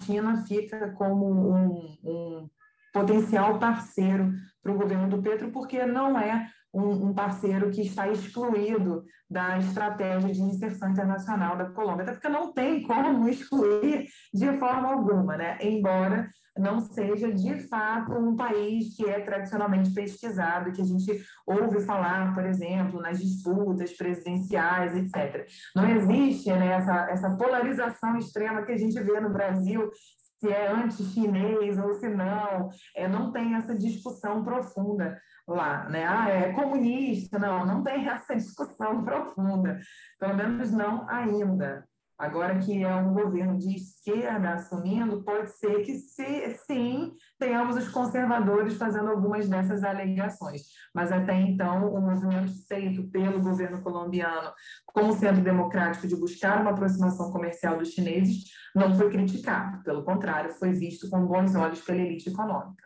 a 0.01 0.05
China 0.05 0.45
fica 0.47 0.93
como 0.93 1.27
um, 1.27 1.97
um 2.05 2.49
potencial 2.93 3.59
parceiro 3.59 4.33
para 4.63 4.73
o 4.73 4.79
governo 4.79 5.09
do 5.09 5.23
Petro, 5.23 5.51
porque 5.51 5.85
não 5.85 6.19
é 6.19 6.51
um, 6.77 7.09
um, 7.09 7.15
parceiro 7.15 7.71
que 7.71 7.81
está 7.81 8.09
excluído 8.09 9.05
da 9.29 9.59
estratégia 9.59 10.33
de 10.33 10.43
inserção 10.43 10.91
internacional 10.91 11.57
da 11.57 11.71
Colômbia, 11.71 12.03
até 12.03 12.13
porque 12.13 12.29
não 12.29 12.53
tem 12.53 12.83
como 12.83 13.29
excluir 13.29 14.07
de 14.33 14.59
forma 14.59 14.93
alguma, 14.93 15.37
né? 15.37 15.59
embora 15.61 16.29
não 16.59 16.81
seja 16.81 17.33
de 17.33 17.59
fato 17.69 18.13
um 18.13 18.35
país 18.35 18.97
que 18.97 19.05
é 19.05 19.21
tradicionalmente 19.21 19.93
pesquisado, 19.93 20.73
que 20.73 20.81
a 20.81 20.85
gente 20.85 21.23
ouve 21.47 21.81
falar, 21.81 22.35
por 22.35 22.47
exemplo, 22.47 23.01
nas 23.01 23.19
disputas 23.19 23.95
presidenciais, 23.95 24.95
etc. 24.95 25.47
Não 25.75 25.89
existe 25.89 26.51
né, 26.51 26.69
essa, 26.69 27.11
essa 27.11 27.37
polarização 27.37 28.17
extrema 28.17 28.65
que 28.65 28.73
a 28.73 28.79
gente 28.79 28.99
vê 29.01 29.21
no 29.21 29.33
Brasil 29.33 29.91
se 30.39 30.49
é 30.49 30.69
anti-chinês 30.71 31.79
ou 31.79 31.95
se 31.95 32.09
não, 32.09 32.69
é, 32.95 33.09
não 33.09 33.33
tem 33.33 33.55
essa 33.55 33.75
discussão 33.75 34.45
profunda 34.45 35.19
lá, 35.47 35.89
né? 35.89 36.07
Ah, 36.07 36.29
é 36.29 36.53
comunista, 36.53 37.39
não, 37.39 37.65
não 37.65 37.83
tem 37.83 38.09
essa 38.09 38.35
discussão 38.35 39.03
profunda, 39.05 39.79
pelo 40.19 40.35
menos 40.35 40.71
não 40.71 41.09
ainda. 41.09 41.87
Agora 42.19 42.59
que 42.59 42.83
é 42.83 42.95
um 42.95 43.13
governo 43.13 43.59
de 43.59 43.77
esquerda 43.77 44.55
assumindo, 44.55 45.23
pode 45.23 45.51
ser 45.51 45.83
que 45.83 45.97
se, 45.97 46.57
sim 46.67 47.13
tenhamos 47.39 47.77
os 47.77 47.91
conservadores 47.91 48.79
fazendo 48.79 49.11
algumas 49.11 49.47
dessas 49.47 49.85
alegações. 49.85 50.63
Mas 50.95 51.13
até 51.13 51.35
então, 51.35 51.93
o 51.93 52.01
movimento 52.01 52.51
feito 52.67 53.07
pelo 53.11 53.43
governo 53.43 53.83
colombiano 53.83 54.51
como 54.87 55.13
centro 55.13 55.45
democrático 55.45 56.09
de 56.09 56.17
buscar 56.17 56.63
uma 56.63 56.71
aproximação 56.71 57.31
comercial 57.31 57.77
dos 57.77 57.91
chineses 57.91 58.45
não 58.75 58.95
foi 58.95 59.11
criticado. 59.11 59.83
Pelo 59.83 60.03
contrário, 60.03 60.55
foi 60.55 60.73
visto 60.73 61.11
com 61.11 61.27
bons 61.27 61.55
olhos 61.55 61.83
pela 61.83 62.01
elite 62.01 62.31
econômica 62.31 62.86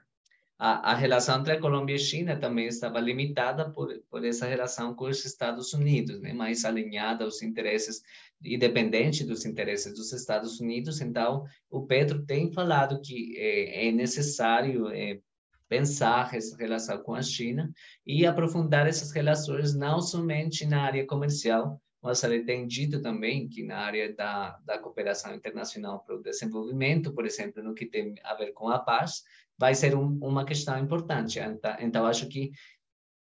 a, 0.63 0.91
a, 0.91 0.95
relação 0.95 1.41
entre 1.41 1.55
a 1.55 1.59
Colômbia 1.59 1.97
e 1.97 1.99
China 1.99 2.37
também 2.37 2.67
estava 2.67 3.01
limitada 3.01 3.71
por, 3.71 3.99
por 4.11 4.23
essa 4.23 4.45
relação 4.45 4.95
com 4.95 5.07
os 5.07 5.25
Estados 5.25 5.73
Unidos, 5.73 6.21
né? 6.21 6.35
mais 6.35 6.67
alinhada 6.67 7.25
aos 7.25 7.41
interesses, 7.41 8.03
independente 8.45 9.25
dos 9.25 9.47
interesses 9.47 9.95
dos 9.95 10.13
Estados 10.13 10.61
Unidos. 10.61 11.01
Então, 11.01 11.47
o 11.71 11.87
Pedro 11.87 12.27
tem 12.27 12.53
falado 12.53 13.01
que 13.01 13.35
é, 13.39 13.89
é 13.89 13.91
necessário 13.91 14.89
é, 14.89 15.19
pensar 15.67 16.35
essa 16.35 16.55
relação 16.59 17.03
com 17.03 17.15
a 17.15 17.23
China 17.23 17.73
e 18.07 18.27
aprofundar 18.27 18.87
essas 18.87 19.13
relações 19.13 19.75
não 19.75 20.03
somente 20.03 20.67
na 20.67 20.83
área 20.83 21.07
comercial, 21.07 21.81
mas 22.03 22.23
ele 22.23 22.45
tem 22.45 22.67
dito 22.67 23.01
também 23.01 23.49
que 23.49 23.63
na 23.63 23.79
área 23.79 24.15
da, 24.15 24.59
da 24.65 24.79
cooperação 24.79 25.35
internacional 25.35 26.01
para 26.01 26.17
o 26.17 26.23
desenvolvimento, 26.23 27.15
por 27.15 27.25
exemplo, 27.25 27.63
no 27.63 27.75
que 27.75 27.87
tem 27.87 28.15
a 28.25 28.35
ver 28.35 28.53
com 28.53 28.69
a 28.69 28.79
paz, 28.79 29.23
vai 29.61 29.75
ser 29.75 29.95
um, 29.95 30.19
uma 30.23 30.47
questão 30.47 30.79
importante. 30.79 31.39
Então, 31.81 32.07
acho 32.07 32.27
que 32.29 32.51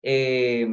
é, 0.05 0.65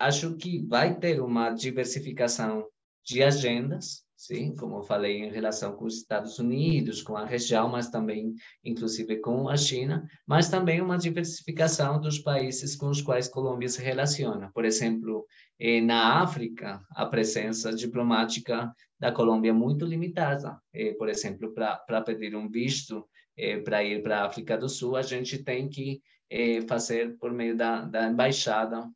acho 0.00 0.36
que 0.36 0.66
vai 0.66 0.98
ter 0.98 1.20
uma 1.20 1.50
diversificação 1.50 2.66
de 3.04 3.22
agendas, 3.22 4.02
sim, 4.16 4.54
como 4.56 4.78
eu 4.78 4.82
falei 4.82 5.22
em 5.22 5.30
relação 5.30 5.76
com 5.76 5.84
os 5.84 5.98
Estados 5.98 6.40
Unidos, 6.40 7.00
com 7.00 7.16
a 7.16 7.24
região, 7.24 7.68
mas 7.68 7.88
também 7.88 8.34
inclusive 8.64 9.18
com 9.20 9.48
a 9.48 9.56
China, 9.56 10.06
mas 10.26 10.50
também 10.50 10.82
uma 10.82 10.98
diversificação 10.98 12.00
dos 12.00 12.18
países 12.18 12.74
com 12.74 12.88
os 12.88 13.00
quais 13.00 13.28
Colômbia 13.28 13.68
se 13.68 13.80
relaciona. 13.80 14.50
Por 14.52 14.64
exemplo, 14.64 15.24
eh, 15.60 15.80
na 15.80 16.20
África, 16.20 16.82
a 16.90 17.06
presença 17.06 17.72
diplomática 17.72 18.74
da 18.98 19.12
Colômbia 19.12 19.50
é 19.50 19.54
muito 19.54 19.86
limitada. 19.86 20.60
Eh, 20.74 20.92
por 20.94 21.08
exemplo, 21.08 21.54
para 21.54 22.02
pedir 22.02 22.34
um 22.34 22.50
visto 22.50 23.08
eh, 23.38 23.58
para 23.60 23.82
ir 23.84 24.02
para 24.02 24.20
a 24.20 24.26
África 24.26 24.58
do 24.58 24.68
Sul, 24.68 24.96
a 24.96 25.02
gente 25.02 25.42
tem 25.42 25.68
que 25.68 26.02
eh, 26.30 26.60
fazer 26.68 27.16
por 27.18 27.32
meio 27.32 27.56
da, 27.56 27.82
da 27.82 28.08
embaixada 28.08 28.90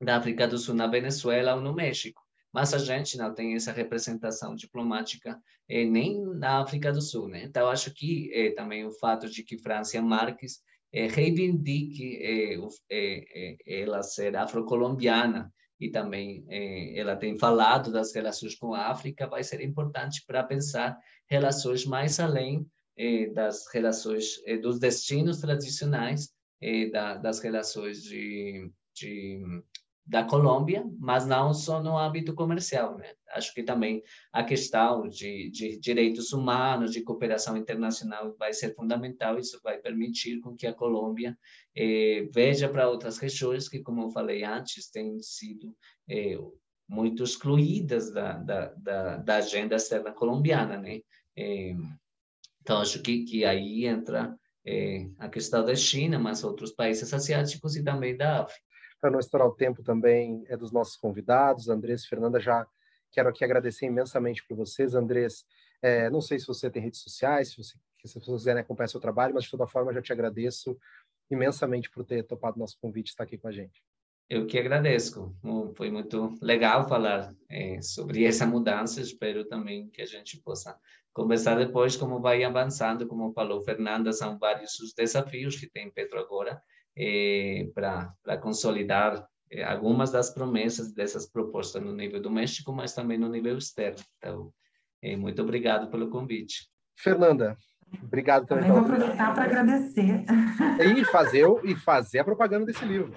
da 0.00 0.16
África 0.16 0.46
do 0.46 0.58
Sul 0.58 0.74
na 0.74 0.86
Venezuela 0.86 1.54
ou 1.54 1.60
no 1.60 1.74
México. 1.74 2.22
Mas 2.52 2.72
a 2.72 2.78
gente 2.78 3.18
não 3.18 3.34
tem 3.34 3.54
essa 3.54 3.72
representação 3.72 4.54
diplomática 4.54 5.40
eh, 5.68 5.84
nem 5.84 6.22
na 6.24 6.60
África 6.60 6.92
do 6.92 7.02
Sul, 7.02 7.28
né? 7.28 7.44
Então 7.44 7.68
acho 7.68 7.92
que 7.92 8.30
eh, 8.32 8.50
também 8.52 8.86
o 8.86 8.92
fato 8.92 9.28
de 9.28 9.42
que 9.42 9.58
Francia 9.58 10.00
Marques 10.00 10.62
eh, 10.92 11.06
reivindique 11.08 12.16
eh, 12.22 12.58
eh, 12.90 13.24
eh, 13.34 13.82
ela 13.82 14.02
ser 14.02 14.36
afrocolombiana 14.36 15.52
e 15.80 15.90
também 15.90 16.44
ela 16.96 17.14
tem 17.14 17.38
falado 17.38 17.92
das 17.92 18.12
relações 18.12 18.56
com 18.56 18.74
a 18.74 18.88
África, 18.88 19.28
vai 19.28 19.44
ser 19.44 19.60
importante 19.60 20.24
para 20.26 20.42
pensar 20.42 20.98
relações 21.28 21.84
mais 21.86 22.18
além 22.18 22.66
eh, 22.66 22.68
das 23.32 23.66
relações, 23.72 24.42
eh, 24.44 24.56
dos 24.58 24.78
destinos 24.78 25.40
tradicionais 25.40 26.32
eh, 26.60 26.90
da, 26.90 27.14
das 27.14 27.38
relações 27.40 28.02
de, 28.02 28.70
de, 28.94 29.40
da 30.04 30.24
Colômbia, 30.24 30.84
mas 30.98 31.26
não 31.26 31.54
só 31.54 31.82
no 31.82 31.96
âmbito 31.96 32.34
comercial. 32.34 32.98
Né? 32.98 33.12
Acho 33.34 33.54
que 33.54 33.62
também 33.62 34.02
a 34.32 34.42
questão 34.42 35.08
de, 35.08 35.50
de 35.50 35.78
direitos 35.78 36.32
humanos, 36.32 36.92
de 36.92 37.02
cooperação 37.02 37.56
internacional 37.56 38.34
vai 38.36 38.52
ser 38.52 38.74
fundamental. 38.74 39.38
Isso 39.38 39.60
vai 39.62 39.78
permitir 39.78 40.40
com 40.40 40.56
que 40.56 40.66
a 40.66 40.74
Colômbia 40.74 41.38
eh, 41.76 42.28
veja 42.34 42.68
para 42.68 42.88
outras 42.88 43.18
regiões 43.18 43.68
que, 43.68 43.80
como 43.80 44.02
eu 44.02 44.10
falei 44.10 44.42
antes, 44.42 44.90
têm 44.90 45.20
sido 45.20 45.76
eh, 46.08 46.38
muito 46.88 47.22
excluídas 47.22 48.10
da, 48.10 48.32
da, 48.38 48.74
da, 48.74 49.16
da 49.18 49.36
agenda 49.36 49.76
externa 49.76 50.10
colombiana, 50.10 50.78
né? 50.78 51.00
Eh, 51.36 51.76
então, 52.68 52.82
acho 52.82 53.00
que, 53.00 53.24
que 53.24 53.46
aí 53.46 53.86
entra 53.86 54.38
é, 54.62 55.08
a 55.18 55.26
questão 55.26 55.64
da 55.64 55.74
China, 55.74 56.18
mas 56.18 56.44
outros 56.44 56.70
países 56.70 57.14
asiáticos 57.14 57.74
e 57.76 57.82
também 57.82 58.14
da 58.14 58.42
África. 58.42 58.60
Para 59.00 59.10
não 59.10 59.18
estourar 59.18 59.48
o 59.48 59.54
tempo 59.54 59.82
também 59.82 60.44
é 60.48 60.54
dos 60.54 60.70
nossos 60.70 60.94
convidados, 60.94 61.70
Andrés 61.70 62.02
e 62.02 62.08
Fernanda, 62.08 62.38
já 62.38 62.66
quero 63.10 63.30
aqui 63.30 63.42
agradecer 63.42 63.86
imensamente 63.86 64.44
por 64.46 64.54
vocês. 64.54 64.94
Andrés, 64.94 65.46
é, 65.80 66.10
não 66.10 66.20
sei 66.20 66.38
se 66.38 66.46
você 66.46 66.70
tem 66.70 66.82
redes 66.82 67.00
sociais, 67.00 67.52
se, 67.52 67.56
você, 67.56 67.72
se 68.04 68.12
vocês 68.20 68.26
quiserem 68.26 68.60
acompanhar 68.60 68.88
seu 68.88 69.00
trabalho, 69.00 69.32
mas 69.32 69.44
de 69.44 69.50
toda 69.50 69.66
forma 69.66 69.90
já 69.94 70.02
te 70.02 70.12
agradeço 70.12 70.76
imensamente 71.30 71.88
por 71.88 72.04
ter 72.04 72.22
topado 72.24 72.58
nosso 72.58 72.76
convite 72.78 73.08
e 73.08 73.10
estar 73.12 73.24
aqui 73.24 73.38
com 73.38 73.48
a 73.48 73.52
gente. 73.52 73.82
Eu 74.28 74.46
que 74.46 74.58
agradeço. 74.58 75.34
Foi 75.74 75.90
muito 75.90 76.34
legal 76.42 76.86
falar 76.86 77.34
é, 77.48 77.80
sobre 77.80 78.26
essa 78.26 78.46
mudança. 78.46 79.00
Espero 79.00 79.46
também 79.46 79.88
que 79.88 80.02
a 80.02 80.06
gente 80.06 80.36
possa 80.42 80.78
conversar 81.12 81.56
depois 81.56 81.96
como 81.96 82.20
vai 82.20 82.44
avançando. 82.44 83.06
Como 83.06 83.32
falou 83.32 83.60
Fernanda, 83.62 84.12
são 84.12 84.38
vários 84.38 84.78
os 84.80 84.92
desafios 84.94 85.56
que 85.56 85.68
tem 85.68 85.90
Petro 85.90 86.18
agora 86.18 86.60
é, 86.96 87.68
para 87.74 88.38
consolidar 88.40 89.26
é, 89.50 89.64
algumas 89.64 90.10
das 90.10 90.30
promessas 90.30 90.92
dessas 90.92 91.30
propostas 91.30 91.82
no 91.82 91.92
nível 91.92 92.20
doméstico, 92.20 92.72
mas 92.72 92.94
também 92.94 93.18
no 93.18 93.28
nível 93.28 93.56
externo. 93.56 94.02
Então, 94.18 94.52
é, 95.02 95.16
muito 95.16 95.40
obrigado 95.42 95.90
pelo 95.90 96.10
convite. 96.10 96.68
Fernanda, 96.98 97.56
obrigado 98.02 98.46
também. 98.46 98.66
Também 98.66 98.82
vou 98.82 98.92
aproveitar 98.92 99.34
para 99.34 99.44
agradecer. 99.44 100.24
E 100.80 101.04
fazer, 101.06 101.46
e 101.64 101.76
fazer 101.76 102.18
a 102.18 102.24
propaganda 102.24 102.66
desse 102.66 102.84
livro. 102.84 103.14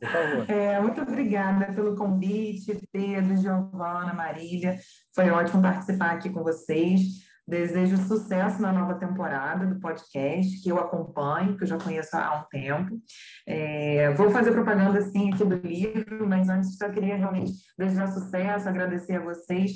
Favor. 0.00 0.50
É, 0.50 0.80
muito 0.80 1.00
obrigada 1.00 1.72
pelo 1.72 1.96
convite, 1.96 2.78
Pedro, 2.92 3.36
Giovana, 3.36 4.12
Marília. 4.12 4.78
Foi 5.14 5.28
ótimo 5.30 5.62
participar 5.62 6.12
aqui 6.12 6.30
com 6.30 6.42
vocês. 6.42 7.28
Desejo 7.46 7.96
sucesso 7.96 8.60
na 8.60 8.70
nova 8.72 8.94
temporada 8.96 9.66
do 9.66 9.80
podcast, 9.80 10.62
que 10.62 10.68
eu 10.68 10.78
acompanho, 10.78 11.56
que 11.56 11.64
eu 11.64 11.68
já 11.68 11.78
conheço 11.78 12.14
há 12.14 12.40
um 12.40 12.44
tempo. 12.50 13.00
É, 13.46 14.12
vou 14.12 14.30
fazer 14.30 14.52
propaganda, 14.52 15.00
sim, 15.00 15.32
aqui 15.32 15.44
do 15.44 15.56
livro, 15.56 16.28
mas 16.28 16.48
antes 16.50 16.76
só 16.76 16.90
queria 16.90 17.16
realmente 17.16 17.52
desejar 17.78 18.08
sucesso, 18.08 18.68
agradecer 18.68 19.14
a 19.14 19.24
vocês 19.24 19.72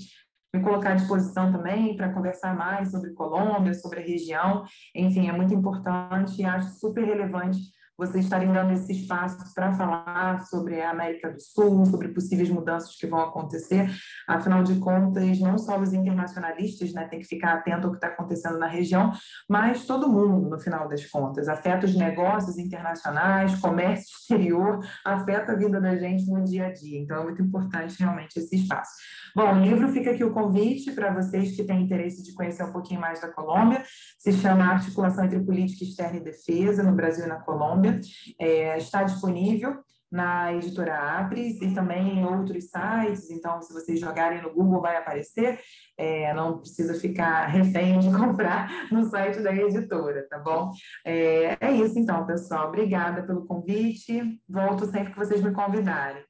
me 0.55 0.63
colocar 0.63 0.93
à 0.93 0.95
disposição 0.95 1.51
também 1.51 1.97
para 1.97 2.13
conversar 2.13 2.55
mais 2.55 2.91
sobre 2.91 3.15
Colômbia, 3.15 3.73
sobre 3.73 4.01
a 4.01 4.03
região. 4.03 4.65
Enfim, 4.95 5.29
é 5.29 5.33
muito 5.33 5.55
importante 5.55 6.43
e 6.43 6.45
acho 6.45 6.79
super 6.79 7.03
relevante 7.05 7.59
vocês 8.07 8.25
estarem 8.25 8.53
dando 8.53 8.73
esse 8.73 8.91
espaço 8.91 9.55
para 9.55 9.73
falar 9.75 10.41
sobre 10.47 10.81
a 10.81 10.91
América 10.91 11.31
do 11.31 11.41
Sul, 11.41 11.87
sobre 11.87 12.09
possíveis 12.09 12.51
mudanças 12.51 12.97
que 12.97 13.07
vão 13.07 13.21
acontecer. 13.21 13.89
Afinal 14.27 14.65
de 14.65 14.75
contas, 14.77 15.39
não 15.39 15.57
só 15.57 15.79
os 15.79 15.93
internacionalistas 15.93 16.93
né, 16.93 17.07
têm 17.07 17.21
que 17.21 17.27
ficar 17.27 17.55
atento 17.55 17.87
ao 17.87 17.93
que 17.93 17.99
está 17.99 18.09
acontecendo 18.09 18.59
na 18.59 18.67
região, 18.67 19.13
mas 19.49 19.87
todo 19.87 20.09
mundo, 20.09 20.51
no 20.51 20.59
final 20.59 20.89
das 20.89 21.07
contas. 21.07 21.49
Afeta 21.49 21.87
os 21.87 21.95
negócios 21.95 22.59
internacionais, 22.59 23.55
comércio 23.61 24.17
exterior, 24.19 24.85
afeta 25.05 25.53
a 25.53 25.57
vida 25.57 25.81
da 25.81 25.97
gente 25.97 26.29
no 26.29 26.43
dia 26.43 26.67
a 26.67 26.73
dia. 26.73 26.99
Então, 26.99 27.21
é 27.21 27.23
muito 27.23 27.41
importante 27.41 28.01
realmente 28.01 28.37
esse 28.37 28.57
espaço. 28.57 28.93
Bom, 29.35 29.55
o 29.55 29.63
livro 29.63 29.89
fica 29.89 30.11
aqui 30.11 30.25
o 30.25 30.33
convite 30.33 30.93
para 30.93 31.15
vocês 31.15 31.55
que 31.55 31.65
têm 31.65 31.83
interesse 31.83 32.23
de 32.23 32.35
conhecer 32.35 32.65
um 32.65 32.73
pouquinho 32.73 33.01
mais 33.01 33.21
da 33.21 33.29
Colômbia. 33.29 33.83
Se 34.19 34.33
chama 34.33 34.65
Articulação 34.65 35.25
entre 35.25 35.41
Política 35.41 35.85
Externa 35.85 36.19
e 36.19 36.21
Defesa 36.21 36.83
no 36.83 36.93
Brasil 36.93 37.25
e 37.25 37.29
na 37.29 37.37
Colômbia. 37.37 37.92
É, 38.39 38.77
está 38.79 39.03
disponível 39.03 39.83
na 40.13 40.53
editora 40.53 41.19
Apres 41.19 41.59
e 41.63 41.73
também 41.73 42.19
em 42.19 42.25
outros 42.25 42.65
sites. 42.65 43.31
Então, 43.31 43.63
se 43.63 43.73
vocês 43.73 43.99
jogarem 43.99 44.43
no 44.43 44.53
Google, 44.53 44.83
vai 44.83 44.97
aparecer. 44.97 45.59
É, 45.97 46.35
não 46.35 46.59
precisa 46.59 46.93
ficar 47.01 47.47
refém 47.49 47.99
de 47.99 48.13
comprar 48.13 48.93
no 48.93 49.05
site 49.05 49.41
da 49.41 49.55
editora, 49.55 50.27
tá 50.29 50.39
bom? 50.39 50.71
É, 51.03 51.57
é 51.59 51.73
isso 51.73 51.99
então, 51.99 52.27
pessoal. 52.27 52.69
Obrigada 52.69 53.23
pelo 53.23 53.47
convite. 53.47 54.39
Volto 54.47 54.85
sempre 54.85 55.13
que 55.13 55.19
vocês 55.19 55.43
me 55.43 55.53
convidarem. 55.53 56.23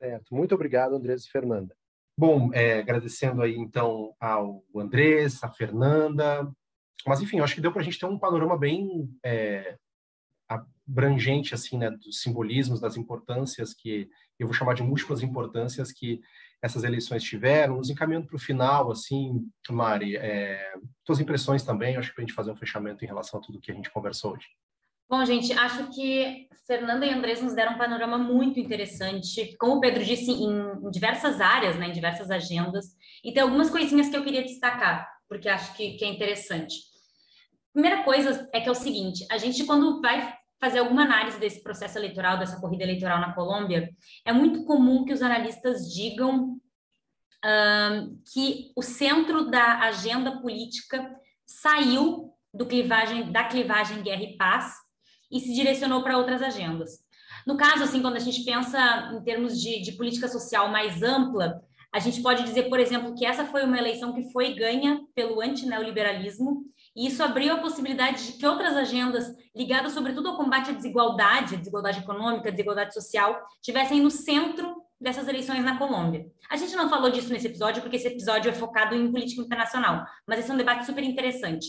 Certo. 0.00 0.34
Muito 0.34 0.56
obrigado, 0.56 0.96
Andrés 0.96 1.24
e 1.24 1.30
Fernanda. 1.30 1.74
Bom, 2.18 2.50
é, 2.52 2.80
agradecendo 2.80 3.42
aí 3.42 3.56
então 3.56 4.12
ao 4.20 4.62
Andrés, 4.74 5.42
a 5.42 5.50
Fernanda, 5.50 6.48
mas 7.06 7.20
enfim, 7.20 7.40
acho 7.40 7.54
que 7.54 7.60
deu 7.60 7.72
para 7.72 7.80
a 7.80 7.84
gente 7.84 7.98
ter 7.98 8.06
um 8.06 8.18
panorama 8.18 8.56
bem 8.56 9.08
é, 9.24 9.76
abrangente 10.88 11.54
assim, 11.54 11.78
né, 11.78 11.90
dos 11.90 12.20
simbolismos, 12.20 12.80
das 12.80 12.96
importâncias 12.96 13.74
que 13.74 14.08
eu 14.38 14.46
vou 14.46 14.54
chamar 14.54 14.74
de 14.74 14.82
múltiplas 14.82 15.22
importâncias 15.22 15.92
que 15.92 16.20
essas 16.60 16.82
eleições 16.82 17.22
tiveram. 17.22 17.76
Nos 17.76 17.90
encaminhando 17.90 18.26
para 18.26 18.36
o 18.36 18.40
final, 18.40 18.90
assim, 18.90 19.46
Mari, 19.70 20.16
é, 20.16 20.74
tuas 21.04 21.20
impressões 21.20 21.62
também, 21.62 21.96
acho 21.96 22.08
que 22.08 22.14
para 22.14 22.24
a 22.24 22.26
gente 22.26 22.34
fazer 22.34 22.50
um 22.50 22.56
fechamento 22.56 23.04
em 23.04 23.08
relação 23.08 23.38
a 23.38 23.42
tudo 23.42 23.60
que 23.60 23.70
a 23.70 23.74
gente 23.74 23.90
conversou 23.90 24.32
hoje. 24.32 24.46
Bom, 25.08 25.22
gente, 25.24 25.52
acho 25.52 25.90
que 25.94 26.48
Fernanda 26.66 27.04
e 27.04 27.12
Andrés 27.12 27.42
nos 27.42 27.54
deram 27.54 27.74
um 27.74 27.78
panorama 27.78 28.16
muito 28.16 28.58
interessante, 28.58 29.54
como 29.58 29.76
o 29.76 29.80
Pedro 29.80 30.02
disse, 30.02 30.30
em, 30.30 30.90
diversas 30.90 31.40
áreas, 31.40 31.76
né, 31.78 31.88
em 31.88 31.92
diversas 31.92 32.30
agendas, 32.30 32.86
e 33.22 33.32
tem 33.32 33.42
algumas 33.42 33.68
coisinhas 33.68 34.08
que 34.08 34.16
eu 34.16 34.24
queria 34.24 34.42
destacar, 34.42 35.06
porque 35.28 35.48
acho 35.48 35.76
que, 35.76 35.98
que 35.98 36.04
é 36.04 36.08
interessante. 36.08 36.76
Primeira 37.72 38.02
coisa 38.02 38.48
é 38.52 38.60
que 38.60 38.68
é 38.68 38.72
o 38.72 38.74
seguinte, 38.74 39.26
a 39.30 39.36
gente 39.36 39.64
quando 39.64 40.00
vai 40.00 40.34
fazer 40.64 40.78
alguma 40.78 41.02
análise 41.02 41.38
desse 41.38 41.62
processo 41.62 41.98
eleitoral, 41.98 42.38
dessa 42.38 42.58
corrida 42.58 42.84
eleitoral 42.84 43.20
na 43.20 43.34
Colômbia, 43.34 43.90
é 44.24 44.32
muito 44.32 44.64
comum 44.64 45.04
que 45.04 45.12
os 45.12 45.20
analistas 45.20 45.92
digam 45.92 46.58
que 48.32 48.72
o 48.74 48.80
centro 48.80 49.50
da 49.50 49.80
agenda 49.80 50.40
política 50.40 51.14
saiu 51.44 52.32
do 52.54 52.64
clivagem, 52.64 53.30
da 53.30 53.44
clivagem 53.44 54.02
guerra 54.02 54.22
e 54.22 54.36
paz 54.38 54.72
e 55.30 55.38
se 55.38 55.52
direcionou 55.52 56.02
para 56.02 56.16
outras 56.16 56.40
agendas. 56.40 57.04
No 57.46 57.58
caso, 57.58 57.84
assim, 57.84 58.00
quando 58.00 58.16
a 58.16 58.20
gente 58.20 58.42
pensa 58.42 59.12
em 59.12 59.22
termos 59.22 59.60
de, 59.60 59.82
de 59.82 59.92
política 59.92 60.28
social 60.28 60.70
mais 60.70 61.02
ampla, 61.02 61.60
a 61.92 61.98
gente 61.98 62.22
pode 62.22 62.44
dizer, 62.44 62.70
por 62.70 62.80
exemplo, 62.80 63.14
que 63.14 63.26
essa 63.26 63.44
foi 63.44 63.62
uma 63.64 63.76
eleição 63.76 64.14
que 64.14 64.32
foi 64.32 64.54
ganha 64.54 65.02
pelo 65.14 65.42
antineoliberalismo 65.42 66.64
e 66.96 67.06
isso 67.06 67.22
abriu 67.22 67.54
a 67.54 67.58
possibilidade 67.58 68.26
de 68.26 68.32
que 68.34 68.46
outras 68.46 68.76
agendas 68.76 69.34
ligadas, 69.54 69.92
sobretudo, 69.92 70.28
ao 70.28 70.36
combate 70.36 70.70
à 70.70 70.74
desigualdade, 70.74 71.54
à 71.54 71.58
desigualdade 71.58 72.00
econômica, 72.00 72.48
à 72.48 72.52
desigualdade 72.52 72.94
social, 72.94 73.40
tivessem 73.60 74.00
no 74.00 74.10
centro 74.10 74.82
dessas 75.00 75.26
eleições 75.26 75.64
na 75.64 75.76
Colômbia. 75.76 76.26
A 76.48 76.56
gente 76.56 76.74
não 76.76 76.88
falou 76.88 77.10
disso 77.10 77.32
nesse 77.32 77.46
episódio, 77.46 77.82
porque 77.82 77.96
esse 77.96 78.06
episódio 78.06 78.48
é 78.48 78.54
focado 78.54 78.94
em 78.94 79.10
política 79.10 79.42
internacional, 79.42 80.06
mas 80.26 80.38
esse 80.38 80.50
é 80.50 80.54
um 80.54 80.58
debate 80.58 80.86
super 80.86 81.02
interessante. 81.02 81.66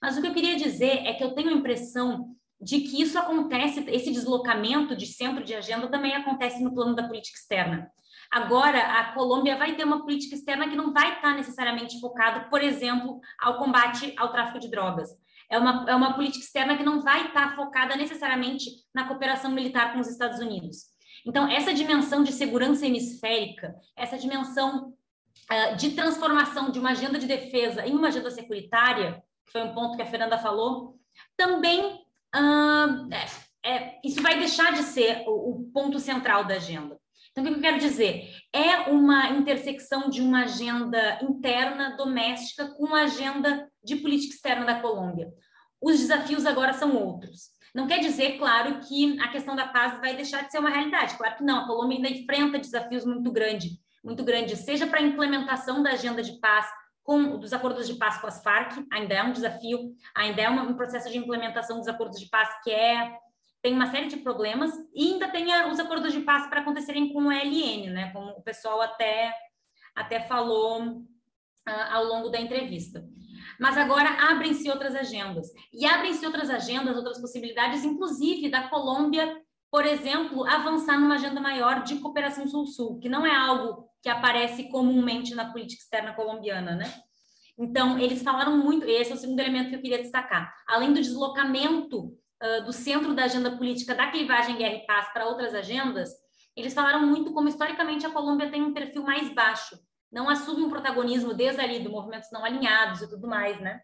Mas 0.00 0.16
o 0.16 0.20
que 0.20 0.28
eu 0.28 0.34
queria 0.34 0.56
dizer 0.56 1.06
é 1.06 1.12
que 1.12 1.22
eu 1.22 1.34
tenho 1.34 1.50
a 1.50 1.52
impressão 1.52 2.34
de 2.60 2.80
que 2.80 3.02
isso 3.02 3.18
acontece, 3.18 3.84
esse 3.88 4.10
deslocamento 4.12 4.96
de 4.96 5.06
centro 5.06 5.44
de 5.44 5.54
agenda 5.54 5.88
também 5.88 6.14
acontece 6.14 6.62
no 6.62 6.72
plano 6.72 6.94
da 6.94 7.06
política 7.06 7.36
externa. 7.36 7.90
Agora, 8.32 8.78
a 8.78 9.12
Colômbia 9.12 9.58
vai 9.58 9.76
ter 9.76 9.84
uma 9.84 10.00
política 10.00 10.34
externa 10.34 10.66
que 10.66 10.74
não 10.74 10.90
vai 10.90 11.16
estar 11.16 11.34
necessariamente 11.34 12.00
focado, 12.00 12.48
por 12.48 12.62
exemplo, 12.62 13.20
ao 13.38 13.58
combate 13.58 14.14
ao 14.16 14.32
tráfico 14.32 14.58
de 14.58 14.70
drogas. 14.70 15.10
É 15.50 15.58
uma, 15.58 15.84
é 15.86 15.94
uma 15.94 16.14
política 16.14 16.42
externa 16.42 16.74
que 16.74 16.82
não 16.82 17.02
vai 17.02 17.26
estar 17.26 17.54
focada 17.54 17.94
necessariamente 17.94 18.70
na 18.94 19.06
cooperação 19.06 19.50
militar 19.50 19.92
com 19.92 20.00
os 20.00 20.08
Estados 20.08 20.38
Unidos. 20.38 20.84
Então, 21.26 21.46
essa 21.46 21.74
dimensão 21.74 22.22
de 22.22 22.32
segurança 22.32 22.86
hemisférica, 22.86 23.74
essa 23.94 24.16
dimensão 24.16 24.94
uh, 25.52 25.76
de 25.76 25.90
transformação 25.90 26.70
de 26.70 26.78
uma 26.78 26.92
agenda 26.92 27.18
de 27.18 27.26
defesa 27.26 27.86
em 27.86 27.92
uma 27.94 28.08
agenda 28.08 28.30
securitária, 28.30 29.22
que 29.44 29.52
foi 29.52 29.62
um 29.62 29.74
ponto 29.74 29.94
que 29.94 30.02
a 30.02 30.06
Fernanda 30.06 30.38
falou, 30.38 30.98
também 31.36 31.84
uh, 32.34 33.12
é, 33.12 33.70
é, 33.70 34.00
isso 34.02 34.22
vai 34.22 34.38
deixar 34.38 34.72
de 34.72 34.84
ser 34.84 35.22
o, 35.26 35.50
o 35.50 35.70
ponto 35.70 35.98
central 35.98 36.44
da 36.44 36.54
agenda. 36.54 36.98
Então, 37.32 37.44
o 37.44 37.46
que 37.46 37.54
eu 37.54 37.62
quero 37.62 37.78
dizer? 37.78 38.30
É 38.52 38.90
uma 38.90 39.30
intersecção 39.30 40.10
de 40.10 40.20
uma 40.20 40.42
agenda 40.42 41.18
interna, 41.22 41.96
doméstica, 41.96 42.68
com 42.74 42.94
a 42.94 43.04
agenda 43.04 43.70
de 43.82 43.96
política 43.96 44.34
externa 44.34 44.66
da 44.66 44.80
Colômbia. 44.80 45.32
Os 45.80 45.98
desafios 45.98 46.44
agora 46.44 46.74
são 46.74 46.94
outros. 46.94 47.50
Não 47.74 47.86
quer 47.86 48.00
dizer, 48.00 48.36
claro, 48.36 48.80
que 48.80 49.18
a 49.18 49.28
questão 49.28 49.56
da 49.56 49.66
paz 49.66 49.98
vai 49.98 50.14
deixar 50.14 50.44
de 50.44 50.52
ser 50.52 50.58
uma 50.58 50.68
realidade. 50.68 51.16
Claro 51.16 51.36
que 51.36 51.42
não, 51.42 51.60
a 51.60 51.66
Colômbia 51.66 51.96
ainda 51.96 52.10
enfrenta 52.10 52.58
desafios 52.58 53.06
muito 53.06 53.32
grandes, 53.32 53.72
muito 54.04 54.22
grandes, 54.22 54.58
seja 54.58 54.86
para 54.86 55.00
a 55.00 55.02
implementação 55.02 55.82
da 55.82 55.92
agenda 55.92 56.22
de 56.22 56.38
paz, 56.38 56.66
com 57.02 57.38
dos 57.38 57.52
acordos 57.52 57.88
de 57.88 57.94
paz 57.94 58.18
com 58.18 58.26
as 58.26 58.42
Farc, 58.42 58.86
ainda 58.92 59.14
é 59.14 59.22
um 59.22 59.32
desafio, 59.32 59.92
ainda 60.14 60.42
é 60.42 60.50
um 60.50 60.74
processo 60.74 61.10
de 61.10 61.18
implementação 61.18 61.78
dos 61.78 61.88
acordos 61.88 62.20
de 62.20 62.28
paz 62.28 62.48
que 62.62 62.70
é 62.70 63.16
tem 63.62 63.72
uma 63.74 63.90
série 63.90 64.08
de 64.08 64.16
problemas 64.16 64.72
e 64.92 65.12
ainda 65.12 65.28
tem 65.28 65.46
os 65.70 65.78
acordos 65.78 66.12
de 66.12 66.20
paz 66.20 66.48
para 66.48 66.60
acontecerem 66.60 67.12
com 67.12 67.26
o 67.26 67.32
ELN, 67.32 67.90
né? 67.90 68.12
Como 68.12 68.30
o 68.32 68.42
pessoal 68.42 68.80
até, 68.82 69.32
até 69.94 70.20
falou 70.20 70.82
uh, 70.82 71.92
ao 71.92 72.04
longo 72.04 72.28
da 72.28 72.40
entrevista. 72.40 73.04
Mas 73.60 73.78
agora 73.78 74.08
abrem-se 74.30 74.68
outras 74.68 74.96
agendas. 74.96 75.46
E 75.72 75.86
abrem-se 75.86 76.26
outras 76.26 76.50
agendas, 76.50 76.96
outras 76.96 77.20
possibilidades, 77.20 77.84
inclusive 77.84 78.50
da 78.50 78.68
Colômbia, 78.68 79.40
por 79.70 79.86
exemplo, 79.86 80.44
avançar 80.44 80.98
numa 80.98 81.14
agenda 81.14 81.40
maior 81.40 81.84
de 81.84 81.96
cooperação 81.96 82.48
sul-sul, 82.48 82.98
que 82.98 83.08
não 83.08 83.24
é 83.24 83.34
algo 83.34 83.88
que 84.02 84.08
aparece 84.08 84.64
comumente 84.64 85.34
na 85.34 85.50
política 85.52 85.82
externa 85.82 86.12
colombiana, 86.12 86.74
né? 86.74 86.92
Então, 87.56 87.98
eles 87.98 88.22
falaram 88.22 88.56
muito, 88.56 88.84
esse 88.86 89.12
é 89.12 89.14
o 89.14 89.18
segundo 89.18 89.38
elemento 89.38 89.70
que 89.70 89.76
eu 89.76 89.80
queria 89.80 90.02
destacar. 90.02 90.52
Além 90.66 90.92
do 90.92 91.00
deslocamento 91.00 92.12
do 92.64 92.72
centro 92.72 93.14
da 93.14 93.24
agenda 93.24 93.56
política 93.56 93.94
da 93.94 94.10
clivagem 94.10 94.56
guerra 94.56 94.74
e 94.74 94.86
paz 94.86 95.12
para 95.12 95.26
outras 95.26 95.54
agendas, 95.54 96.10
eles 96.56 96.74
falaram 96.74 97.06
muito 97.06 97.32
como 97.32 97.48
historicamente 97.48 98.04
a 98.04 98.10
Colômbia 98.10 98.50
tem 98.50 98.62
um 98.62 98.74
perfil 98.74 99.02
mais 99.02 99.32
baixo, 99.32 99.78
não 100.10 100.28
assume 100.28 100.62
um 100.62 100.68
protagonismo 100.68 101.32
desde 101.32 101.60
ali 101.60 101.78
do 101.78 101.90
movimentos 101.90 102.30
não 102.30 102.44
alinhados 102.44 103.00
e 103.00 103.08
tudo 103.08 103.26
mais, 103.26 103.58
né? 103.60 103.80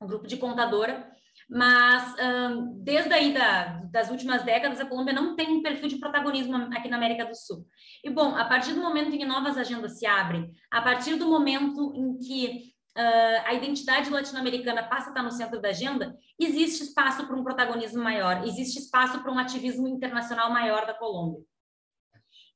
Um 0.00 0.06
grupo 0.06 0.26
de 0.26 0.36
contadora, 0.36 1.08
mas 1.48 2.14
um, 2.18 2.82
desde 2.82 3.12
aí 3.12 3.32
da, 3.32 3.80
das 3.90 4.10
últimas 4.10 4.42
décadas 4.42 4.80
a 4.80 4.86
Colômbia 4.86 5.14
não 5.14 5.34
tem 5.34 5.48
um 5.48 5.62
perfil 5.62 5.88
de 5.88 5.96
protagonismo 5.96 6.56
aqui 6.74 6.88
na 6.88 6.96
América 6.96 7.24
do 7.24 7.34
Sul. 7.34 7.66
E 8.02 8.10
bom, 8.10 8.36
a 8.36 8.44
partir 8.44 8.74
do 8.74 8.82
momento 8.82 9.14
em 9.14 9.18
que 9.18 9.24
novas 9.24 9.56
agendas 9.56 9.98
se 9.98 10.04
abrem, 10.04 10.50
a 10.70 10.82
partir 10.82 11.16
do 11.16 11.26
momento 11.26 11.94
em 11.94 12.18
que 12.18 12.73
uh, 12.96 13.42
a 13.46 13.54
identidade 13.54 14.10
latino-americana 14.10 14.82
passa 14.84 15.06
a 15.06 15.08
estar 15.10 15.22
no 15.22 15.30
centro 15.30 15.60
da 15.60 15.68
agenda, 15.68 16.16
existe 16.38 16.84
espaço 16.84 17.26
para 17.26 17.36
um 17.36 17.44
protagonismo 17.44 18.02
maior, 18.02 18.46
existe 18.46 18.78
espaço 18.78 19.20
para 19.22 19.32
um 19.32 19.38
ativismo 19.38 19.88
internacional 19.88 20.50
maior 20.50 20.86
da 20.86 20.94
Colômbia. 20.94 21.42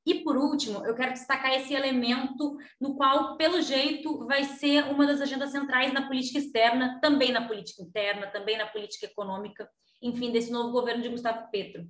E 0.06 0.24
por 0.24 0.39
último, 0.39 0.86
eu 0.86 0.94
quero 0.94 1.12
destacar 1.12 1.52
esse 1.52 1.74
elemento 1.74 2.56
no 2.81 2.97
qual, 2.97 3.36
pelo 3.36 3.60
jeito, 3.60 4.24
vai 4.27 4.43
ser 4.43 4.85
uma 4.85 5.06
das 5.06 5.20
agendas 5.20 5.51
centrais 5.51 5.93
na 5.93 6.06
política 6.06 6.39
externa, 6.39 6.98
também 7.02 7.31
na 7.31 7.47
política 7.47 7.82
interna, 7.82 8.27
também 8.28 8.56
na 8.56 8.66
política 8.66 9.05
econômica, 9.05 9.69
enfim, 10.01 10.32
desse 10.32 10.51
novo 10.51 10.73
governo 10.73 11.02
de 11.02 11.10
Gustavo 11.10 11.51
Petro. 11.51 11.86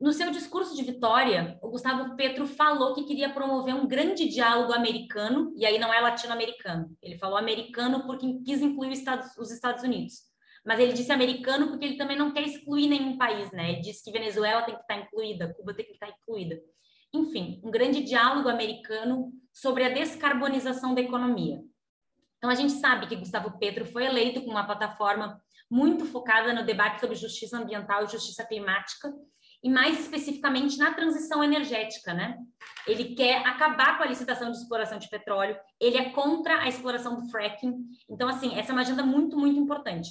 No 0.00 0.12
seu 0.12 0.30
discurso 0.30 0.74
de 0.74 0.82
vitória, 0.82 1.58
o 1.62 1.70
Gustavo 1.70 2.16
Petro 2.16 2.46
falou 2.46 2.94
que 2.94 3.04
queria 3.04 3.32
promover 3.32 3.74
um 3.74 3.86
grande 3.86 4.28
diálogo 4.28 4.72
americano, 4.72 5.52
e 5.56 5.64
aí 5.64 5.78
não 5.78 5.94
é 5.94 6.00
latino-americano. 6.00 6.96
Ele 7.00 7.16
falou 7.16 7.38
americano 7.38 8.04
porque 8.04 8.40
quis 8.44 8.60
incluir 8.60 8.90
os 8.90 8.98
Estados, 8.98 9.36
os 9.38 9.52
Estados 9.52 9.84
Unidos. 9.84 10.22
Mas 10.66 10.80
ele 10.80 10.92
disse 10.92 11.12
americano 11.12 11.68
porque 11.68 11.84
ele 11.84 11.96
também 11.96 12.16
não 12.16 12.32
quer 12.32 12.42
excluir 12.42 12.88
nenhum 12.88 13.16
país, 13.16 13.52
né? 13.52 13.72
Ele 13.72 13.82
disse 13.82 14.02
que 14.02 14.10
Venezuela 14.10 14.62
tem 14.62 14.74
que 14.74 14.80
estar 14.80 14.96
incluída, 14.96 15.54
Cuba 15.54 15.74
tem 15.74 15.84
que 15.84 15.92
estar 15.92 16.08
incluída. 16.08 16.60
enfim, 17.12 17.60
um 17.62 17.70
grande 17.70 18.02
diálogo 18.02 18.48
americano 18.48 19.32
sobre 19.52 19.84
a 19.84 19.88
descarbonização 19.88 20.94
da 20.94 21.00
economia. 21.00 21.62
Então, 22.38 22.50
a 22.50 22.54
gente 22.56 22.72
sabe 22.72 23.06
que 23.06 23.14
Gustavo 23.14 23.56
Petro 23.58 23.86
foi 23.86 24.04
eleito 24.04 24.42
com 24.42 24.50
uma 24.50 24.66
plataforma 24.66 25.40
muito 25.70 26.04
focada 26.04 26.52
no 26.52 26.64
debate 26.64 27.00
sobre 27.00 27.14
justiça 27.14 27.56
ambiental 27.56 28.04
e 28.04 28.08
justiça 28.08 28.44
climática, 28.44 29.14
e 29.64 29.70
mais 29.70 29.98
especificamente 29.98 30.76
na 30.76 30.92
transição 30.92 31.42
energética, 31.42 32.12
né? 32.12 32.38
Ele 32.86 33.14
quer 33.14 33.38
acabar 33.46 33.96
com 33.96 34.04
a 34.04 34.06
licitação 34.06 34.50
de 34.50 34.58
exploração 34.58 34.98
de 34.98 35.08
petróleo, 35.08 35.58
ele 35.80 35.96
é 35.96 36.10
contra 36.10 36.60
a 36.60 36.68
exploração 36.68 37.16
do 37.16 37.30
fracking. 37.30 37.82
Então, 38.10 38.28
assim, 38.28 38.58
essa 38.58 38.72
é 38.72 38.74
uma 38.74 38.82
agenda 38.82 39.02
muito, 39.02 39.38
muito 39.38 39.58
importante. 39.58 40.10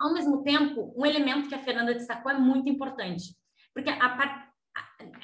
Ao 0.00 0.14
mesmo 0.14 0.42
tempo, 0.42 0.90
um 0.96 1.04
elemento 1.04 1.50
que 1.50 1.54
a 1.54 1.62
Fernanda 1.62 1.92
destacou 1.92 2.32
é 2.32 2.38
muito 2.38 2.66
importante, 2.70 3.36
porque 3.74 3.90
a, 3.90 4.48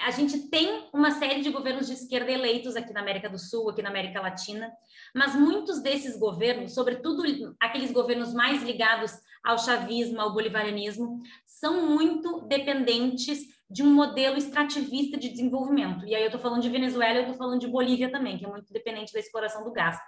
a 0.05 0.11
gente 0.11 0.49
tem 0.49 0.89
uma 0.93 1.11
série 1.13 1.43
de 1.43 1.51
governos 1.51 1.87
de 1.87 1.95
esquerda 1.95 2.31
eleitos 2.31 2.77
aqui 2.77 2.93
na 2.93 3.01
América 3.01 3.29
do 3.29 3.39
Sul, 3.39 3.71
aqui 3.71 3.83
na 3.83 3.91
América 3.91 4.21
Latina, 4.21 4.71
mas 5.15 5.35
muitos 5.35 5.81
desses 5.83 6.19
governos, 6.19 6.75
sobretudo 6.75 7.23
aqueles 7.61 7.91
governos 7.91 8.33
mais 8.35 8.63
ligados 8.63 9.13
ao 9.45 9.59
chavismo, 9.59 10.21
ao 10.21 10.33
bolivarianismo, 10.33 11.21
são 11.45 11.87
muito 11.87 12.43
dependentes 12.43 13.41
de 13.69 13.83
um 13.83 13.93
modelo 13.93 14.37
extrativista 14.37 15.17
de 15.17 15.29
desenvolvimento. 15.29 16.07
E 16.07 16.15
aí 16.15 16.23
eu 16.23 16.27
estou 16.27 16.41
falando 16.41 16.63
de 16.63 16.69
Venezuela, 16.69 17.19
eu 17.19 17.23
estou 17.23 17.37
falando 17.37 17.61
de 17.61 17.69
Bolívia 17.69 18.11
também, 18.11 18.39
que 18.39 18.45
é 18.45 18.49
muito 18.49 18.73
dependente 18.73 19.13
da 19.13 19.19
exploração 19.19 19.65
do 19.65 19.73
gás. 19.73 19.99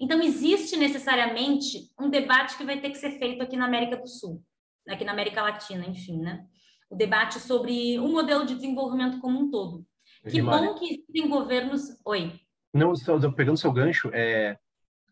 Então, 0.00 0.20
existe 0.20 0.76
necessariamente 0.76 1.90
um 1.98 2.10
debate 2.10 2.56
que 2.56 2.64
vai 2.64 2.80
ter 2.80 2.90
que 2.90 2.98
ser 2.98 3.18
feito 3.18 3.42
aqui 3.42 3.56
na 3.56 3.64
América 3.64 3.96
do 3.96 4.06
Sul, 4.06 4.42
aqui 4.86 5.04
na 5.04 5.12
América 5.12 5.42
Latina, 5.42 5.84
enfim, 5.86 6.18
né? 6.18 6.44
O 6.90 6.96
debate 6.96 7.38
sobre 7.40 7.98
o 7.98 8.08
modelo 8.08 8.46
de 8.46 8.54
desenvolvimento 8.54 9.20
como 9.20 9.38
um 9.38 9.50
todo. 9.50 9.84
Que 10.28 10.42
bom 10.42 10.74
que 10.74 10.84
existem 10.94 11.28
governos. 11.28 11.96
Oi. 12.04 12.40
Não, 12.72 12.92
pegando 13.34 13.56
seu 13.56 13.72
gancho, 13.72 14.10
é, 14.12 14.58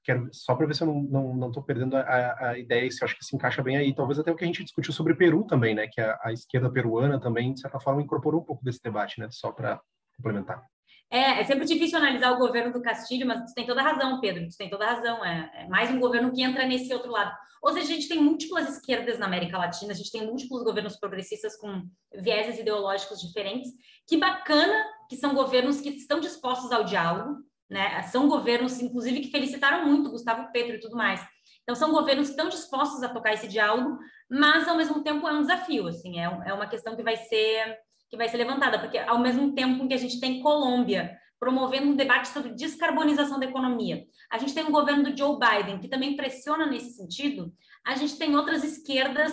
quero 0.05 0.29
só 0.33 0.55
para 0.55 0.67
ver 0.67 0.75
se 0.75 0.83
eu 0.83 0.87
não 0.87 1.05
estou 1.05 1.35
não, 1.35 1.51
não 1.51 1.63
perdendo 1.63 1.97
a, 1.97 2.51
a 2.51 2.59
ideia, 2.59 2.91
se 2.91 3.03
eu 3.03 3.07
acho 3.07 3.19
que 3.19 3.25
se 3.25 3.35
encaixa 3.35 3.63
bem 3.63 3.77
aí. 3.77 3.95
Talvez 3.95 4.19
até 4.19 4.31
o 4.31 4.37
que 4.37 4.45
a 4.45 4.47
gente 4.47 4.63
discutiu 4.63 4.93
sobre 4.93 5.15
Peru 5.15 5.45
também, 5.45 5.75
né? 5.75 5.89
Que 5.89 6.01
a, 6.01 6.19
a 6.23 6.33
esquerda 6.33 6.71
peruana 6.71 7.21
também, 7.21 7.53
de 7.53 7.61
certa 7.61 7.81
forma, 7.81 8.03
incorporou 8.03 8.41
um 8.41 8.45
pouco 8.45 8.65
desse 8.65 8.83
debate, 8.83 9.19
né? 9.19 9.29
Só 9.31 9.51
para 9.51 9.81
complementar. 10.17 10.65
É, 11.11 11.41
é 11.41 11.45
sempre 11.45 11.65
difícil 11.65 11.99
analisar 11.99 12.33
o 12.33 12.39
governo 12.39 12.73
do 12.73 12.83
Castilho, 12.83 13.27
mas 13.27 13.41
tu 13.45 13.55
tem 13.55 13.67
toda 13.67 13.81
a 13.81 13.85
razão, 13.85 14.21
Pedro, 14.21 14.49
tu 14.49 14.57
tem 14.57 14.69
toda 14.69 14.85
a 14.85 14.95
razão. 14.95 15.25
É, 15.25 15.51
é, 15.55 15.69
mais 15.69 15.91
um 15.91 16.01
governo 16.01 16.33
que 16.33 16.43
entra 16.43 16.67
nesse 16.67 16.93
outro 16.93 17.11
lado. 17.11 17.35
Ou 17.63 17.73
seja, 17.73 17.87
a 17.87 17.95
gente 17.95 18.09
tem 18.09 18.21
múltiplas 18.21 18.69
esquerdas 18.69 19.19
na 19.19 19.27
América 19.27 19.59
Latina, 19.59 19.93
a 19.93 19.95
gente 19.95 20.11
tem 20.11 20.27
múltiplos 20.27 20.63
governos 20.63 20.97
progressistas 20.97 21.57
com 21.57 21.83
vieses 22.15 22.59
ideológicos 22.59 23.21
diferentes. 23.21 23.71
Que 24.07 24.17
bacana 24.17 24.85
que 25.09 25.17
são 25.17 25.35
governos 25.35 25.81
que 25.81 25.91
estão 25.91 26.21
dispostos 26.21 26.71
ao 26.73 26.85
diálogo, 26.85 27.39
né? 27.71 28.03
São 28.03 28.29
governos, 28.29 28.81
inclusive, 28.81 29.21
que 29.21 29.31
felicitaram 29.31 29.87
muito 29.87 30.11
Gustavo 30.11 30.51
Petro 30.53 30.77
e 30.77 30.81
tudo 30.81 30.97
mais. 30.97 31.21
Então, 31.63 31.75
são 31.75 31.91
governos 31.91 32.29
que 32.29 32.33
estão 32.33 32.49
dispostos 32.49 33.03
a 33.03 33.09
tocar 33.09 33.33
esse 33.33 33.49
diálogo, 33.49 33.99
mas, 34.31 34.69
ao 34.69 34.77
mesmo 34.77 35.03
tempo, 35.03 35.27
é 35.27 35.33
um 35.33 35.41
desafio, 35.41 35.89
assim, 35.89 36.21
é, 36.21 36.25
é 36.25 36.53
uma 36.53 36.69
questão 36.69 36.95
que 36.95 37.03
vai 37.03 37.17
ser 37.17 37.77
que 38.09 38.17
vai 38.17 38.29
ser 38.29 38.37
levantada, 38.37 38.79
porque 38.79 38.99
ao 38.99 39.19
mesmo 39.19 39.55
tempo 39.55 39.87
que 39.89 39.95
a 39.95 39.99
gente 39.99 40.21
tem 40.21 40.41
Colômbia 40.41 41.19
promovendo 41.39 41.89
um 41.89 41.97
debate 41.97 42.29
sobre 42.29 42.55
descarbonização 42.55 43.39
da 43.39 43.47
economia, 43.47 44.07
a 44.31 44.39
gente 44.39 44.55
tem 44.55 44.65
um 44.65 44.73
governo 44.73 45.05
do 45.05 45.17
Joe 45.17 45.39
Biden 45.39 45.79
que 45.79 45.89
também 45.89 46.17
pressiona 46.17 46.67
nesse 46.67 46.95
sentido, 46.97 47.53
a 47.85 47.95
gente 47.95 48.17
tem 48.17 48.35
outras 48.35 48.65
esquerdas 48.65 49.33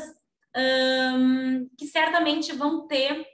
hum, 0.55 1.69
que 1.77 1.87
certamente 1.87 2.51
vão 2.51 2.87
ter 2.87 3.25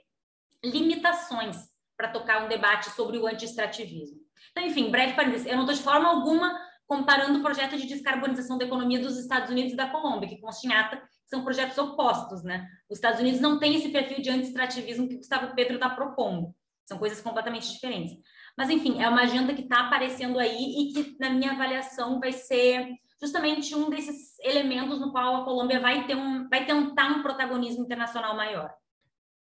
limitações 0.64 1.56
para 1.96 2.08
tocar 2.08 2.44
um 2.44 2.48
debate 2.48 2.90
sobre 2.90 3.18
o 3.18 3.26
anti-extrativismo. 3.26 4.18
Então, 4.52 4.64
enfim, 4.64 4.90
breve 4.90 5.14
parênteses, 5.14 5.46
eu 5.46 5.54
não 5.54 5.64
estou 5.64 5.76
de 5.76 5.82
forma 5.82 6.08
alguma 6.08 6.58
comparando 6.86 7.38
o 7.38 7.42
projeto 7.42 7.76
de 7.76 7.86
descarbonização 7.86 8.58
da 8.58 8.64
economia 8.64 8.98
dos 8.98 9.16
Estados 9.16 9.50
Unidos 9.50 9.72
e 9.72 9.76
da 9.76 9.88
Colômbia, 9.88 10.28
que 10.28 10.40
constam 10.40 10.70
em 10.70 10.74
ata 10.74 11.00
são 11.30 11.44
projetos 11.44 11.78
opostos, 11.78 12.42
né? 12.42 12.68
Os 12.90 12.98
Estados 12.98 13.20
Unidos 13.20 13.40
não 13.40 13.58
têm 13.60 13.76
esse 13.76 13.88
perfil 13.90 14.20
de 14.20 14.30
anti-extrativismo 14.30 15.08
que 15.08 15.16
Gustavo 15.16 15.54
Petro 15.54 15.74
está 15.74 15.88
propondo. 15.88 16.52
São 16.84 16.98
coisas 16.98 17.20
completamente 17.20 17.72
diferentes. 17.72 18.16
Mas, 18.58 18.68
enfim, 18.68 19.00
é 19.00 19.08
uma 19.08 19.22
agenda 19.22 19.54
que 19.54 19.62
está 19.62 19.86
aparecendo 19.86 20.40
aí 20.40 20.58
e 20.58 20.92
que, 20.92 21.16
na 21.20 21.30
minha 21.30 21.52
avaliação, 21.52 22.18
vai 22.18 22.32
ser 22.32 22.88
justamente 23.22 23.76
um 23.76 23.88
desses 23.88 24.36
elementos 24.40 24.98
no 24.98 25.12
qual 25.12 25.36
a 25.36 25.44
Colômbia 25.44 25.78
vai, 25.78 26.04
ter 26.04 26.16
um, 26.16 26.48
vai 26.48 26.66
tentar 26.66 27.06
um 27.12 27.22
protagonismo 27.22 27.84
internacional 27.84 28.34
maior. 28.34 28.74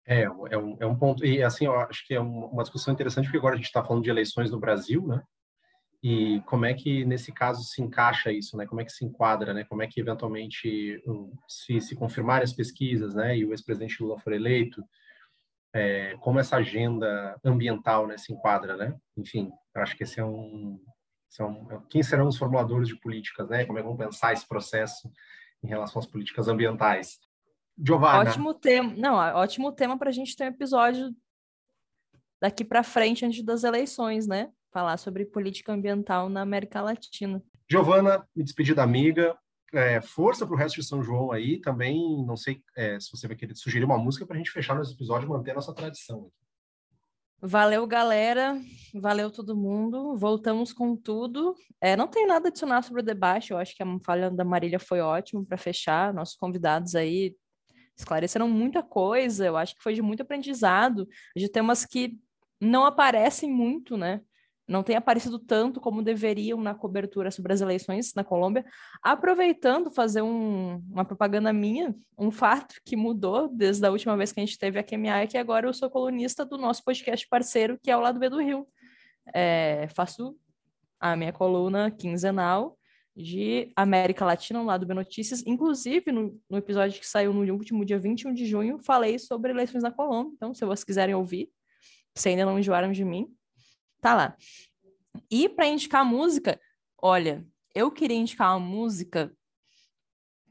É, 0.07 0.23
é 0.23 0.59
um, 0.59 0.77
é 0.81 0.87
um 0.87 0.99
ponto, 0.99 1.25
e 1.25 1.43
assim, 1.43 1.65
eu 1.65 1.75
acho 1.75 2.07
que 2.07 2.15
é 2.15 2.21
uma 2.21 2.63
discussão 2.63 2.93
interessante, 2.93 3.25
porque 3.25 3.39
agora 3.39 3.55
a 3.55 3.57
gente 3.57 3.67
está 3.67 3.83
falando 3.83 4.03
de 4.03 4.11
eleições 4.11 4.51
no 4.51 4.61
Brasil, 4.61 5.07
né? 5.07 5.23
E 6.03 6.41
como 6.47 6.65
é 6.65 6.73
que 6.73 7.05
nesse 7.05 7.31
caso 7.31 7.63
se 7.63 7.83
encaixa 7.83 8.33
isso, 8.33 8.57
né? 8.57 8.67
Como 8.67 8.81
é 8.81 8.85
que 8.85 8.93
se 8.93 9.05
enquadra, 9.05 9.53
né? 9.53 9.65
Como 9.65 9.83
é 9.83 9.87
que 9.87 10.01
eventualmente 10.01 11.03
se 11.47 11.81
se 11.81 11.95
confirmarem 11.95 12.45
as 12.45 12.55
pesquisas, 12.55 13.15
né? 13.15 13.37
E 13.37 13.45
o 13.45 13.53
ex-presidente 13.53 14.03
Lula 14.03 14.19
for 14.19 14.33
eleito, 14.33 14.83
é, 15.75 16.17
como 16.21 16.41
essa 16.41 16.57
agenda 16.57 17.39
ambiental, 17.45 18.07
né? 18.07 18.17
Se 18.17 18.33
enquadra, 18.33 18.77
né? 18.77 18.97
Enfim, 19.17 19.51
acho 19.75 19.95
que 19.95 20.05
esse 20.05 20.19
é 20.19 20.25
um, 20.25 20.81
esse 21.31 21.43
é 21.43 21.45
um 21.45 21.67
quem 21.91 22.03
serão 22.03 22.29
os 22.29 22.39
formuladores 22.39 22.89
de 22.89 22.97
políticas, 22.97 23.51
né? 23.51 23.67
Como 23.67 23.79
é 23.79 23.83
que 23.83 23.89
vão 23.89 23.97
pensar 23.97 24.33
esse 24.33 24.49
processo 24.49 25.11
em 25.63 25.69
relação 25.69 26.01
às 26.01 26.07
políticas 26.07 26.49
ambientais? 26.49 27.19
Giovana. 27.77 28.31
Ótimo 28.31 28.55
tema, 28.55 28.95
não, 28.97 29.17
ótimo 29.37 29.71
tema 29.71 29.99
para 29.99 30.09
a 30.09 30.13
gente 30.13 30.35
ter 30.35 30.45
um 30.45 30.49
episódio 30.49 31.15
daqui 32.41 32.65
para 32.65 32.83
frente 32.83 33.25
antes 33.25 33.43
das 33.45 33.65
eleições, 33.65 34.27
né? 34.27 34.51
Falar 34.73 34.97
sobre 34.97 35.25
política 35.25 35.73
ambiental 35.73 36.29
na 36.29 36.43
América 36.43 36.81
Latina. 36.81 37.43
Giovana, 37.71 38.27
me 38.35 38.43
despedir 38.43 38.75
da 38.75 38.83
amiga. 38.83 39.37
É, 39.73 40.01
força 40.01 40.45
para 40.45 40.55
o 40.55 40.59
resto 40.59 40.81
de 40.81 40.87
São 40.87 41.03
João 41.03 41.31
aí. 41.31 41.61
Também, 41.61 42.25
não 42.27 42.37
sei 42.37 42.63
é, 42.77 42.99
se 42.99 43.11
você 43.11 43.29
vai 43.29 43.37
querer 43.37 43.55
sugerir 43.55 43.85
uma 43.85 43.99
música 43.99 44.27
para 44.27 44.35
a 44.35 44.39
gente 44.39 44.51
fechar 44.51 44.75
nosso 44.75 44.95
episódio 44.95 45.27
e 45.27 45.29
manter 45.29 45.53
a 45.53 45.55
nossa 45.55 45.73
tradição. 45.73 46.31
Valeu, 47.43 47.87
galera. 47.87 48.61
Valeu 48.95 49.31
todo 49.31 49.57
mundo. 49.57 50.17
Voltamos 50.17 50.73
com 50.73 50.97
tudo. 50.97 51.55
É, 51.81 51.97
não 51.97 52.07
tem 52.09 52.27
nada 52.27 52.49
a 52.49 52.51
adicionar 52.51 52.83
sobre 52.83 53.01
o 53.01 53.05
debate. 53.05 53.53
Eu 53.53 53.59
acho 53.59 53.75
que 53.75 53.83
a 53.83 53.87
falha 54.05 54.31
da 54.31 54.45
Marília 54.45 54.79
foi 54.79 55.01
ótima 55.01 55.45
para 55.45 55.57
fechar. 55.57 56.13
Nossos 56.13 56.37
convidados 56.37 56.95
aí 56.95 57.35
esclareceram 57.97 58.49
muita 58.49 58.83
coisa. 58.83 59.47
Eu 59.47 59.57
acho 59.57 59.75
que 59.75 59.83
foi 59.83 59.95
de 59.95 60.03
muito 60.03 60.23
aprendizado, 60.23 61.09
de 61.35 61.49
temas 61.49 61.87
que 61.87 62.19
não 62.61 62.85
aparecem 62.85 63.51
muito, 63.51 63.97
né? 63.97 64.21
Não 64.71 64.85
tem 64.85 64.95
aparecido 64.95 65.37
tanto 65.37 65.81
como 65.81 66.01
deveriam 66.01 66.61
na 66.61 66.73
cobertura 66.73 67.33
sobre 67.33 67.53
as 67.53 67.61
eleições 67.61 68.15
na 68.15 68.23
Colômbia. 68.23 68.65
Aproveitando 69.03 69.91
fazer 69.91 70.23
um, 70.23 70.81
uma 70.89 71.05
propaganda 71.05 71.53
minha, 71.53 71.93
um 72.17 72.31
fato 72.31 72.77
que 72.85 72.97
mudou 72.97 73.49
desde 73.49 73.85
a 73.85 73.91
última 73.91 74.17
vez 74.17 74.31
que 74.31 74.39
a 74.39 74.45
gente 74.45 74.57
teve 74.57 74.79
a 74.79 74.85
QMA 74.85 75.23
é 75.23 75.27
que 75.27 75.37
agora 75.37 75.67
eu 75.67 75.75
sou 75.75 75.91
colunista 75.91 76.45
do 76.45 76.57
nosso 76.57 76.85
podcast 76.85 77.27
parceiro, 77.29 77.81
que 77.83 77.91
é 77.91 77.97
o 77.97 78.01
Lado 78.01 78.21
B 78.21 78.31
do 78.31 78.41
Rio. 78.41 78.65
É, 79.35 79.89
faço 79.89 80.37
a 81.01 81.17
minha 81.17 81.33
coluna 81.33 81.91
quinzenal 81.91 82.79
de 83.17 83.73
América 83.75 84.25
Latina, 84.25 84.61
no 84.61 84.67
Lado 84.67 84.87
B 84.87 84.95
Notícias. 84.95 85.45
Inclusive, 85.45 86.13
no, 86.13 86.41
no 86.49 86.59
episódio 86.59 87.01
que 87.01 87.09
saiu 87.09 87.35
no 87.35 87.41
último 87.53 87.85
dia 87.85 87.99
21 87.99 88.33
de 88.33 88.47
junho, 88.47 88.79
falei 88.79 89.19
sobre 89.19 89.51
eleições 89.51 89.83
na 89.83 89.91
Colômbia. 89.91 90.33
Então, 90.37 90.55
se 90.55 90.65
vocês 90.65 90.85
quiserem 90.85 91.17
ouvir, 91.17 91.51
se 92.15 92.29
ainda 92.29 92.45
não 92.45 92.57
enjoaram 92.57 92.93
de 92.93 93.05
mim, 93.05 93.35
tá 94.01 94.15
lá. 94.15 94.37
E 95.31 95.49
para 95.49 95.67
indicar 95.67 96.05
música, 96.05 96.61
olha, 97.01 97.47
eu 97.75 97.91
queria 97.91 98.17
indicar 98.17 98.57
uma 98.57 98.67
música 98.67 99.33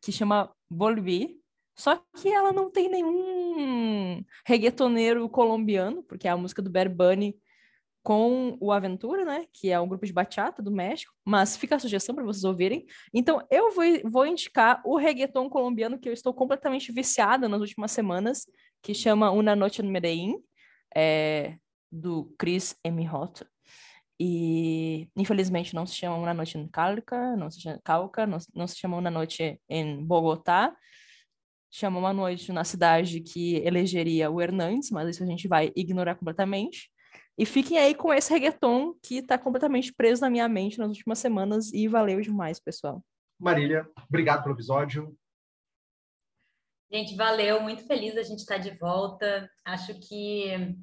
que 0.02 0.12
chama 0.12 0.54
Volvi, 0.70 1.40
só 1.76 1.96
que 2.18 2.30
ela 2.30 2.52
não 2.52 2.70
tem 2.70 2.90
nenhum 2.90 4.24
reggaetoneiro 4.46 5.28
colombiano, 5.30 6.04
porque 6.04 6.28
é 6.28 6.32
a 6.32 6.38
música 6.38 6.62
do 6.62 6.70
Bad 6.70 6.94
Bunny 6.94 7.38
com 8.04 8.58
o 8.60 8.72
Aventura, 8.72 9.26
né? 9.26 9.46
Que 9.52 9.72
é 9.72 9.80
um 9.80 9.88
grupo 9.88 10.06
de 10.06 10.14
bachata 10.14 10.62
do 10.62 10.72
México, 10.72 11.14
mas 11.24 11.58
fica 11.58 11.76
a 11.76 11.80
sugestão 11.80 12.16
para 12.16 12.24
vocês 12.24 12.44
ouvirem. 12.44 12.86
Então, 13.14 13.46
eu 13.52 13.72
vou, 13.72 13.84
vou 14.06 14.26
indicar 14.26 14.82
o 14.86 14.98
reggaeton 14.98 15.50
colombiano 15.50 16.00
que 16.00 16.08
eu 16.08 16.14
estou 16.14 16.34
completamente 16.34 16.92
viciada 16.92 17.48
nas 17.48 17.62
últimas 17.62 17.92
semanas, 17.92 18.46
que 18.82 18.94
chama 18.94 19.32
Una 19.32 19.56
Noche 19.56 19.82
en 19.82 19.92
Medellín, 19.92 20.36
é, 20.96 21.58
do 21.92 22.34
Chris 22.38 22.76
M. 22.84 23.10
Hot. 23.10 23.46
E 24.20 25.08
infelizmente 25.16 25.74
não 25.74 25.86
se 25.86 25.96
chama 25.96 26.18
Uma 26.18 26.34
Noite 26.34 26.58
em 26.58 26.68
Calca, 26.68 27.36
não 27.38 27.50
se 27.50 27.62
chama 27.62 27.80
Calca, 27.84 28.28
não, 28.28 28.38
não 28.54 28.68
se 28.68 28.78
chama 28.78 28.98
Uma 28.98 29.10
Noite 29.10 29.60
em 29.70 30.04
Bogotá. 30.04 30.76
Chama 31.72 32.00
uma 32.00 32.12
noite 32.12 32.52
na 32.52 32.64
cidade 32.64 33.22
que 33.22 33.58
elegeria 33.58 34.32
o 34.32 34.42
Hernandes, 34.42 34.90
mas 34.90 35.08
isso 35.08 35.24
a 35.24 35.26
gente 35.26 35.48
vai 35.48 35.72
ignorar 35.76 36.16
completamente. 36.16 36.90
E 37.38 37.46
fiquem 37.46 37.78
aí 37.78 37.94
com 37.96 38.12
esse 38.12 38.34
reggaeton 38.34 38.96
que 39.02 39.20
está 39.20 39.38
completamente 39.38 39.94
preso 39.94 40.22
na 40.22 40.30
minha 40.30 40.50
mente 40.50 40.80
nas 40.80 40.90
últimas 40.90 41.20
semanas 41.20 41.72
e 41.72 41.88
valeu 41.88 42.20
demais, 42.20 42.60
pessoal. 42.60 43.02
Marília, 43.40 43.88
obrigado 44.10 44.44
pelo 44.44 44.56
episódio. 44.56 45.16
Gente, 46.92 47.16
valeu, 47.16 47.62
muito 47.62 47.86
feliz 47.86 48.18
a 48.18 48.24
gente 48.24 48.40
estar 48.40 48.56
tá 48.56 48.62
de 48.62 48.72
volta. 48.72 49.50
Acho 49.64 49.94
que 50.00 50.76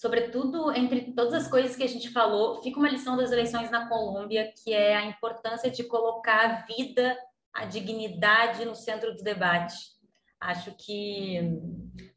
sobretudo 0.00 0.72
entre 0.72 1.12
todas 1.12 1.34
as 1.34 1.46
coisas 1.46 1.76
que 1.76 1.82
a 1.82 1.86
gente 1.86 2.08
falou, 2.08 2.62
fica 2.62 2.78
uma 2.78 2.88
lição 2.88 3.18
das 3.18 3.30
eleições 3.30 3.70
na 3.70 3.86
Colômbia, 3.86 4.50
que 4.64 4.72
é 4.72 4.96
a 4.96 5.04
importância 5.04 5.70
de 5.70 5.84
colocar 5.84 6.46
a 6.46 6.62
vida, 6.62 7.18
a 7.52 7.66
dignidade 7.66 8.64
no 8.64 8.74
centro 8.74 9.14
do 9.14 9.22
debate. 9.22 9.74
Acho 10.40 10.74
que 10.74 11.38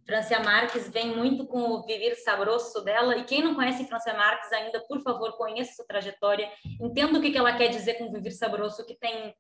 Francia 0.05 0.39
Marques 0.39 0.89
vem 0.89 1.13
muito 1.13 1.45
com 1.45 1.59
o 1.71 1.85
viver 1.85 2.15
sabroso 2.15 2.81
dela, 2.85 3.17
e 3.17 3.25
quem 3.25 3.43
não 3.43 3.53
conhece 3.53 3.85
Francia 3.85 4.13
Marques 4.13 4.53
ainda, 4.53 4.79
por 4.87 5.01
favor, 5.01 5.35
conheça 5.35 5.75
sua 5.75 5.85
trajetória, 5.85 6.49
entenda 6.79 7.19
o 7.19 7.21
que 7.21 7.37
ela 7.37 7.57
quer 7.57 7.67
dizer 7.67 7.95
com 7.95 8.13
viver 8.13 8.31
sabroso, 8.31 8.85
que 8.85 8.95
tem 8.95 9.35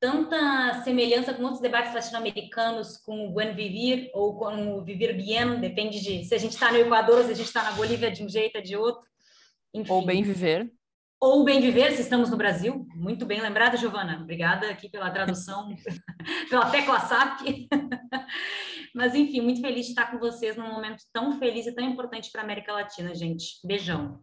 tanta 0.00 0.82
semelhança 0.82 1.32
com 1.32 1.42
outros 1.42 1.60
debates 1.60 1.94
latino-americanos, 1.94 2.98
com 2.98 3.26
o 3.26 3.30
buen 3.30 3.54
vivir 3.54 4.10
ou 4.14 4.38
com 4.38 4.76
o 4.76 4.84
viver 4.84 5.14
bien, 5.14 5.60
depende 5.60 6.00
de 6.00 6.24
se 6.24 6.34
a 6.34 6.38
gente 6.38 6.52
está 6.52 6.70
no 6.70 6.78
Equador 6.78 7.18
ou 7.18 7.24
se 7.24 7.32
a 7.32 7.34
gente 7.34 7.46
está 7.46 7.62
na 7.62 7.72
Bolívia 7.72 8.10
de 8.10 8.22
um 8.22 8.28
jeito 8.28 8.56
ou 8.56 8.62
de 8.62 8.76
outro. 8.76 9.02
Enfim. 9.72 9.92
Ou 9.92 10.04
bem 10.04 10.22
viver. 10.22 10.70
Ou 11.18 11.44
bem 11.44 11.60
viver, 11.60 11.92
se 11.92 12.02
estamos 12.02 12.30
no 12.30 12.36
Brasil. 12.36 12.86
Muito 12.94 13.24
bem 13.24 13.40
lembrada, 13.40 13.76
Giovana. 13.76 14.20
Obrigada 14.20 14.68
aqui 14.68 14.88
pela 14.88 15.10
tradução, 15.10 15.74
pela 16.50 16.70
tecla 16.70 17.00
SAP. 17.00 17.68
Mas, 18.94 19.14
enfim, 19.14 19.40
muito 19.40 19.60
feliz 19.60 19.86
de 19.86 19.92
estar 19.92 20.10
com 20.10 20.18
vocês 20.18 20.56
num 20.56 20.70
momento 20.70 21.02
tão 21.12 21.38
feliz 21.38 21.66
e 21.66 21.74
tão 21.74 21.84
importante 21.84 22.30
para 22.30 22.42
a 22.42 22.44
América 22.44 22.72
Latina, 22.72 23.14
gente. 23.14 23.58
Beijão. 23.64 24.20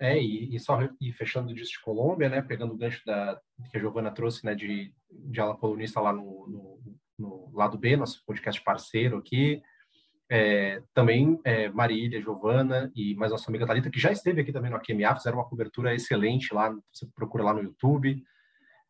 É, 0.00 0.20
e, 0.20 0.54
e, 0.54 0.58
só 0.58 0.80
e 1.00 1.12
fechando 1.12 1.54
disso 1.54 1.72
de 1.72 1.80
Colômbia, 1.80 2.28
né, 2.28 2.42
pegando 2.42 2.74
o 2.74 2.76
gancho 2.76 3.00
da, 3.06 3.40
que 3.70 3.76
a 3.76 3.80
Giovana 3.80 4.10
trouxe, 4.10 4.44
né, 4.44 4.54
de, 4.54 4.92
de 5.08 5.40
ala 5.40 5.56
colunista 5.56 6.00
lá 6.00 6.12
no, 6.12 6.48
no, 6.48 6.80
no 7.18 7.50
lado 7.54 7.78
B, 7.78 7.96
nosso 7.96 8.24
podcast 8.26 8.60
parceiro 8.62 9.18
aqui, 9.18 9.62
é, 10.28 10.82
também 10.92 11.38
é, 11.44 11.68
Marília, 11.68 12.20
Giovana 12.20 12.90
e 12.94 13.14
mais 13.14 13.30
nossa 13.30 13.48
amiga 13.50 13.66
Thalita, 13.66 13.90
que 13.90 14.00
já 14.00 14.10
esteve 14.10 14.40
aqui 14.40 14.52
também 14.52 14.70
no 14.70 14.76
AQMA, 14.76 15.14
fizeram 15.14 15.38
uma 15.38 15.48
cobertura 15.48 15.94
excelente 15.94 16.52
lá, 16.52 16.74
você 16.92 17.06
procura 17.14 17.44
lá 17.44 17.54
no 17.54 17.62
YouTube, 17.62 18.22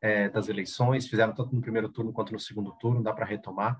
é, 0.00 0.28
das 0.28 0.48
eleições, 0.48 1.08
fizeram 1.08 1.34
tanto 1.34 1.54
no 1.54 1.60
primeiro 1.60 1.88
turno 1.88 2.12
quanto 2.12 2.32
no 2.32 2.38
segundo 2.38 2.72
turno, 2.78 3.02
dá 3.02 3.12
para 3.12 3.26
retomar, 3.26 3.78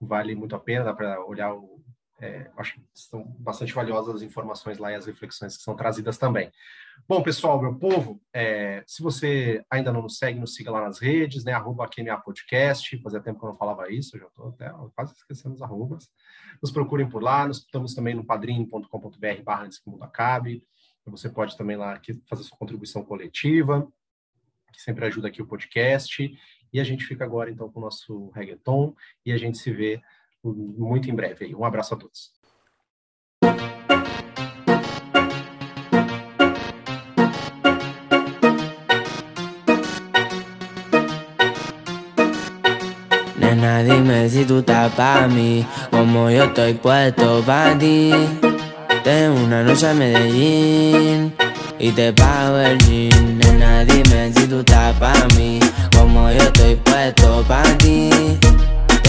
vale 0.00 0.34
muito 0.34 0.54
a 0.54 0.58
pena, 0.58 0.84
dá 0.84 0.94
para 0.94 1.24
olhar 1.24 1.54
o, 1.54 1.82
é, 2.18 2.50
acho 2.56 2.74
que 2.74 2.82
são 2.94 3.22
bastante 3.38 3.74
valiosas 3.74 4.16
as 4.16 4.22
informações 4.22 4.78
lá 4.78 4.90
e 4.90 4.94
as 4.94 5.06
reflexões 5.06 5.56
que 5.56 5.62
são 5.62 5.76
trazidas 5.76 6.16
também. 6.16 6.50
Bom, 7.06 7.22
pessoal, 7.22 7.60
meu 7.60 7.74
povo, 7.74 8.20
é, 8.32 8.82
se 8.86 9.02
você 9.02 9.62
ainda 9.70 9.92
não 9.92 10.02
nos 10.02 10.16
segue, 10.16 10.40
nos 10.40 10.54
siga 10.54 10.70
lá 10.70 10.80
nas 10.82 10.98
redes, 10.98 11.44
né? 11.44 11.52
Arroba 11.52 11.88
QMA 11.88 12.16
Podcast. 12.18 12.98
Fazia 13.02 13.20
tempo 13.20 13.38
que 13.38 13.44
eu 13.44 13.50
não 13.50 13.56
falava 13.56 13.92
isso, 13.92 14.18
já 14.18 14.26
estou 14.26 14.48
até 14.48 14.72
quase 14.94 15.14
esquecendo 15.14 15.54
os 15.54 15.62
arrobas. 15.62 16.08
Nos 16.62 16.70
procurem 16.70 17.08
por 17.08 17.22
lá, 17.22 17.46
nós 17.46 17.58
estamos 17.58 17.94
também 17.94 18.14
no 18.14 18.24
padrim.com.br 18.24 19.42
barra 19.44 19.64
antes 19.64 19.78
que 19.78 19.88
o 19.88 19.92
mundo 19.92 20.04
acabe. 20.04 20.64
Você 21.06 21.28
pode 21.28 21.56
também 21.56 21.76
lá 21.76 21.92
aqui 21.92 22.20
fazer 22.28 22.42
sua 22.42 22.58
contribuição 22.58 23.04
coletiva, 23.04 23.86
que 24.72 24.80
sempre 24.82 25.04
ajuda 25.04 25.28
aqui 25.28 25.40
o 25.40 25.46
podcast. 25.46 26.36
E 26.72 26.80
a 26.80 26.84
gente 26.84 27.04
fica 27.04 27.24
agora, 27.24 27.50
então, 27.50 27.70
com 27.70 27.78
o 27.78 27.82
nosso 27.82 28.30
reggaeton 28.30 28.94
e 29.24 29.32
a 29.32 29.36
gente 29.36 29.58
se 29.58 29.70
vê 29.70 30.02
muito 30.54 31.10
em 31.10 31.14
breve. 31.14 31.54
Um 31.54 31.64
abraço 31.64 31.94
a 31.94 31.96
todos. 31.96 32.32
Nena, 43.38 43.82
dime 43.82 44.28
si 44.28 44.44
tú 44.44 44.58
estás 44.58 44.92
para 44.94 45.28
mí, 45.28 45.66
como 45.90 46.30
yo 46.30 46.44
estoy 46.44 46.74
puesto 46.74 47.42
para 47.44 47.76
ti. 47.78 48.10
Tengo 49.04 49.44
una 49.44 49.62
noche 49.62 49.86
a 49.86 49.94
Medellín 49.94 51.32
y 51.78 51.90
te 51.92 52.12
pago 52.12 52.58
el 52.58 52.78
jean. 52.78 53.38
Nena, 53.38 53.84
dime 53.84 54.32
si 54.32 54.46
tú 54.46 54.60
estás 54.60 54.96
para 54.98 55.26
mí, 55.36 55.60
como 55.96 56.30
yo 56.30 56.38
estoy 56.38 56.76
puesto 56.76 57.44
para 57.46 57.78
ti 57.78 58.10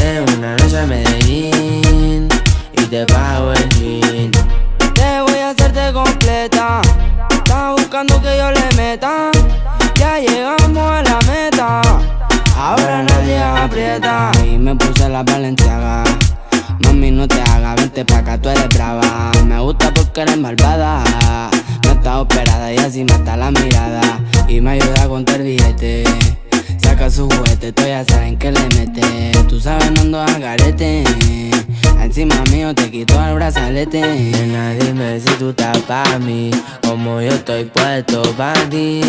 una 0.07 0.55
noche 0.55 0.79
a 0.79 0.85
Medellín 0.85 2.29
y 2.73 2.83
te 2.85 3.05
pago 3.05 3.51
el 3.51 3.69
jean. 3.69 4.31
Te 4.93 5.21
voy 5.21 5.39
a 5.39 5.49
hacerte 5.49 5.91
completa. 5.91 6.81
Estás 7.29 7.71
buscando 7.75 8.21
que 8.21 8.37
yo 8.37 8.51
le 8.51 8.75
meta. 8.77 9.29
Ya 9.95 10.19
llegamos 10.19 10.77
a 10.77 11.03
la 11.03 11.19
meta. 11.27 11.81
Ahora 12.55 13.03
nadie 13.03 13.37
aprieta. 13.37 14.31
Y 14.45 14.57
me 14.57 14.75
puse 14.75 15.09
la 15.09 15.23
valenciaga. 15.23 16.03
Mami, 16.79 17.11
no 17.11 17.27
te 17.27 17.41
hagas, 17.41 17.75
vente 17.75 18.05
pa' 18.05 18.19
acá, 18.19 18.37
tú 18.37 18.49
eres 18.49 18.69
brava. 18.69 19.31
Me 19.45 19.59
gusta 19.59 19.93
porque 19.93 20.21
eres 20.21 20.37
malvada. 20.37 21.03
No 21.83 21.91
está 21.91 22.21
operada 22.21 22.71
y 22.71 22.77
así 22.77 23.03
mata 23.03 23.35
la 23.35 23.51
mirada. 23.51 24.19
Y 24.47 24.61
me 24.61 24.71
ayuda 24.71 25.03
a 25.03 25.07
contar 25.09 25.41
billete 25.41 26.05
saca 26.97 27.09
su 27.11 27.29
juguete, 27.29 27.71
tú 27.71 27.83
ya 27.83 28.03
saben 28.05 28.37
que 28.37 28.51
le 28.51 28.61
mete. 28.75 29.31
Tú 29.47 29.59
sabes, 29.59 29.91
no 29.91 30.01
ando 30.01 30.21
a 30.21 30.39
garete. 30.39 31.03
Encima 32.01 32.35
mío 32.51 32.73
te 32.73 32.89
quito 32.89 33.13
el 33.23 33.35
brazalete. 33.35 34.01
Nena, 34.01 34.73
dime 34.73 35.19
si 35.19 35.29
tú 35.37 35.49
estás 35.49 35.77
pa' 35.79 36.19
mí, 36.19 36.51
como 36.81 37.21
yo 37.21 37.29
estoy 37.29 37.65
puesto 37.65 38.21
pa' 38.35 38.53
ti. 38.69 39.01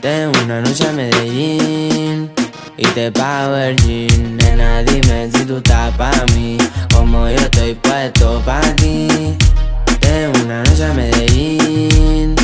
Tengo 0.00 0.32
una 0.44 0.60
noche 0.60 0.86
a 0.88 0.92
Medellín 0.92 2.30
y 2.76 2.86
te 2.94 3.10
pago 3.12 3.56
el 3.56 3.76
jean. 3.76 4.36
Nena, 4.38 4.82
dime 4.82 5.30
si 5.32 5.44
tú 5.44 5.58
estás 5.58 5.94
pa' 5.96 6.24
mí, 6.34 6.56
como 6.92 7.28
yo 7.28 7.36
estoy 7.36 7.74
puesto 7.74 8.40
pa' 8.44 8.60
ti. 8.76 9.08
Tengo 10.00 10.44
una 10.44 10.62
noche 10.62 10.84
a 10.84 10.94
Medellín 10.94 12.34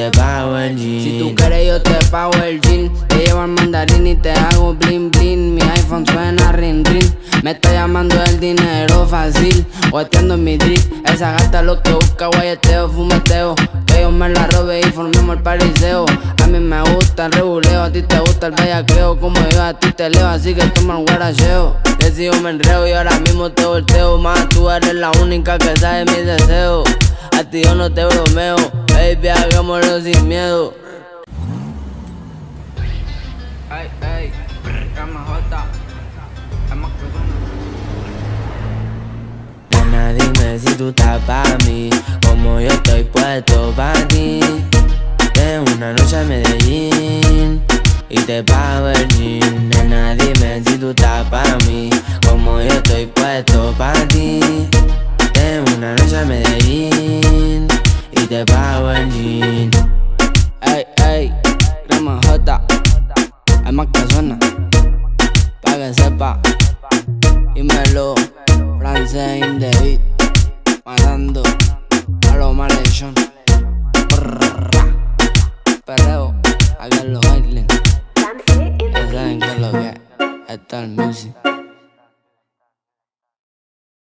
el. 0.00 0.78
Si 0.78 1.18
tú 1.18 1.34
quieres, 1.34 1.66
yo 1.66 1.82
te 1.82 1.92
pago 2.10 2.32
el 2.42 2.60
jean. 2.62 2.90
Te 3.08 3.26
llevo 3.26 3.40
al 3.40 3.48
mandarín 3.48 4.06
y 4.06 4.14
te 4.14 4.32
hago 4.32 4.74
bling 4.74 5.10
bling. 5.10 5.54
Mi 5.54 5.62
iPhone 5.62 6.06
suena 6.06 6.52
ring 6.52 6.84
ring. 6.84 7.04
Me 7.42 7.52
está 7.52 7.72
llamando 7.72 8.22
el 8.24 8.40
dinero 8.40 9.06
fácil. 9.06 9.66
Guateando 9.90 10.34
en 10.34 10.44
mi 10.44 10.56
drip. 10.56 10.80
Esa 11.06 11.32
gata 11.32 11.62
lo 11.62 11.82
que 11.82 11.92
busca, 11.92 12.28
guayeteo, 12.28 12.88
fumeteo. 12.88 13.54
Que 13.86 14.02
yo 14.02 14.10
me 14.10 14.28
la 14.30 14.46
robe 14.46 14.80
y 14.80 14.90
formemos 14.90 15.36
el 15.36 15.42
pariseo. 15.42 16.06
A 16.42 16.46
mí 16.46 16.58
me 16.58 16.80
gusta 16.94 17.26
el 17.26 17.32
reguleo, 17.32 17.82
a 17.82 17.92
ti 17.92 18.02
te 18.02 18.18
gusta 18.20 18.46
el 18.46 18.54
bellaqueo. 18.54 19.18
Como 19.20 19.40
yo 19.50 19.62
a 19.62 19.74
ti 19.74 19.92
te 19.92 20.08
leo, 20.08 20.26
así 20.26 20.54
que 20.54 20.64
toma 20.68 20.98
el 20.98 21.04
guaracheo. 21.04 21.76
Yo 22.18 22.40
me 22.42 22.50
enreo 22.50 22.86
y 22.86 22.92
ahora 22.92 23.18
mismo 23.20 23.50
te 23.50 23.64
volteo. 23.64 24.18
Más 24.18 24.48
tú 24.50 24.70
eres 24.70 24.94
la 24.94 25.10
única 25.22 25.58
que 25.58 25.76
sabe 25.76 26.04
mis 26.04 26.24
deseos. 26.24 26.84
A 27.32 27.44
ti 27.44 27.62
yo 27.62 27.74
no 27.74 27.90
te 27.90 28.04
bromeo, 28.04 28.56
baby, 28.88 29.28
hagámoslo 29.28 30.00
sin 30.00 30.28
miedo. 30.28 30.74
Ay, 33.70 33.88
ay, 34.02 34.32
MJ, 34.96 35.56
Nena, 39.70 40.12
dime 40.12 40.58
si 40.58 40.74
tú 40.76 40.88
estás 40.90 41.20
pa' 41.22 41.42
mí, 41.66 41.90
como 42.26 42.60
yo 42.60 42.68
estoy 42.68 43.04
puesto 43.04 43.72
pa' 43.76 43.94
ti. 44.08 44.40
Tengo 45.32 45.72
una 45.76 45.92
noche 45.94 46.20
en 46.20 46.28
Medellín 46.28 47.62
y 48.08 48.16
te 48.20 48.42
pago 48.42 48.88
el 48.88 49.08
jean. 49.08 49.68
Nena, 49.70 50.14
dime 50.14 50.62
si 50.66 50.76
tú 50.78 50.90
estás 50.90 51.26
pa' 51.28 51.56
mí, 51.66 51.88
como 52.28 52.60
yo 52.60 52.68
estoy 52.68 53.06
puesto 53.06 53.74
pa' 53.78 53.94
ti. 54.08 54.68
Una 55.60 55.94
noche 55.94 56.18
en 56.18 56.28
Medellín 56.28 57.68
y 58.10 58.26
te 58.26 58.42
pago 58.46 58.90
el 58.90 59.10
jean. 59.10 59.70
Ey, 60.62 60.86
ey, 61.04 61.32
crema 61.86 62.18
J, 62.26 62.66
hay 63.62 63.72
más 63.72 63.86
que 63.92 64.14
suena, 64.14 64.38
pa' 65.60 65.76
que 65.76 65.92
sepa. 65.92 66.40
Dímelo, 67.54 68.14
francés 68.78 69.42
in 69.44 69.58
the 69.58 69.70
beat, 69.82 70.00
matando 70.86 71.42
a 72.30 72.36
los 72.36 72.54
malhechón. 72.54 73.14
Perreo, 75.84 76.34
a 76.78 76.88
que 76.88 77.04
lo 77.08 77.20
bailen. 77.20 77.66
Ya 78.90 79.12
saben 79.12 79.38
que 79.38 79.46
es 79.46 79.58
lo 79.58 79.72
que 79.72 79.88
es, 79.88 79.94
está 80.48 80.84
el 80.84 80.88
music. 80.92 81.34